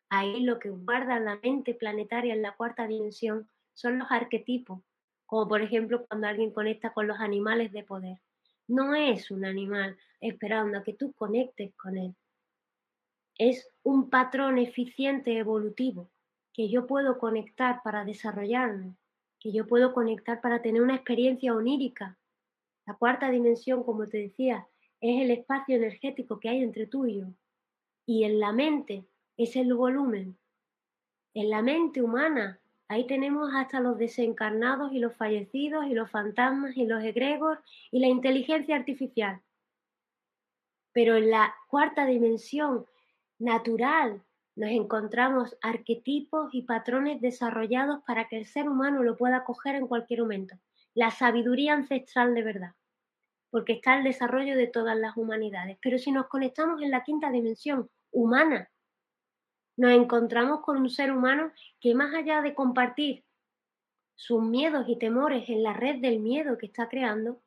Ahí 0.10 0.42
lo 0.42 0.58
que 0.58 0.70
guarda 0.70 1.20
la 1.20 1.40
mente 1.44 1.76
planetaria 1.76 2.34
en 2.34 2.42
la 2.42 2.56
cuarta 2.56 2.88
dimensión 2.88 3.48
son 3.74 4.00
los 4.00 4.12
arquetipos, 4.12 4.82
como 5.26 5.48
por 5.48 5.62
ejemplo 5.62 6.06
cuando 6.08 6.28
alguien 6.28 6.52
conecta 6.52 6.92
con 6.92 7.08
los 7.08 7.20
animales 7.20 7.72
de 7.72 7.84
poder. 7.84 8.20
No 8.68 8.96
es 8.96 9.30
un 9.30 9.46
animal 9.46 9.98
esperando 10.20 10.80
a 10.80 10.84
que 10.84 10.94
tú 10.94 11.14
conectes 11.14 11.74
con 11.76 11.98
él. 11.98 12.16
Es 13.38 13.70
un 13.84 14.10
patrón 14.10 14.58
eficiente 14.58 15.38
evolutivo 15.38 16.10
que 16.54 16.70
yo 16.70 16.88
puedo 16.88 17.20
conectar 17.20 17.82
para 17.84 18.04
desarrollarme, 18.04 18.96
que 19.40 19.52
yo 19.52 19.68
puedo 19.68 19.94
conectar 19.94 20.42
para 20.42 20.62
tener 20.62 20.82
una 20.82 20.96
experiencia 20.96 21.54
onírica. 21.54 22.18
La 22.86 22.96
cuarta 22.96 23.30
dimensión, 23.30 23.84
como 23.84 24.08
te 24.08 24.18
decía, 24.18 24.68
es 25.00 25.22
el 25.22 25.32
espacio 25.32 25.78
energético 25.78 26.40
que 26.40 26.50
hay 26.50 26.64
entre 26.64 26.88
tú 26.88 27.06
y 27.06 27.20
yo. 27.22 27.28
Y 28.06 28.24
en 28.24 28.40
la 28.40 28.52
mente 28.52 29.06
es 29.40 29.56
el 29.56 29.74
volumen. 29.74 30.38
En 31.34 31.50
la 31.50 31.62
mente 31.62 32.02
humana, 32.02 32.60
ahí 32.90 33.08
tenemos 33.08 33.50
hasta 33.56 33.80
los 33.80 33.98
desencarnados 33.98 34.92
y 34.92 35.00
los 35.00 35.16
fallecidos 35.16 35.86
y 35.86 35.94
los 35.94 36.12
fantasmas 36.12 36.76
y 36.76 36.86
los 36.86 37.02
egregos 37.02 37.58
y 37.90 38.00
la 38.02 38.08
inteligencia 38.08 38.76
artificial. 38.76 39.42
Pero 40.92 41.16
en 41.16 41.32
la 41.32 41.56
cuarta 41.70 42.06
dimensión 42.06 42.86
natural, 43.38 44.22
nos 44.58 44.72
encontramos 44.72 45.58
arquetipos 45.62 46.54
y 46.54 46.64
patrones 46.64 47.22
desarrollados 47.22 48.04
para 48.06 48.28
que 48.28 48.38
el 48.38 48.46
ser 48.46 48.68
humano 48.68 49.04
lo 49.04 49.16
pueda 49.16 49.46
coger 49.46 49.76
en 49.76 49.88
cualquier 49.88 50.20
momento. 50.20 50.58
La 50.94 51.12
sabiduría 51.12 51.76
ancestral 51.76 52.36
de 52.36 52.44
verdad, 52.44 52.74
porque 53.52 53.72
está 53.72 53.98
el 53.98 54.04
desarrollo 54.04 54.58
de 54.58 54.68
todas 54.68 54.98
las 54.98 55.16
humanidades. 55.16 55.78
Pero 55.82 55.98
si 55.98 56.12
nos 56.12 56.28
conectamos 56.28 56.82
en 56.82 56.92
la 56.92 57.06
quinta 57.06 57.32
dimensión 57.32 57.90
humana, 58.12 58.70
nos 59.80 59.92
encontramos 59.92 60.60
con 60.60 60.76
un 60.76 60.90
ser 60.90 61.10
humano 61.10 61.54
que 61.80 61.96
más 61.96 62.14
allá 62.14 62.42
de 62.42 62.54
compartir 62.54 63.24
sus 64.16 64.44
miedos 64.44 64.90
y 64.90 65.00
temores 65.00 65.48
en 65.48 65.64
la 65.64 65.72
red 65.72 66.02
del 66.02 66.20
miedo 66.20 66.58
que 66.58 66.66
está 66.66 66.90
creando, 66.90 67.42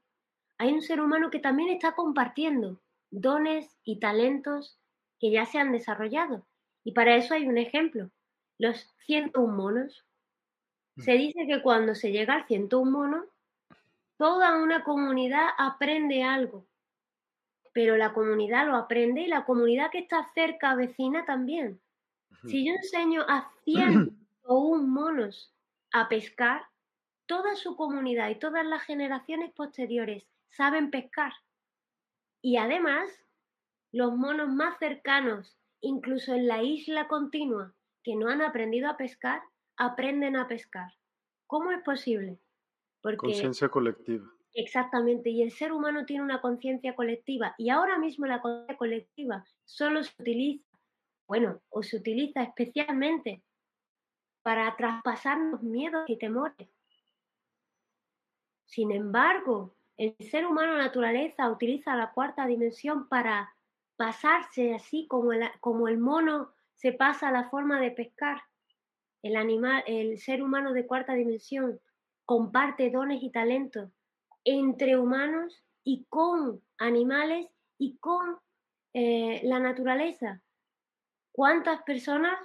hay 0.56 0.72
un 0.72 0.80
ser 0.80 1.02
humano 1.02 1.30
que 1.30 1.40
también 1.40 1.68
está 1.68 1.94
compartiendo 1.94 2.80
dones 3.10 3.78
y 3.84 4.00
talentos 4.00 4.80
que 5.20 5.30
ya 5.30 5.44
se 5.44 5.58
han 5.58 5.72
desarrollado. 5.72 6.46
Y 6.84 6.92
para 6.92 7.16
eso 7.16 7.34
hay 7.34 7.46
un 7.46 7.58
ejemplo, 7.58 8.10
los 8.56 8.90
101 9.04 9.54
monos. 9.54 10.06
Mm. 10.96 11.02
Se 11.02 11.12
dice 11.12 11.46
que 11.46 11.60
cuando 11.60 11.94
se 11.94 12.12
llega 12.12 12.32
al 12.32 12.46
101 12.46 12.90
mono, 12.90 13.26
toda 14.16 14.56
una 14.56 14.84
comunidad 14.84 15.48
aprende 15.58 16.22
algo, 16.22 16.66
pero 17.74 17.98
la 17.98 18.14
comunidad 18.14 18.66
lo 18.66 18.76
aprende 18.76 19.20
y 19.20 19.26
la 19.26 19.44
comunidad 19.44 19.90
que 19.90 19.98
está 19.98 20.24
cerca, 20.32 20.74
vecina 20.74 21.26
también. 21.26 21.81
Si 22.46 22.66
yo 22.66 22.74
enseño 22.74 23.22
a 23.28 23.50
101 23.64 24.82
monos 24.82 25.52
a 25.92 26.08
pescar, 26.08 26.62
toda 27.26 27.56
su 27.56 27.76
comunidad 27.76 28.30
y 28.30 28.38
todas 28.38 28.66
las 28.66 28.82
generaciones 28.82 29.52
posteriores 29.52 30.26
saben 30.50 30.90
pescar. 30.90 31.32
Y 32.42 32.56
además, 32.56 33.10
los 33.92 34.16
monos 34.16 34.48
más 34.48 34.78
cercanos, 34.78 35.56
incluso 35.80 36.34
en 36.34 36.48
la 36.48 36.62
isla 36.62 37.08
continua, 37.08 37.74
que 38.02 38.16
no 38.16 38.28
han 38.28 38.42
aprendido 38.42 38.88
a 38.88 38.96
pescar, 38.96 39.42
aprenden 39.76 40.36
a 40.36 40.48
pescar. 40.48 40.92
¿Cómo 41.46 41.70
es 41.70 41.82
posible? 41.82 42.40
Porque 43.00 43.18
conciencia 43.18 43.68
colectiva. 43.68 44.28
Exactamente, 44.54 45.30
y 45.30 45.42
el 45.42 45.50
ser 45.50 45.72
humano 45.72 46.04
tiene 46.04 46.22
una 46.22 46.40
conciencia 46.40 46.94
colectiva 46.94 47.54
y 47.56 47.70
ahora 47.70 47.98
mismo 47.98 48.26
la 48.26 48.42
conciencia 48.42 48.76
colectiva 48.76 49.46
solo 49.64 50.02
se 50.02 50.12
utiliza, 50.20 50.64
bueno, 51.32 51.62
o 51.70 51.82
se 51.82 51.96
utiliza 51.96 52.42
especialmente 52.42 53.42
para 54.42 54.76
traspasarnos 54.76 55.62
miedos 55.62 56.04
y 56.06 56.18
temores. 56.18 56.68
Sin 58.66 58.92
embargo, 58.92 59.74
el 59.96 60.14
ser 60.18 60.44
humano 60.44 60.76
naturaleza 60.76 61.50
utiliza 61.50 61.96
la 61.96 62.12
cuarta 62.12 62.46
dimensión 62.46 63.08
para 63.08 63.56
pasarse 63.96 64.74
así 64.74 65.06
como 65.08 65.32
el, 65.32 65.48
como 65.60 65.88
el 65.88 65.96
mono 65.96 66.52
se 66.74 66.92
pasa 66.92 67.28
a 67.28 67.32
la 67.32 67.48
forma 67.48 67.80
de 67.80 67.92
pescar. 67.92 68.42
El 69.22 69.36
animal, 69.36 69.84
el 69.86 70.18
ser 70.18 70.42
humano 70.42 70.74
de 70.74 70.86
cuarta 70.86 71.14
dimensión 71.14 71.80
comparte 72.26 72.90
dones 72.90 73.22
y 73.22 73.30
talentos 73.30 73.90
entre 74.44 74.98
humanos 74.98 75.64
y 75.82 76.04
con 76.10 76.60
animales 76.76 77.48
y 77.78 77.96
con 77.96 78.38
eh, 78.92 79.40
la 79.44 79.60
naturaleza. 79.60 80.42
¿Cuántas 81.32 81.82
personas 81.82 82.38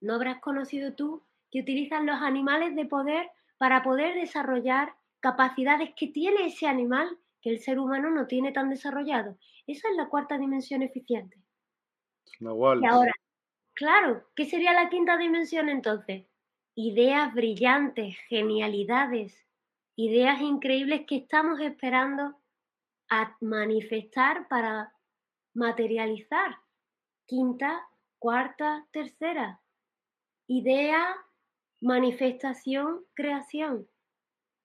no 0.00 0.14
habrás 0.14 0.40
conocido 0.40 0.94
tú 0.94 1.24
que 1.50 1.60
utilizan 1.60 2.06
los 2.06 2.20
animales 2.20 2.74
de 2.74 2.84
poder 2.86 3.30
para 3.58 3.82
poder 3.82 4.14
desarrollar 4.14 4.94
capacidades 5.20 5.90
que 5.96 6.08
tiene 6.08 6.46
ese 6.46 6.66
animal 6.66 7.18
que 7.40 7.50
el 7.50 7.60
ser 7.60 7.78
humano 7.78 8.10
no 8.10 8.26
tiene 8.26 8.52
tan 8.52 8.70
desarrollado? 8.70 9.38
Esa 9.66 9.88
es 9.88 9.96
la 9.96 10.08
cuarta 10.08 10.36
dimensión 10.38 10.82
eficiente. 10.82 11.38
Y 12.82 12.86
ahora, 12.86 13.12
claro, 13.74 14.26
¿qué 14.34 14.46
sería 14.46 14.72
la 14.72 14.88
quinta 14.90 15.16
dimensión 15.16 15.68
entonces? 15.68 16.26
Ideas 16.74 17.32
brillantes, 17.34 18.16
genialidades, 18.28 19.46
ideas 19.96 20.40
increíbles 20.40 21.06
que 21.06 21.16
estamos 21.18 21.60
esperando 21.60 22.36
a 23.08 23.36
manifestar 23.40 24.48
para 24.48 24.94
materializar. 25.54 26.56
Quinta, 27.26 27.86
cuarta, 28.22 28.86
tercera. 28.92 29.60
Idea, 30.46 31.16
manifestación, 31.80 33.04
creación. 33.14 33.88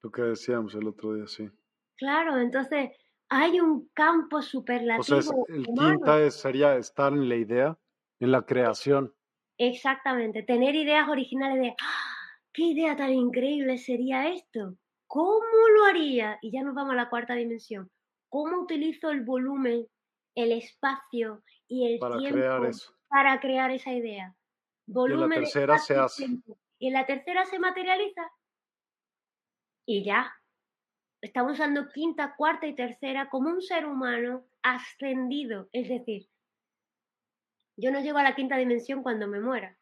Lo 0.04 0.12
que 0.12 0.22
decíamos 0.22 0.76
el 0.76 0.88
otro 0.88 1.16
día, 1.16 1.26
sí. 1.26 1.50
Claro, 1.96 2.38
entonces 2.38 2.92
hay 3.30 3.60
un 3.60 3.90
campo 3.96 4.44
superlativo. 4.44 5.18
O 5.18 5.22
sea, 5.24 5.34
el 5.48 5.66
quinta 5.66 6.30
sería 6.30 6.76
estar 6.76 7.14
en 7.14 7.28
la 7.28 7.36
idea, 7.36 7.80
en 8.20 8.32
la 8.32 8.46
creación. 8.46 9.12
Exactamente, 9.58 10.44
tener 10.44 10.76
ideas 10.76 11.10
originales 11.10 11.60
de, 11.60 11.76
¡Ah! 11.82 12.16
¿qué 12.54 12.62
idea 12.62 12.96
tan 12.96 13.12
increíble 13.12 13.80
sería 13.80 14.30
esto? 14.32 14.78
¿Cómo 15.08 15.68
lo 15.76 15.86
haría? 15.86 16.38
Y 16.44 16.52
ya 16.52 16.62
nos 16.62 16.76
vamos 16.76 16.94
a 16.94 16.98
la 16.98 17.10
cuarta 17.10 17.34
dimensión. 17.34 17.90
¿Cómo 18.30 18.62
utilizo 18.62 19.10
el 19.10 19.26
volumen, 19.26 19.88
el 20.36 20.52
espacio 20.52 21.42
y 21.68 21.88
el 21.88 21.98
para 21.98 22.20
tiempo 22.20 22.38
crear 22.38 22.64
eso. 22.66 22.97
Para 23.08 23.40
crear 23.40 23.72
esa 23.72 23.92
idea? 23.94 24.36
Volumen, 24.86 25.20
y 25.20 25.24
en 25.24 25.30
la 25.30 25.46
tercera 25.46 25.78
se 25.80 25.96
hace. 25.96 26.26
Y 26.80 26.88
en 26.88 26.94
la 26.94 27.06
tercera 27.06 27.46
se 27.46 27.60
materializa. 27.60 28.32
Y 29.86 30.04
ya. 30.04 30.34
Estamos 31.22 31.54
usando 31.54 31.90
quinta, 31.90 32.36
cuarta 32.36 32.68
y 32.68 32.76
tercera 32.76 33.30
como 33.30 33.50
un 33.50 33.62
ser 33.62 33.86
humano 33.86 34.46
ascendido. 34.62 35.68
Es 35.72 35.90
decir, 35.90 36.30
yo 37.76 37.92
no 37.92 38.00
llego 38.00 38.18
a 38.18 38.24
la 38.24 38.36
quinta 38.36 38.58
dimensión 38.58 39.04
cuando 39.04 39.28
me 39.28 39.40
muera. 39.40 39.78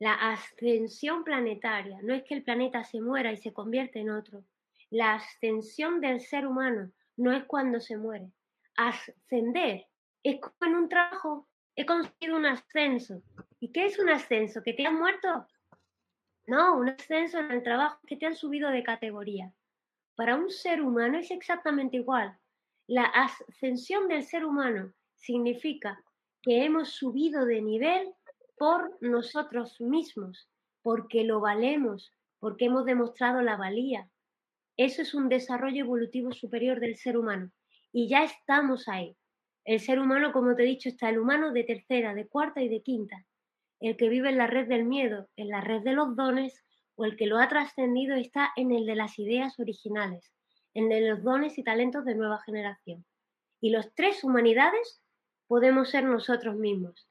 La 0.00 0.14
ascensión 0.14 1.24
planetaria 1.24 1.98
no 2.02 2.14
es 2.14 2.22
que 2.22 2.34
el 2.34 2.44
planeta 2.44 2.84
se 2.84 3.00
muera 3.00 3.32
y 3.32 3.36
se 3.36 3.52
convierte 3.52 4.00
en 4.00 4.10
otro. 4.10 4.44
La 4.90 5.14
ascensión 5.14 6.00
del 6.00 6.20
ser 6.20 6.46
humano 6.46 6.92
no 7.16 7.32
es 7.32 7.44
cuando 7.44 7.80
se 7.80 7.96
muere. 7.96 8.30
Ascender 8.76 9.86
es 10.22 10.40
como 10.40 10.70
en 10.70 10.76
un 10.76 10.88
trabajo. 10.88 11.48
He 11.78 11.86
conseguido 11.86 12.36
un 12.36 12.44
ascenso. 12.44 13.22
¿Y 13.60 13.70
qué 13.70 13.86
es 13.86 14.00
un 14.00 14.08
ascenso? 14.08 14.64
¿Que 14.64 14.72
te 14.72 14.84
han 14.84 14.98
muerto? 14.98 15.46
No, 16.44 16.76
un 16.76 16.88
ascenso 16.88 17.38
en 17.38 17.52
el 17.52 17.62
trabajo 17.62 18.00
que 18.04 18.16
te 18.16 18.26
han 18.26 18.34
subido 18.34 18.70
de 18.70 18.82
categoría. 18.82 19.54
Para 20.16 20.34
un 20.34 20.50
ser 20.50 20.82
humano 20.82 21.18
es 21.18 21.30
exactamente 21.30 21.98
igual. 21.98 22.36
La 22.88 23.04
ascensión 23.04 24.08
del 24.08 24.24
ser 24.24 24.44
humano 24.44 24.92
significa 25.14 26.02
que 26.42 26.64
hemos 26.64 26.94
subido 26.94 27.46
de 27.46 27.62
nivel 27.62 28.12
por 28.56 28.98
nosotros 29.00 29.80
mismos, 29.80 30.50
porque 30.82 31.22
lo 31.22 31.38
valemos, 31.38 32.12
porque 32.40 32.64
hemos 32.64 32.86
demostrado 32.86 33.40
la 33.40 33.56
valía. 33.56 34.10
Eso 34.76 35.02
es 35.02 35.14
un 35.14 35.28
desarrollo 35.28 35.84
evolutivo 35.84 36.32
superior 36.32 36.80
del 36.80 36.96
ser 36.96 37.16
humano. 37.16 37.52
Y 37.92 38.08
ya 38.08 38.24
estamos 38.24 38.88
ahí. 38.88 39.17
El 39.68 39.80
ser 39.80 39.98
humano, 39.98 40.32
como 40.32 40.54
te 40.56 40.62
he 40.62 40.66
dicho, 40.66 40.88
está 40.88 41.10
el 41.10 41.18
humano 41.18 41.52
de 41.52 41.62
tercera, 41.62 42.14
de 42.14 42.26
cuarta 42.26 42.62
y 42.62 42.70
de 42.70 42.80
quinta. 42.80 43.26
El 43.80 43.98
que 43.98 44.08
vive 44.08 44.30
en 44.30 44.38
la 44.38 44.46
red 44.46 44.66
del 44.66 44.86
miedo, 44.86 45.28
en 45.36 45.48
la 45.48 45.60
red 45.60 45.82
de 45.82 45.92
los 45.92 46.16
dones, 46.16 46.64
o 46.94 47.04
el 47.04 47.18
que 47.18 47.26
lo 47.26 47.36
ha 47.36 47.48
trascendido 47.48 48.16
está 48.16 48.50
en 48.56 48.72
el 48.72 48.86
de 48.86 48.94
las 48.96 49.18
ideas 49.18 49.58
originales, 49.58 50.32
en 50.72 50.90
el 50.90 51.02
de 51.02 51.10
los 51.10 51.22
dones 51.22 51.58
y 51.58 51.64
talentos 51.64 52.06
de 52.06 52.14
nueva 52.14 52.40
generación. 52.46 53.04
Y 53.60 53.68
los 53.68 53.94
tres 53.94 54.24
humanidades 54.24 55.02
podemos 55.46 55.90
ser 55.90 56.04
nosotros 56.04 56.56
mismos. 56.56 57.06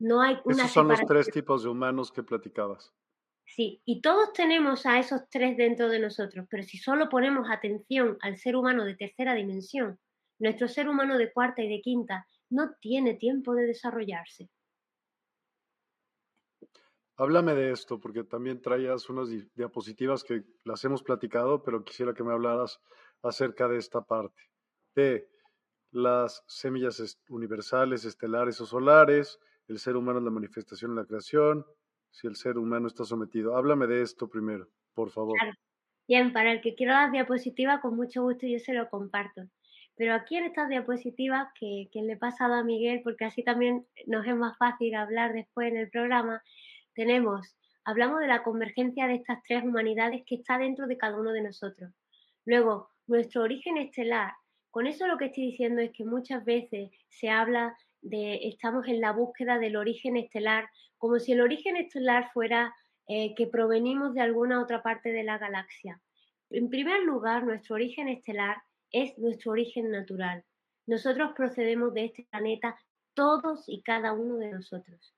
No 0.00 0.20
hay 0.20 0.38
una 0.42 0.64
Esos 0.64 0.72
son 0.72 0.88
los 0.88 1.00
tres 1.06 1.30
tipos 1.30 1.62
de 1.62 1.68
humanos 1.68 2.10
que 2.10 2.24
platicabas. 2.24 2.92
Sí, 3.46 3.82
y 3.84 4.00
todos 4.00 4.32
tenemos 4.32 4.84
a 4.84 4.98
esos 4.98 5.28
tres 5.30 5.56
dentro 5.56 5.88
de 5.88 6.00
nosotros, 6.00 6.48
pero 6.50 6.64
si 6.64 6.76
solo 6.76 7.08
ponemos 7.08 7.48
atención 7.48 8.18
al 8.20 8.36
ser 8.36 8.56
humano 8.56 8.84
de 8.84 8.96
tercera 8.96 9.34
dimensión, 9.34 10.00
nuestro 10.38 10.68
ser 10.68 10.88
humano 10.88 11.18
de 11.18 11.32
cuarta 11.32 11.62
y 11.62 11.68
de 11.68 11.80
quinta 11.80 12.26
no 12.50 12.74
tiene 12.80 13.14
tiempo 13.14 13.54
de 13.54 13.66
desarrollarse. 13.66 14.50
Háblame 17.16 17.54
de 17.54 17.70
esto, 17.70 18.00
porque 18.00 18.24
también 18.24 18.60
traías 18.60 19.08
unas 19.08 19.28
diapositivas 19.54 20.24
que 20.24 20.42
las 20.64 20.84
hemos 20.84 21.02
platicado, 21.02 21.62
pero 21.62 21.84
quisiera 21.84 22.12
que 22.12 22.24
me 22.24 22.32
hablaras 22.32 22.80
acerca 23.22 23.68
de 23.68 23.78
esta 23.78 24.02
parte, 24.02 24.42
de 24.96 25.28
las 25.92 26.42
semillas 26.48 27.18
universales, 27.28 28.04
estelares 28.04 28.60
o 28.60 28.66
solares, 28.66 29.38
el 29.68 29.78
ser 29.78 29.96
humano 29.96 30.18
es 30.18 30.24
la 30.24 30.30
manifestación 30.30 30.94
de 30.94 31.02
la 31.02 31.06
creación, 31.06 31.64
si 32.10 32.26
el 32.26 32.36
ser 32.36 32.58
humano 32.58 32.88
está 32.88 33.04
sometido. 33.04 33.56
Háblame 33.56 33.86
de 33.86 34.02
esto 34.02 34.28
primero, 34.28 34.68
por 34.92 35.10
favor. 35.10 35.36
Bien, 36.06 36.32
para 36.32 36.52
el 36.52 36.60
que 36.60 36.74
quiera 36.74 37.02
las 37.02 37.12
diapositivas, 37.12 37.80
con 37.80 37.96
mucho 37.96 38.22
gusto 38.22 38.46
yo 38.46 38.58
se 38.58 38.74
lo 38.74 38.90
comparto. 38.90 39.42
Pero 39.96 40.14
aquí 40.14 40.36
en 40.36 40.44
estas 40.44 40.68
diapositivas 40.68 41.48
que, 41.58 41.88
que 41.92 42.02
le 42.02 42.14
he 42.14 42.16
pasado 42.16 42.54
a 42.54 42.64
Miguel, 42.64 43.00
porque 43.04 43.24
así 43.24 43.42
también 43.42 43.86
nos 44.06 44.26
es 44.26 44.34
más 44.34 44.56
fácil 44.58 44.94
hablar 44.94 45.32
después 45.32 45.68
en 45.68 45.76
el 45.76 45.90
programa, 45.90 46.42
tenemos, 46.94 47.56
hablamos 47.84 48.20
de 48.20 48.26
la 48.26 48.42
convergencia 48.42 49.06
de 49.06 49.14
estas 49.14 49.42
tres 49.46 49.62
humanidades 49.62 50.22
que 50.26 50.36
está 50.36 50.58
dentro 50.58 50.86
de 50.86 50.96
cada 50.96 51.18
uno 51.18 51.32
de 51.32 51.42
nosotros. 51.42 51.92
Luego, 52.44 52.88
nuestro 53.06 53.42
origen 53.42 53.76
estelar. 53.76 54.32
Con 54.70 54.86
eso 54.86 55.06
lo 55.06 55.18
que 55.18 55.26
estoy 55.26 55.46
diciendo 55.46 55.80
es 55.80 55.92
que 55.92 56.04
muchas 56.04 56.44
veces 56.44 56.90
se 57.08 57.30
habla 57.30 57.76
estamos 58.10 58.86
en 58.86 59.00
la 59.00 59.12
búsqueda 59.12 59.58
del 59.58 59.76
origen 59.76 60.16
estelar, 60.16 60.68
como 60.98 61.18
si 61.18 61.32
el 61.32 61.40
origen 61.40 61.76
estelar 61.76 62.30
fuera 62.32 62.74
eh, 63.06 63.34
que 63.34 63.46
provenimos 63.46 64.14
de 64.14 64.20
alguna 64.20 64.60
otra 64.60 64.82
parte 64.82 65.12
de 65.12 65.24
la 65.24 65.38
galaxia. 65.38 66.00
En 66.50 66.68
primer 66.68 67.02
lugar, 67.02 67.44
nuestro 67.44 67.76
origen 67.76 68.08
estelar 68.08 68.58
es 68.94 69.18
nuestro 69.18 69.52
origen 69.52 69.90
natural. 69.90 70.44
Nosotros 70.86 71.32
procedemos 71.36 71.92
de 71.94 72.06
este 72.06 72.28
planeta, 72.30 72.78
todos 73.12 73.64
y 73.66 73.82
cada 73.82 74.12
uno 74.12 74.36
de 74.36 74.52
nosotros. 74.52 75.14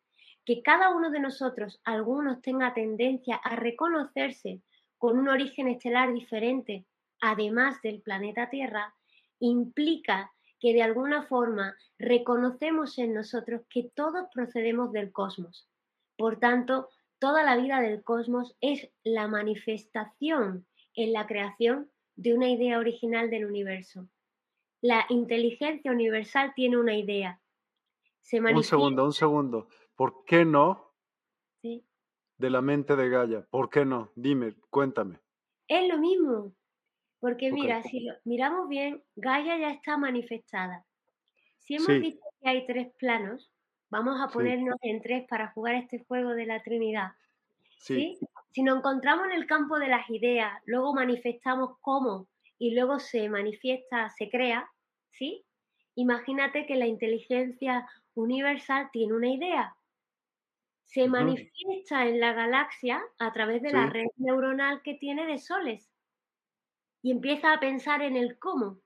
Que 0.47 0.62
cada 0.62 0.97
uno 0.97 1.11
de 1.11 1.20
nosotros, 1.20 1.81
algunos 1.85 2.40
tenga 2.40 2.73
tendencia 2.73 3.36
a 3.36 3.55
reconocerse 3.55 4.62
con 4.97 5.19
un 5.19 5.28
origen 5.28 5.69
estelar 5.69 6.12
diferente, 6.15 6.86
además 7.20 7.82
del 7.82 8.01
planeta 8.01 8.48
Tierra, 8.48 8.94
implica 9.40 10.32
que 10.59 10.73
de 10.73 10.82
alguna 10.82 11.24
forma 11.27 11.77
reconocemos 11.98 12.97
en 12.98 13.12
nosotros 13.12 13.62
que 13.69 13.90
todos 13.94 14.27
procedemos 14.32 14.90
del 14.93 15.12
cosmos. 15.12 15.69
Por 16.16 16.39
tanto, 16.39 16.89
toda 17.19 17.43
la 17.43 17.57
vida 17.57 17.81
del 17.81 18.03
cosmos 18.03 18.57
es 18.62 18.89
la 19.05 19.28
manifestación 19.28 20.66
en 20.94 21.12
la 21.12 21.27
creación 21.27 21.90
de 22.16 22.34
una 22.34 22.48
idea 22.51 22.78
original 22.78 23.30
del 23.30 23.47
universo. 23.47 24.09
La 24.80 25.06
inteligencia 25.09 25.93
universal 25.93 26.52
tiene 26.55 26.78
una 26.78 26.97
idea. 26.97 27.40
Un 28.32 28.64
segundo, 28.64 29.05
un 29.05 29.12
segundo. 29.12 29.68
¿Por 29.94 30.24
qué 30.24 30.44
no? 30.44 30.93
Sí. 31.62 31.84
De 32.36 32.51
la 32.51 32.60
mente 32.60 32.97
de 32.97 33.09
Gaia. 33.09 33.47
¿Por 33.51 33.70
qué 33.70 33.84
no? 33.84 34.10
Dime, 34.16 34.55
cuéntame. 34.68 35.20
Es 35.68 35.88
lo 35.88 35.98
mismo. 35.98 36.55
Porque 37.20 37.51
mira, 37.52 37.82
si 37.82 38.01
lo 38.01 38.14
miramos 38.24 38.68
bien, 38.68 39.02
Gaia 39.14 39.59
ya 39.59 39.70
está 39.70 39.97
manifestada. 39.97 40.84
Si 41.59 41.76
hemos 41.76 41.88
visto 41.88 42.20
que 42.40 42.48
hay 42.48 42.66
tres 42.66 42.93
planos, 42.98 43.52
vamos 43.90 44.20
a 44.20 44.28
ponernos 44.28 44.76
en 44.82 45.01
tres 45.01 45.26
para 45.28 45.51
jugar 45.52 45.74
este 45.74 46.05
juego 46.05 46.30
de 46.30 46.47
la 46.47 46.62
Trinidad. 46.62 47.12
Sí. 47.78 48.18
Si 48.57 48.62
nos 48.62 48.78
encontramos 48.78 49.27
en 49.27 49.33
el 49.33 49.47
campo 49.47 49.78
de 49.78 49.89
las 49.89 50.09
ideas, 50.09 50.51
luego 50.65 50.95
manifestamos 50.95 51.77
cómo 51.83 52.27
y 52.57 52.74
luego 52.74 52.99
se 52.99 53.28
manifiesta, 53.28 54.09
se 54.09 54.31
crea, 54.31 54.66
¿sí? 55.11 55.45
Imagínate 55.95 56.65
que 56.65 56.77
la 56.77 56.87
inteligencia 56.87 57.87
universal 58.15 58.89
tiene 58.95 59.12
una 59.12 59.28
idea. 59.28 59.77
Se 60.85 61.07
manifiesta 61.07 62.07
en 62.07 62.19
la 62.19 62.33
galaxia 62.33 63.03
a 63.19 63.31
través 63.31 63.61
de 63.61 63.73
la 63.73 63.91
red 63.91 64.07
neuronal 64.16 64.81
que 64.81 64.95
tiene 64.95 65.27
de 65.27 65.37
soles 65.37 65.93
y 67.03 67.11
empieza 67.11 67.53
a 67.53 67.61
pensar 67.61 68.01
en 68.01 68.16
el 68.16 68.39
cómo. 68.39 68.81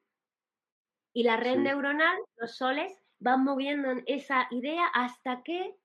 Y 1.13 1.23
la 1.23 1.37
red 1.37 1.59
neuronal, 1.59 2.19
los 2.39 2.57
soles, 2.57 3.01
van 3.21 3.45
moviendo 3.45 4.03
esa 4.07 4.49
idea 4.51 4.89
hasta 4.89 5.45
que 5.45 5.77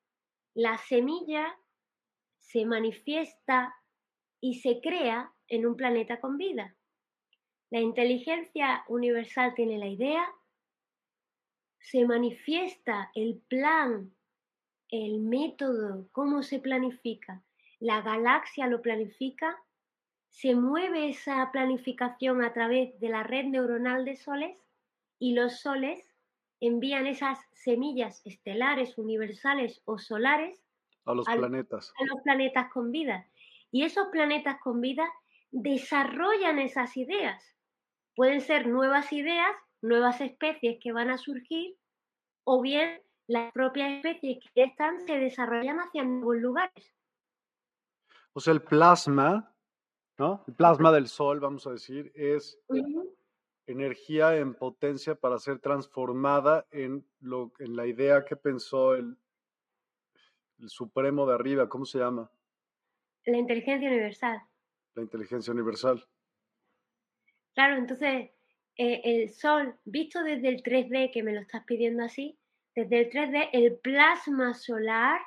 la 0.56 0.80
semilla 0.80 1.56
se 2.47 2.65
manifiesta 2.65 3.76
y 4.39 4.55
se 4.55 4.81
crea 4.81 5.31
en 5.47 5.65
un 5.65 5.76
planeta 5.76 6.19
con 6.19 6.38
vida. 6.38 6.76
La 7.69 7.80
inteligencia 7.80 8.84
universal 8.88 9.53
tiene 9.55 9.77
la 9.77 9.88
idea, 9.88 10.26
se 11.80 12.05
manifiesta 12.05 13.11
el 13.15 13.41
plan, 13.47 14.15
el 14.89 15.19
método, 15.19 16.07
cómo 16.11 16.43
se 16.43 16.59
planifica. 16.59 17.43
La 17.80 18.01
galaxia 18.01 18.67
lo 18.67 18.81
planifica 18.81 19.61
se 20.35 20.53
mueve 20.53 21.07
esa 21.07 21.49
planificación 21.53 22.43
a 22.43 22.51
través 22.51 22.99
de 22.99 23.07
la 23.07 23.23
red 23.23 23.45
neuronal 23.45 24.03
de 24.03 24.17
soles 24.17 24.57
y 25.17 25.34
los 25.34 25.61
soles 25.61 26.13
envían 26.59 27.07
esas 27.07 27.39
semillas 27.53 28.22
estelares, 28.26 28.97
universales 28.97 29.81
o 29.85 29.97
solares 29.97 30.64
a 31.06 31.14
los 31.14 31.26
planetas. 31.26 31.94
A 31.99 32.06
los 32.06 32.22
planetas 32.23 32.72
con 32.72 32.91
vida. 32.91 33.27
Y 33.72 33.84
esos 33.84 34.07
planetas 34.11 34.60
con 34.61 34.82
vida 34.82 35.07
desarrollan 35.52 36.60
esas 36.60 36.98
ideas. 36.98 37.44
Pueden 38.15 38.41
ser 38.41 38.68
nuevas 38.68 39.11
ideas, 39.14 39.56
nuevas 39.82 40.22
especies 40.22 40.77
que 40.82 40.91
van 40.91 41.10
a 41.10 41.18
surgir, 41.18 41.76
o 42.44 42.61
bien 42.61 43.02
las 43.27 43.52
propias 43.52 43.91
especies 43.94 44.40
que 44.44 44.49
ya 44.56 44.65
están 44.65 45.06
se 45.06 45.18
desarrollan 45.18 45.80
hacia 45.80 46.03
nuevos 46.03 46.38
lugares. 46.38 46.94
O 48.34 48.40
sea, 48.40 48.53
el 48.53 48.61
plasma 48.61 49.56
¿no? 50.18 50.44
El 50.48 50.53
plasma 50.53 50.91
del 50.91 51.07
sol, 51.07 51.40
vamos 51.40 51.68
a 51.68 51.72
decir, 51.72 52.11
es 52.15 52.60
energía 53.68 54.38
en 54.38 54.53
potencia 54.53 55.15
para 55.15 55.40
ser 55.40 55.60
transformada 55.60 56.68
en, 56.72 57.06
lo, 57.19 57.52
en 57.60 57.76
la 57.76 57.88
idea 57.88 58.23
que 58.23 58.36
pensó 58.36 58.94
el, 58.94 59.18
el 60.60 60.69
supremo 60.69 61.26
de 61.26 61.36
arriba, 61.36 61.69
¿cómo 61.69 61.86
se 61.86 61.99
llama? 61.99 62.30
La 63.26 63.38
inteligencia 63.38 63.90
universal. 63.90 64.41
La 64.94 65.02
inteligencia 65.02 65.53
universal. 65.53 66.06
Claro, 67.53 67.77
entonces 67.77 68.32
eh, 68.77 69.02
el 69.03 69.30
sol, 69.30 69.76
visto 69.86 70.23
desde 70.23 70.49
el 70.49 70.61
3D, 70.64 71.11
que 71.11 71.23
me 71.23 71.34
lo 71.34 71.41
estás 71.41 71.64
pidiendo 71.65 72.03
así, 72.03 72.38
desde 72.76 73.02
el 73.02 73.10
3D, 73.10 73.49
el 73.53 73.77
plasma 73.77 74.53
solar, 74.53 75.22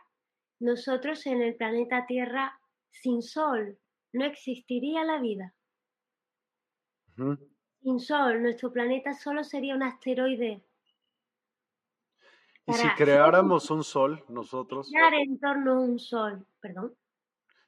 nosotros 0.60 1.26
en 1.26 1.42
el 1.42 1.54
planeta 1.56 2.06
Tierra 2.06 2.60
sin 2.90 3.22
sol, 3.22 3.78
no 4.12 4.24
existiría 4.24 5.04
la 5.04 5.20
vida. 5.20 5.54
Sin 7.82 7.98
Sol, 7.98 8.42
nuestro 8.42 8.72
planeta 8.72 9.14
solo 9.14 9.42
sería 9.42 9.74
un 9.74 9.82
asteroide. 9.82 10.62
¿Y 12.68 12.72
si 12.74 12.88
creáramos 12.96 13.70
un 13.70 13.82
Sol, 13.82 14.22
nosotros? 14.28 14.90
Crear 14.90 15.14
en 15.14 15.40
torno 15.40 15.72
a 15.72 15.80
un 15.80 15.98
Sol, 15.98 16.46
perdón. 16.60 16.94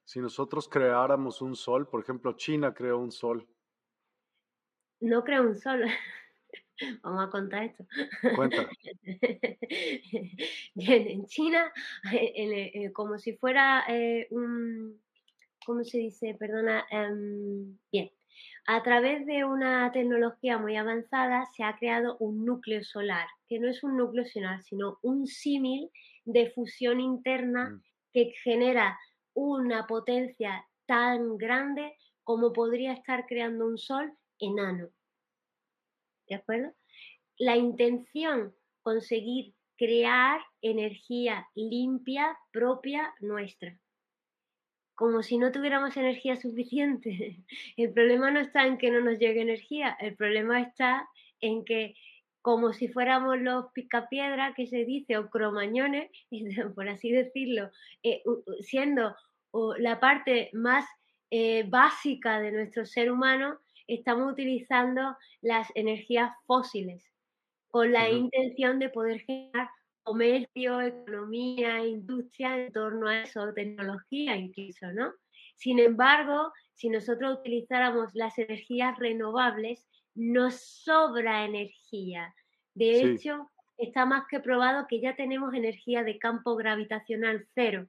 Si 0.05 0.20
nosotros 0.20 0.68
creáramos 0.68 1.40
un 1.40 1.56
Sol, 1.56 1.89
por 1.89 2.02
ejemplo, 2.02 2.35
China 2.35 2.74
creó 2.74 2.98
un 2.98 3.10
Sol. 3.10 3.48
No 5.01 5.24
creó 5.24 5.43
un 5.43 5.56
Sol. 5.56 5.85
Vamos 7.02 7.27
a 7.27 7.31
contar 7.31 7.64
esto. 7.64 7.86
Cuenta. 8.36 8.68
Bien, 10.74 11.09
en 11.09 11.27
China, 11.27 11.72
eh, 12.12 12.90
como 12.93 13.18
si 13.18 13.36
fuera 13.36 13.85
eh, 13.89 14.27
un, 14.31 15.01
¿cómo 15.64 15.85
se 15.85 15.98
dice? 15.98 16.35
Perdona, 16.39 16.86
em, 16.90 17.78
bien. 17.93 18.10
A 18.72 18.84
través 18.84 19.26
de 19.26 19.44
una 19.44 19.90
tecnología 19.90 20.56
muy 20.56 20.76
avanzada 20.76 21.44
se 21.56 21.64
ha 21.64 21.76
creado 21.76 22.16
un 22.18 22.44
núcleo 22.44 22.84
solar, 22.84 23.26
que 23.48 23.59
no 23.59 23.68
es 23.68 23.82
un 23.82 23.97
núcleo 23.97 24.24
solar, 24.24 24.62
sino 24.62 25.01
un 25.02 25.26
símil 25.26 25.90
de 26.24 26.52
fusión 26.52 27.01
interna 27.01 27.70
mm. 27.70 27.82
que 28.12 28.32
genera 28.44 28.97
una 29.34 29.88
potencia 29.88 30.64
tan 30.86 31.36
grande 31.36 31.97
como 32.22 32.52
podría 32.52 32.92
estar 32.92 33.26
creando 33.26 33.66
un 33.66 33.76
sol 33.76 34.12
enano. 34.38 34.90
¿De 36.28 36.36
acuerdo? 36.36 36.72
La 37.38 37.56
intención, 37.56 38.55
conseguir 38.82 39.52
crear 39.76 40.40
energía 40.62 41.48
limpia 41.56 42.38
propia 42.52 43.16
nuestra 43.18 43.76
como 45.01 45.22
si 45.22 45.39
no 45.39 45.51
tuviéramos 45.51 45.97
energía 45.97 46.36
suficiente. 46.36 47.39
El 47.78 47.90
problema 47.94 48.31
no 48.31 48.39
está 48.39 48.66
en 48.66 48.77
que 48.77 48.90
no 48.90 49.01
nos 49.01 49.18
llegue 49.18 49.40
energía, 49.40 49.97
el 49.98 50.14
problema 50.14 50.60
está 50.60 51.09
en 51.40 51.64
que 51.64 51.94
como 52.43 52.74
si 52.74 52.89
fuéramos 52.89 53.40
los 53.40 53.72
picapiedras 53.72 54.55
que 54.55 54.66
se 54.66 54.85
dice 54.85 55.16
o 55.16 55.31
cromañones, 55.31 56.10
por 56.74 56.86
así 56.90 57.10
decirlo, 57.10 57.70
eh, 58.02 58.22
siendo 58.60 59.16
la 59.78 59.98
parte 60.01 60.51
más 60.52 60.85
eh, 61.31 61.64
básica 61.66 62.39
de 62.39 62.52
nuestro 62.52 62.85
ser 62.85 63.10
humano, 63.10 63.59
estamos 63.86 64.31
utilizando 64.31 65.16
las 65.40 65.68
energías 65.74 66.31
fósiles 66.47 67.10
con 67.70 67.90
la 67.90 68.10
intención 68.10 68.78
de 68.78 68.90
poder 68.90 69.20
generar 69.20 69.70
comercio, 70.02 70.81
economía, 70.81 71.85
industria 71.85 72.56
en 72.56 72.72
torno 72.72 73.09
a 73.09 73.22
eso, 73.22 73.52
tecnología 73.55 74.36
incluso, 74.36 74.93
¿no? 74.93 75.12
Sin 75.56 75.78
embargo, 75.78 76.52
si 76.74 76.89
nosotros 76.89 77.39
utilizáramos 77.40 78.14
las 78.14 78.39
energías 78.39 78.98
renovables, 78.98 79.86
nos 80.14 80.60
sobra 80.60 81.44
energía. 81.44 82.35
De 82.74 83.02
hecho, 83.02 83.51
está 83.77 84.06
más 84.06 84.24
que 84.28 84.40
probado 84.40 84.86
que 84.89 85.01
ya 85.01 85.16
tenemos 85.16 85.55
energía 85.55 86.02
de 86.02 86.18
campo 86.18 86.56
gravitacional 86.56 87.47
cero, 87.55 87.86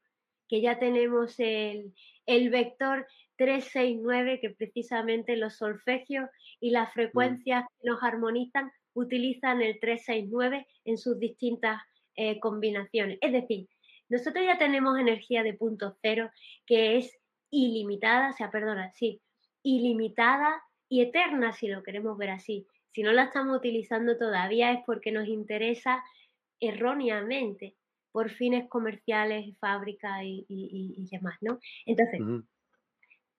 que 0.47 0.61
ya 0.61 0.79
tenemos 0.79 1.39
el, 1.39 1.93
el 2.25 2.49
vector 2.49 3.07
369, 3.37 4.39
que 4.39 4.49
precisamente 4.51 5.35
los 5.35 5.57
solfegios 5.57 6.29
y 6.59 6.71
las 6.71 6.89
mm. 6.89 6.93
frecuencias 6.93 7.65
que 7.79 7.89
nos 7.89 8.03
armonizan 8.03 8.71
utilizan 8.93 9.61
el 9.61 9.79
369 9.79 10.67
en 10.85 10.97
sus 10.97 11.17
distintas 11.17 11.81
eh, 12.15 12.39
combinaciones. 12.39 13.17
Es 13.21 13.31
decir, 13.31 13.67
nosotros 14.09 14.45
ya 14.45 14.57
tenemos 14.57 14.99
energía 14.99 15.43
de 15.43 15.53
punto 15.53 15.95
cero 16.01 16.29
que 16.65 16.97
es 16.97 17.17
ilimitada, 17.49 18.29
o 18.29 18.33
sea, 18.33 18.51
perdona, 18.51 18.91
sí, 18.91 19.21
ilimitada 19.63 20.61
y 20.89 21.01
eterna 21.01 21.53
si 21.53 21.67
lo 21.67 21.83
queremos 21.83 22.17
ver 22.17 22.31
así. 22.31 22.67
Si 22.91 23.03
no 23.03 23.13
la 23.13 23.23
estamos 23.23 23.57
utilizando 23.57 24.17
todavía 24.17 24.73
es 24.73 24.79
porque 24.85 25.11
nos 25.11 25.27
interesa 25.27 26.03
erróneamente 26.59 27.75
por 28.11 28.29
fines 28.29 28.67
comerciales, 28.67 29.57
fábrica 29.59 30.23
y, 30.23 30.45
y, 30.49 31.07
demás, 31.09 31.37
¿no? 31.39 31.59
Entonces, 31.85 32.19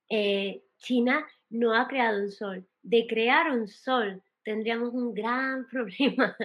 eh, 0.08 0.62
China 0.78 1.26
no 1.50 1.74
ha 1.74 1.86
creado 1.86 2.22
un 2.22 2.30
sol. 2.30 2.66
De 2.82 3.06
crear 3.06 3.50
un 3.50 3.68
sol 3.68 4.22
tendríamos 4.44 4.92
un 4.92 5.14
gran 5.14 5.66
problema. 5.70 6.36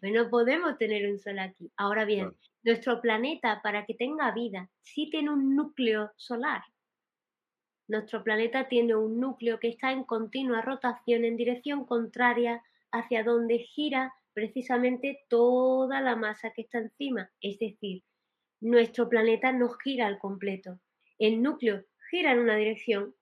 bueno, 0.00 0.28
podemos 0.30 0.78
tener 0.78 1.10
un 1.10 1.18
sol 1.18 1.38
aquí. 1.38 1.70
Ahora 1.76 2.04
bien, 2.04 2.32
nuestro 2.62 3.00
planeta, 3.00 3.60
para 3.62 3.84
que 3.84 3.94
tenga 3.94 4.32
vida, 4.32 4.70
sí 4.80 5.10
tiene 5.10 5.30
un 5.30 5.56
núcleo 5.56 6.12
solar. 6.16 6.62
Nuestro 7.88 8.22
planeta 8.22 8.68
tiene 8.68 8.94
un 8.94 9.18
núcleo 9.18 9.58
que 9.58 9.68
está 9.68 9.92
en 9.92 10.04
continua 10.04 10.62
rotación 10.62 11.24
en 11.24 11.36
dirección 11.36 11.84
contraria 11.84 12.62
hacia 12.90 13.24
donde 13.24 13.58
gira 13.58 14.14
precisamente 14.32 15.24
toda 15.28 16.00
la 16.00 16.16
masa 16.16 16.52
que 16.52 16.62
está 16.62 16.78
encima, 16.78 17.30
es 17.40 17.58
decir, 17.58 18.02
nuestro 18.60 19.08
planeta 19.08 19.52
no 19.52 19.68
gira 19.70 20.06
al 20.06 20.18
completo. 20.18 20.78
El 21.18 21.42
núcleo 21.42 21.84
gira 22.10 22.32
en 22.32 22.38
una 22.38 22.56
dirección 22.56 23.14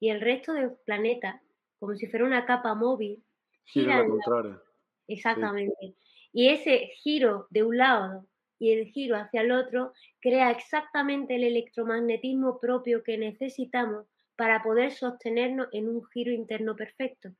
y 0.00 0.10
el 0.10 0.20
resto 0.20 0.52
del 0.52 0.72
planeta, 0.84 1.40
como 1.78 1.94
si 1.94 2.06
fuera 2.06 2.26
una 2.26 2.46
capa 2.46 2.74
móvil, 2.74 3.22
gira, 3.68 4.00
en 4.00 4.00
la 4.00 4.08
contraria. 4.08 4.62
Exactamente. 5.06 5.96
Y 6.32 6.48
ese 6.48 6.90
giro 7.02 7.46
de 7.50 7.62
un 7.62 7.78
lado 7.78 8.26
y 8.58 8.72
el 8.72 8.86
giro 8.86 9.16
hacia 9.16 9.40
el 9.42 9.52
otro 9.52 9.92
crea 10.20 10.50
exactamente 10.50 11.36
el 11.36 11.44
electromagnetismo 11.44 12.58
propio 12.60 13.02
que 13.02 13.16
necesitamos 13.16 14.06
para 14.36 14.62
poder 14.62 14.92
sostenernos 14.92 15.68
en 15.72 15.88
un 15.88 16.04
giro 16.12 16.32
interno 16.32 16.76
perfecto. 16.76 17.30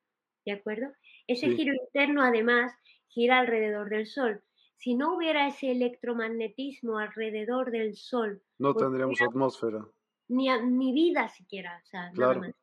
¿De 0.45 0.53
acuerdo? 0.53 0.87
Ese 1.27 1.51
giro 1.51 1.75
interno 1.75 2.23
además 2.23 2.73
gira 3.09 3.39
alrededor 3.39 3.91
del 3.91 4.07
Sol. 4.07 4.43
Si 4.77 4.95
no 4.95 5.17
hubiera 5.17 5.47
ese 5.47 5.71
electromagnetismo 5.73 6.99
alrededor 6.99 7.71
del 7.71 7.97
Sol, 7.97 8.43
no 8.59 8.73
pues 8.73 8.85
tendríamos 8.85 9.21
atmósfera. 9.21 9.85
Ni, 10.29 10.49
ni, 10.49 10.93
vida 10.93 11.29
siquiera, 11.29 11.81
o 11.83 11.87
sea, 11.87 12.13
nada 12.13 12.35
más. 12.35 12.55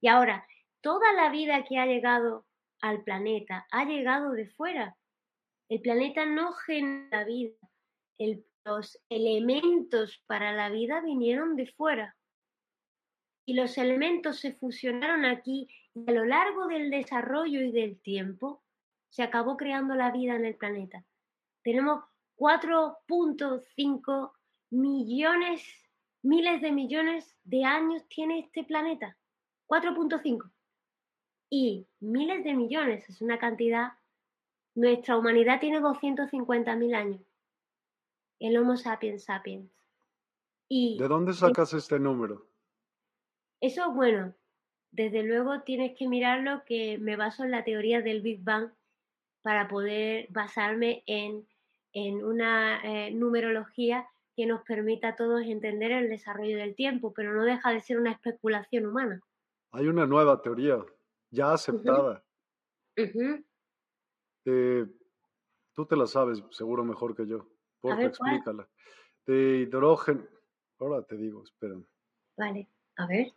Y 0.00 0.08
ahora, 0.08 0.46
toda 0.80 1.12
la 1.12 1.30
vida 1.30 1.64
que 1.64 1.78
ha 1.78 1.86
llegado 1.86 2.46
al 2.82 3.02
planeta 3.02 3.66
ha 3.70 3.84
llegado 3.84 4.32
de 4.32 4.48
fuera. 4.48 4.98
El 5.70 5.80
planeta 5.80 6.26
no 6.26 6.52
genera 6.52 7.24
vida. 7.24 7.54
los 8.64 9.00
elementos 9.08 10.22
para 10.26 10.52
la 10.52 10.68
vida 10.68 11.00
vinieron 11.00 11.56
de 11.56 11.66
fuera. 11.66 12.16
Y 13.46 13.54
los 13.54 13.78
elementos 13.78 14.38
se 14.40 14.52
fusionaron 14.52 15.24
aquí 15.24 15.66
y 15.94 16.08
a 16.08 16.12
lo 16.12 16.24
largo 16.24 16.66
del 16.66 16.90
desarrollo 16.90 17.60
y 17.60 17.72
del 17.72 17.98
tiempo 18.00 18.62
se 19.08 19.22
acabó 19.22 19.56
creando 19.56 19.94
la 19.94 20.12
vida 20.12 20.36
en 20.36 20.44
el 20.44 20.54
planeta. 20.56 21.04
Tenemos 21.62 22.04
4.5 22.36 24.32
millones, 24.70 25.64
miles 26.22 26.60
de 26.60 26.72
millones 26.72 27.36
de 27.44 27.64
años 27.64 28.06
tiene 28.08 28.40
este 28.40 28.62
planeta. 28.64 29.16
4.5 29.66 30.51
y 31.54 31.86
miles 32.00 32.44
de 32.44 32.54
millones, 32.54 33.06
es 33.10 33.20
una 33.20 33.38
cantidad. 33.38 33.92
Nuestra 34.74 35.18
humanidad 35.18 35.60
tiene 35.60 35.82
250.000 35.82 36.94
años. 36.94 37.20
El 38.40 38.56
Homo 38.56 38.78
sapiens 38.78 39.24
sapiens. 39.24 39.70
Y 40.66 40.96
¿De 40.98 41.06
dónde 41.08 41.34
sacas 41.34 41.74
este 41.74 41.98
número? 41.98 42.46
Eso, 43.60 43.92
bueno, 43.92 44.32
desde 44.92 45.24
luego 45.24 45.60
tienes 45.60 45.94
que 45.94 46.08
mirarlo 46.08 46.62
que 46.64 46.96
me 46.96 47.16
baso 47.16 47.44
en 47.44 47.50
la 47.50 47.64
teoría 47.64 48.00
del 48.00 48.22
Big 48.22 48.42
Bang 48.42 48.70
para 49.42 49.68
poder 49.68 50.28
basarme 50.30 51.02
en, 51.04 51.46
en 51.92 52.24
una 52.24 52.80
eh, 52.82 53.10
numerología 53.10 54.08
que 54.34 54.46
nos 54.46 54.62
permita 54.62 55.08
a 55.08 55.16
todos 55.16 55.42
entender 55.42 55.92
el 55.92 56.08
desarrollo 56.08 56.56
del 56.56 56.74
tiempo, 56.74 57.12
pero 57.12 57.34
no 57.34 57.44
deja 57.44 57.72
de 57.72 57.82
ser 57.82 58.00
una 58.00 58.12
especulación 58.12 58.86
humana. 58.86 59.20
Hay 59.72 59.86
una 59.86 60.06
nueva 60.06 60.40
teoría 60.40 60.82
ya 61.32 61.52
aceptada. 61.52 62.24
Eh, 64.44 64.86
tú 65.72 65.86
te 65.86 65.96
la 65.96 66.06
sabes 66.06 66.42
seguro 66.50 66.84
mejor 66.84 67.16
que 67.16 67.26
yo. 67.26 67.48
Por 67.80 68.00
explícala. 68.00 68.68
De 69.26 69.62
hidrógeno. 69.62 70.24
Ahora 70.78 71.02
te 71.02 71.16
digo, 71.16 71.42
espera. 71.42 71.74
Vale, 72.36 72.68
a 72.96 73.06
ver. 73.06 73.32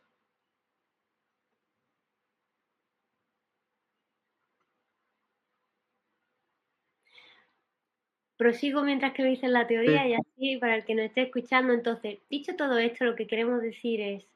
Prosigo 8.37 8.83
mientras 8.83 9.13
que 9.13 9.23
me 9.23 9.29
dicen 9.29 9.53
la 9.53 9.65
teoría 9.65 10.07
y 10.07 10.13
así 10.13 10.57
para 10.57 10.75
el 10.75 10.85
que 10.85 10.95
nos 10.95 11.05
esté 11.05 11.21
escuchando. 11.21 11.71
Entonces, 11.71 12.19
dicho 12.29 12.55
todo 12.57 12.77
esto, 12.77 13.05
lo 13.05 13.15
que 13.15 13.27
queremos 13.27 13.61
decir 13.61 14.01
es, 14.01 14.27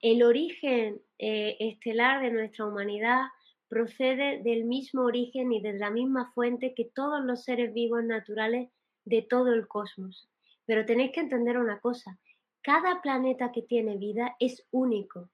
el 0.00 0.24
origen 0.24 1.00
eh, 1.18 1.56
estelar 1.60 2.22
de 2.22 2.30
nuestra 2.30 2.66
humanidad 2.66 3.26
procede 3.68 4.42
del 4.42 4.64
mismo 4.64 5.02
origen 5.02 5.52
y 5.52 5.60
de 5.60 5.74
la 5.74 5.90
misma 5.90 6.32
fuente 6.32 6.74
que 6.74 6.84
todos 6.84 7.24
los 7.24 7.44
seres 7.44 7.72
vivos 7.72 8.04
naturales 8.04 8.70
de 9.04 9.22
todo 9.22 9.52
el 9.52 9.66
cosmos. 9.66 10.28
Pero 10.66 10.84
tenéis 10.84 11.12
que 11.12 11.20
entender 11.20 11.58
una 11.58 11.80
cosa, 11.80 12.18
cada 12.62 13.00
planeta 13.00 13.52
que 13.52 13.62
tiene 13.62 13.96
vida 13.96 14.36
es 14.40 14.66
único 14.70 15.30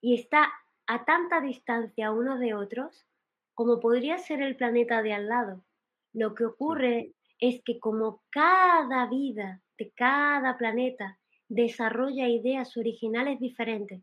y 0.00 0.14
está 0.14 0.48
a 0.86 1.04
tanta 1.04 1.40
distancia 1.40 2.12
unos 2.12 2.40
de 2.40 2.54
otros 2.54 3.06
como 3.54 3.80
podría 3.80 4.18
ser 4.18 4.40
el 4.40 4.56
planeta 4.56 5.02
de 5.02 5.12
al 5.12 5.26
lado. 5.26 5.64
Lo 6.12 6.34
que 6.34 6.44
ocurre 6.44 7.12
es 7.40 7.60
que 7.64 7.80
como 7.80 8.22
cada 8.30 9.06
vida 9.06 9.62
de 9.76 9.90
cada 9.90 10.56
planeta 10.56 11.18
desarrolla 11.48 12.28
ideas 12.28 12.76
originales 12.76 13.40
diferentes. 13.40 14.02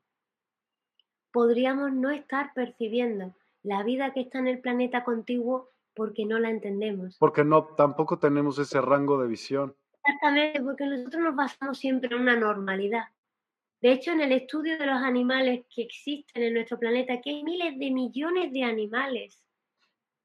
Podríamos 1.35 1.91
no 1.91 2.11
estar 2.11 2.53
percibiendo 2.53 3.35
la 3.61 3.83
vida 3.83 4.13
que 4.13 4.21
está 4.21 4.39
en 4.39 4.47
el 4.47 4.61
planeta 4.61 5.03
contiguo 5.03 5.69
porque 5.93 6.25
no 6.25 6.39
la 6.39 6.49
entendemos. 6.49 7.17
Porque 7.19 7.43
no, 7.43 7.65
tampoco 7.75 8.19
tenemos 8.19 8.57
ese 8.57 8.79
rango 8.79 9.21
de 9.21 9.27
visión. 9.27 9.75
Exactamente, 9.97 10.61
porque 10.61 10.85
nosotros 10.85 11.21
nos 11.21 11.35
basamos 11.35 11.77
siempre 11.77 12.15
en 12.15 12.21
una 12.21 12.37
normalidad. 12.37 13.09
De 13.81 13.91
hecho, 13.91 14.13
en 14.13 14.21
el 14.21 14.31
estudio 14.31 14.77
de 14.77 14.85
los 14.85 15.03
animales 15.03 15.65
que 15.69 15.81
existen 15.81 16.41
en 16.41 16.53
nuestro 16.53 16.79
planeta, 16.79 17.19
que 17.19 17.31
hay 17.31 17.43
miles 17.43 17.77
de 17.77 17.91
millones 17.91 18.53
de 18.53 18.63
animales, 18.63 19.43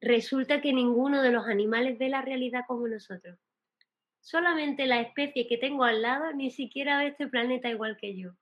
resulta 0.00 0.60
que 0.60 0.72
ninguno 0.72 1.22
de 1.22 1.32
los 1.32 1.48
animales 1.48 1.98
ve 1.98 2.08
la 2.08 2.22
realidad 2.22 2.62
como 2.68 2.86
nosotros 2.86 3.36
solamente 4.20 4.86
la 4.86 5.00
especie 5.00 5.48
que 5.48 5.56
tengo 5.56 5.84
al 5.84 6.02
lado 6.02 6.32
ni 6.32 6.50
siquiera 6.50 6.98
ve 6.98 7.08
este 7.08 7.26
planeta 7.26 7.68
igual 7.68 7.96
que 7.96 8.16
yo. 8.16 8.32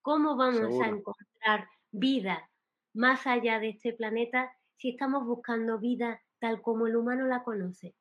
¿Cómo 0.00 0.36
vamos 0.36 0.80
a 0.80 0.86
encontrar 0.86 1.68
vida 1.90 2.50
más 2.94 3.26
allá 3.26 3.58
de 3.60 3.70
este 3.70 3.92
planeta 3.92 4.52
si 4.76 4.90
estamos 4.90 5.24
buscando 5.26 5.78
vida 5.78 6.22
tal 6.38 6.62
como 6.62 6.86
el 6.86 6.96
humano 6.96 7.26
la 7.26 7.42
conoce? 7.42 7.94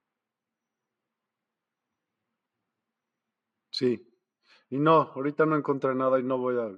Sí. 3.71 4.07
Y 4.69 4.79
no, 4.79 5.11
ahorita 5.13 5.45
no 5.45 5.55
encontré 5.55 5.95
nada 5.95 6.19
y 6.19 6.23
no 6.23 6.37
voy 6.37 6.55
a, 6.57 6.69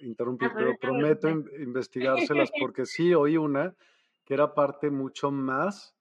interrumpir, 0.00 0.48
ah, 0.48 0.54
pero 0.56 0.76
prometo 0.80 1.28
investigárselas 1.28 2.50
porque 2.60 2.84
sí 2.84 3.14
oí 3.14 3.36
una 3.36 3.76
que 4.24 4.34
era 4.34 4.54
parte 4.54 4.90
mucho 4.90 5.30
más 5.30 5.98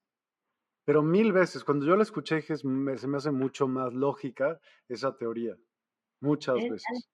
pero 0.87 1.03
mil 1.03 1.33
veces, 1.33 1.65
cuando 1.65 1.85
yo 1.85 1.97
la 1.97 2.03
escuché, 2.03 2.41
se 2.41 2.65
me 2.65 2.93
hace 2.93 3.31
mucho 3.31 3.67
más 3.67 3.93
lógica 3.93 4.57
esa 4.87 5.17
teoría. 5.17 5.53
Muchas 6.21 6.55
veces. 6.55 7.09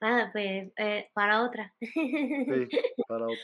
Ah, 0.00 0.30
pues 0.32 0.72
eh, 0.76 1.10
para 1.12 1.42
otra. 1.42 1.74
Sí, 1.80 1.88
para 3.08 3.24
otra. 3.26 3.38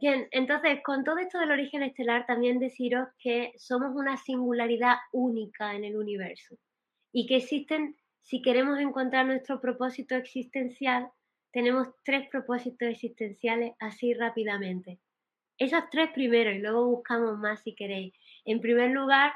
Bien, 0.00 0.28
entonces, 0.30 0.80
con 0.84 1.02
todo 1.02 1.18
esto 1.18 1.40
del 1.40 1.50
origen 1.50 1.82
estelar, 1.82 2.24
también 2.26 2.60
deciros 2.60 3.08
que 3.18 3.52
somos 3.56 3.96
una 3.96 4.16
singularidad 4.16 4.96
única 5.12 5.74
en 5.74 5.84
el 5.84 5.96
universo 5.96 6.56
y 7.12 7.26
que 7.26 7.36
existen, 7.36 7.96
si 8.20 8.40
queremos 8.40 8.78
encontrar 8.78 9.26
nuestro 9.26 9.60
propósito 9.60 10.14
existencial, 10.14 11.10
tenemos 11.52 11.88
tres 12.04 12.28
propósitos 12.30 12.88
existenciales 12.88 13.72
así 13.80 14.14
rápidamente. 14.14 15.00
Esos 15.56 15.82
tres 15.90 16.10
primero 16.14 16.52
y 16.52 16.60
luego 16.60 16.86
buscamos 16.86 17.36
más 17.36 17.62
si 17.62 17.74
queréis. 17.74 18.14
En 18.44 18.60
primer 18.60 18.92
lugar, 18.92 19.32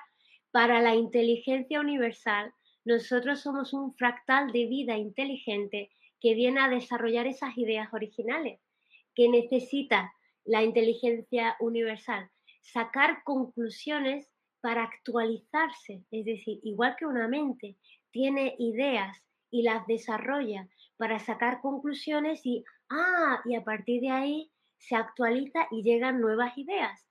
para 0.53 0.81
la 0.81 0.95
inteligencia 0.95 1.81
universal, 1.81 2.53
nosotros 2.85 3.41
somos 3.41 3.73
un 3.73 3.95
fractal 3.95 4.53
de 4.53 4.67
vida 4.67 4.97
inteligente 4.97 5.91
que 6.23 6.35
viene 6.35 6.61
a 6.61 6.69
desarrollar 6.69 7.27
esas 7.27 7.59
ideas 7.59 7.93
originales, 7.93 8.61
que 9.15 9.29
necesita 9.29 10.15
la 10.45 10.63
inteligencia 10.63 11.57
universal, 11.59 12.31
sacar 12.61 13.25
conclusiones 13.25 14.31
para 14.61 14.85
actualizarse, 14.85 16.05
es 16.13 16.25
decir, 16.25 16.61
igual 16.63 16.95
que 16.97 17.07
una 17.07 17.27
mente 17.27 17.77
tiene 18.13 18.55
ideas 18.61 19.19
y 19.51 19.63
las 19.63 19.85
desarrolla 19.89 20.69
para 20.97 21.19
sacar 21.19 21.61
conclusiones 21.61 22.47
y, 22.47 22.65
ah, 22.89 23.43
y 23.45 23.57
a 23.57 23.65
partir 23.65 24.01
de 24.01 24.11
ahí 24.11 24.53
se 24.79 24.95
actualiza 24.95 25.67
y 25.73 25.83
llegan 25.83 26.21
nuevas 26.21 26.57
ideas. 26.57 27.05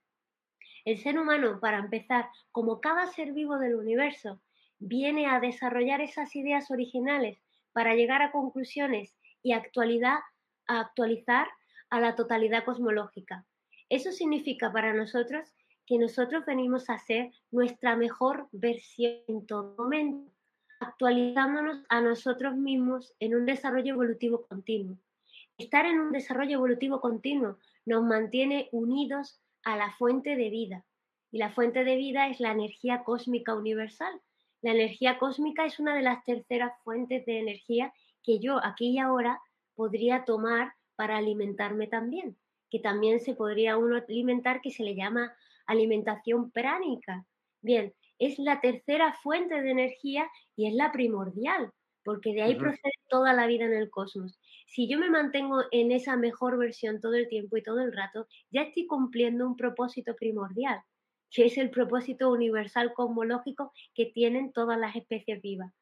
El 0.86 0.98
ser 0.98 1.20
humano, 1.20 1.60
para 1.60 1.80
empezar, 1.80 2.30
como 2.54 2.80
cada 2.80 3.08
ser 3.08 3.34
vivo 3.34 3.58
del 3.60 3.76
universo, 3.76 4.42
viene 4.80 5.28
a 5.28 5.42
desarrollar 5.42 6.00
esas 6.00 6.34
ideas 6.36 6.72
originales 6.72 7.38
para 7.74 7.96
llegar 7.96 8.22
a 8.22 8.32
conclusiones 8.32 9.18
y 9.44 9.54
actualidad, 9.54 10.20
a 10.68 10.80
actualizar 10.80 11.48
a 11.90 12.00
la 12.00 12.16
totalidad 12.16 12.64
cosmológica. 12.64 13.46
Eso 13.90 14.12
significa 14.12 14.72
para 14.72 14.94
nosotros 14.94 15.54
que 15.86 15.98
nosotros 15.98 16.46
venimos 16.46 16.90
a 16.90 16.98
ser 16.98 17.32
nuestra 17.52 17.96
mejor 17.96 18.48
versión 18.52 19.16
en 19.28 19.46
todo 19.46 19.76
momento, 19.78 20.32
actualizándonos 20.80 21.84
a 21.90 22.02
nosotros 22.02 22.56
mismos 22.56 23.14
en 23.20 23.36
un 23.36 23.46
desarrollo 23.46 23.94
evolutivo 23.94 24.48
continuo. 24.48 24.98
Estar 25.58 25.86
en 25.86 26.00
un 26.00 26.12
desarrollo 26.12 26.54
evolutivo 26.54 27.02
continuo 27.02 27.58
nos 27.86 28.04
mantiene 28.04 28.70
unidos 28.72 29.42
a 29.64 29.76
la 29.76 29.92
fuente 29.98 30.36
de 30.36 30.50
vida. 30.50 30.86
Y 31.32 31.38
la 31.38 31.52
fuente 31.52 31.84
de 31.84 31.96
vida 31.96 32.28
es 32.30 32.40
la 32.40 32.52
energía 32.52 33.04
cósmica 33.04 33.54
universal. 33.54 34.22
La 34.62 34.72
energía 34.72 35.18
cósmica 35.18 35.66
es 35.66 35.80
una 35.80 35.96
de 35.96 36.04
las 36.04 36.24
terceras 36.24 36.74
fuentes 36.84 37.26
de 37.26 37.40
energía 37.40 37.94
que 38.24 38.40
yo 38.40 38.64
aquí 38.64 38.92
y 38.92 39.00
ahora 39.00 39.42
podría 39.76 40.24
tomar 40.26 40.74
para 40.96 41.18
alimentarme 41.18 41.88
también, 41.88 42.38
que 42.70 42.80
también 42.80 43.20
se 43.20 43.34
podría 43.34 43.78
uno 43.78 43.96
alimentar, 43.98 44.62
que 44.62 44.70
se 44.70 44.84
le 44.84 44.96
llama 44.96 45.34
alimentación 45.66 46.52
pránica. 46.52 47.26
Bien, 47.62 47.94
es 48.20 48.38
la 48.38 48.62
tercera 48.62 49.14
fuente 49.24 49.62
de 49.64 49.72
energía 49.72 50.30
y 50.56 50.68
es 50.68 50.76
la 50.76 50.92
primordial, 50.92 51.72
porque 52.04 52.34
de 52.34 52.44
ahí 52.44 52.56
procede 52.56 52.94
toda 53.10 53.34
la 53.34 53.48
vida 53.48 53.66
en 53.66 53.74
el 53.74 53.90
cosmos. 53.90 54.40
Si 54.68 54.88
yo 54.88 55.00
me 55.00 55.10
mantengo 55.10 55.64
en 55.72 55.92
esa 55.92 56.16
mejor 56.18 56.60
versión 56.60 57.02
todo 57.02 57.16
el 57.16 57.28
tiempo 57.28 57.58
y 57.58 57.64
todo 57.64 57.80
el 57.80 57.92
rato, 57.92 58.28
ya 58.52 58.62
estoy 58.62 58.86
cumpliendo 58.86 59.48
un 59.48 59.56
propósito 59.56 60.16
primordial, 60.16 60.82
que 61.32 61.46
es 61.46 61.58
el 61.58 61.70
propósito 61.70 62.32
universal 62.32 62.94
cosmológico 62.94 63.74
que 63.96 64.06
tienen 64.08 64.52
todas 64.52 64.78
las 64.78 64.96
especies 64.96 65.42
vivas. 65.42 65.74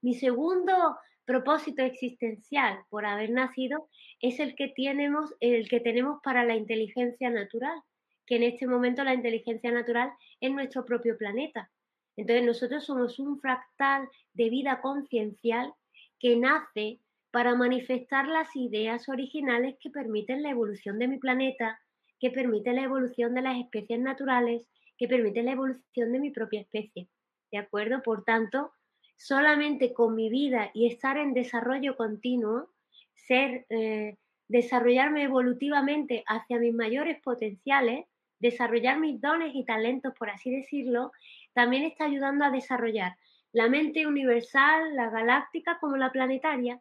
Mi 0.00 0.14
segundo 0.14 0.96
propósito 1.24 1.82
existencial 1.82 2.80
por 2.88 3.04
haber 3.04 3.30
nacido 3.30 3.88
es 4.20 4.40
el 4.40 4.54
que 4.54 4.68
tenemos, 4.68 5.34
el 5.40 5.68
que 5.68 5.80
tenemos 5.80 6.20
para 6.22 6.44
la 6.44 6.56
inteligencia 6.56 7.30
natural, 7.30 7.80
que 8.26 8.36
en 8.36 8.42
este 8.42 8.66
momento 8.66 9.04
la 9.04 9.14
inteligencia 9.14 9.70
natural 9.70 10.10
es 10.40 10.50
nuestro 10.50 10.84
propio 10.84 11.16
planeta. 11.16 11.70
Entonces 12.16 12.44
nosotros 12.44 12.84
somos 12.84 13.18
un 13.18 13.40
fractal 13.40 14.08
de 14.34 14.50
vida 14.50 14.80
conciencial 14.80 15.72
que 16.18 16.36
nace 16.36 16.98
para 17.30 17.54
manifestar 17.54 18.26
las 18.26 18.54
ideas 18.56 19.08
originales 19.08 19.76
que 19.80 19.90
permiten 19.90 20.42
la 20.42 20.50
evolución 20.50 20.98
de 20.98 21.08
mi 21.08 21.18
planeta, 21.18 21.80
que 22.18 22.30
permiten 22.30 22.76
la 22.76 22.82
evolución 22.82 23.34
de 23.34 23.42
las 23.42 23.58
especies 23.58 24.00
naturales, 24.00 24.66
que 24.98 25.08
permiten 25.08 25.46
la 25.46 25.52
evolución 25.52 26.12
de 26.12 26.18
mi 26.18 26.30
propia 26.30 26.60
especie. 26.60 27.08
¿De 27.50 27.58
acuerdo? 27.58 28.02
Por 28.02 28.24
tanto, 28.24 28.72
solamente 29.16 29.92
con 29.92 30.14
mi 30.14 30.28
vida 30.28 30.70
y 30.74 30.86
estar 30.86 31.16
en 31.16 31.32
desarrollo 31.32 31.96
continuo, 31.96 32.68
ser, 33.14 33.66
eh, 33.70 34.16
desarrollarme 34.48 35.22
evolutivamente 35.22 36.24
hacia 36.26 36.58
mis 36.58 36.74
mayores 36.74 37.20
potenciales, 37.22 38.06
desarrollar 38.38 38.98
mis 38.98 39.20
dones 39.20 39.54
y 39.54 39.64
talentos, 39.64 40.14
por 40.18 40.30
así 40.30 40.50
decirlo, 40.50 41.12
también 41.52 41.84
está 41.84 42.04
ayudando 42.04 42.44
a 42.44 42.50
desarrollar 42.50 43.16
la 43.52 43.68
mente 43.68 44.06
universal, 44.06 44.94
la 44.94 45.10
galáctica 45.10 45.78
como 45.80 45.96
la 45.96 46.12
planetaria, 46.12 46.80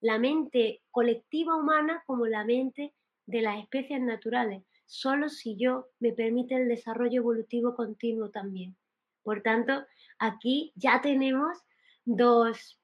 la 0.00 0.18
mente 0.18 0.82
colectiva 0.90 1.56
humana 1.56 2.02
como 2.06 2.26
la 2.26 2.44
mente 2.44 2.94
de 3.26 3.42
las 3.42 3.58
especies 3.60 4.00
naturales, 4.00 4.62
solo 4.86 5.28
si 5.28 5.56
yo 5.56 5.88
me 5.98 6.12
permite 6.12 6.54
el 6.54 6.68
desarrollo 6.68 7.20
evolutivo 7.20 7.74
continuo 7.74 8.30
también. 8.30 8.76
Por 9.22 9.42
tanto, 9.42 9.84
aquí 10.18 10.72
ya 10.76 11.00
tenemos 11.00 11.58
dos 12.04 12.80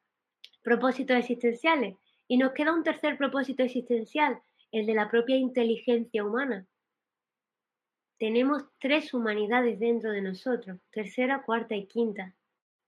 propósitos 0.62 1.16
existenciales 1.16 1.96
y 2.28 2.36
nos 2.36 2.52
queda 2.52 2.74
un 2.74 2.82
tercer 2.82 3.16
propósito 3.16 3.62
existencial, 3.62 4.40
el 4.72 4.86
de 4.86 4.94
la 4.94 5.10
propia 5.10 5.36
inteligencia 5.36 6.24
humana. 6.24 6.66
Tenemos 8.18 8.64
tres 8.80 9.12
humanidades 9.14 9.78
dentro 9.78 10.12
de 10.12 10.22
nosotros, 10.22 10.78
tercera, 10.90 11.42
cuarta 11.42 11.74
y 11.74 11.86
quinta. 11.86 12.34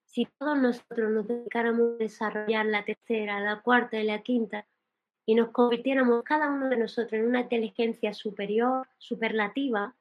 Si 0.05 0.27
todos 0.39 0.57
nosotros 0.59 1.11
nos 1.11 1.27
dedicáramos 1.27 1.95
a 1.95 2.05
desarrollar 2.05 2.67
la 2.67 2.85
tercera, 2.85 3.41
la 3.41 3.61
cuarta 3.61 3.99
y 3.99 4.05
la 4.05 4.23
quinta, 4.23 4.67
y 5.27 5.35
nos 5.35 5.51
convirtiéramos 5.51 6.23
cada 6.23 6.51
uno 6.51 6.69
de 6.69 6.77
nosotros 6.77 7.15
en 7.15 7.27
una 7.27 7.41
inteligencia 7.41 8.13
superior, 8.13 8.87
superlativa, 8.99 9.95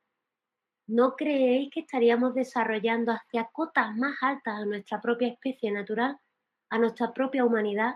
¿no 0.88 1.16
creéis 1.16 1.72
que 1.72 1.82
estaríamos 1.82 2.34
desarrollando 2.36 3.12
hacia 3.12 3.45
cotas 3.45 3.95
más 3.95 4.16
altas 4.22 4.62
a 4.62 4.66
nuestra 4.66 5.00
propia 5.02 5.30
especie 5.30 5.72
natural, 5.72 6.20
a 6.70 6.78
nuestra 6.78 7.14
propia 7.14 7.45
humanidad? 7.45 7.95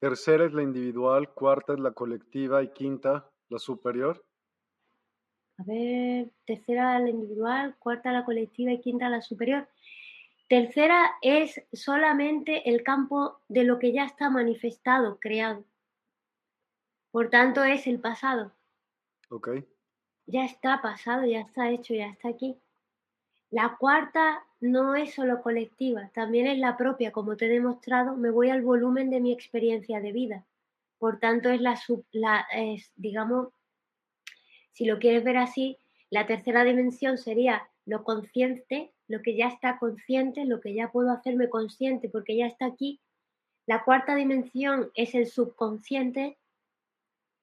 Tercera 0.00 0.46
es 0.46 0.52
la 0.52 0.62
individual, 0.62 1.32
cuarta 1.34 1.74
es 1.74 1.80
la 1.80 1.92
colectiva 1.92 2.62
y 2.62 2.72
quinta 2.72 3.30
la 3.50 3.58
superior. 3.58 4.24
A 5.58 5.62
ver, 5.62 6.32
tercera 6.46 6.98
la 6.98 7.10
individual, 7.10 7.76
cuarta 7.78 8.10
la 8.12 8.24
colectiva 8.24 8.72
y 8.72 8.80
quinta 8.80 9.10
la 9.10 9.20
superior. 9.20 9.68
Tercera 10.50 11.12
es 11.22 11.62
solamente 11.72 12.68
el 12.68 12.82
campo 12.82 13.38
de 13.46 13.62
lo 13.62 13.78
que 13.78 13.92
ya 13.92 14.04
está 14.04 14.30
manifestado, 14.30 15.20
creado. 15.20 15.64
Por 17.12 17.30
tanto, 17.30 17.62
es 17.62 17.86
el 17.86 18.00
pasado. 18.00 18.50
Ok. 19.28 19.50
Ya 20.26 20.44
está 20.44 20.82
pasado, 20.82 21.24
ya 21.24 21.38
está 21.38 21.70
hecho, 21.70 21.94
ya 21.94 22.06
está 22.06 22.30
aquí. 22.30 22.58
La 23.50 23.76
cuarta 23.78 24.44
no 24.58 24.96
es 24.96 25.14
solo 25.14 25.40
colectiva, 25.40 26.10
también 26.14 26.48
es 26.48 26.58
la 26.58 26.76
propia. 26.76 27.12
Como 27.12 27.36
te 27.36 27.46
he 27.46 27.48
demostrado, 27.48 28.16
me 28.16 28.30
voy 28.30 28.50
al 28.50 28.62
volumen 28.62 29.08
de 29.08 29.20
mi 29.20 29.32
experiencia 29.32 30.00
de 30.00 30.10
vida. 30.10 30.46
Por 30.98 31.20
tanto, 31.20 31.48
es 31.50 31.60
la, 31.60 31.78
la 32.10 32.44
es, 32.52 32.92
digamos, 32.96 33.50
si 34.72 34.84
lo 34.84 34.98
quieres 34.98 35.22
ver 35.22 35.36
así, 35.36 35.78
la 36.10 36.26
tercera 36.26 36.64
dimensión 36.64 37.18
sería 37.18 37.70
lo 37.86 38.02
consciente, 38.02 38.92
lo 39.10 39.22
que 39.22 39.34
ya 39.34 39.48
está 39.48 39.76
consciente, 39.80 40.44
lo 40.44 40.60
que 40.60 40.72
ya 40.72 40.92
puedo 40.92 41.10
hacerme 41.10 41.50
consciente 41.50 42.08
porque 42.08 42.36
ya 42.36 42.46
está 42.46 42.66
aquí. 42.66 43.00
La 43.66 43.82
cuarta 43.82 44.14
dimensión 44.14 44.92
es 44.94 45.16
el 45.16 45.26
subconsciente, 45.26 46.38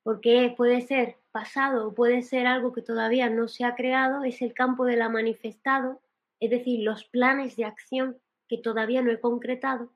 porque 0.02 0.53
puede 0.56 0.80
ser 0.80 1.18
pasado 1.34 1.89
o 1.89 1.94
puede 1.94 2.22
ser 2.22 2.48
algo 2.48 2.72
que 2.72 2.81
todavía 2.81 3.30
no 3.30 3.49
se 3.49 3.65
ha 3.65 3.76
creado, 3.76 4.23
es 4.23 4.41
el 4.41 4.53
campo 4.53 4.85
de 4.85 4.95
la 4.95 5.10
manifestado, 5.10 5.99
es 6.39 6.52
decir, 6.52 6.85
los 6.85 7.03
planes 7.03 7.57
de 7.57 7.65
acción 7.65 8.18
que 8.48 8.57
todavía 8.57 9.02
no 9.02 9.11
he 9.11 9.19
concretado. 9.19 9.91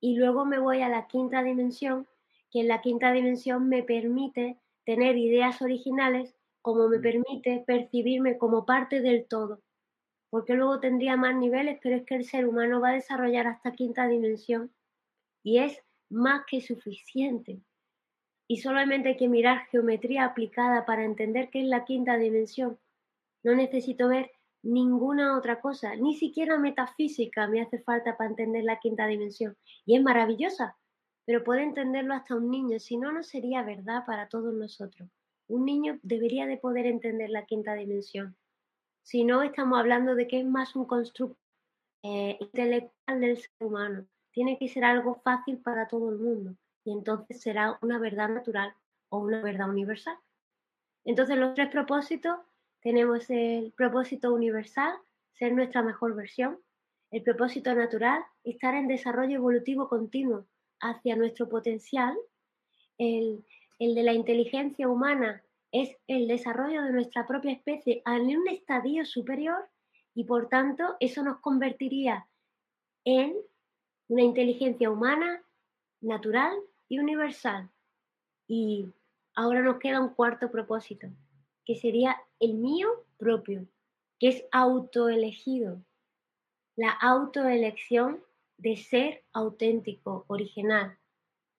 Y 0.00 0.16
luego 0.16 0.44
me 0.44 0.58
voy 0.58 0.82
a 0.82 0.90
la 0.90 1.06
quinta 1.06 1.42
dimensión, 1.42 2.06
que 2.50 2.60
en 2.60 2.68
la 2.68 2.82
quinta 2.82 3.10
dimensión 3.12 3.70
me 3.70 3.82
permite 3.82 4.58
tener 4.84 5.16
ideas 5.16 5.62
originales 5.62 6.34
como 6.60 6.88
me 6.88 6.98
permite 6.98 7.64
percibirme 7.66 8.36
como 8.36 8.66
parte 8.66 9.00
del 9.00 9.24
todo, 9.26 9.62
porque 10.30 10.54
luego 10.54 10.80
tendría 10.80 11.16
más 11.16 11.34
niveles, 11.34 11.78
pero 11.82 11.96
es 11.96 12.04
que 12.04 12.16
el 12.16 12.24
ser 12.24 12.46
humano 12.46 12.80
va 12.80 12.90
a 12.90 12.94
desarrollar 12.94 13.46
hasta 13.46 13.72
quinta 13.72 14.06
dimensión 14.06 14.72
y 15.42 15.58
es 15.58 15.82
más 16.10 16.42
que 16.46 16.60
suficiente. 16.60 17.60
Y 18.46 18.58
solamente 18.58 19.10
hay 19.10 19.16
que 19.16 19.28
mirar 19.28 19.66
geometría 19.70 20.24
aplicada 20.24 20.86
para 20.86 21.04
entender 21.04 21.50
qué 21.50 21.60
es 21.60 21.66
la 21.66 21.84
quinta 21.84 22.16
dimensión. 22.16 22.78
No 23.42 23.54
necesito 23.54 24.08
ver 24.08 24.30
ninguna 24.62 25.36
otra 25.36 25.60
cosa, 25.60 25.94
ni 25.96 26.14
siquiera 26.14 26.58
metafísica 26.58 27.46
me 27.46 27.60
hace 27.60 27.78
falta 27.78 28.16
para 28.16 28.30
entender 28.30 28.64
la 28.64 28.78
quinta 28.78 29.06
dimensión. 29.06 29.56
Y 29.86 29.96
es 29.96 30.02
maravillosa, 30.02 30.76
pero 31.24 31.44
puede 31.44 31.62
entenderlo 31.62 32.14
hasta 32.14 32.34
un 32.36 32.50
niño, 32.50 32.80
si 32.80 32.96
no, 32.96 33.12
no 33.12 33.22
sería 33.22 33.62
verdad 33.62 34.04
para 34.06 34.28
todos 34.28 34.52
nosotros. 34.54 35.08
Un 35.46 35.64
niño 35.64 35.98
debería 36.02 36.46
de 36.46 36.56
poder 36.56 36.86
entender 36.86 37.30
la 37.30 37.44
quinta 37.46 37.74
dimensión. 37.74 38.36
Si 39.08 39.24
no, 39.24 39.42
estamos 39.42 39.78
hablando 39.78 40.14
de 40.14 40.28
que 40.28 40.40
es 40.40 40.44
más 40.44 40.76
un 40.76 40.84
constructo 40.84 41.38
eh, 42.02 42.36
intelectual 42.40 43.18
del 43.18 43.38
ser 43.38 43.50
humano. 43.58 44.06
Tiene 44.32 44.58
que 44.58 44.68
ser 44.68 44.84
algo 44.84 45.14
fácil 45.24 45.56
para 45.62 45.88
todo 45.88 46.10
el 46.10 46.18
mundo 46.18 46.54
y 46.84 46.92
entonces 46.92 47.40
será 47.40 47.78
una 47.80 47.98
verdad 47.98 48.28
natural 48.28 48.74
o 49.08 49.20
una 49.20 49.40
verdad 49.40 49.70
universal. 49.70 50.18
Entonces 51.06 51.38
los 51.38 51.54
tres 51.54 51.70
propósitos, 51.70 52.36
tenemos 52.82 53.30
el 53.30 53.72
propósito 53.74 54.34
universal, 54.34 54.94
ser 55.32 55.54
nuestra 55.54 55.80
mejor 55.82 56.14
versión, 56.14 56.60
el 57.10 57.22
propósito 57.22 57.74
natural, 57.74 58.22
estar 58.44 58.74
en 58.74 58.88
desarrollo 58.88 59.36
evolutivo 59.36 59.88
continuo, 59.88 60.44
hacia 60.80 61.16
nuestro 61.16 61.48
potencial, 61.48 62.14
el, 62.98 63.42
de 63.78 64.02
la 64.02 64.12
inteligencia 64.12 64.86
humana 64.86 65.42
es 65.72 65.96
el 66.06 66.28
desarrollo 66.28 66.82
de 66.82 66.92
nuestra 66.92 67.26
propia 67.26 67.52
especie 67.52 68.02
en 68.06 68.36
un 68.36 68.48
estadio 68.48 69.04
superior 69.04 69.68
y 70.14 70.24
por 70.24 70.48
tanto 70.48 70.96
eso 71.00 71.22
nos 71.22 71.40
convertiría 71.40 72.26
en 73.04 73.34
una 74.08 74.22
inteligencia 74.22 74.90
humana, 74.90 75.42
natural 76.00 76.56
y 76.88 76.98
universal. 76.98 77.70
Y 78.46 78.86
ahora 79.34 79.60
nos 79.62 79.78
queda 79.78 80.00
un 80.00 80.14
cuarto 80.14 80.50
propósito, 80.50 81.08
que 81.64 81.76
sería 81.76 82.16
el 82.40 82.54
mío 82.54 82.88
propio, 83.18 83.66
que 84.18 84.28
es 84.28 84.44
autoelegido. 84.50 85.82
La 86.76 86.90
autoelección 86.90 88.22
de 88.56 88.76
ser 88.76 89.24
auténtico, 89.32 90.24
original, 90.28 90.98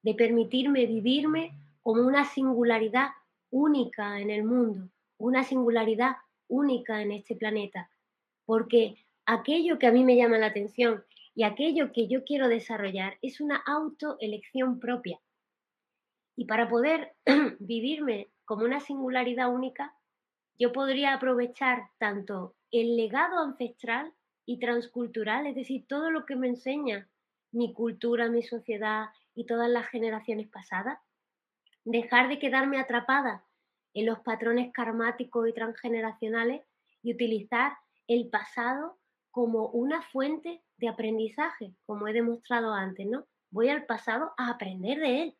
de 0.01 0.13
permitirme 0.15 0.85
vivirme 0.85 1.51
como 1.83 2.01
una 2.01 2.25
singularidad 2.25 3.09
única 3.51 4.19
en 4.19 4.29
el 4.29 4.43
mundo, 4.43 4.89
una 5.17 5.43
singularidad 5.43 6.17
única 6.47 7.01
en 7.01 7.11
este 7.11 7.35
planeta, 7.35 7.89
porque 8.45 9.05
aquello 9.25 9.77
que 9.79 9.87
a 9.87 9.91
mí 9.91 10.03
me 10.03 10.15
llama 10.15 10.37
la 10.37 10.47
atención 10.47 11.03
y 11.35 11.43
aquello 11.43 11.91
que 11.91 12.07
yo 12.07 12.23
quiero 12.23 12.47
desarrollar 12.47 13.17
es 13.21 13.39
una 13.39 13.57
autoelección 13.57 14.79
propia. 14.79 15.19
Y 16.35 16.45
para 16.45 16.67
poder 16.67 17.13
vivirme 17.59 18.29
como 18.45 18.65
una 18.65 18.79
singularidad 18.79 19.53
única, 19.53 19.93
yo 20.57 20.73
podría 20.73 21.13
aprovechar 21.13 21.89
tanto 21.97 22.55
el 22.71 22.97
legado 22.97 23.39
ancestral 23.39 24.13
y 24.45 24.59
transcultural, 24.59 25.45
es 25.47 25.55
decir, 25.55 25.85
todo 25.87 26.11
lo 26.11 26.25
que 26.25 26.35
me 26.35 26.47
enseña 26.47 27.07
mi 27.51 27.73
cultura, 27.73 28.29
mi 28.29 28.43
sociedad 28.43 29.09
y 29.35 29.45
todas 29.45 29.69
las 29.69 29.87
generaciones 29.87 30.49
pasadas, 30.49 30.99
dejar 31.85 32.29
de 32.29 32.39
quedarme 32.39 32.79
atrapada 32.79 33.45
en 33.93 34.05
los 34.05 34.19
patrones 34.19 34.71
karmáticos 34.73 35.47
y 35.47 35.53
transgeneracionales 35.53 36.63
y 37.01 37.13
utilizar 37.13 37.73
el 38.07 38.29
pasado 38.29 38.97
como 39.31 39.67
una 39.67 40.01
fuente 40.01 40.61
de 40.77 40.87
aprendizaje, 40.87 41.73
como 41.85 42.07
he 42.07 42.13
demostrado 42.13 42.73
antes, 42.73 43.07
¿no? 43.07 43.25
Voy 43.51 43.69
al 43.69 43.85
pasado 43.85 44.33
a 44.37 44.49
aprender 44.49 44.99
de 44.99 45.23
él 45.23 45.37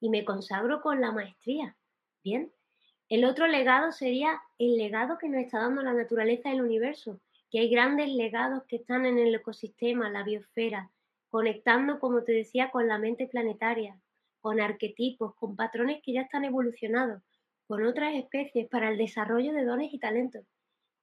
y 0.00 0.10
me 0.10 0.24
consagro 0.24 0.80
con 0.80 1.00
la 1.00 1.12
maestría. 1.12 1.76
Bien. 2.22 2.52
El 3.08 3.24
otro 3.24 3.46
legado 3.46 3.90
sería 3.90 4.40
el 4.58 4.76
legado 4.76 5.16
que 5.18 5.28
nos 5.28 5.40
está 5.40 5.60
dando 5.60 5.82
la 5.82 5.94
naturaleza 5.94 6.50
del 6.50 6.60
universo, 6.60 7.20
que 7.50 7.60
hay 7.60 7.70
grandes 7.70 8.10
legados 8.10 8.64
que 8.64 8.76
están 8.76 9.06
en 9.06 9.18
el 9.18 9.34
ecosistema, 9.34 10.10
la 10.10 10.22
biosfera, 10.22 10.90
conectando, 11.30 12.00
como 12.00 12.22
te 12.22 12.32
decía, 12.32 12.70
con 12.70 12.86
la 12.86 12.98
mente 12.98 13.26
planetaria, 13.26 13.98
con 14.40 14.60
arquetipos, 14.60 15.34
con 15.36 15.56
patrones 15.56 16.00
que 16.02 16.12
ya 16.12 16.22
están 16.22 16.44
evolucionados, 16.44 17.22
con 17.66 17.84
otras 17.84 18.14
especies 18.14 18.68
para 18.68 18.90
el 18.90 18.98
desarrollo 18.98 19.52
de 19.52 19.64
dones 19.64 19.92
y 19.92 19.98
talentos. 19.98 20.44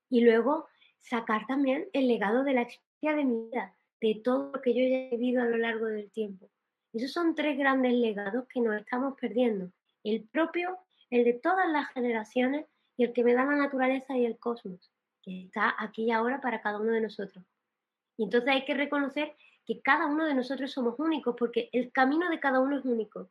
Y 0.09 0.21
luego 0.21 0.67
sacar 0.99 1.45
también 1.45 1.87
el 1.93 2.07
legado 2.07 2.43
de 2.43 2.53
la 2.53 2.61
experiencia 2.61 3.15
de 3.15 3.25
mi 3.25 3.49
vida, 3.49 3.75
de 4.01 4.21
todo 4.23 4.51
lo 4.53 4.61
que 4.61 4.73
yo 4.73 4.81
he 4.81 5.09
vivido 5.11 5.41
a 5.41 5.45
lo 5.45 5.57
largo 5.57 5.85
del 5.85 6.11
tiempo. 6.11 6.49
Esos 6.93 7.11
son 7.11 7.35
tres 7.35 7.57
grandes 7.57 7.93
legados 7.93 8.47
que 8.47 8.61
nos 8.61 8.75
estamos 8.77 9.15
perdiendo. 9.19 9.71
El 10.03 10.23
propio, 10.23 10.77
el 11.09 11.25
de 11.25 11.33
todas 11.33 11.69
las 11.69 11.89
generaciones 11.89 12.65
y 12.97 13.03
el 13.03 13.13
que 13.13 13.23
me 13.23 13.33
da 13.33 13.45
la 13.45 13.55
naturaleza 13.55 14.17
y 14.17 14.25
el 14.25 14.37
cosmos, 14.37 14.91
que 15.21 15.43
está 15.43 15.75
aquí 15.77 16.05
y 16.05 16.11
ahora 16.11 16.39
para 16.41 16.61
cada 16.61 16.79
uno 16.79 16.93
de 16.93 17.01
nosotros. 17.01 17.43
Y 18.17 18.23
entonces 18.23 18.49
hay 18.49 18.65
que 18.65 18.73
reconocer 18.73 19.35
que 19.65 19.81
cada 19.81 20.05
uno 20.05 20.25
de 20.25 20.33
nosotros 20.33 20.71
somos 20.71 20.99
únicos, 20.99 21.35
porque 21.37 21.69
el 21.71 21.91
camino 21.91 22.29
de 22.29 22.39
cada 22.39 22.59
uno 22.59 22.77
es 22.77 22.85
único. 22.85 23.29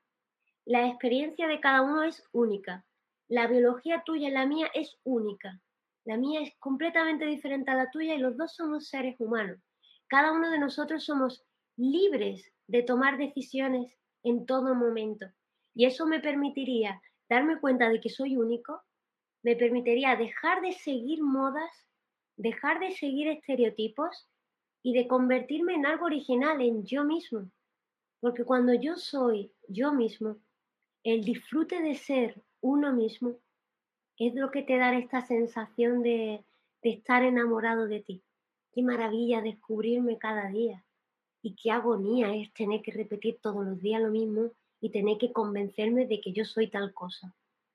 La 0.64 0.88
experiencia 0.88 1.46
de 1.46 1.60
cada 1.60 1.82
uno 1.82 2.02
es 2.02 2.22
única. 2.32 2.84
La 3.28 3.46
biología 3.46 4.02
tuya 4.04 4.28
y 4.28 4.32
la 4.32 4.46
mía 4.46 4.70
es 4.74 4.98
única. 5.04 5.60
La 6.04 6.16
mía 6.16 6.40
es 6.42 6.52
completamente 6.58 7.24
diferente 7.24 7.70
a 7.70 7.74
la 7.74 7.90
tuya 7.90 8.14
y 8.14 8.18
los 8.18 8.36
dos 8.36 8.54
somos 8.54 8.88
seres 8.88 9.16
humanos. 9.18 9.58
Cada 10.08 10.32
uno 10.32 10.50
de 10.50 10.58
nosotros 10.58 11.04
somos 11.04 11.44
libres 11.76 12.52
de 12.66 12.82
tomar 12.82 13.16
decisiones 13.16 13.96
en 14.22 14.46
todo 14.46 14.74
momento. 14.74 15.26
Y 15.74 15.86
eso 15.86 16.06
me 16.06 16.20
permitiría 16.20 17.00
darme 17.28 17.58
cuenta 17.60 17.88
de 17.88 18.00
que 18.00 18.10
soy 18.10 18.36
único, 18.36 18.82
me 19.42 19.56
permitiría 19.56 20.16
dejar 20.16 20.60
de 20.62 20.72
seguir 20.72 21.22
modas, 21.22 21.70
dejar 22.36 22.80
de 22.80 22.92
seguir 22.92 23.28
estereotipos 23.28 24.28
y 24.84 24.92
de 24.92 25.08
convertirme 25.08 25.74
en 25.74 25.86
algo 25.86 26.04
original, 26.04 26.60
en 26.60 26.84
yo 26.84 27.04
mismo. 27.04 27.50
Porque 28.20 28.44
cuando 28.44 28.74
yo 28.74 28.96
soy 28.96 29.50
yo 29.66 29.92
mismo, 29.92 30.36
el 31.02 31.24
disfrute 31.24 31.80
de 31.80 31.94
ser 31.94 32.42
uno 32.60 32.92
mismo 32.92 33.38
es 34.18 34.34
lo 34.34 34.50
que 34.50 34.62
te 34.62 34.76
da 34.76 34.96
esta 34.96 35.22
sensación 35.22 36.02
de, 36.02 36.44
de 36.82 36.90
estar 36.90 37.24
enamorado 37.24 37.88
de 37.88 38.00
ti. 38.00 38.22
Qué 38.72 38.82
maravilla 38.82 39.40
descubrirme 39.40 40.18
cada 40.18 40.50
día. 40.50 40.84
Y 41.40 41.56
qué 41.56 41.70
agonía 41.70 42.34
es 42.36 42.52
tener 42.52 42.82
que 42.82 42.92
repetir 42.92 43.38
todos 43.40 43.64
los 43.64 43.80
días 43.80 44.02
lo 44.02 44.10
mismo 44.10 44.50
y 44.82 44.90
tener 44.90 45.16
que 45.16 45.32
convencerme 45.32 46.06
de 46.06 46.20
que 46.20 46.32
yo 46.32 46.44
soy 46.44 46.68
tal 46.68 46.92
cosa. 46.92 47.34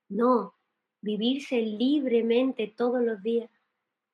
No, 0.09 0.53
vivirse 1.01 1.59
libremente 1.59 2.67
todos 2.67 3.01
los 3.01 3.21
días 3.23 3.49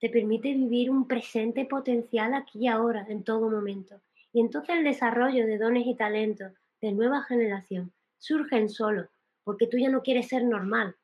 te 0.06 0.12
permite 0.12 0.54
vivir 0.54 0.92
un 0.92 1.08
presente 1.08 1.66
potencial 1.66 2.36
aquí 2.36 2.60
y 2.60 2.68
ahora, 2.68 3.08
en 3.10 3.24
todo 3.24 3.50
momento. 3.50 4.00
Y 4.32 4.40
entonces 4.40 4.76
el 4.76 4.84
desarrollo 4.84 5.48
de 5.48 5.58
dones 5.58 5.88
y 5.88 5.96
talentos 5.96 6.54
de 6.80 6.92
nueva 6.92 7.24
generación 7.24 7.92
surgen 8.20 8.70
solo, 8.70 9.10
porque 9.44 9.66
tú 9.66 9.80
ya 9.80 9.90
no 9.90 10.04
quieres 10.04 10.28
ser 10.28 10.44
normal, 10.44 10.96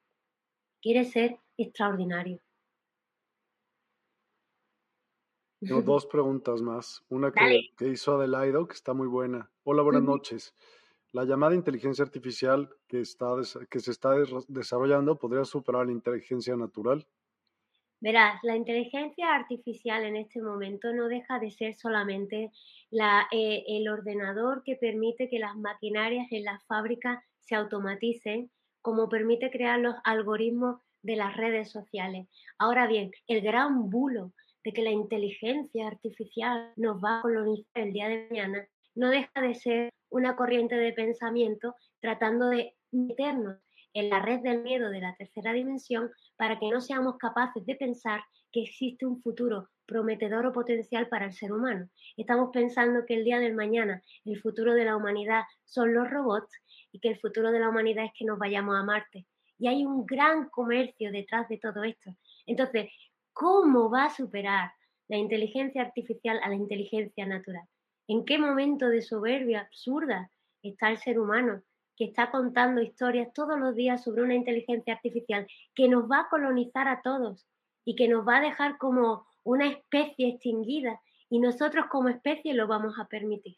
quieres 0.84 1.10
ser 1.10 1.40
extraordinario. 1.58 2.40
Tengo 5.60 5.82
dos 5.82 6.06
preguntas 6.06 6.62
más. 6.62 7.04
Una 7.10 7.32
que, 7.32 7.72
que, 7.76 7.88
hizo 7.88 8.18
Adelaido, 8.18 8.68
que 8.68 8.76
está 8.76 8.94
muy 8.94 9.08
buena. 9.08 9.50
Hola, 9.64 9.82
buenas 9.82 10.04
noches. 10.04 10.54
La 11.12 11.26
llamada 11.26 11.56
inteligencia 11.56 12.06
artificial 12.06 12.70
que, 12.88 13.02
está, 13.02 13.34
que 13.68 13.80
se 13.80 13.90
está 13.90 14.12
desarrollando 14.48 15.18
podría 15.18 15.44
superar 15.44 15.88
la 15.88 15.92
inteligencia 15.92 16.56
natural. 16.56 17.08
Verás, 18.02 18.40
la 18.44 18.56
inteligencia 18.56 19.36
artificial 19.36 20.04
en 20.04 20.16
este 20.16 20.42
momento 20.42 20.92
no 20.92 21.08
deja 21.08 21.38
de 21.38 21.52
ser 21.52 21.76
solamente 21.76 22.52
la, 22.90 23.28
eh, 23.32 23.64
el 23.68 23.88
ordenador 23.88 24.64
que 24.64 24.76
permite 24.76 25.30
que 25.30 25.38
las 25.38 25.56
maquinarias 25.56 26.28
en 26.32 26.44
las 26.44 26.66
fábricas 26.66 27.24
se 27.42 27.54
automaticen, 27.54 28.50
como 28.82 29.08
permite 29.08 29.52
crear 29.52 29.80
los 29.80 29.96
algoritmos 30.04 30.82
de 31.04 31.16
las 31.16 31.38
redes 31.38 31.70
sociales. 31.70 32.28
Ahora 32.58 32.88
bien, 32.88 33.12
el 33.28 33.42
gran 33.42 33.92
bulo 33.92 34.34
de 34.64 34.74
que 34.74 34.82
la 34.82 34.92
inteligencia 34.92 35.88
artificial 35.88 36.74
nos 36.78 37.04
va 37.04 37.20
a 37.20 37.22
colonizar 37.22 37.84
el 37.84 37.94
día 37.94 38.08
de 38.08 38.28
mañana 38.30 38.68
no 38.96 39.10
deja 39.10 39.42
de 39.42 39.56
ser 39.56 39.90
una 40.10 40.36
corriente 40.36 40.76
de 40.76 40.92
pensamiento 40.94 41.76
tratando 42.00 42.50
de 42.50 42.76
meternos 42.92 43.58
en 43.94 44.10
la 44.10 44.20
red 44.20 44.40
del 44.42 44.64
miedo 44.64 44.90
de 44.90 45.02
la 45.02 45.16
tercera 45.16 45.54
dimensión 45.54 46.10
para 46.38 46.60
que 46.60 46.70
no 46.70 46.82
seamos 46.82 47.18
capaces 47.18 47.66
de 47.66 47.76
pensar 47.76 48.22
que 48.52 48.64
existe 48.64 49.06
un 49.06 49.22
futuro 49.22 49.70
prometedor 49.86 50.46
o 50.46 50.54
potencial 50.54 51.08
para 51.08 51.26
el 51.26 51.34
ser 51.34 51.52
humano. 51.52 51.90
Estamos 52.18 52.50
pensando 52.54 53.06
que 53.06 53.16
el 53.16 53.24
día 53.24 53.40
del 53.40 53.56
mañana 53.56 54.02
el 54.26 54.40
futuro 54.40 54.74
de 54.74 54.86
la 54.86 54.96
humanidad 54.96 55.44
son 55.66 55.94
los 55.94 56.10
robots 56.10 56.54
y 56.92 57.00
que 57.00 57.10
el 57.10 57.20
futuro 57.20 57.52
de 57.52 57.60
la 57.60 57.70
humanidad 57.70 58.06
es 58.06 58.12
que 58.18 58.26
nos 58.26 58.40
vayamos 58.40 58.76
a 58.76 58.84
Marte. 58.84 59.26
Y 59.58 59.68
hay 59.68 59.86
un 59.86 60.06
gran 60.06 60.50
comercio 60.50 61.12
detrás 61.12 61.48
de 61.48 61.58
todo 61.58 61.84
esto. 61.84 62.16
Entonces, 62.46 62.90
¿cómo 63.34 63.90
va 63.90 64.06
a 64.06 64.10
superar 64.10 64.72
la 65.08 65.18
inteligencia 65.18 65.82
artificial 65.82 66.40
a 66.42 66.50
la 66.50 66.56
inteligencia 66.56 67.26
natural? 67.26 67.68
¿En 68.08 68.26
qué 68.26 68.40
momento 68.40 68.90
de 68.90 69.02
soberbia 69.02 69.62
absurda 69.62 70.32
está 70.64 70.90
el 70.90 70.98
ser 70.98 71.20
humano 71.20 71.62
que 72.02 72.08
está 72.08 72.32
contando 72.32 72.82
historias 72.82 73.32
todos 73.32 73.60
los 73.60 73.76
días 73.76 74.04
sobre 74.04 74.24
una 74.24 74.34
inteligencia 74.34 74.96
artificial 74.96 75.46
que 75.76 75.88
nos 75.88 76.10
va 76.10 76.22
a 76.22 76.30
colonizar 76.30 76.88
a 76.88 77.04
todos 77.04 77.46
y 77.86 77.96
que 77.96 78.08
nos 78.08 78.28
va 78.28 78.38
a 78.38 78.42
dejar 78.42 78.80
como 78.80 79.28
una 79.44 79.68
especie 79.68 80.30
extinguida 80.30 81.00
y 81.30 81.38
nosotros 81.38 81.86
como 81.92 82.10
especie 82.10 82.56
lo 82.56 82.66
vamos 82.66 82.98
a 82.98 83.06
permitir. 83.06 83.56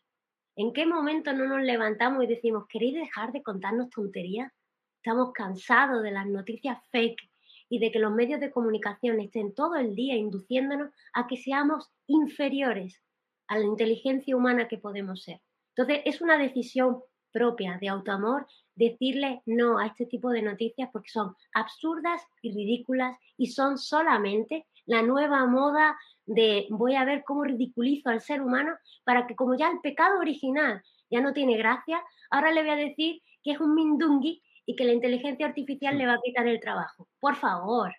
¿En 0.57 0.73
qué 0.73 0.85
momento 0.85 1.31
no 1.31 1.45
nos 1.45 1.61
levantamos 1.61 2.21
y 2.21 2.27
decimos, 2.27 2.65
¿queréis 2.67 2.95
dejar 2.95 3.31
de 3.31 3.41
contarnos 3.41 3.89
tonterías? 3.91 4.51
Estamos 4.97 5.31
cansados 5.31 6.03
de 6.03 6.11
las 6.11 6.27
noticias 6.27 6.85
fake 6.91 7.21
y 7.69 7.79
de 7.79 7.93
que 7.93 7.99
los 7.99 8.11
medios 8.11 8.41
de 8.41 8.51
comunicación 8.51 9.21
estén 9.21 9.55
todo 9.55 9.75
el 9.75 9.95
día 9.95 10.17
induciéndonos 10.17 10.91
a 11.13 11.27
que 11.27 11.37
seamos 11.37 11.93
inferiores 12.07 13.01
a 13.47 13.57
la 13.57 13.63
inteligencia 13.63 14.35
humana 14.35 14.67
que 14.67 14.79
podemos 14.79 15.23
ser. 15.23 15.39
Entonces, 15.77 16.01
es 16.03 16.19
una 16.19 16.37
decisión 16.37 16.99
propia 17.33 17.77
de 17.81 17.89
autoamor, 17.89 18.47
decirle 18.75 19.41
no 19.45 19.79
a 19.79 19.87
este 19.87 20.05
tipo 20.05 20.29
de 20.29 20.41
noticias 20.41 20.89
porque 20.93 21.09
son 21.09 21.35
absurdas 21.53 22.21
y 22.41 22.53
ridículas 22.53 23.17
y 23.37 23.47
son 23.47 23.77
solamente 23.77 24.67
la 24.85 25.01
nueva 25.01 25.45
moda 25.45 25.97
de 26.25 26.67
voy 26.69 26.95
a 26.95 27.03
ver 27.03 27.23
cómo 27.25 27.43
ridiculizo 27.43 28.09
al 28.09 28.21
ser 28.21 28.41
humano 28.41 28.73
para 29.03 29.27
que 29.27 29.35
como 29.35 29.55
ya 29.55 29.69
el 29.69 29.81
pecado 29.81 30.19
original 30.19 30.81
ya 31.09 31.19
no 31.19 31.33
tiene 31.33 31.57
gracia, 31.57 32.01
ahora 32.29 32.51
le 32.51 32.61
voy 32.61 32.71
a 32.71 32.75
decir 32.75 33.21
que 33.43 33.51
es 33.51 33.59
un 33.59 33.75
mindungui 33.75 34.41
y 34.65 34.75
que 34.75 34.85
la 34.85 34.93
inteligencia 34.93 35.45
artificial 35.45 35.97
le 35.97 36.05
va 36.05 36.13
a 36.13 36.21
quitar 36.23 36.47
el 36.47 36.59
trabajo. 36.59 37.07
Por 37.19 37.35
favor, 37.35 37.93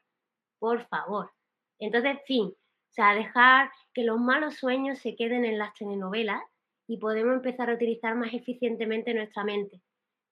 por 0.58 0.86
favor. 0.88 1.30
Entonces, 1.78 2.18
fin, 2.26 2.46
o 2.46 2.92
sea, 2.94 3.14
dejar 3.14 3.70
que 3.92 4.04
los 4.04 4.18
malos 4.18 4.54
sueños 4.54 4.98
se 4.98 5.16
queden 5.16 5.44
en 5.44 5.58
las 5.58 5.74
telenovelas 5.74 6.42
y 6.86 6.98
podemos 6.98 7.34
empezar 7.34 7.70
a 7.70 7.74
utilizar 7.74 8.16
más 8.16 8.32
eficientemente 8.34 9.14
nuestra 9.14 9.44
mente. 9.44 9.80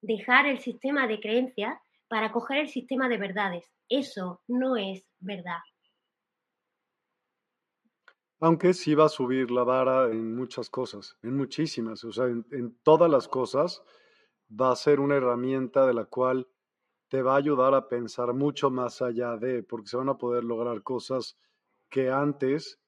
Dejar 0.01 0.47
el 0.47 0.59
sistema 0.59 1.07
de 1.07 1.21
creencias 1.21 1.79
para 2.09 2.31
coger 2.33 2.59
el 2.59 2.69
sistema 2.69 3.09
de 3.09 3.17
verdades. 3.17 3.73
Eso 3.89 4.43
no 4.47 4.77
es 4.77 5.07
verdad. 5.21 5.61
Aunque 8.41 8.75
sí 8.75 8.95
va 8.95 9.05
a 9.05 9.09
subir 9.09 9.51
la 9.51 9.63
vara 9.63 10.11
en 10.11 10.35
muchas 10.35 10.69
cosas, 10.69 11.17
en 11.23 11.37
muchísimas, 11.37 12.03
o 12.03 12.13
sea, 12.13 12.27
en, 12.27 12.77
todas 12.83 13.09
las 13.09 13.29
cosas 13.29 13.83
va 14.51 14.73
a 14.73 14.77
ser 14.77 14.99
una 14.99 15.15
herramienta 15.15 15.87
de 15.87 15.95
la 15.95 16.07
cual 16.07 16.49
te 17.09 17.23
va 17.23 17.35
a 17.35 17.39
ayudar 17.39 17.73
a 17.75 17.89
pensar 17.89 18.35
mucho 18.35 18.69
más 18.69 19.01
allá 19.01 19.37
de, 19.37 19.63
porque 19.63 19.89
se 19.89 19.97
van 19.97 20.09
a 20.09 20.19
poder 20.19 20.43
lograr 20.43 20.83
cosas 20.83 21.39
que 21.89 22.11
antes 22.11 22.82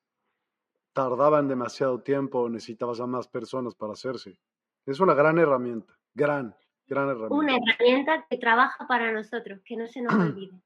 tardaban 0.95 1.49
demasiado 1.49 2.01
tiempo, 2.03 2.49
necesitabas 2.49 3.01
a 3.01 3.07
más 3.07 3.29
personas 3.29 3.75
para 3.75 3.93
hacerse. 3.93 4.39
Es 4.87 5.01
una 5.01 5.13
gran 5.13 5.39
herramienta, 5.39 5.99
gran, 6.15 6.57
gran 6.87 7.09
herramienta. 7.09 7.35
Una 7.35 7.57
herramienta 7.57 8.27
que 8.31 8.39
trabaja 8.39 8.87
para 8.87 9.13
nosotros, 9.13 9.61
que 9.65 9.77
no 9.77 9.87
se 9.87 10.01
nos 10.01 10.15
olvide. 10.15 10.63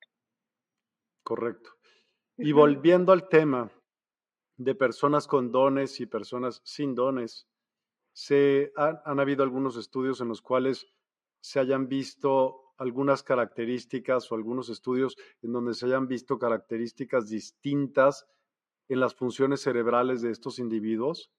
Correcto. 1.24 1.70
Y 2.36 2.52
volviendo 2.52 3.12
al 3.12 3.28
tema 3.28 3.68
de 4.56 4.74
personas 4.74 5.26
con 5.26 5.50
dones 5.50 5.98
y 6.00 6.06
personas 6.06 6.60
sin 6.62 6.94
dones, 6.94 7.48
se 8.12 8.72
han, 8.76 9.00
han 9.04 9.20
habido 9.20 9.42
algunos 9.42 9.76
estudios 9.76 10.20
en 10.20 10.28
los 10.28 10.42
cuales 10.42 10.86
se 11.40 11.58
hayan 11.58 11.88
visto 11.88 12.74
algunas 12.76 13.22
características 13.22 14.30
o 14.30 14.34
algunos 14.34 14.68
estudios 14.68 15.16
en 15.42 15.52
donde 15.52 15.74
se 15.74 15.86
hayan 15.86 16.06
visto 16.06 16.38
características 16.38 17.28
distintas 17.28 18.26
en 18.88 19.00
las 19.00 19.14
funciones 19.14 19.62
cerebrales 19.62 20.22
de 20.22 20.30
estos 20.30 20.58
individuos? 20.58 21.30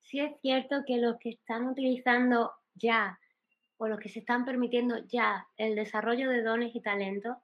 Sí 0.00 0.20
es 0.20 0.32
cierto 0.40 0.84
que 0.86 0.96
los 0.98 1.16
que 1.18 1.30
están 1.30 1.68
utilizando 1.68 2.52
ya 2.74 3.18
o 3.76 3.88
los 3.88 3.98
que 4.00 4.08
se 4.08 4.20
están 4.20 4.44
permitiendo 4.44 4.98
ya 5.06 5.48
el 5.56 5.74
desarrollo 5.74 6.30
de 6.30 6.42
dones 6.42 6.74
y 6.74 6.80
talentos 6.80 7.36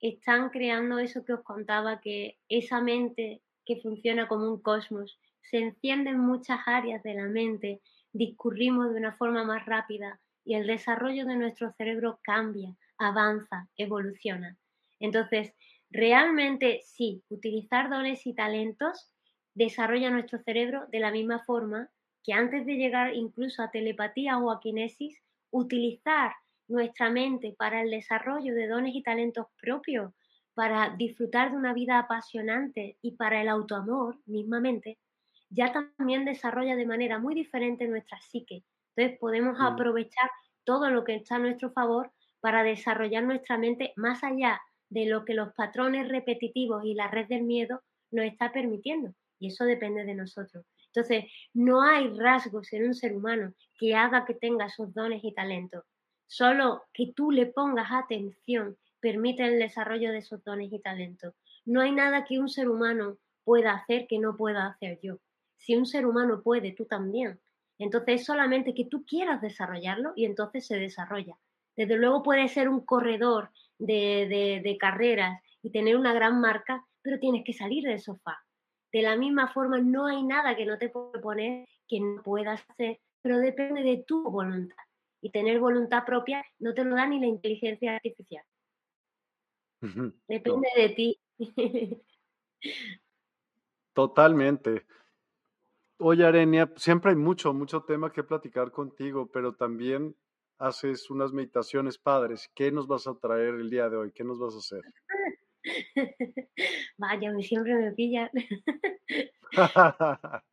están 0.00 0.50
creando 0.50 0.98
eso 0.98 1.24
que 1.24 1.34
os 1.34 1.42
contaba, 1.42 2.00
que 2.00 2.38
esa 2.48 2.80
mente 2.80 3.42
que 3.64 3.80
funciona 3.80 4.28
como 4.28 4.50
un 4.50 4.62
cosmos, 4.62 5.18
se 5.42 5.58
enciende 5.58 6.10
en 6.10 6.18
muchas 6.18 6.60
áreas 6.66 7.02
de 7.02 7.14
la 7.14 7.26
mente, 7.26 7.80
discurrimos 8.12 8.92
de 8.92 8.98
una 8.98 9.12
forma 9.12 9.44
más 9.44 9.66
rápida, 9.66 10.20
y 10.44 10.54
el 10.54 10.66
desarrollo 10.66 11.26
de 11.26 11.36
nuestro 11.36 11.72
cerebro 11.72 12.18
cambia, 12.22 12.76
avanza, 12.98 13.68
evoluciona. 13.76 14.58
Entonces, 14.98 15.54
realmente 15.90 16.80
sí, 16.84 17.22
utilizar 17.28 17.90
dones 17.90 18.26
y 18.26 18.34
talentos 18.34 19.12
desarrolla 19.54 20.10
nuestro 20.10 20.38
cerebro 20.38 20.86
de 20.90 21.00
la 21.00 21.10
misma 21.10 21.40
forma 21.40 21.90
que 22.22 22.32
antes 22.32 22.64
de 22.66 22.76
llegar 22.76 23.14
incluso 23.14 23.62
a 23.62 23.70
telepatía 23.70 24.38
o 24.38 24.50
a 24.50 24.60
kinesis, 24.60 25.20
utilizar 25.50 26.32
nuestra 26.68 27.10
mente 27.10 27.54
para 27.58 27.82
el 27.82 27.90
desarrollo 27.90 28.54
de 28.54 28.68
dones 28.68 28.94
y 28.94 29.02
talentos 29.02 29.46
propios, 29.60 30.12
para 30.54 30.94
disfrutar 30.96 31.50
de 31.50 31.56
una 31.56 31.72
vida 31.72 31.98
apasionante 31.98 32.98
y 33.02 33.16
para 33.16 33.40
el 33.40 33.48
autoamor 33.48 34.18
mismamente, 34.26 34.98
ya 35.48 35.72
también 35.72 36.24
desarrolla 36.24 36.76
de 36.76 36.86
manera 36.86 37.18
muy 37.18 37.34
diferente 37.34 37.88
nuestra 37.88 38.20
psique, 38.20 38.64
entonces 38.94 39.18
podemos 39.18 39.58
mm. 39.58 39.62
aprovechar 39.62 40.30
todo 40.64 40.90
lo 40.90 41.04
que 41.04 41.16
está 41.16 41.36
a 41.36 41.40
nuestro 41.40 41.72
favor 41.72 42.12
para 42.40 42.62
desarrollar 42.62 43.24
nuestra 43.24 43.58
mente 43.58 43.92
más 43.96 44.22
allá 44.22 44.60
de 44.90 45.06
lo 45.06 45.24
que 45.24 45.34
los 45.34 45.54
patrones 45.54 46.08
repetitivos 46.08 46.84
y 46.84 46.94
la 46.94 47.08
red 47.08 47.26
del 47.28 47.44
miedo 47.44 47.82
nos 48.10 48.26
está 48.26 48.52
permitiendo. 48.52 49.14
Y 49.38 49.48
eso 49.48 49.64
depende 49.64 50.04
de 50.04 50.14
nosotros. 50.14 50.66
Entonces, 50.86 51.24
no 51.54 51.82
hay 51.82 52.08
rasgos 52.18 52.72
en 52.72 52.86
un 52.86 52.94
ser 52.94 53.16
humano 53.16 53.54
que 53.78 53.94
haga 53.94 54.24
que 54.24 54.34
tenga 54.34 54.66
esos 54.66 54.92
dones 54.92 55.24
y 55.24 55.32
talentos. 55.32 55.84
Solo 56.26 56.82
que 56.92 57.12
tú 57.14 57.30
le 57.30 57.46
pongas 57.46 57.90
atención 57.90 58.76
permite 59.00 59.44
el 59.44 59.58
desarrollo 59.58 60.12
de 60.12 60.18
esos 60.18 60.44
dones 60.44 60.72
y 60.72 60.78
talentos. 60.80 61.34
No 61.64 61.80
hay 61.80 61.92
nada 61.92 62.24
que 62.24 62.38
un 62.38 62.48
ser 62.48 62.68
humano 62.68 63.16
pueda 63.44 63.72
hacer 63.72 64.06
que 64.06 64.18
no 64.18 64.36
pueda 64.36 64.66
hacer 64.66 64.98
yo. 65.02 65.18
Si 65.56 65.74
un 65.74 65.86
ser 65.86 66.06
humano 66.06 66.42
puede, 66.42 66.72
tú 66.72 66.84
también. 66.84 67.40
Entonces 67.78 68.20
es 68.20 68.26
solamente 68.26 68.74
que 68.74 68.84
tú 68.84 69.04
quieras 69.06 69.40
desarrollarlo 69.40 70.12
y 70.14 70.26
entonces 70.26 70.66
se 70.66 70.76
desarrolla. 70.76 71.36
Desde 71.76 71.96
luego 71.96 72.22
puede 72.22 72.48
ser 72.48 72.68
un 72.68 72.84
corredor 72.84 73.50
de, 73.80 74.76
carreras 74.78 75.40
y 75.62 75.70
tener 75.70 75.96
una 75.96 76.12
gran 76.12 76.40
marca, 76.40 76.86
pero 77.02 77.18
tienes 77.18 77.44
que 77.44 77.52
salir 77.52 77.84
del 77.84 78.00
sofá. 78.00 78.38
De 78.92 79.02
la 79.02 79.16
misma 79.16 79.52
forma, 79.52 79.78
no 79.78 80.06
hay 80.06 80.22
nada 80.22 80.56
que 80.56 80.66
no 80.66 80.78
te 80.78 80.88
pueda 80.88 81.20
poner 81.20 81.66
que 81.88 82.00
no 82.00 82.22
puedas 82.22 82.64
hacer, 82.68 83.00
pero 83.20 83.38
depende 83.38 83.82
de 83.82 84.04
tu 84.06 84.22
voluntad. 84.30 84.76
Y 85.22 85.30
tener 85.30 85.58
voluntad 85.58 86.04
propia 86.04 86.44
no 86.58 86.72
te 86.72 86.84
lo 86.84 86.94
da 86.94 87.06
ni 87.06 87.20
la 87.20 87.26
inteligencia 87.26 87.96
artificial. 87.96 88.44
Depende 90.28 90.68
de 90.76 90.88
ti. 90.90 91.20
Totalmente. 93.92 94.86
Oye, 95.98 96.24
Arenia, 96.24 96.72
siempre 96.76 97.10
hay 97.10 97.16
mucho, 97.16 97.52
mucho 97.52 97.82
tema 97.82 98.12
que 98.12 98.22
platicar 98.22 98.70
contigo, 98.70 99.30
pero 99.30 99.54
también 99.54 100.16
haces 100.60 101.10
unas 101.10 101.32
meditaciones 101.32 101.98
padres. 101.98 102.48
¿Qué 102.54 102.70
nos 102.70 102.86
vas 102.86 103.08
a 103.08 103.18
traer 103.18 103.54
el 103.54 103.68
día 103.68 103.88
de 103.88 103.96
hoy? 103.96 104.12
¿Qué 104.12 104.22
nos 104.22 104.38
vas 104.38 104.54
a 104.54 104.58
hacer? 104.58 104.82
Vaya, 106.98 107.32
siempre 107.40 107.74
me 107.74 107.90
pillan. 107.92 108.30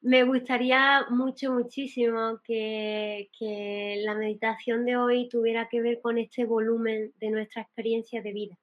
me 0.00 0.24
gustaría 0.24 1.06
mucho, 1.10 1.52
muchísimo 1.52 2.40
que, 2.42 3.30
que 3.38 4.02
la 4.04 4.14
meditación 4.14 4.84
de 4.84 4.96
hoy 4.96 5.28
tuviera 5.28 5.68
que 5.68 5.80
ver 5.80 6.00
con 6.00 6.18
este 6.18 6.44
volumen 6.44 7.12
de 7.20 7.30
nuestra 7.30 7.62
experiencia 7.62 8.20
de 8.20 8.32
vida 8.32 8.58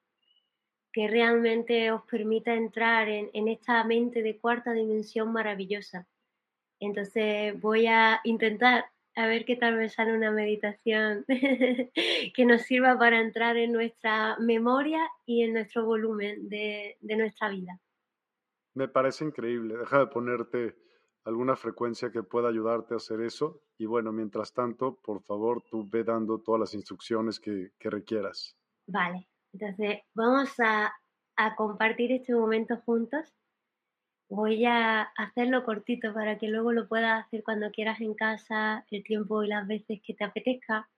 que 0.93 1.07
realmente 1.07 1.91
os 1.91 2.03
permita 2.03 2.53
entrar 2.53 3.09
en, 3.09 3.47
esta 3.47 3.83
mente 3.83 4.21
de 4.21 4.37
cuarta 4.37 4.73
dimensión 4.73 5.33
maravillosa. 5.33 6.07
Entonces 6.79 7.59
voy 7.59 7.87
a 7.87 8.21
intentar 8.23 8.85
a 9.15 9.27
ver 9.27 9.45
qué 9.45 9.55
tal 9.55 9.77
me 9.77 9.89
sale 9.89 10.13
una 10.13 10.31
meditación 10.31 11.25
que 11.27 12.45
nos 12.45 12.61
sirva 12.63 12.97
para 12.97 13.19
entrar 13.19 13.57
en 13.57 13.71
nuestra 13.71 14.37
memoria 14.39 14.99
y 15.25 15.43
en 15.43 15.53
nuestro 15.53 15.85
volumen 15.85 16.49
de, 16.49 16.97
de, 17.01 17.15
nuestra 17.15 17.49
vida. 17.49 17.79
Me 18.73 18.87
parece 18.87 19.25
increíble. 19.25 19.77
Deja 19.77 19.99
de 19.99 20.07
ponerte 20.07 20.75
alguna 21.25 21.55
frecuencia 21.55 22.11
que 22.11 22.23
pueda 22.23 22.49
ayudarte 22.49 22.95
a 22.95 22.97
hacer 22.97 23.21
eso. 23.21 23.61
Y 23.77 23.85
bueno, 23.85 24.11
mientras 24.11 24.53
tanto, 24.53 24.99
por 25.01 25.21
favor, 25.23 25.63
tú 25.69 25.87
ve 25.89 26.03
dando 26.03 26.39
todas 26.39 26.59
las 26.59 26.73
instrucciones 26.73 27.39
que, 27.39 27.71
que 27.77 27.89
requieras. 27.89 28.57
Vale. 28.87 29.27
Entonces, 29.53 30.01
vamos 30.13 30.49
a, 30.59 30.91
compartir 31.55 32.11
este 32.11 32.33
momento 32.33 32.77
juntos. 32.85 33.33
Voy 34.35 34.65
a 34.65 35.03
hacerlo 35.15 35.63
cortito 35.63 36.11
para 36.11 36.39
que 36.39 36.47
luego 36.47 36.71
lo 36.71 36.87
puedas 36.87 37.23
hacer 37.23 37.43
cuando 37.43 37.69
quieras 37.69 38.01
en 38.01 38.15
casa, 38.15 38.83
el 38.89 39.03
tiempo 39.03 39.43
y 39.43 39.47
las 39.47 39.67
veces 39.67 40.01
que 40.01 40.15
te 40.15 40.23
apetezca. 40.23 40.89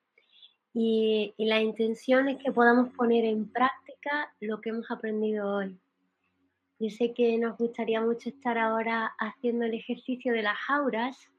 Y, 0.74 1.34
la 1.38 1.60
intención 1.60 2.30
es 2.30 2.42
que 2.42 2.54
podamos 2.54 2.94
poner 2.94 3.26
en 3.26 3.52
práctica 3.52 4.34
lo 4.40 4.62
que 4.62 4.70
hemos 4.70 4.90
aprendido 4.90 5.54
hoy. 5.54 5.78
Yo 6.80 6.90
sé 6.90 7.14
que 7.14 7.38
nos 7.38 7.58
gustaría 7.58 8.00
mucho 8.00 8.30
estar 8.30 8.58
ahora 8.58 9.14
haciendo 9.20 9.66
el 9.66 9.74
ejercicio 9.74 10.32
de 10.32 10.42
las 10.42 10.58
auras, 10.70 11.30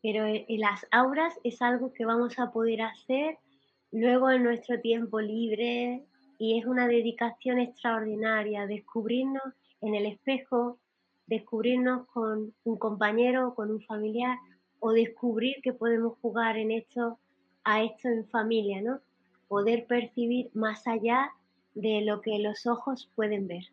pero 0.00 0.24
en 0.24 0.60
las 0.60 0.86
auras 0.92 1.34
es 1.42 1.60
algo 1.60 1.92
que 1.92 2.04
vamos 2.04 2.38
a 2.38 2.52
poder 2.52 2.82
hacer 2.82 3.38
luego 3.90 4.30
en 4.30 4.44
nuestro 4.44 4.80
tiempo 4.80 5.20
libre, 5.20 6.04
y 6.38 6.60
es 6.60 6.64
una 6.64 6.86
dedicación 6.86 7.58
extraordinaria, 7.58 8.68
descubrirnos 8.68 9.52
en 9.80 9.96
el 9.96 10.06
espejo, 10.06 10.78
descubrirnos 11.28 12.06
con 12.08 12.52
un 12.64 12.78
compañero, 12.78 13.54
con 13.54 13.70
un 13.70 13.80
familiar 13.82 14.38
o 14.80 14.92
descubrir 14.92 15.56
que 15.62 15.72
podemos 15.72 16.18
jugar 16.20 16.56
en 16.56 16.70
esto, 16.70 17.18
a 17.64 17.82
esto 17.82 18.08
en 18.08 18.26
familia, 18.28 18.82
¿no? 18.82 19.00
Poder 19.46 19.86
percibir 19.86 20.50
más 20.54 20.86
allá 20.86 21.30
de 21.74 22.02
lo 22.02 22.20
que 22.20 22.38
los 22.38 22.66
ojos 22.66 23.10
pueden 23.14 23.46
ver. 23.46 23.64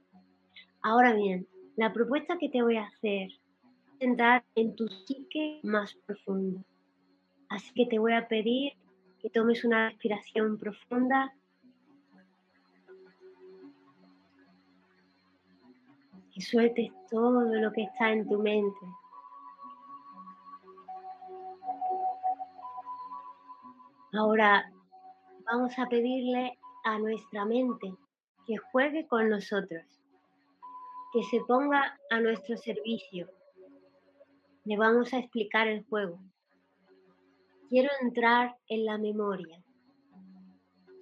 Ahora 0.81 1.13
bien, 1.13 1.47
la 1.75 1.91
propuesta 1.93 2.37
que 2.37 2.49
te 2.49 2.61
voy 2.61 2.77
a 2.77 2.85
hacer 2.85 3.29
es 3.31 3.39
entrar 3.99 4.43
en 4.55 4.75
tu 4.75 4.87
psique 4.87 5.59
más 5.63 5.95
profundo. 6.05 6.63
Así 7.49 7.73
que 7.73 7.85
te 7.85 7.99
voy 7.99 8.13
a 8.13 8.27
pedir 8.27 8.73
que 9.19 9.29
tomes 9.29 9.63
una 9.63 9.89
respiración 9.89 10.57
profunda 10.57 11.33
y 16.35 16.41
sueltes 16.41 16.91
todo 17.09 17.45
lo 17.45 17.71
que 17.71 17.83
está 17.83 18.11
en 18.11 18.27
tu 18.27 18.37
mente. 18.39 18.85
Ahora 24.11 24.69
vamos 25.45 25.79
a 25.79 25.87
pedirle 25.87 26.57
a 26.83 26.99
nuestra 26.99 27.45
mente 27.45 27.93
que 28.45 28.57
juegue 28.57 29.07
con 29.07 29.29
nosotros, 29.29 29.83
que 31.13 31.23
se 31.23 31.39
ponga 31.47 31.97
a 32.09 32.19
nuestro 32.19 32.57
servicio. 32.57 33.29
Le 34.65 34.77
vamos 34.77 35.13
a 35.13 35.19
explicar 35.19 35.69
el 35.69 35.85
juego. 35.85 36.19
Quiero 37.69 37.89
entrar 38.01 38.57
en 38.67 38.85
la 38.85 38.97
memoria, 38.97 39.63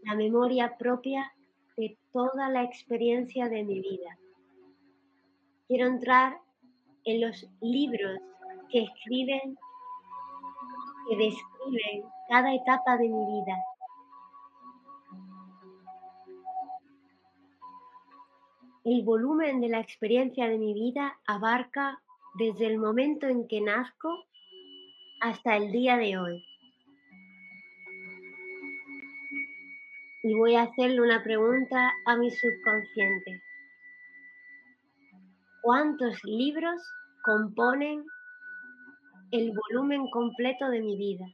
la 0.04 0.16
memoria 0.16 0.78
propia 0.78 1.34
de 1.76 1.98
toda 2.12 2.50
la 2.50 2.64
experiencia 2.64 3.50
de 3.50 3.64
mi 3.64 3.80
vida 3.80 4.18
quiero 5.68 5.88
entrar 5.88 6.38
en 7.06 7.22
los 7.22 7.48
libros 7.62 8.20
que 8.70 8.84
escriben, 8.84 9.58
que 11.10 11.18
describen 11.18 12.04
cada 12.30 12.54
etapa 12.54 12.98
de 12.98 13.10
mi 13.10 13.42
vida. 13.42 13.58
El 18.86 19.04
volumen 19.04 19.62
de 19.62 19.70
la 19.70 19.80
experiencia 19.80 20.48
de 20.48 20.58
mi 20.58 20.74
vida 20.74 21.18
abarca 21.26 22.02
desde 22.36 22.68
el 22.68 22.78
momento 22.78 23.28
en 23.28 23.48
que 23.48 23.62
nazco 23.62 24.26
hasta 25.22 25.56
el 25.56 25.72
día 25.72 25.98
de 25.98 26.18
hoy. 26.18 26.46
Y 30.24 30.36
voy 30.36 30.56
a 30.56 30.64
hacerle 30.64 31.02
una 31.02 31.24
pregunta 31.24 31.94
a 32.06 32.16
mi 32.18 32.30
subconsciente. 32.32 33.42
Cuántos 35.64 36.22
libros 36.26 36.82
componen 37.24 38.04
el 39.32 39.54
volumen 39.54 40.10
completo 40.12 40.70
de 40.70 40.82
mi 40.82 40.98
vida. 40.98 41.26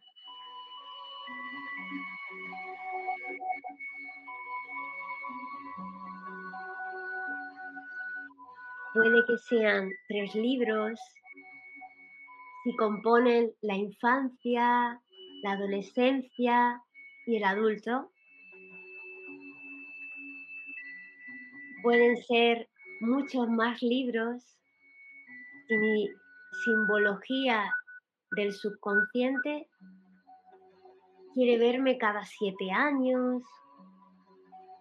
Puede 8.94 9.26
que 9.26 9.38
sean 9.38 9.90
tres 10.08 10.36
libros, 10.36 11.00
si 12.64 12.76
componen 12.76 13.52
la 13.62 13.76
infancia, 13.76 15.02
la 15.42 15.52
adolescencia 15.52 16.84
y 17.26 17.38
el 17.38 17.44
adulto. 17.44 18.12
Pueden 21.82 22.16
ser 22.18 22.69
muchos 23.00 23.50
más 23.50 23.82
libros 23.82 24.44
y 25.70 25.78
mi 25.78 26.10
simbología 26.64 27.72
del 28.32 28.54
subconsciente 28.54 29.68
quiere 31.34 31.58
verme 31.58 31.98
cada 31.98 32.26
siete 32.26 32.72
años 32.72 33.44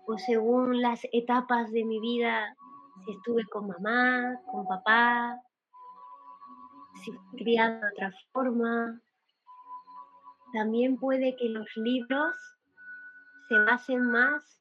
o 0.07 0.19
según 0.19 0.81
las 0.81 1.01
etapas 1.12 1.70
de 1.70 1.85
mi 1.85 2.01
vida, 2.01 2.57
si 3.05 3.12
estuve 3.12 3.45
con 3.45 3.69
mamá, 3.69 4.40
con 4.51 4.66
papá, 4.66 5.39
si 7.05 7.12
fui 7.12 7.45
criada 7.45 7.78
de 7.78 7.93
otra 7.93 8.12
forma. 8.32 9.01
También 10.55 10.97
puede 10.97 11.36
que 11.36 11.51
los 11.51 11.69
libros 11.77 12.35
se 13.49 13.59
basen 13.59 14.11
más 14.11 14.57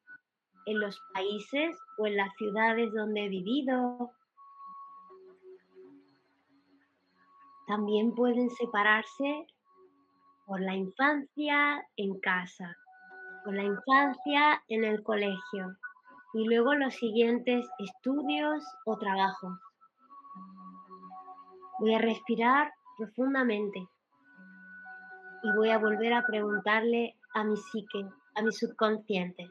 en 0.68 0.80
los 0.80 1.02
países 1.14 1.78
o 1.98 2.06
en 2.06 2.18
las 2.18 2.34
ciudades 2.36 2.94
donde 2.94 3.26
he 3.26 3.30
vivido. 3.30 4.12
También 7.68 8.14
pueden 8.14 8.50
separarse 8.52 9.48
por 10.46 10.62
la 10.62 10.76
infancia 10.76 11.86
en 11.96 12.20
casa, 12.20 12.78
por 13.44 13.56
la 13.56 13.64
infancia 13.64 14.62
en 14.68 14.84
el 14.84 15.04
colegio 15.04 15.78
y 16.34 16.46
luego 16.46 16.76
los 16.76 16.94
siguientes 16.96 17.68
estudios 17.80 18.64
o 18.86 18.98
trabajos. 18.98 19.58
Voy 21.80 21.94
a 21.94 22.00
respirar 22.00 22.74
profundamente 22.98 23.88
y 25.44 25.52
voy 25.56 25.70
a 25.70 25.78
volver 25.78 26.14
a 26.14 26.26
preguntarle 26.26 27.16
a 27.34 27.44
mi 27.44 27.56
psique, 27.56 28.06
a 28.36 28.42
mi 28.42 28.52
subconsciente, 28.52 29.50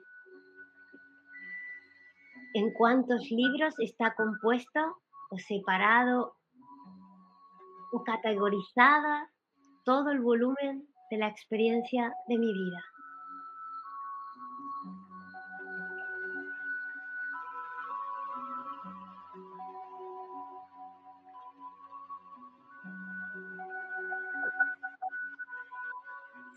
en 2.57 2.73
cuántos 2.73 3.31
libros 3.31 3.74
está 3.81 4.15
compuesto 4.15 4.81
o 5.28 5.39
separado 5.39 6.37
o 7.93 8.03
categorizada 8.03 9.31
todo 9.85 10.11
el 10.11 10.23
volumen 10.23 10.89
de 11.11 11.19
la 11.19 11.28
experiencia 11.28 12.15
de 12.28 12.39
mi 12.39 12.51
vida. 12.55 12.83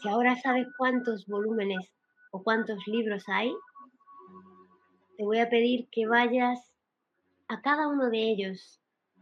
Si 0.01 0.07
ahora 0.07 0.37
sabes 0.37 0.69
cuántos 0.77 1.25
volúmenes 1.27 1.91
o 2.31 2.41
cuántos 2.41 2.87
libros 2.87 3.25
hay, 3.27 3.53
te 5.19 5.25
voy 5.25 5.39
a 5.39 5.49
pedir 5.49 5.89
que 5.91 6.07
vayas 6.07 6.73
a 7.49 7.59
cada 7.59 7.89
uno 7.89 8.09
de 8.09 8.31
ellos 8.31 8.79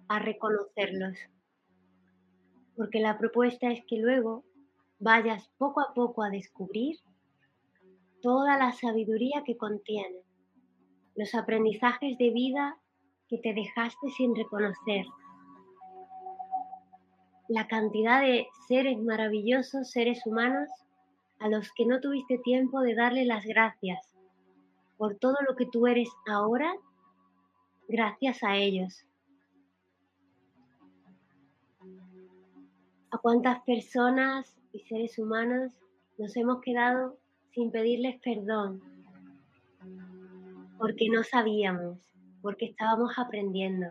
a 0.08 0.20
reconocerlos. 0.20 1.18
Porque 2.76 3.00
la 3.00 3.18
propuesta 3.18 3.72
es 3.72 3.84
que 3.88 3.98
luego 3.98 4.44
vayas 5.00 5.50
poco 5.58 5.82
a 5.82 5.96
poco 5.96 6.22
a 6.22 6.30
descubrir 6.30 6.98
toda 8.22 8.60
la 8.60 8.74
sabiduría 8.74 9.42
que 9.44 9.58
contiene, 9.58 10.20
los 11.16 11.34
aprendizajes 11.34 12.16
de 12.20 12.30
vida 12.30 12.78
que 13.28 13.40
te 13.40 13.56
dejaste 13.56 14.12
sin 14.16 14.36
reconocer, 14.36 15.08
la 17.48 17.68
cantidad 17.68 18.22
de 18.22 18.46
seres 18.68 19.00
maravillosos, 19.00 19.90
seres 19.90 20.22
humanos, 20.28 20.70
a 21.40 21.50
los 21.50 21.72
que 21.72 21.88
no 21.88 22.00
tuviste 22.02 22.38
tiempo 22.38 22.82
de 22.82 22.94
darle 22.94 23.26
las 23.26 23.44
gracias 23.46 24.07
por 24.98 25.16
todo 25.16 25.36
lo 25.48 25.56
que 25.56 25.68
tú 25.68 25.88
eres 25.88 26.10
ahora, 26.28 26.74
gracias 27.88 28.44
a 28.44 28.58
ellos. 28.58 29.06
¿A 33.12 33.18
cuántas 33.20 33.62
personas 33.64 34.58
y 34.74 34.80
seres 34.80 35.18
humanos 35.18 35.72
nos 36.18 36.36
hemos 36.36 36.62
quedado 36.62 37.18
sin 37.54 37.72
pedirles 37.72 38.20
perdón? 38.22 38.82
Porque 40.78 41.10
no 41.10 41.24
sabíamos, 41.24 42.00
porque 42.42 42.66
estábamos 42.66 43.18
aprendiendo, 43.18 43.88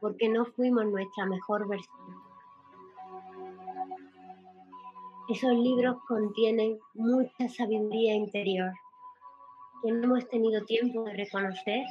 porque 0.00 0.28
no 0.28 0.44
fuimos 0.44 0.86
nuestra 0.86 1.26
mejor 1.26 1.68
versión. 1.68 2.24
Esos 5.28 5.54
libros 5.54 5.96
contienen 6.06 6.78
mucha 6.94 7.48
sabiduría 7.48 8.14
interior 8.14 8.72
que 9.84 9.92
no 9.92 10.04
hemos 10.04 10.26
tenido 10.30 10.64
tiempo 10.64 11.04
de 11.04 11.12
reconocer 11.12 11.84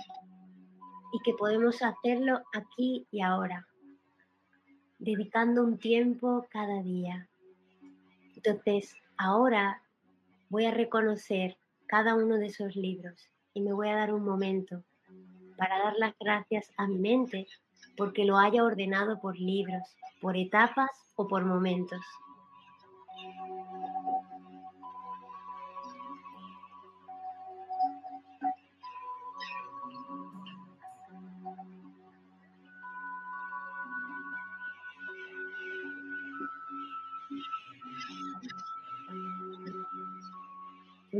y 1.14 1.20
que 1.24 1.34
podemos 1.34 1.80
hacerlo 1.84 2.41
aquí 2.52 3.06
y 3.11 3.22
ahora, 3.22 3.68
dedicando 4.98 5.64
un 5.64 5.78
tiempo 5.78 6.48
cada 6.49 6.82
día. 6.82 7.30
Entonces, 8.36 8.95
ahora 9.15 9.84
voy 10.49 10.65
a 10.65 10.72
reconocer 10.72 11.56
cada 11.86 12.15
uno 12.15 12.38
de 12.38 12.48
esos 12.48 12.76
libros 12.76 13.30
y 13.53 13.61
me 13.61 13.74
voy 13.74 13.90
a 13.90 13.95
dar 13.95 14.11
un 14.11 14.26
momento 14.26 14.84
para 15.56 15.78
dar 15.78 15.94
las 15.98 16.15
gracias 16.20 16.72
a 16.78 16.88
mi 16.88 16.98
mente 16.98 17.45
porque 17.95 18.26
lo 18.26 18.40
haya 18.40 18.64
ordenado 18.64 19.22
por 19.22 19.38
libros, 19.38 19.84
por 20.20 20.36
etapas 20.36 20.90
o 21.15 21.28
por 21.28 21.45
momentos. 21.45 22.02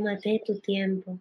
Tómate 0.04 0.42
tu 0.44 0.60
tiempo. 0.60 1.18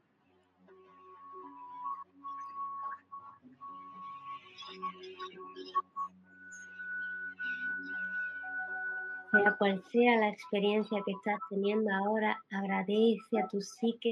Sea 9.32 9.56
cual 9.58 9.82
sea 9.90 10.20
la 10.20 10.28
experiencia 10.28 11.02
que 11.06 11.14
estás 11.14 11.40
teniendo 11.50 11.90
ahora, 11.94 12.38
agradece 12.52 13.40
a 13.42 13.48
tu 13.48 13.62
psique 13.62 14.12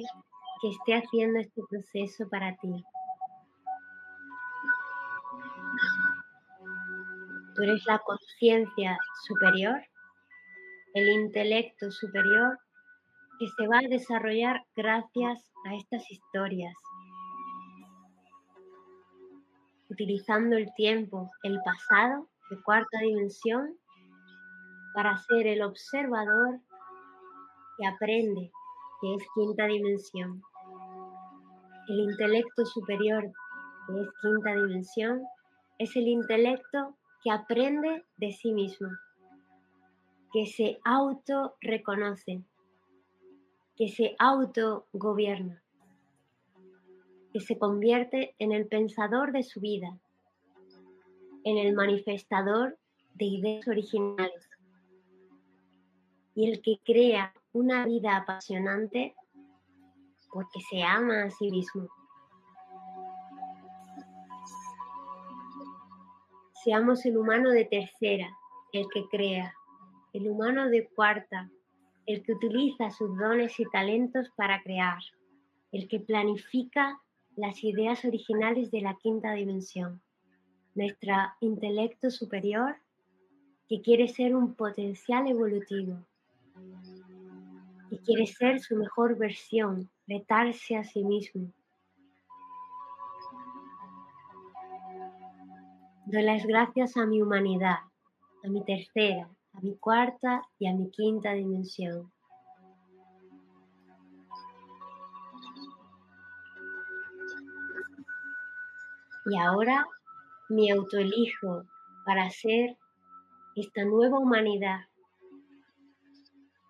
que 0.62 0.70
esté 0.70 0.94
haciendo 0.94 1.40
este 1.40 1.62
proceso 1.70 2.30
para 2.30 2.56
ti. 2.56 2.72
Tú 7.56 7.64
eres 7.64 7.86
la 7.88 8.00
conciencia 8.00 8.98
superior, 9.28 9.82
el 10.94 11.10
intelecto 11.10 11.92
superior 11.92 12.58
que 13.42 13.48
se 13.48 13.68
va 13.68 13.80
a 13.80 13.90
desarrollar 13.90 14.68
gracias 14.76 15.52
a 15.66 15.74
estas 15.74 16.12
historias, 16.12 16.76
utilizando 19.90 20.58
el 20.58 20.72
tiempo, 20.76 21.32
el 21.42 21.60
pasado 21.66 22.28
de 22.52 22.62
cuarta 22.62 23.00
dimensión, 23.00 23.80
para 24.94 25.18
ser 25.18 25.48
el 25.48 25.64
observador 25.64 26.60
que 27.80 27.88
aprende, 27.88 28.52
que 29.02 29.16
es 29.16 29.24
quinta 29.34 29.66
dimensión. 29.66 30.44
El 31.88 32.00
intelecto 32.12 32.64
superior, 32.68 33.24
que 33.24 34.02
es 34.02 34.08
quinta 34.22 34.54
dimensión, 34.54 35.24
es 35.80 35.96
el 35.96 36.08
intelecto 36.08 36.96
que 37.24 37.32
aprende 37.32 38.06
de 38.18 38.34
sí 38.34 38.52
mismo, 38.52 38.90
que 40.32 40.46
se 40.46 40.80
auto 40.84 41.56
reconoce, 41.60 42.44
que 43.76 43.90
se 43.90 44.16
autogobierna, 44.20 45.64
que 47.34 47.40
se 47.40 47.58
convierte 47.58 48.36
en 48.40 48.52
el 48.52 48.68
pensador 48.68 49.32
de 49.32 49.44
su 49.44 49.60
vida, 49.60 49.98
en 51.44 51.58
el 51.58 51.74
manifestador 51.74 52.78
de 53.16 53.26
ideas 53.26 53.68
originales 53.68 54.50
y 56.36 56.50
el 56.50 56.62
que 56.62 56.80
crea 56.86 57.34
una 57.54 57.86
vida 57.86 58.16
apasionante 58.18 59.16
porque 60.32 60.60
se 60.70 60.84
ama 60.84 61.24
a 61.24 61.32
sí 61.32 61.50
mismo. 61.52 61.90
seamos 66.64 67.06
el 67.06 67.18
humano 67.18 67.50
de 67.50 67.66
tercera, 67.66 68.30
el 68.72 68.88
que 68.94 69.08
crea, 69.10 69.54
el 70.14 70.30
humano 70.30 70.70
de 70.70 70.88
cuarta, 70.90 71.50
el 72.06 72.24
que 72.24 72.34
utiliza 72.34 72.90
sus 72.90 73.18
dones 73.18 73.60
y 73.60 73.66
talentos 73.66 74.30
para 74.36 74.62
crear, 74.64 75.00
el 75.72 75.88
que 75.88 76.00
planifica 76.00 77.00
las 77.36 77.64
ideas 77.64 78.04
originales 78.04 78.72
de 78.72 78.82
la 78.82 78.98
quinta 78.98 79.34
dimensión, 79.34 80.02
nuestro 80.76 81.14
intelecto 81.40 82.10
superior 82.10 82.76
que 83.68 83.82
quiere 83.82 84.08
ser 84.08 84.36
un 84.36 84.56
potencial 84.56 85.28
evolutivo 85.28 85.98
y 87.90 87.98
quiere 88.00 88.26
ser 88.26 88.60
su 88.60 88.76
mejor 88.76 89.18
versión, 89.18 89.90
retarse 90.08 90.76
a 90.76 90.84
sí 90.84 91.04
mismo. 91.04 91.52
Doy 96.06 96.24
las 96.24 96.46
gracias 96.46 96.98
a 96.98 97.06
mi 97.06 97.22
humanidad, 97.22 97.78
a 98.44 98.48
mi 98.50 98.64
tercera, 98.66 99.30
a 99.54 99.62
mi 99.62 99.76
cuarta 99.78 100.42
y 100.60 100.68
a 100.68 100.74
mi 100.74 100.90
quinta 100.92 101.34
dimensión. 101.34 102.12
Y 109.26 109.38
ahora 109.38 109.86
me 110.50 110.72
autoelijo 110.72 111.64
para 112.06 112.30
ser 112.30 112.78
esta 113.56 113.86
nueva 113.86 114.18
humanidad 114.18 114.80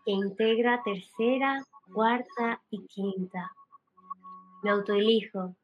que 0.05 0.11
integra 0.11 0.81
tercera, 0.83 1.63
cuarta 1.93 2.61
y 2.69 2.85
quinta. 2.87 3.51
Me 4.63 4.71
autoelijo 4.71 5.55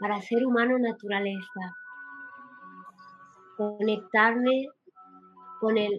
para 0.00 0.20
ser 0.20 0.44
humano 0.44 0.78
naturaleza, 0.78 1.76
conectarme 3.56 4.68
con 5.60 5.78
el 5.78 5.98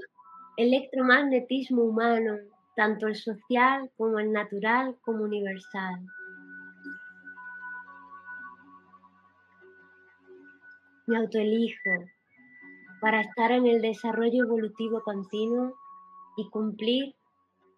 electromagnetismo 0.58 1.84
humano, 1.84 2.38
tanto 2.76 3.08
el 3.08 3.16
social 3.16 3.90
como 3.96 4.20
el 4.20 4.32
natural 4.32 4.98
como 5.02 5.24
universal. 5.24 6.06
Me 11.06 11.18
autoelijo 11.18 11.92
para 13.00 13.22
estar 13.22 13.52
en 13.52 13.68
el 13.68 13.82
desarrollo 13.82 14.44
evolutivo 14.44 15.02
continuo 15.04 15.74
y 16.36 16.50
cumplir 16.50 17.16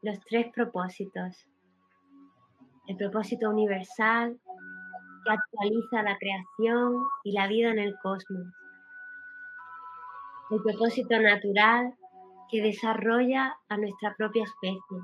los 0.01 0.19
tres 0.21 0.47
propósitos. 0.53 1.45
El 2.87 2.97
propósito 2.97 3.49
universal 3.49 4.39
que 5.25 5.31
actualiza 5.31 6.01
la 6.01 6.17
creación 6.17 7.05
y 7.23 7.33
la 7.33 7.47
vida 7.47 7.69
en 7.69 7.79
el 7.79 7.95
cosmos 8.01 8.47
el 10.51 10.63
propósito 10.63 11.19
natural 11.19 11.93
que 12.49 12.61
desarrolla 12.61 13.57
a 13.69 13.77
nuestra 13.77 14.15
propia 14.15 14.43
especie. 14.43 14.97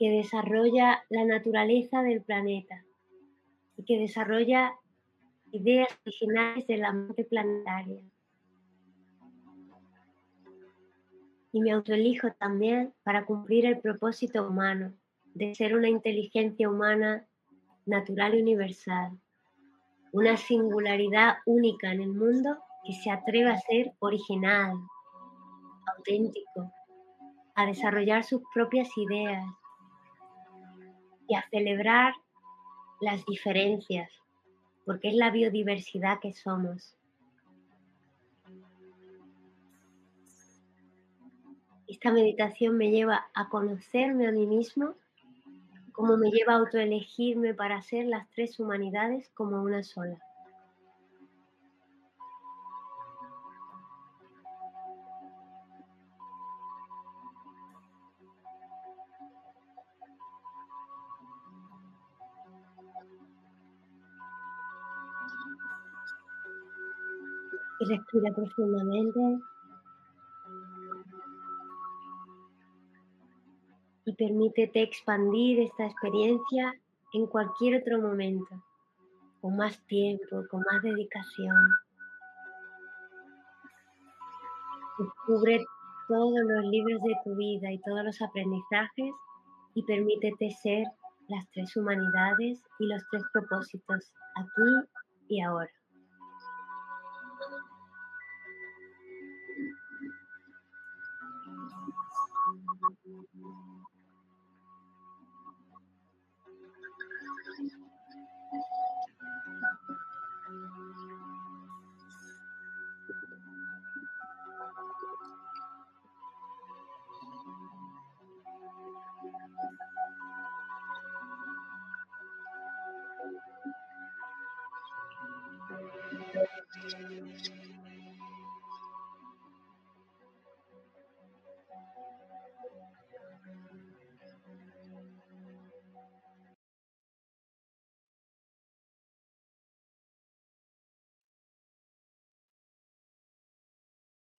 que 0.00 0.10
desarrolla 0.10 1.04
la 1.10 1.26
naturaleza 1.26 2.02
del 2.02 2.22
planeta 2.22 2.86
y 3.76 3.84
que 3.84 3.98
desarrolla 3.98 4.72
ideas 5.52 5.90
originales 6.06 6.66
de 6.66 6.78
la 6.78 6.92
mente 6.94 7.24
planetaria. 7.24 8.02
Y 11.52 11.60
me 11.60 11.72
autoelijo 11.72 12.32
también 12.32 12.94
para 13.02 13.26
cumplir 13.26 13.66
el 13.66 13.78
propósito 13.78 14.48
humano 14.48 14.94
de 15.34 15.54
ser 15.54 15.76
una 15.76 15.90
inteligencia 15.90 16.70
humana 16.70 17.26
natural 17.84 18.34
y 18.36 18.40
universal, 18.40 19.18
una 20.12 20.36
singularidad 20.36 21.38
única 21.46 21.92
en 21.92 22.02
el 22.02 22.12
mundo 22.12 22.58
que 22.84 22.94
se 22.94 23.10
atreve 23.10 23.50
a 23.50 23.58
ser 23.58 23.92
original, 24.00 24.74
auténtico, 25.96 26.72
a 27.54 27.66
desarrollar 27.66 28.24
sus 28.24 28.42
propias 28.52 28.88
ideas 28.96 29.44
y 31.28 31.34
a 31.34 31.44
celebrar 31.50 32.14
las 33.00 33.24
diferencias, 33.24 34.10
porque 34.84 35.08
es 35.08 35.14
la 35.14 35.30
biodiversidad 35.30 36.18
que 36.20 36.32
somos. 36.32 36.96
Esta 41.86 42.12
meditación 42.12 42.76
me 42.76 42.90
lleva 42.90 43.28
a 43.34 43.48
conocerme 43.48 44.26
a 44.26 44.32
mí 44.32 44.46
mismo 44.46 44.94
como 45.92 46.16
me 46.16 46.30
lleva 46.30 46.54
a 46.54 46.56
autoelegirme 46.58 47.54
para 47.54 47.76
hacer 47.76 48.06
las 48.06 48.28
tres 48.30 48.58
humanidades 48.58 49.30
como 49.34 49.62
una 49.62 49.82
sola. 49.82 50.18
Y 67.80 67.84
respira 67.86 68.30
profundamente. 68.34 69.20
Y 74.04 74.14
permítete 74.14 74.82
expandir 74.82 75.60
esta 75.60 75.86
experiencia 75.86 76.74
en 77.12 77.26
cualquier 77.26 77.80
otro 77.80 78.00
momento, 78.00 78.62
con 79.40 79.56
más 79.56 79.78
tiempo, 79.86 80.44
con 80.50 80.60
más 80.70 80.82
dedicación. 80.82 81.56
Descubre 84.98 85.64
todos 86.08 86.40
los 86.42 86.64
libros 86.66 87.00
de 87.02 87.16
tu 87.24 87.36
vida 87.36 87.72
y 87.72 87.78
todos 87.80 88.04
los 88.04 88.20
aprendizajes 88.20 89.12
y 89.74 89.82
permítete 89.84 90.50
ser 90.50 90.86
las 91.28 91.48
tres 91.50 91.76
humanidades 91.76 92.62
y 92.78 92.86
los 92.86 93.02
tres 93.10 93.22
propósitos 93.32 94.12
aquí 94.34 94.88
y 95.28 95.40
ahora. 95.40 95.70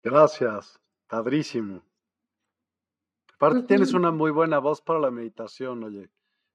Gracias, 0.03 0.81
padrísimo. 1.07 1.83
Aparte 3.35 3.63
tienes 3.63 3.95
una 3.95 4.11
muy 4.11 4.31
buena 4.31 4.59
voz 4.59 4.81
para 4.81 4.99
la 4.99 5.11
meditación, 5.11 5.85
oye. 5.85 6.11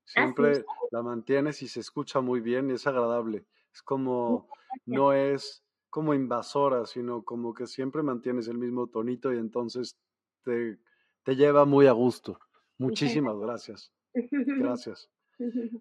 Siempre 0.05 0.63
la 0.91 1.01
mantienes 1.01 1.63
y 1.63 1.67
se 1.67 1.79
escucha 1.79 2.21
muy 2.21 2.39
bien 2.41 2.69
y 2.69 2.73
es 2.73 2.85
agradable. 2.85 3.45
Es 3.73 3.81
como, 3.81 4.47
no 4.85 5.13
es 5.13 5.63
como 5.89 6.13
invasora, 6.13 6.85
sino 6.85 7.23
como 7.23 7.53
que 7.53 7.65
siempre 7.65 8.03
mantienes 8.03 8.47
el 8.47 8.59
mismo 8.59 8.87
tonito 8.87 9.33
y 9.33 9.37
entonces 9.37 9.97
te, 10.43 10.79
te 11.23 11.35
lleva 11.35 11.65
muy 11.65 11.87
a 11.87 11.91
gusto. 11.91 12.39
Muchísimas 12.77 13.37
gracias. 13.39 13.91
Gracias. 14.13 15.09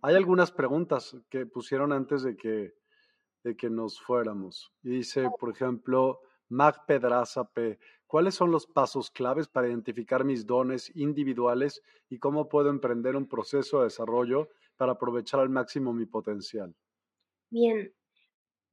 Hay 0.02 0.14
algunas 0.14 0.50
preguntas 0.50 1.16
que 1.28 1.46
pusieron 1.46 1.92
antes 1.92 2.22
de 2.22 2.36
que, 2.36 2.74
de 3.44 3.56
que 3.56 3.70
nos 3.70 4.00
fuéramos. 4.00 4.72
Y 4.82 4.90
dice, 4.90 5.28
por 5.38 5.50
ejemplo, 5.50 6.20
Mag 6.48 6.86
Pedraza 6.86 7.44
P. 7.44 7.78
¿Cuáles 8.06 8.34
son 8.34 8.50
los 8.50 8.66
pasos 8.66 9.10
claves 9.10 9.48
para 9.48 9.68
identificar 9.68 10.24
mis 10.24 10.46
dones 10.46 10.94
individuales 10.94 11.82
y 12.08 12.18
cómo 12.18 12.48
puedo 12.48 12.70
emprender 12.70 13.16
un 13.16 13.28
proceso 13.28 13.78
de 13.78 13.84
desarrollo 13.84 14.48
para 14.76 14.92
aprovechar 14.92 15.40
al 15.40 15.48
máximo 15.48 15.92
mi 15.92 16.06
potencial? 16.06 16.74
Bien, 17.50 17.92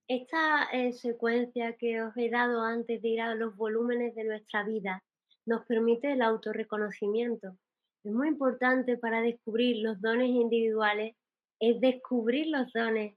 esta 0.07 0.65
eh, 0.73 0.93
secuencia 0.93 1.75
que 1.77 2.01
os 2.01 2.15
he 2.17 2.29
dado 2.29 2.61
antes 2.61 3.01
de 3.01 3.07
ir 3.07 3.21
a 3.21 3.35
los 3.35 3.55
volúmenes 3.55 4.13
de 4.15 4.25
nuestra 4.25 4.63
vida 4.63 5.03
nos 5.45 5.65
permite 5.65 6.11
el 6.13 6.21
autorreconocimiento. 6.21 7.57
Es 8.03 8.11
muy 8.11 8.27
importante 8.27 8.97
para 8.97 9.21
descubrir 9.21 9.77
los 9.83 10.01
dones 10.01 10.29
individuales 10.29 11.15
es 11.61 11.79
descubrir 11.79 12.47
los 12.47 12.73
dones 12.73 13.15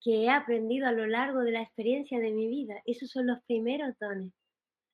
que 0.00 0.24
he 0.24 0.30
aprendido 0.30 0.86
a 0.86 0.92
lo 0.92 1.06
largo 1.06 1.40
de 1.40 1.52
la 1.52 1.62
experiencia 1.62 2.18
de 2.20 2.30
mi 2.30 2.48
vida. 2.48 2.82
Esos 2.84 3.10
son 3.10 3.26
los 3.26 3.42
primeros 3.44 3.98
dones. 3.98 4.32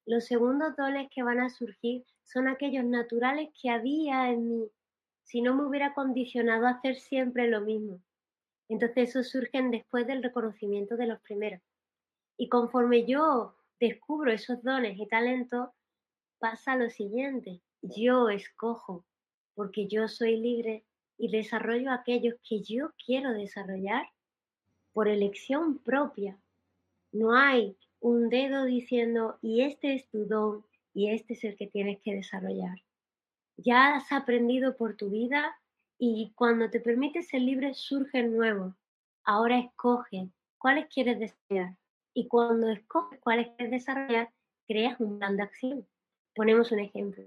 Los 0.06 0.24
segundos 0.24 0.74
dones 0.76 1.08
que 1.14 1.22
van 1.22 1.40
a 1.40 1.50
surgir 1.50 2.04
son 2.24 2.48
aquellos 2.48 2.84
naturales 2.84 3.50
que 3.60 3.70
había 3.70 4.30
en 4.30 4.48
mí, 4.48 4.70
si 5.22 5.42
no 5.42 5.54
me 5.54 5.64
hubiera 5.64 5.94
condicionado 5.94 6.66
a 6.66 6.70
hacer 6.70 6.96
siempre 6.96 7.48
lo 7.48 7.60
mismo. 7.60 8.00
Entonces 8.68 9.10
esos 9.10 9.28
surgen 9.28 9.70
después 9.70 10.06
del 10.06 10.22
reconocimiento 10.22 10.96
de 10.96 11.06
los 11.06 11.20
primeros. 11.20 11.60
Y 12.36 12.48
conforme 12.48 13.04
yo 13.04 13.54
descubro 13.78 14.32
esos 14.32 14.62
dones 14.62 14.98
y 14.98 15.06
talentos, 15.06 15.70
pasa 16.38 16.76
lo 16.76 16.90
siguiente. 16.90 17.60
Yo 17.82 18.28
escojo, 18.28 19.04
porque 19.54 19.86
yo 19.86 20.08
soy 20.08 20.36
libre 20.36 20.84
y 21.18 21.30
desarrollo 21.30 21.92
aquellos 21.92 22.34
que 22.48 22.62
yo 22.62 22.90
quiero 23.04 23.32
desarrollar 23.32 24.06
por 24.92 25.08
elección 25.08 25.78
propia. 25.78 26.38
No 27.12 27.34
hay 27.34 27.76
un 28.00 28.28
dedo 28.28 28.64
diciendo, 28.64 29.38
y 29.42 29.62
este 29.62 29.94
es 29.94 30.08
tu 30.08 30.26
don 30.26 30.64
y 30.94 31.10
este 31.10 31.34
es 31.34 31.44
el 31.44 31.56
que 31.56 31.66
tienes 31.66 32.00
que 32.00 32.14
desarrollar. 32.14 32.82
Ya 33.56 33.96
has 33.96 34.10
aprendido 34.12 34.76
por 34.76 34.96
tu 34.96 35.10
vida 35.10 35.56
y 35.98 36.32
cuando 36.34 36.68
te 36.70 36.80
permites 36.80 37.28
ser 37.28 37.42
libre 37.42 37.74
surgen 37.74 38.36
nuevos. 38.36 38.74
Ahora 39.24 39.58
escoge 39.58 40.28
cuáles 40.58 40.86
quieres 40.86 41.18
desarrollar. 41.18 41.76
Y 42.14 42.28
cuando 42.28 42.68
escoges 42.68 43.20
cuáles 43.20 43.48
quieres 43.56 43.70
desarrollar, 43.70 44.30
creas 44.66 44.98
un 45.00 45.18
plan 45.18 45.36
de 45.36 45.44
acción. 45.44 45.86
Ponemos 46.34 46.72
un 46.72 46.80
ejemplo. 46.80 47.24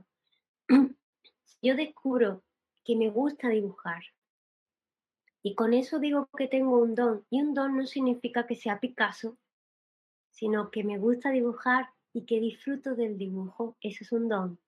yo 1.61 1.75
descubro 1.75 2.43
que 2.83 2.95
me 2.95 3.09
gusta 3.09 3.49
dibujar, 3.49 4.03
y 5.45 5.53
con 5.53 5.75
eso 5.75 5.99
digo 5.99 6.27
que 6.35 6.47
tengo 6.47 6.79
un 6.79 6.95
don. 6.95 7.23
Y 7.29 7.39
un 7.39 7.53
don 7.53 7.77
no 7.77 7.85
significa 7.85 8.47
que 8.47 8.55
sea 8.55 8.79
Picasso, 8.79 9.37
sino 10.31 10.71
que 10.71 10.83
me 10.83 10.97
gusta 10.97 11.29
dibujar 11.29 11.89
y 12.13 12.25
que 12.25 12.39
disfruto 12.39 12.95
del 12.95 13.19
dibujo. 13.19 13.77
Eso 13.79 14.03
es 14.03 14.11
un 14.11 14.27
don. 14.27 14.59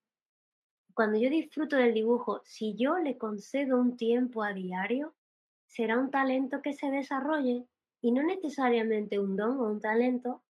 Cuando 0.94 1.18
yo 1.18 1.32
disfruto 1.32 1.78
del 1.78 1.96
dibujo, 1.96 2.44
si 2.46 2.76
yo 2.76 3.00
le 3.00 3.18
concedo 3.18 3.80
un 3.80 3.98
tiempo 3.98 4.44
a 4.44 4.54
diario, 4.54 5.16
será 5.66 5.98
un 5.98 6.12
talento 6.12 6.62
que 6.62 6.74
se 6.74 6.92
desarrolle 6.92 7.66
y 8.00 8.12
no 8.12 8.22
necesariamente 8.22 9.18
un 9.18 9.36
don 9.36 9.60
o 9.60 9.64
un 9.64 9.82
talento 9.82 10.44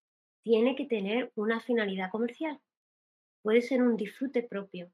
tiene 0.42 0.74
que 0.74 0.86
tener 0.86 1.30
una 1.36 1.60
finalidad 1.60 2.10
comercial. 2.10 2.60
Puede 3.42 3.62
ser 3.62 3.80
un 3.80 3.96
disfrute 3.96 4.42
propio 4.42 4.86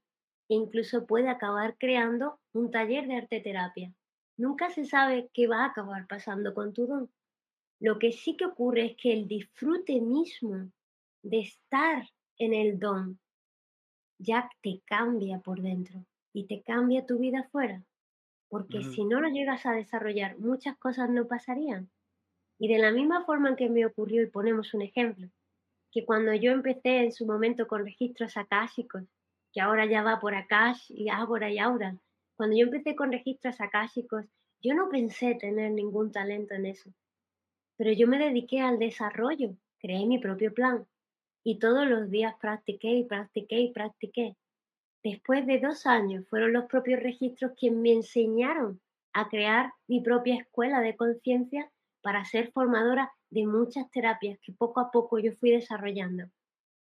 e 0.50 0.56
incluso 0.56 1.06
puede 1.06 1.30
acabar 1.30 1.78
creando 1.78 2.38
un 2.52 2.70
taller 2.70 3.08
de 3.08 3.16
arte 3.16 3.40
terapia 3.40 3.94
Nunca 4.42 4.70
se 4.70 4.84
sabe 4.84 5.30
qué 5.32 5.46
va 5.46 5.62
a 5.62 5.66
acabar 5.66 6.08
pasando 6.08 6.52
con 6.52 6.72
tu 6.72 6.88
don. 6.88 7.08
Lo 7.78 8.00
que 8.00 8.10
sí 8.10 8.36
que 8.36 8.46
ocurre 8.46 8.86
es 8.86 8.96
que 8.96 9.12
el 9.12 9.28
disfrute 9.28 10.00
mismo 10.00 10.68
de 11.22 11.42
estar 11.42 12.08
en 12.38 12.52
el 12.52 12.80
don 12.80 13.20
ya 14.18 14.50
te 14.60 14.82
cambia 14.84 15.38
por 15.38 15.62
dentro 15.62 16.04
y 16.32 16.48
te 16.48 16.60
cambia 16.62 17.06
tu 17.06 17.18
vida 17.18 17.42
afuera. 17.42 17.84
Porque 18.48 18.82
si 18.82 19.04
no 19.04 19.20
lo 19.20 19.28
llegas 19.28 19.64
a 19.64 19.74
desarrollar, 19.74 20.36
muchas 20.40 20.76
cosas 20.76 21.08
no 21.08 21.28
pasarían. 21.28 21.88
Y 22.58 22.66
de 22.66 22.78
la 22.78 22.90
misma 22.90 23.24
forma 23.24 23.50
en 23.50 23.56
que 23.56 23.70
me 23.70 23.86
ocurrió, 23.86 24.24
y 24.24 24.26
ponemos 24.26 24.74
un 24.74 24.82
ejemplo, 24.82 25.28
que 25.92 26.04
cuando 26.04 26.34
yo 26.34 26.50
empecé 26.50 27.04
en 27.04 27.12
su 27.12 27.26
momento 27.26 27.68
con 27.68 27.84
registros 27.84 28.36
akáshicos, 28.36 29.04
que 29.52 29.60
ahora 29.60 29.86
ya 29.86 30.02
va 30.02 30.18
por 30.18 30.34
Akash 30.34 30.90
y 30.90 31.10
ahora 31.10 31.48
y 31.48 31.60
ahora, 31.60 31.96
cuando 32.42 32.56
yo 32.56 32.64
empecé 32.64 32.96
con 32.96 33.12
registros 33.12 33.60
akáshicos, 33.60 34.24
yo 34.60 34.74
no 34.74 34.88
pensé 34.88 35.36
tener 35.36 35.70
ningún 35.70 36.10
talento 36.10 36.54
en 36.54 36.66
eso, 36.66 36.92
pero 37.76 37.92
yo 37.92 38.08
me 38.08 38.18
dediqué 38.18 38.60
al 38.60 38.80
desarrollo, 38.80 39.54
creé 39.78 40.06
mi 40.06 40.18
propio 40.18 40.52
plan 40.52 40.84
y 41.44 41.60
todos 41.60 41.86
los 41.86 42.10
días 42.10 42.34
practiqué 42.40 42.94
y 42.94 43.04
practiqué 43.04 43.60
y 43.60 43.72
practiqué. 43.72 44.36
Después 45.04 45.46
de 45.46 45.60
dos 45.60 45.86
años 45.86 46.26
fueron 46.28 46.52
los 46.52 46.64
propios 46.64 47.00
registros 47.00 47.52
quienes 47.56 47.78
me 47.78 47.92
enseñaron 47.92 48.80
a 49.12 49.28
crear 49.28 49.72
mi 49.86 50.00
propia 50.00 50.34
escuela 50.34 50.80
de 50.80 50.96
conciencia 50.96 51.70
para 52.00 52.24
ser 52.24 52.50
formadora 52.50 53.12
de 53.30 53.46
muchas 53.46 53.88
terapias 53.92 54.40
que 54.40 54.52
poco 54.52 54.80
a 54.80 54.90
poco 54.90 55.20
yo 55.20 55.30
fui 55.30 55.52
desarrollando. 55.52 56.24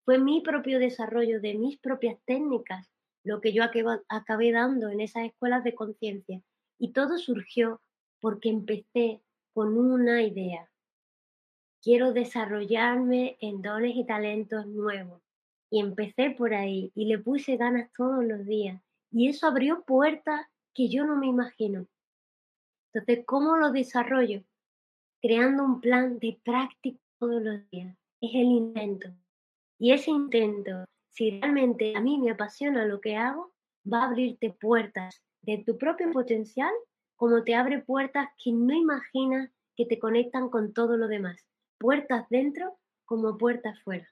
Fue 0.05 0.17
mi 0.21 0.43
propio 0.43 0.79
desarrollo 0.79 1.41
de 1.41 1.55
mis 1.55 1.77
propias 1.81 2.21
técnicas 2.25 2.89
lo 3.25 3.41
que 3.41 3.53
yo 3.53 3.63
acabé 4.09 4.53
dando 4.53 4.89
en 4.89 5.01
esas 5.01 5.25
escuelas 5.25 5.65
de 5.65 5.75
conciencia. 5.75 6.43
Y 6.79 6.93
todo 6.93 7.19
surgió 7.19 7.81
porque 8.21 8.49
empecé 8.49 9.23
con 9.53 9.77
una 9.77 10.23
idea. 10.23 10.71
Quiero 11.83 12.13
desarrollarme 12.13 13.37
en 13.41 13.63
dones 13.63 13.97
y 13.97 14.05
talentos 14.05 14.67
nuevos. 14.67 15.23
Y 15.71 15.81
empecé 15.81 16.31
por 16.31 16.53
ahí 16.55 16.91
y 16.95 17.07
le 17.07 17.19
puse 17.19 17.57
ganas 17.57 17.91
todos 17.97 18.25
los 18.25 18.45
días. 18.47 18.83
Y 19.13 19.29
eso 19.29 19.47
abrió 19.47 19.83
puertas 19.85 20.47
que 20.75 20.89
yo 20.89 21.05
no 21.05 21.17
me 21.17 21.27
imagino. 21.27 21.87
Entonces, 22.93 23.25
¿cómo 23.27 23.57
lo 23.57 23.71
desarrollo? 23.71 24.43
Creando 25.23 25.65
un 25.65 25.81
plan 25.81 26.19
de 26.19 26.41
práctica 26.43 26.99
todos 27.19 27.43
los 27.43 27.71
días. 27.71 27.97
Es 28.21 28.35
el 28.35 28.47
intento. 28.47 29.11
Y 29.79 29.93
ese 29.93 30.11
intento 30.11 30.85
si 31.11 31.41
realmente 31.41 31.97
a 31.97 32.01
mí 32.01 32.19
me 32.19 32.31
apasiona 32.31 32.85
lo 32.85 33.01
que 33.01 33.17
hago, 33.17 33.53
va 33.91 34.03
a 34.03 34.07
abrirte 34.09 34.51
puertas 34.51 35.23
de 35.43 35.63
tu 35.67 35.79
propio 35.79 36.11
potencial 36.13 36.73
como 37.17 37.45
te 37.45 37.55
abre 37.55 37.83
puertas 37.83 38.29
que 38.43 38.53
no 38.53 38.75
imaginas 38.75 39.51
que 39.77 39.85
te 39.87 39.99
conectan 39.99 40.49
con 40.49 40.73
todo 40.73 40.97
lo 40.97 41.09
demás. 41.09 41.47
Puertas 41.79 42.27
dentro 42.31 42.79
como 43.05 43.37
puertas 43.37 43.79
fuera. 43.83 44.09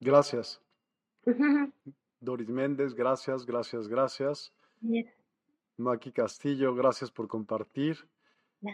Gracias. 0.00 0.60
Doris 2.20 2.48
Méndez, 2.48 2.94
gracias, 2.94 3.44
gracias, 3.46 3.88
gracias. 3.88 4.52
Maki 5.76 6.12
Castillo, 6.12 6.74
gracias 6.74 7.10
por 7.10 7.26
compartir. 7.26 7.96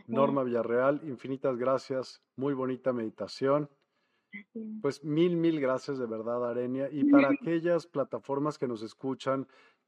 Norma 0.07 0.43
Villarreal, 0.43 1.01
infinitas 1.05 1.57
gracias. 1.57 2.23
Muy 2.36 2.53
bonita 2.53 2.93
meditación. 2.93 3.70
Pues 4.83 5.03
mil, 5.05 5.37
mil 5.37 5.61
gracias 5.61 5.99
de 5.99 6.07
verdad, 6.07 6.49
Arenia. 6.49 6.89
Y 6.91 7.05
para 7.11 7.31
aquellas 7.31 7.87
plataformas 7.87 8.59
que 8.59 8.69
nos 8.69 8.83
escuchan, 8.83 9.47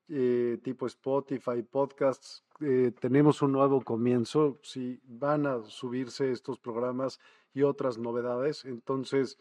eh, 0.09 0.59
tipo 0.63 0.87
Spotify, 0.87 1.63
podcasts, 1.63 2.45
eh, 2.61 2.93
tenemos 3.01 3.43
un 3.43 3.53
nuevo 3.53 3.83
comienzo. 3.83 4.59
Si 4.63 5.01
van 5.05 5.47
a 5.47 5.63
subirse 5.63 6.31
estos 6.33 6.59
programas 6.59 7.21
y 7.53 7.63
otras 7.63 7.99
novedades, 7.99 8.65
entonces 8.65 9.39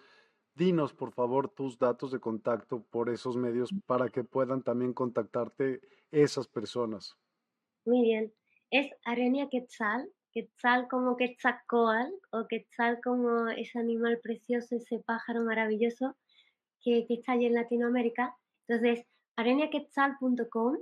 dinos 0.54 0.94
por 0.94 1.12
favor 1.12 1.50
tus 1.50 1.80
datos 1.80 2.12
de 2.12 2.20
contacto 2.20 2.84
por 2.92 3.10
esos 3.10 3.38
medios 3.38 3.72
para 3.86 4.10
que 4.10 4.24
puedan 4.24 4.62
también 4.62 4.94
contactarte 4.94 5.82
esas 6.12 6.48
personas. 6.48 7.16
Muy 7.86 8.02
bien. 8.02 8.34
Es 8.70 8.92
Arenia 9.06 9.50
Quetzal 9.50 10.12
Quetzal 10.32 10.88
como 10.88 11.18
Quetzalcoatl 11.18 12.14
o 12.32 12.48
Quetzal 12.48 13.00
como 13.02 13.48
ese 13.50 13.80
animal 13.80 14.20
precioso, 14.22 14.76
ese 14.76 15.00
pájaro 15.00 15.44
maravilloso 15.44 16.16
que, 16.82 17.06
está 17.10 17.34
allí 17.34 17.46
en 17.46 17.56
Latinoamérica. 17.56 18.36
Entonces, 18.68 19.06
areniaquetzal.com 19.36 20.78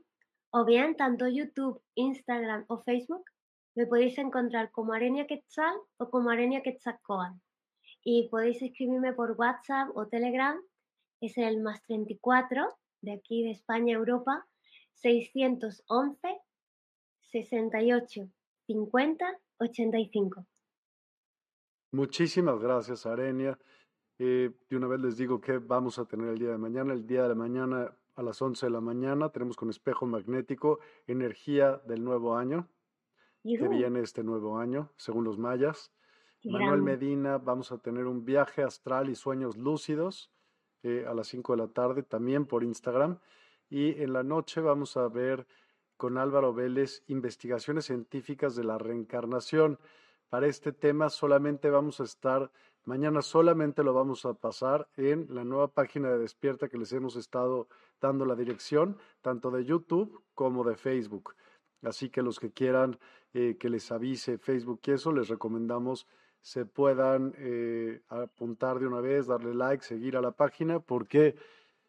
o 0.52 0.66
bien 0.66 0.96
tanto 0.96 1.28
YouTube, 1.28 1.82
Instagram 1.96 2.66
o 2.68 2.80
Facebook 2.84 3.24
me 3.76 3.86
podéis 3.86 4.18
encontrar 4.18 4.72
como 4.72 4.94
Arenia 4.94 5.28
Quetzal 5.28 5.76
o 5.98 6.10
como 6.10 6.30
Arenia 6.32 6.64
Quetzalcoatl. 6.64 7.40
Y 8.04 8.28
podéis 8.30 8.62
escribirme 8.62 9.14
por 9.14 9.32
WhatsApp 9.38 9.90
o 9.96 10.08
Telegram, 10.08 10.60
es 11.22 11.38
el 11.38 11.62
más 11.62 11.82
34 11.84 12.68
de 13.02 13.14
aquí 13.14 13.44
de 13.44 13.52
España, 13.52 13.94
Europa, 13.94 14.48
611 14.94 16.42
68 17.22 18.32
50 18.68 19.26
85. 19.60 20.46
Muchísimas 21.94 22.60
gracias, 22.60 23.06
Arenia. 23.06 23.58
Eh, 24.20 24.52
de 24.70 24.78
una 24.78 24.88
vez 24.88 25.00
les 25.00 25.18
digo 25.18 25.40
que 25.40 25.58
vamos 25.58 26.00
a 26.00 26.06
tener 26.06 26.30
el 26.30 26.38
día 26.38 26.50
de 26.50 26.58
mañana. 26.58 26.94
El 26.94 27.08
día 27.08 27.28
de 27.28 27.36
mañana 27.36 27.96
a 28.16 28.24
las 28.24 28.42
11 28.42 28.66
de 28.66 28.72
la 28.72 28.82
mañana 28.82 29.30
tenemos 29.30 29.56
con 29.56 29.70
espejo 29.70 30.06
magnético 30.06 30.80
energía 31.06 31.82
del 31.88 32.04
nuevo 32.04 32.36
año, 32.36 32.68
que 33.44 33.68
viene 33.70 34.02
este 34.02 34.24
nuevo 34.24 34.58
año, 34.58 34.92
según 34.98 35.24
los 35.24 35.38
mayas. 35.38 35.94
Manuel 36.44 36.82
Medina, 36.82 37.38
vamos 37.38 37.72
a 37.72 37.78
tener 37.78 38.06
un 38.06 38.26
viaje 38.26 38.64
astral 38.64 39.10
y 39.10 39.16
sueños 39.16 39.58
lúcidos 39.58 40.32
eh, 40.84 41.06
a 41.08 41.14
las 41.14 41.28
5 41.28 41.54
de 41.54 41.58
la 41.58 41.68
tarde, 41.70 42.04
también 42.04 42.46
por 42.46 42.64
Instagram. 42.64 43.20
Y 43.70 44.02
en 44.02 44.14
la 44.14 44.24
noche 44.24 44.62
vamos 44.62 44.98
a 44.98 45.08
ver 45.08 45.48
con 45.98 46.18
Álvaro 46.18 46.54
Vélez, 46.54 47.04
Investigaciones 47.08 47.86
Científicas 47.86 48.56
de 48.56 48.64
la 48.64 48.78
Reencarnación. 48.78 49.80
Para 50.30 50.48
este 50.48 50.72
tema 50.72 51.10
solamente 51.10 51.70
vamos 51.70 52.00
a 52.00 52.04
estar, 52.04 52.52
mañana 52.86 53.22
solamente 53.22 53.84
lo 53.84 53.94
vamos 53.94 54.26
a 54.26 54.36
pasar 54.36 54.88
en 54.96 55.28
la 55.30 55.44
nueva 55.44 55.68
página 55.68 56.10
de 56.10 56.20
Despierta 56.20 56.70
que 56.70 56.78
les 56.78 56.94
hemos 56.94 57.16
estado 57.16 57.68
dando 58.00 58.26
la 58.26 58.36
dirección, 58.36 58.98
tanto 59.22 59.52
de 59.52 59.66
YouTube 59.66 60.24
como 60.34 60.64
de 60.64 60.76
Facebook. 60.76 61.36
Así 61.82 62.10
que 62.10 62.22
los 62.22 62.40
que 62.40 62.52
quieran 62.52 63.00
eh, 63.34 63.58
que 63.60 63.70
les 63.70 63.92
avise 63.92 64.38
Facebook 64.38 64.80
y 64.86 64.92
eso, 64.92 65.12
les 65.12 65.28
recomendamos 65.28 66.08
se 66.42 66.66
puedan 66.66 67.34
eh, 67.38 68.02
apuntar 68.08 68.80
de 68.80 68.88
una 68.88 69.02
vez, 69.02 69.28
darle 69.28 69.54
like, 69.54 69.84
seguir 69.84 70.16
a 70.16 70.22
la 70.22 70.32
página, 70.32 70.80
porque 70.80 71.36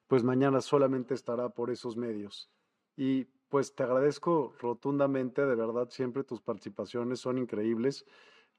pues 0.09 0.25
mañana 0.25 0.61
solamente 0.61 1.15
estará 1.15 1.51
por 1.51 1.71
esos 1.71 1.97
medios. 1.97 2.51
Y 2.97 3.29
pues 3.49 3.75
te 3.75 3.83
agradezco 3.83 4.55
rotundamente, 4.61 5.47
de 5.47 5.55
verdad, 5.55 5.89
siempre 5.91 6.25
tus 6.25 6.41
participaciones 6.41 7.21
son 7.21 7.39
increíbles. 7.39 8.05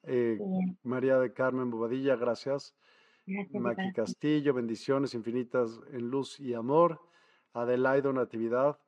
Eh, 0.03 0.40
María 0.84 1.20
de 1.20 1.34
Carmen 1.34 1.70
Bobadilla, 1.70 2.16
gracias. 2.16 2.76
gracias 3.26 3.61
Maki 3.61 3.94
Castillo, 3.94 4.53
bendiciones 4.53 5.14
infinitas 5.14 5.80
en 5.91 6.10
luz 6.10 6.40
y 6.40 6.53
amor. 6.53 6.99
Adelaido 7.53 8.14
Natividad, 8.14 8.80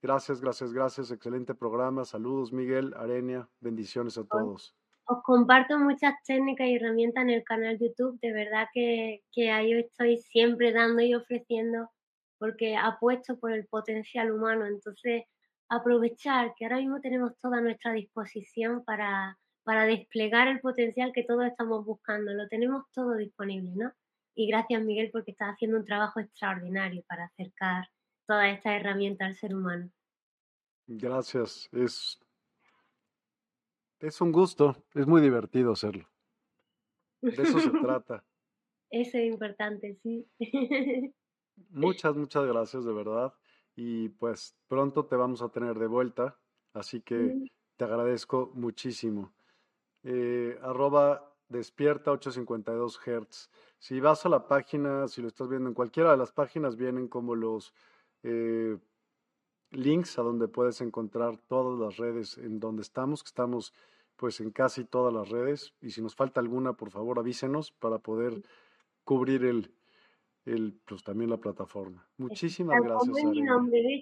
gracias, 0.00 0.40
gracias, 0.40 0.72
gracias. 0.72 1.10
Excelente 1.10 1.54
programa. 1.54 2.04
Saludos, 2.04 2.52
Miguel, 2.52 2.94
Arenia, 2.96 3.48
bendiciones 3.60 4.16
a 4.18 4.24
todos. 4.24 4.76
Os 5.06 5.22
comparto 5.24 5.78
muchas 5.78 6.14
técnicas 6.24 6.68
y 6.68 6.76
herramientas 6.76 7.24
en 7.24 7.30
el 7.30 7.42
canal 7.42 7.78
YouTube. 7.78 8.18
De 8.20 8.32
verdad 8.32 8.68
que, 8.72 9.22
que 9.32 9.50
ahí 9.50 9.72
estoy 9.72 10.18
siempre 10.18 10.72
dando 10.72 11.02
y 11.02 11.14
ofreciendo 11.14 11.90
porque 12.38 12.74
apuesto 12.74 13.38
por 13.38 13.52
el 13.52 13.66
potencial 13.66 14.32
humano. 14.32 14.66
Entonces, 14.66 15.24
aprovechar 15.70 16.52
que 16.56 16.66
ahora 16.66 16.78
mismo 16.78 17.00
tenemos 17.00 17.38
toda 17.38 17.60
nuestra 17.60 17.92
disposición 17.92 18.84
para, 18.84 19.38
para 19.62 19.84
desplegar 19.84 20.48
el 20.48 20.60
potencial 20.60 21.12
que 21.14 21.24
todos 21.24 21.46
estamos 21.46 21.86
buscando. 21.86 22.32
Lo 22.32 22.48
tenemos 22.48 22.84
todo 22.92 23.14
disponible, 23.16 23.70
¿no? 23.76 23.92
Y 24.34 24.48
gracias, 24.48 24.82
Miguel, 24.82 25.10
porque 25.12 25.30
estás 25.30 25.54
haciendo 25.54 25.78
un 25.78 25.84
trabajo 25.84 26.20
extraordinario 26.20 27.02
para 27.08 27.26
acercar 27.26 27.88
toda 28.26 28.50
esta 28.50 28.76
herramienta 28.76 29.26
al 29.26 29.36
ser 29.36 29.54
humano. 29.54 29.90
Gracias. 30.86 31.68
Es, 31.72 32.20
es 34.00 34.20
un 34.20 34.32
gusto. 34.32 34.76
Es 34.94 35.06
muy 35.06 35.20
divertido 35.20 35.72
hacerlo. 35.72 36.08
De 37.20 37.30
eso 37.30 37.60
se 37.60 37.70
trata. 37.82 38.24
Eso 38.90 39.18
es 39.18 39.32
importante, 39.32 39.96
sí. 40.02 40.26
Muchas, 41.68 42.16
muchas 42.16 42.46
gracias, 42.46 42.84
de 42.84 42.92
verdad. 42.92 43.34
Y 43.82 44.10
pues 44.10 44.54
pronto 44.68 45.06
te 45.06 45.16
vamos 45.16 45.40
a 45.40 45.48
tener 45.48 45.78
de 45.78 45.86
vuelta. 45.86 46.36
Así 46.74 47.00
que 47.00 47.48
te 47.78 47.84
agradezco 47.86 48.50
muchísimo. 48.52 49.32
Eh, 50.02 50.58
arroba 50.60 51.34
despierta 51.48 52.10
852 52.10 53.00
Hz. 53.00 53.48
Si 53.78 53.98
vas 53.98 54.26
a 54.26 54.28
la 54.28 54.46
página, 54.46 55.08
si 55.08 55.22
lo 55.22 55.28
estás 55.28 55.48
viendo 55.48 55.70
en 55.70 55.74
cualquiera 55.74 56.10
de 56.10 56.18
las 56.18 56.30
páginas, 56.30 56.76
vienen 56.76 57.08
como 57.08 57.34
los 57.34 57.72
eh, 58.22 58.76
links 59.70 60.18
a 60.18 60.22
donde 60.24 60.46
puedes 60.46 60.82
encontrar 60.82 61.38
todas 61.38 61.80
las 61.80 61.96
redes 61.96 62.36
en 62.36 62.60
donde 62.60 62.82
estamos, 62.82 63.22
que 63.22 63.28
estamos 63.28 63.72
pues 64.16 64.40
en 64.40 64.50
casi 64.50 64.84
todas 64.84 65.14
las 65.14 65.30
redes. 65.30 65.72
Y 65.80 65.92
si 65.92 66.02
nos 66.02 66.14
falta 66.14 66.38
alguna, 66.40 66.74
por 66.74 66.90
favor 66.90 67.18
avísenos 67.18 67.72
para 67.72 67.96
poder 67.96 68.42
cubrir 69.04 69.46
el, 69.46 69.72
el, 70.50 70.80
pues 70.84 71.02
también 71.02 71.30
la 71.30 71.36
plataforma. 71.38 72.06
Muchísimas 72.16 72.80
gracias. 72.82 73.16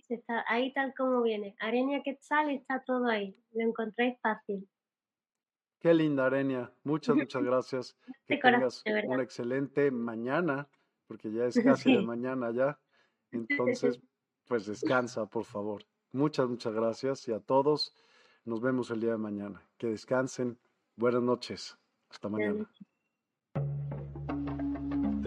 está 0.09 0.45
ahí 0.49 0.73
tal 0.73 0.95
como 0.97 1.23
viene. 1.23 1.55
Arenia 1.61 2.03
Quetzal 2.03 2.51
está 2.51 2.83
todo 2.85 3.07
ahí. 3.07 3.37
Lo 3.53 3.63
encontráis 3.63 4.19
fácil. 4.21 4.69
Qué 5.81 5.95
linda, 5.95 6.27
Arenia. 6.27 6.73
Muchas, 6.85 7.17
muchas 7.17 7.43
gracias. 7.43 7.99
Que 8.27 8.39
tengas 8.39 8.83
una 9.05 9.23
excelente 9.23 9.91
mañana, 9.91 10.69
porque 11.07 11.31
ya 11.31 11.45
es 11.45 11.55
casi 11.65 11.95
de 11.95 12.03
mañana 12.03 12.51
ya. 12.51 12.79
Entonces, 13.31 14.01
pues 14.47 14.67
descansa, 14.67 15.27
por 15.27 15.45
favor. 15.45 15.85
Muchas, 16.13 16.49
muchas 16.49 16.73
gracias 16.73 17.29
y 17.29 17.33
a 17.33 17.41
todos 17.41 17.95
nos 18.45 18.61
vemos 18.61 18.91
el 18.91 19.01
día 19.01 19.13
de 19.13 19.19
mañana. 19.19 19.63
Que 19.77 19.89
descansen. 19.89 20.59
Buenas 20.97 21.23
noches. 21.23 21.79
Hasta 22.09 22.29
mañana. 22.29 22.69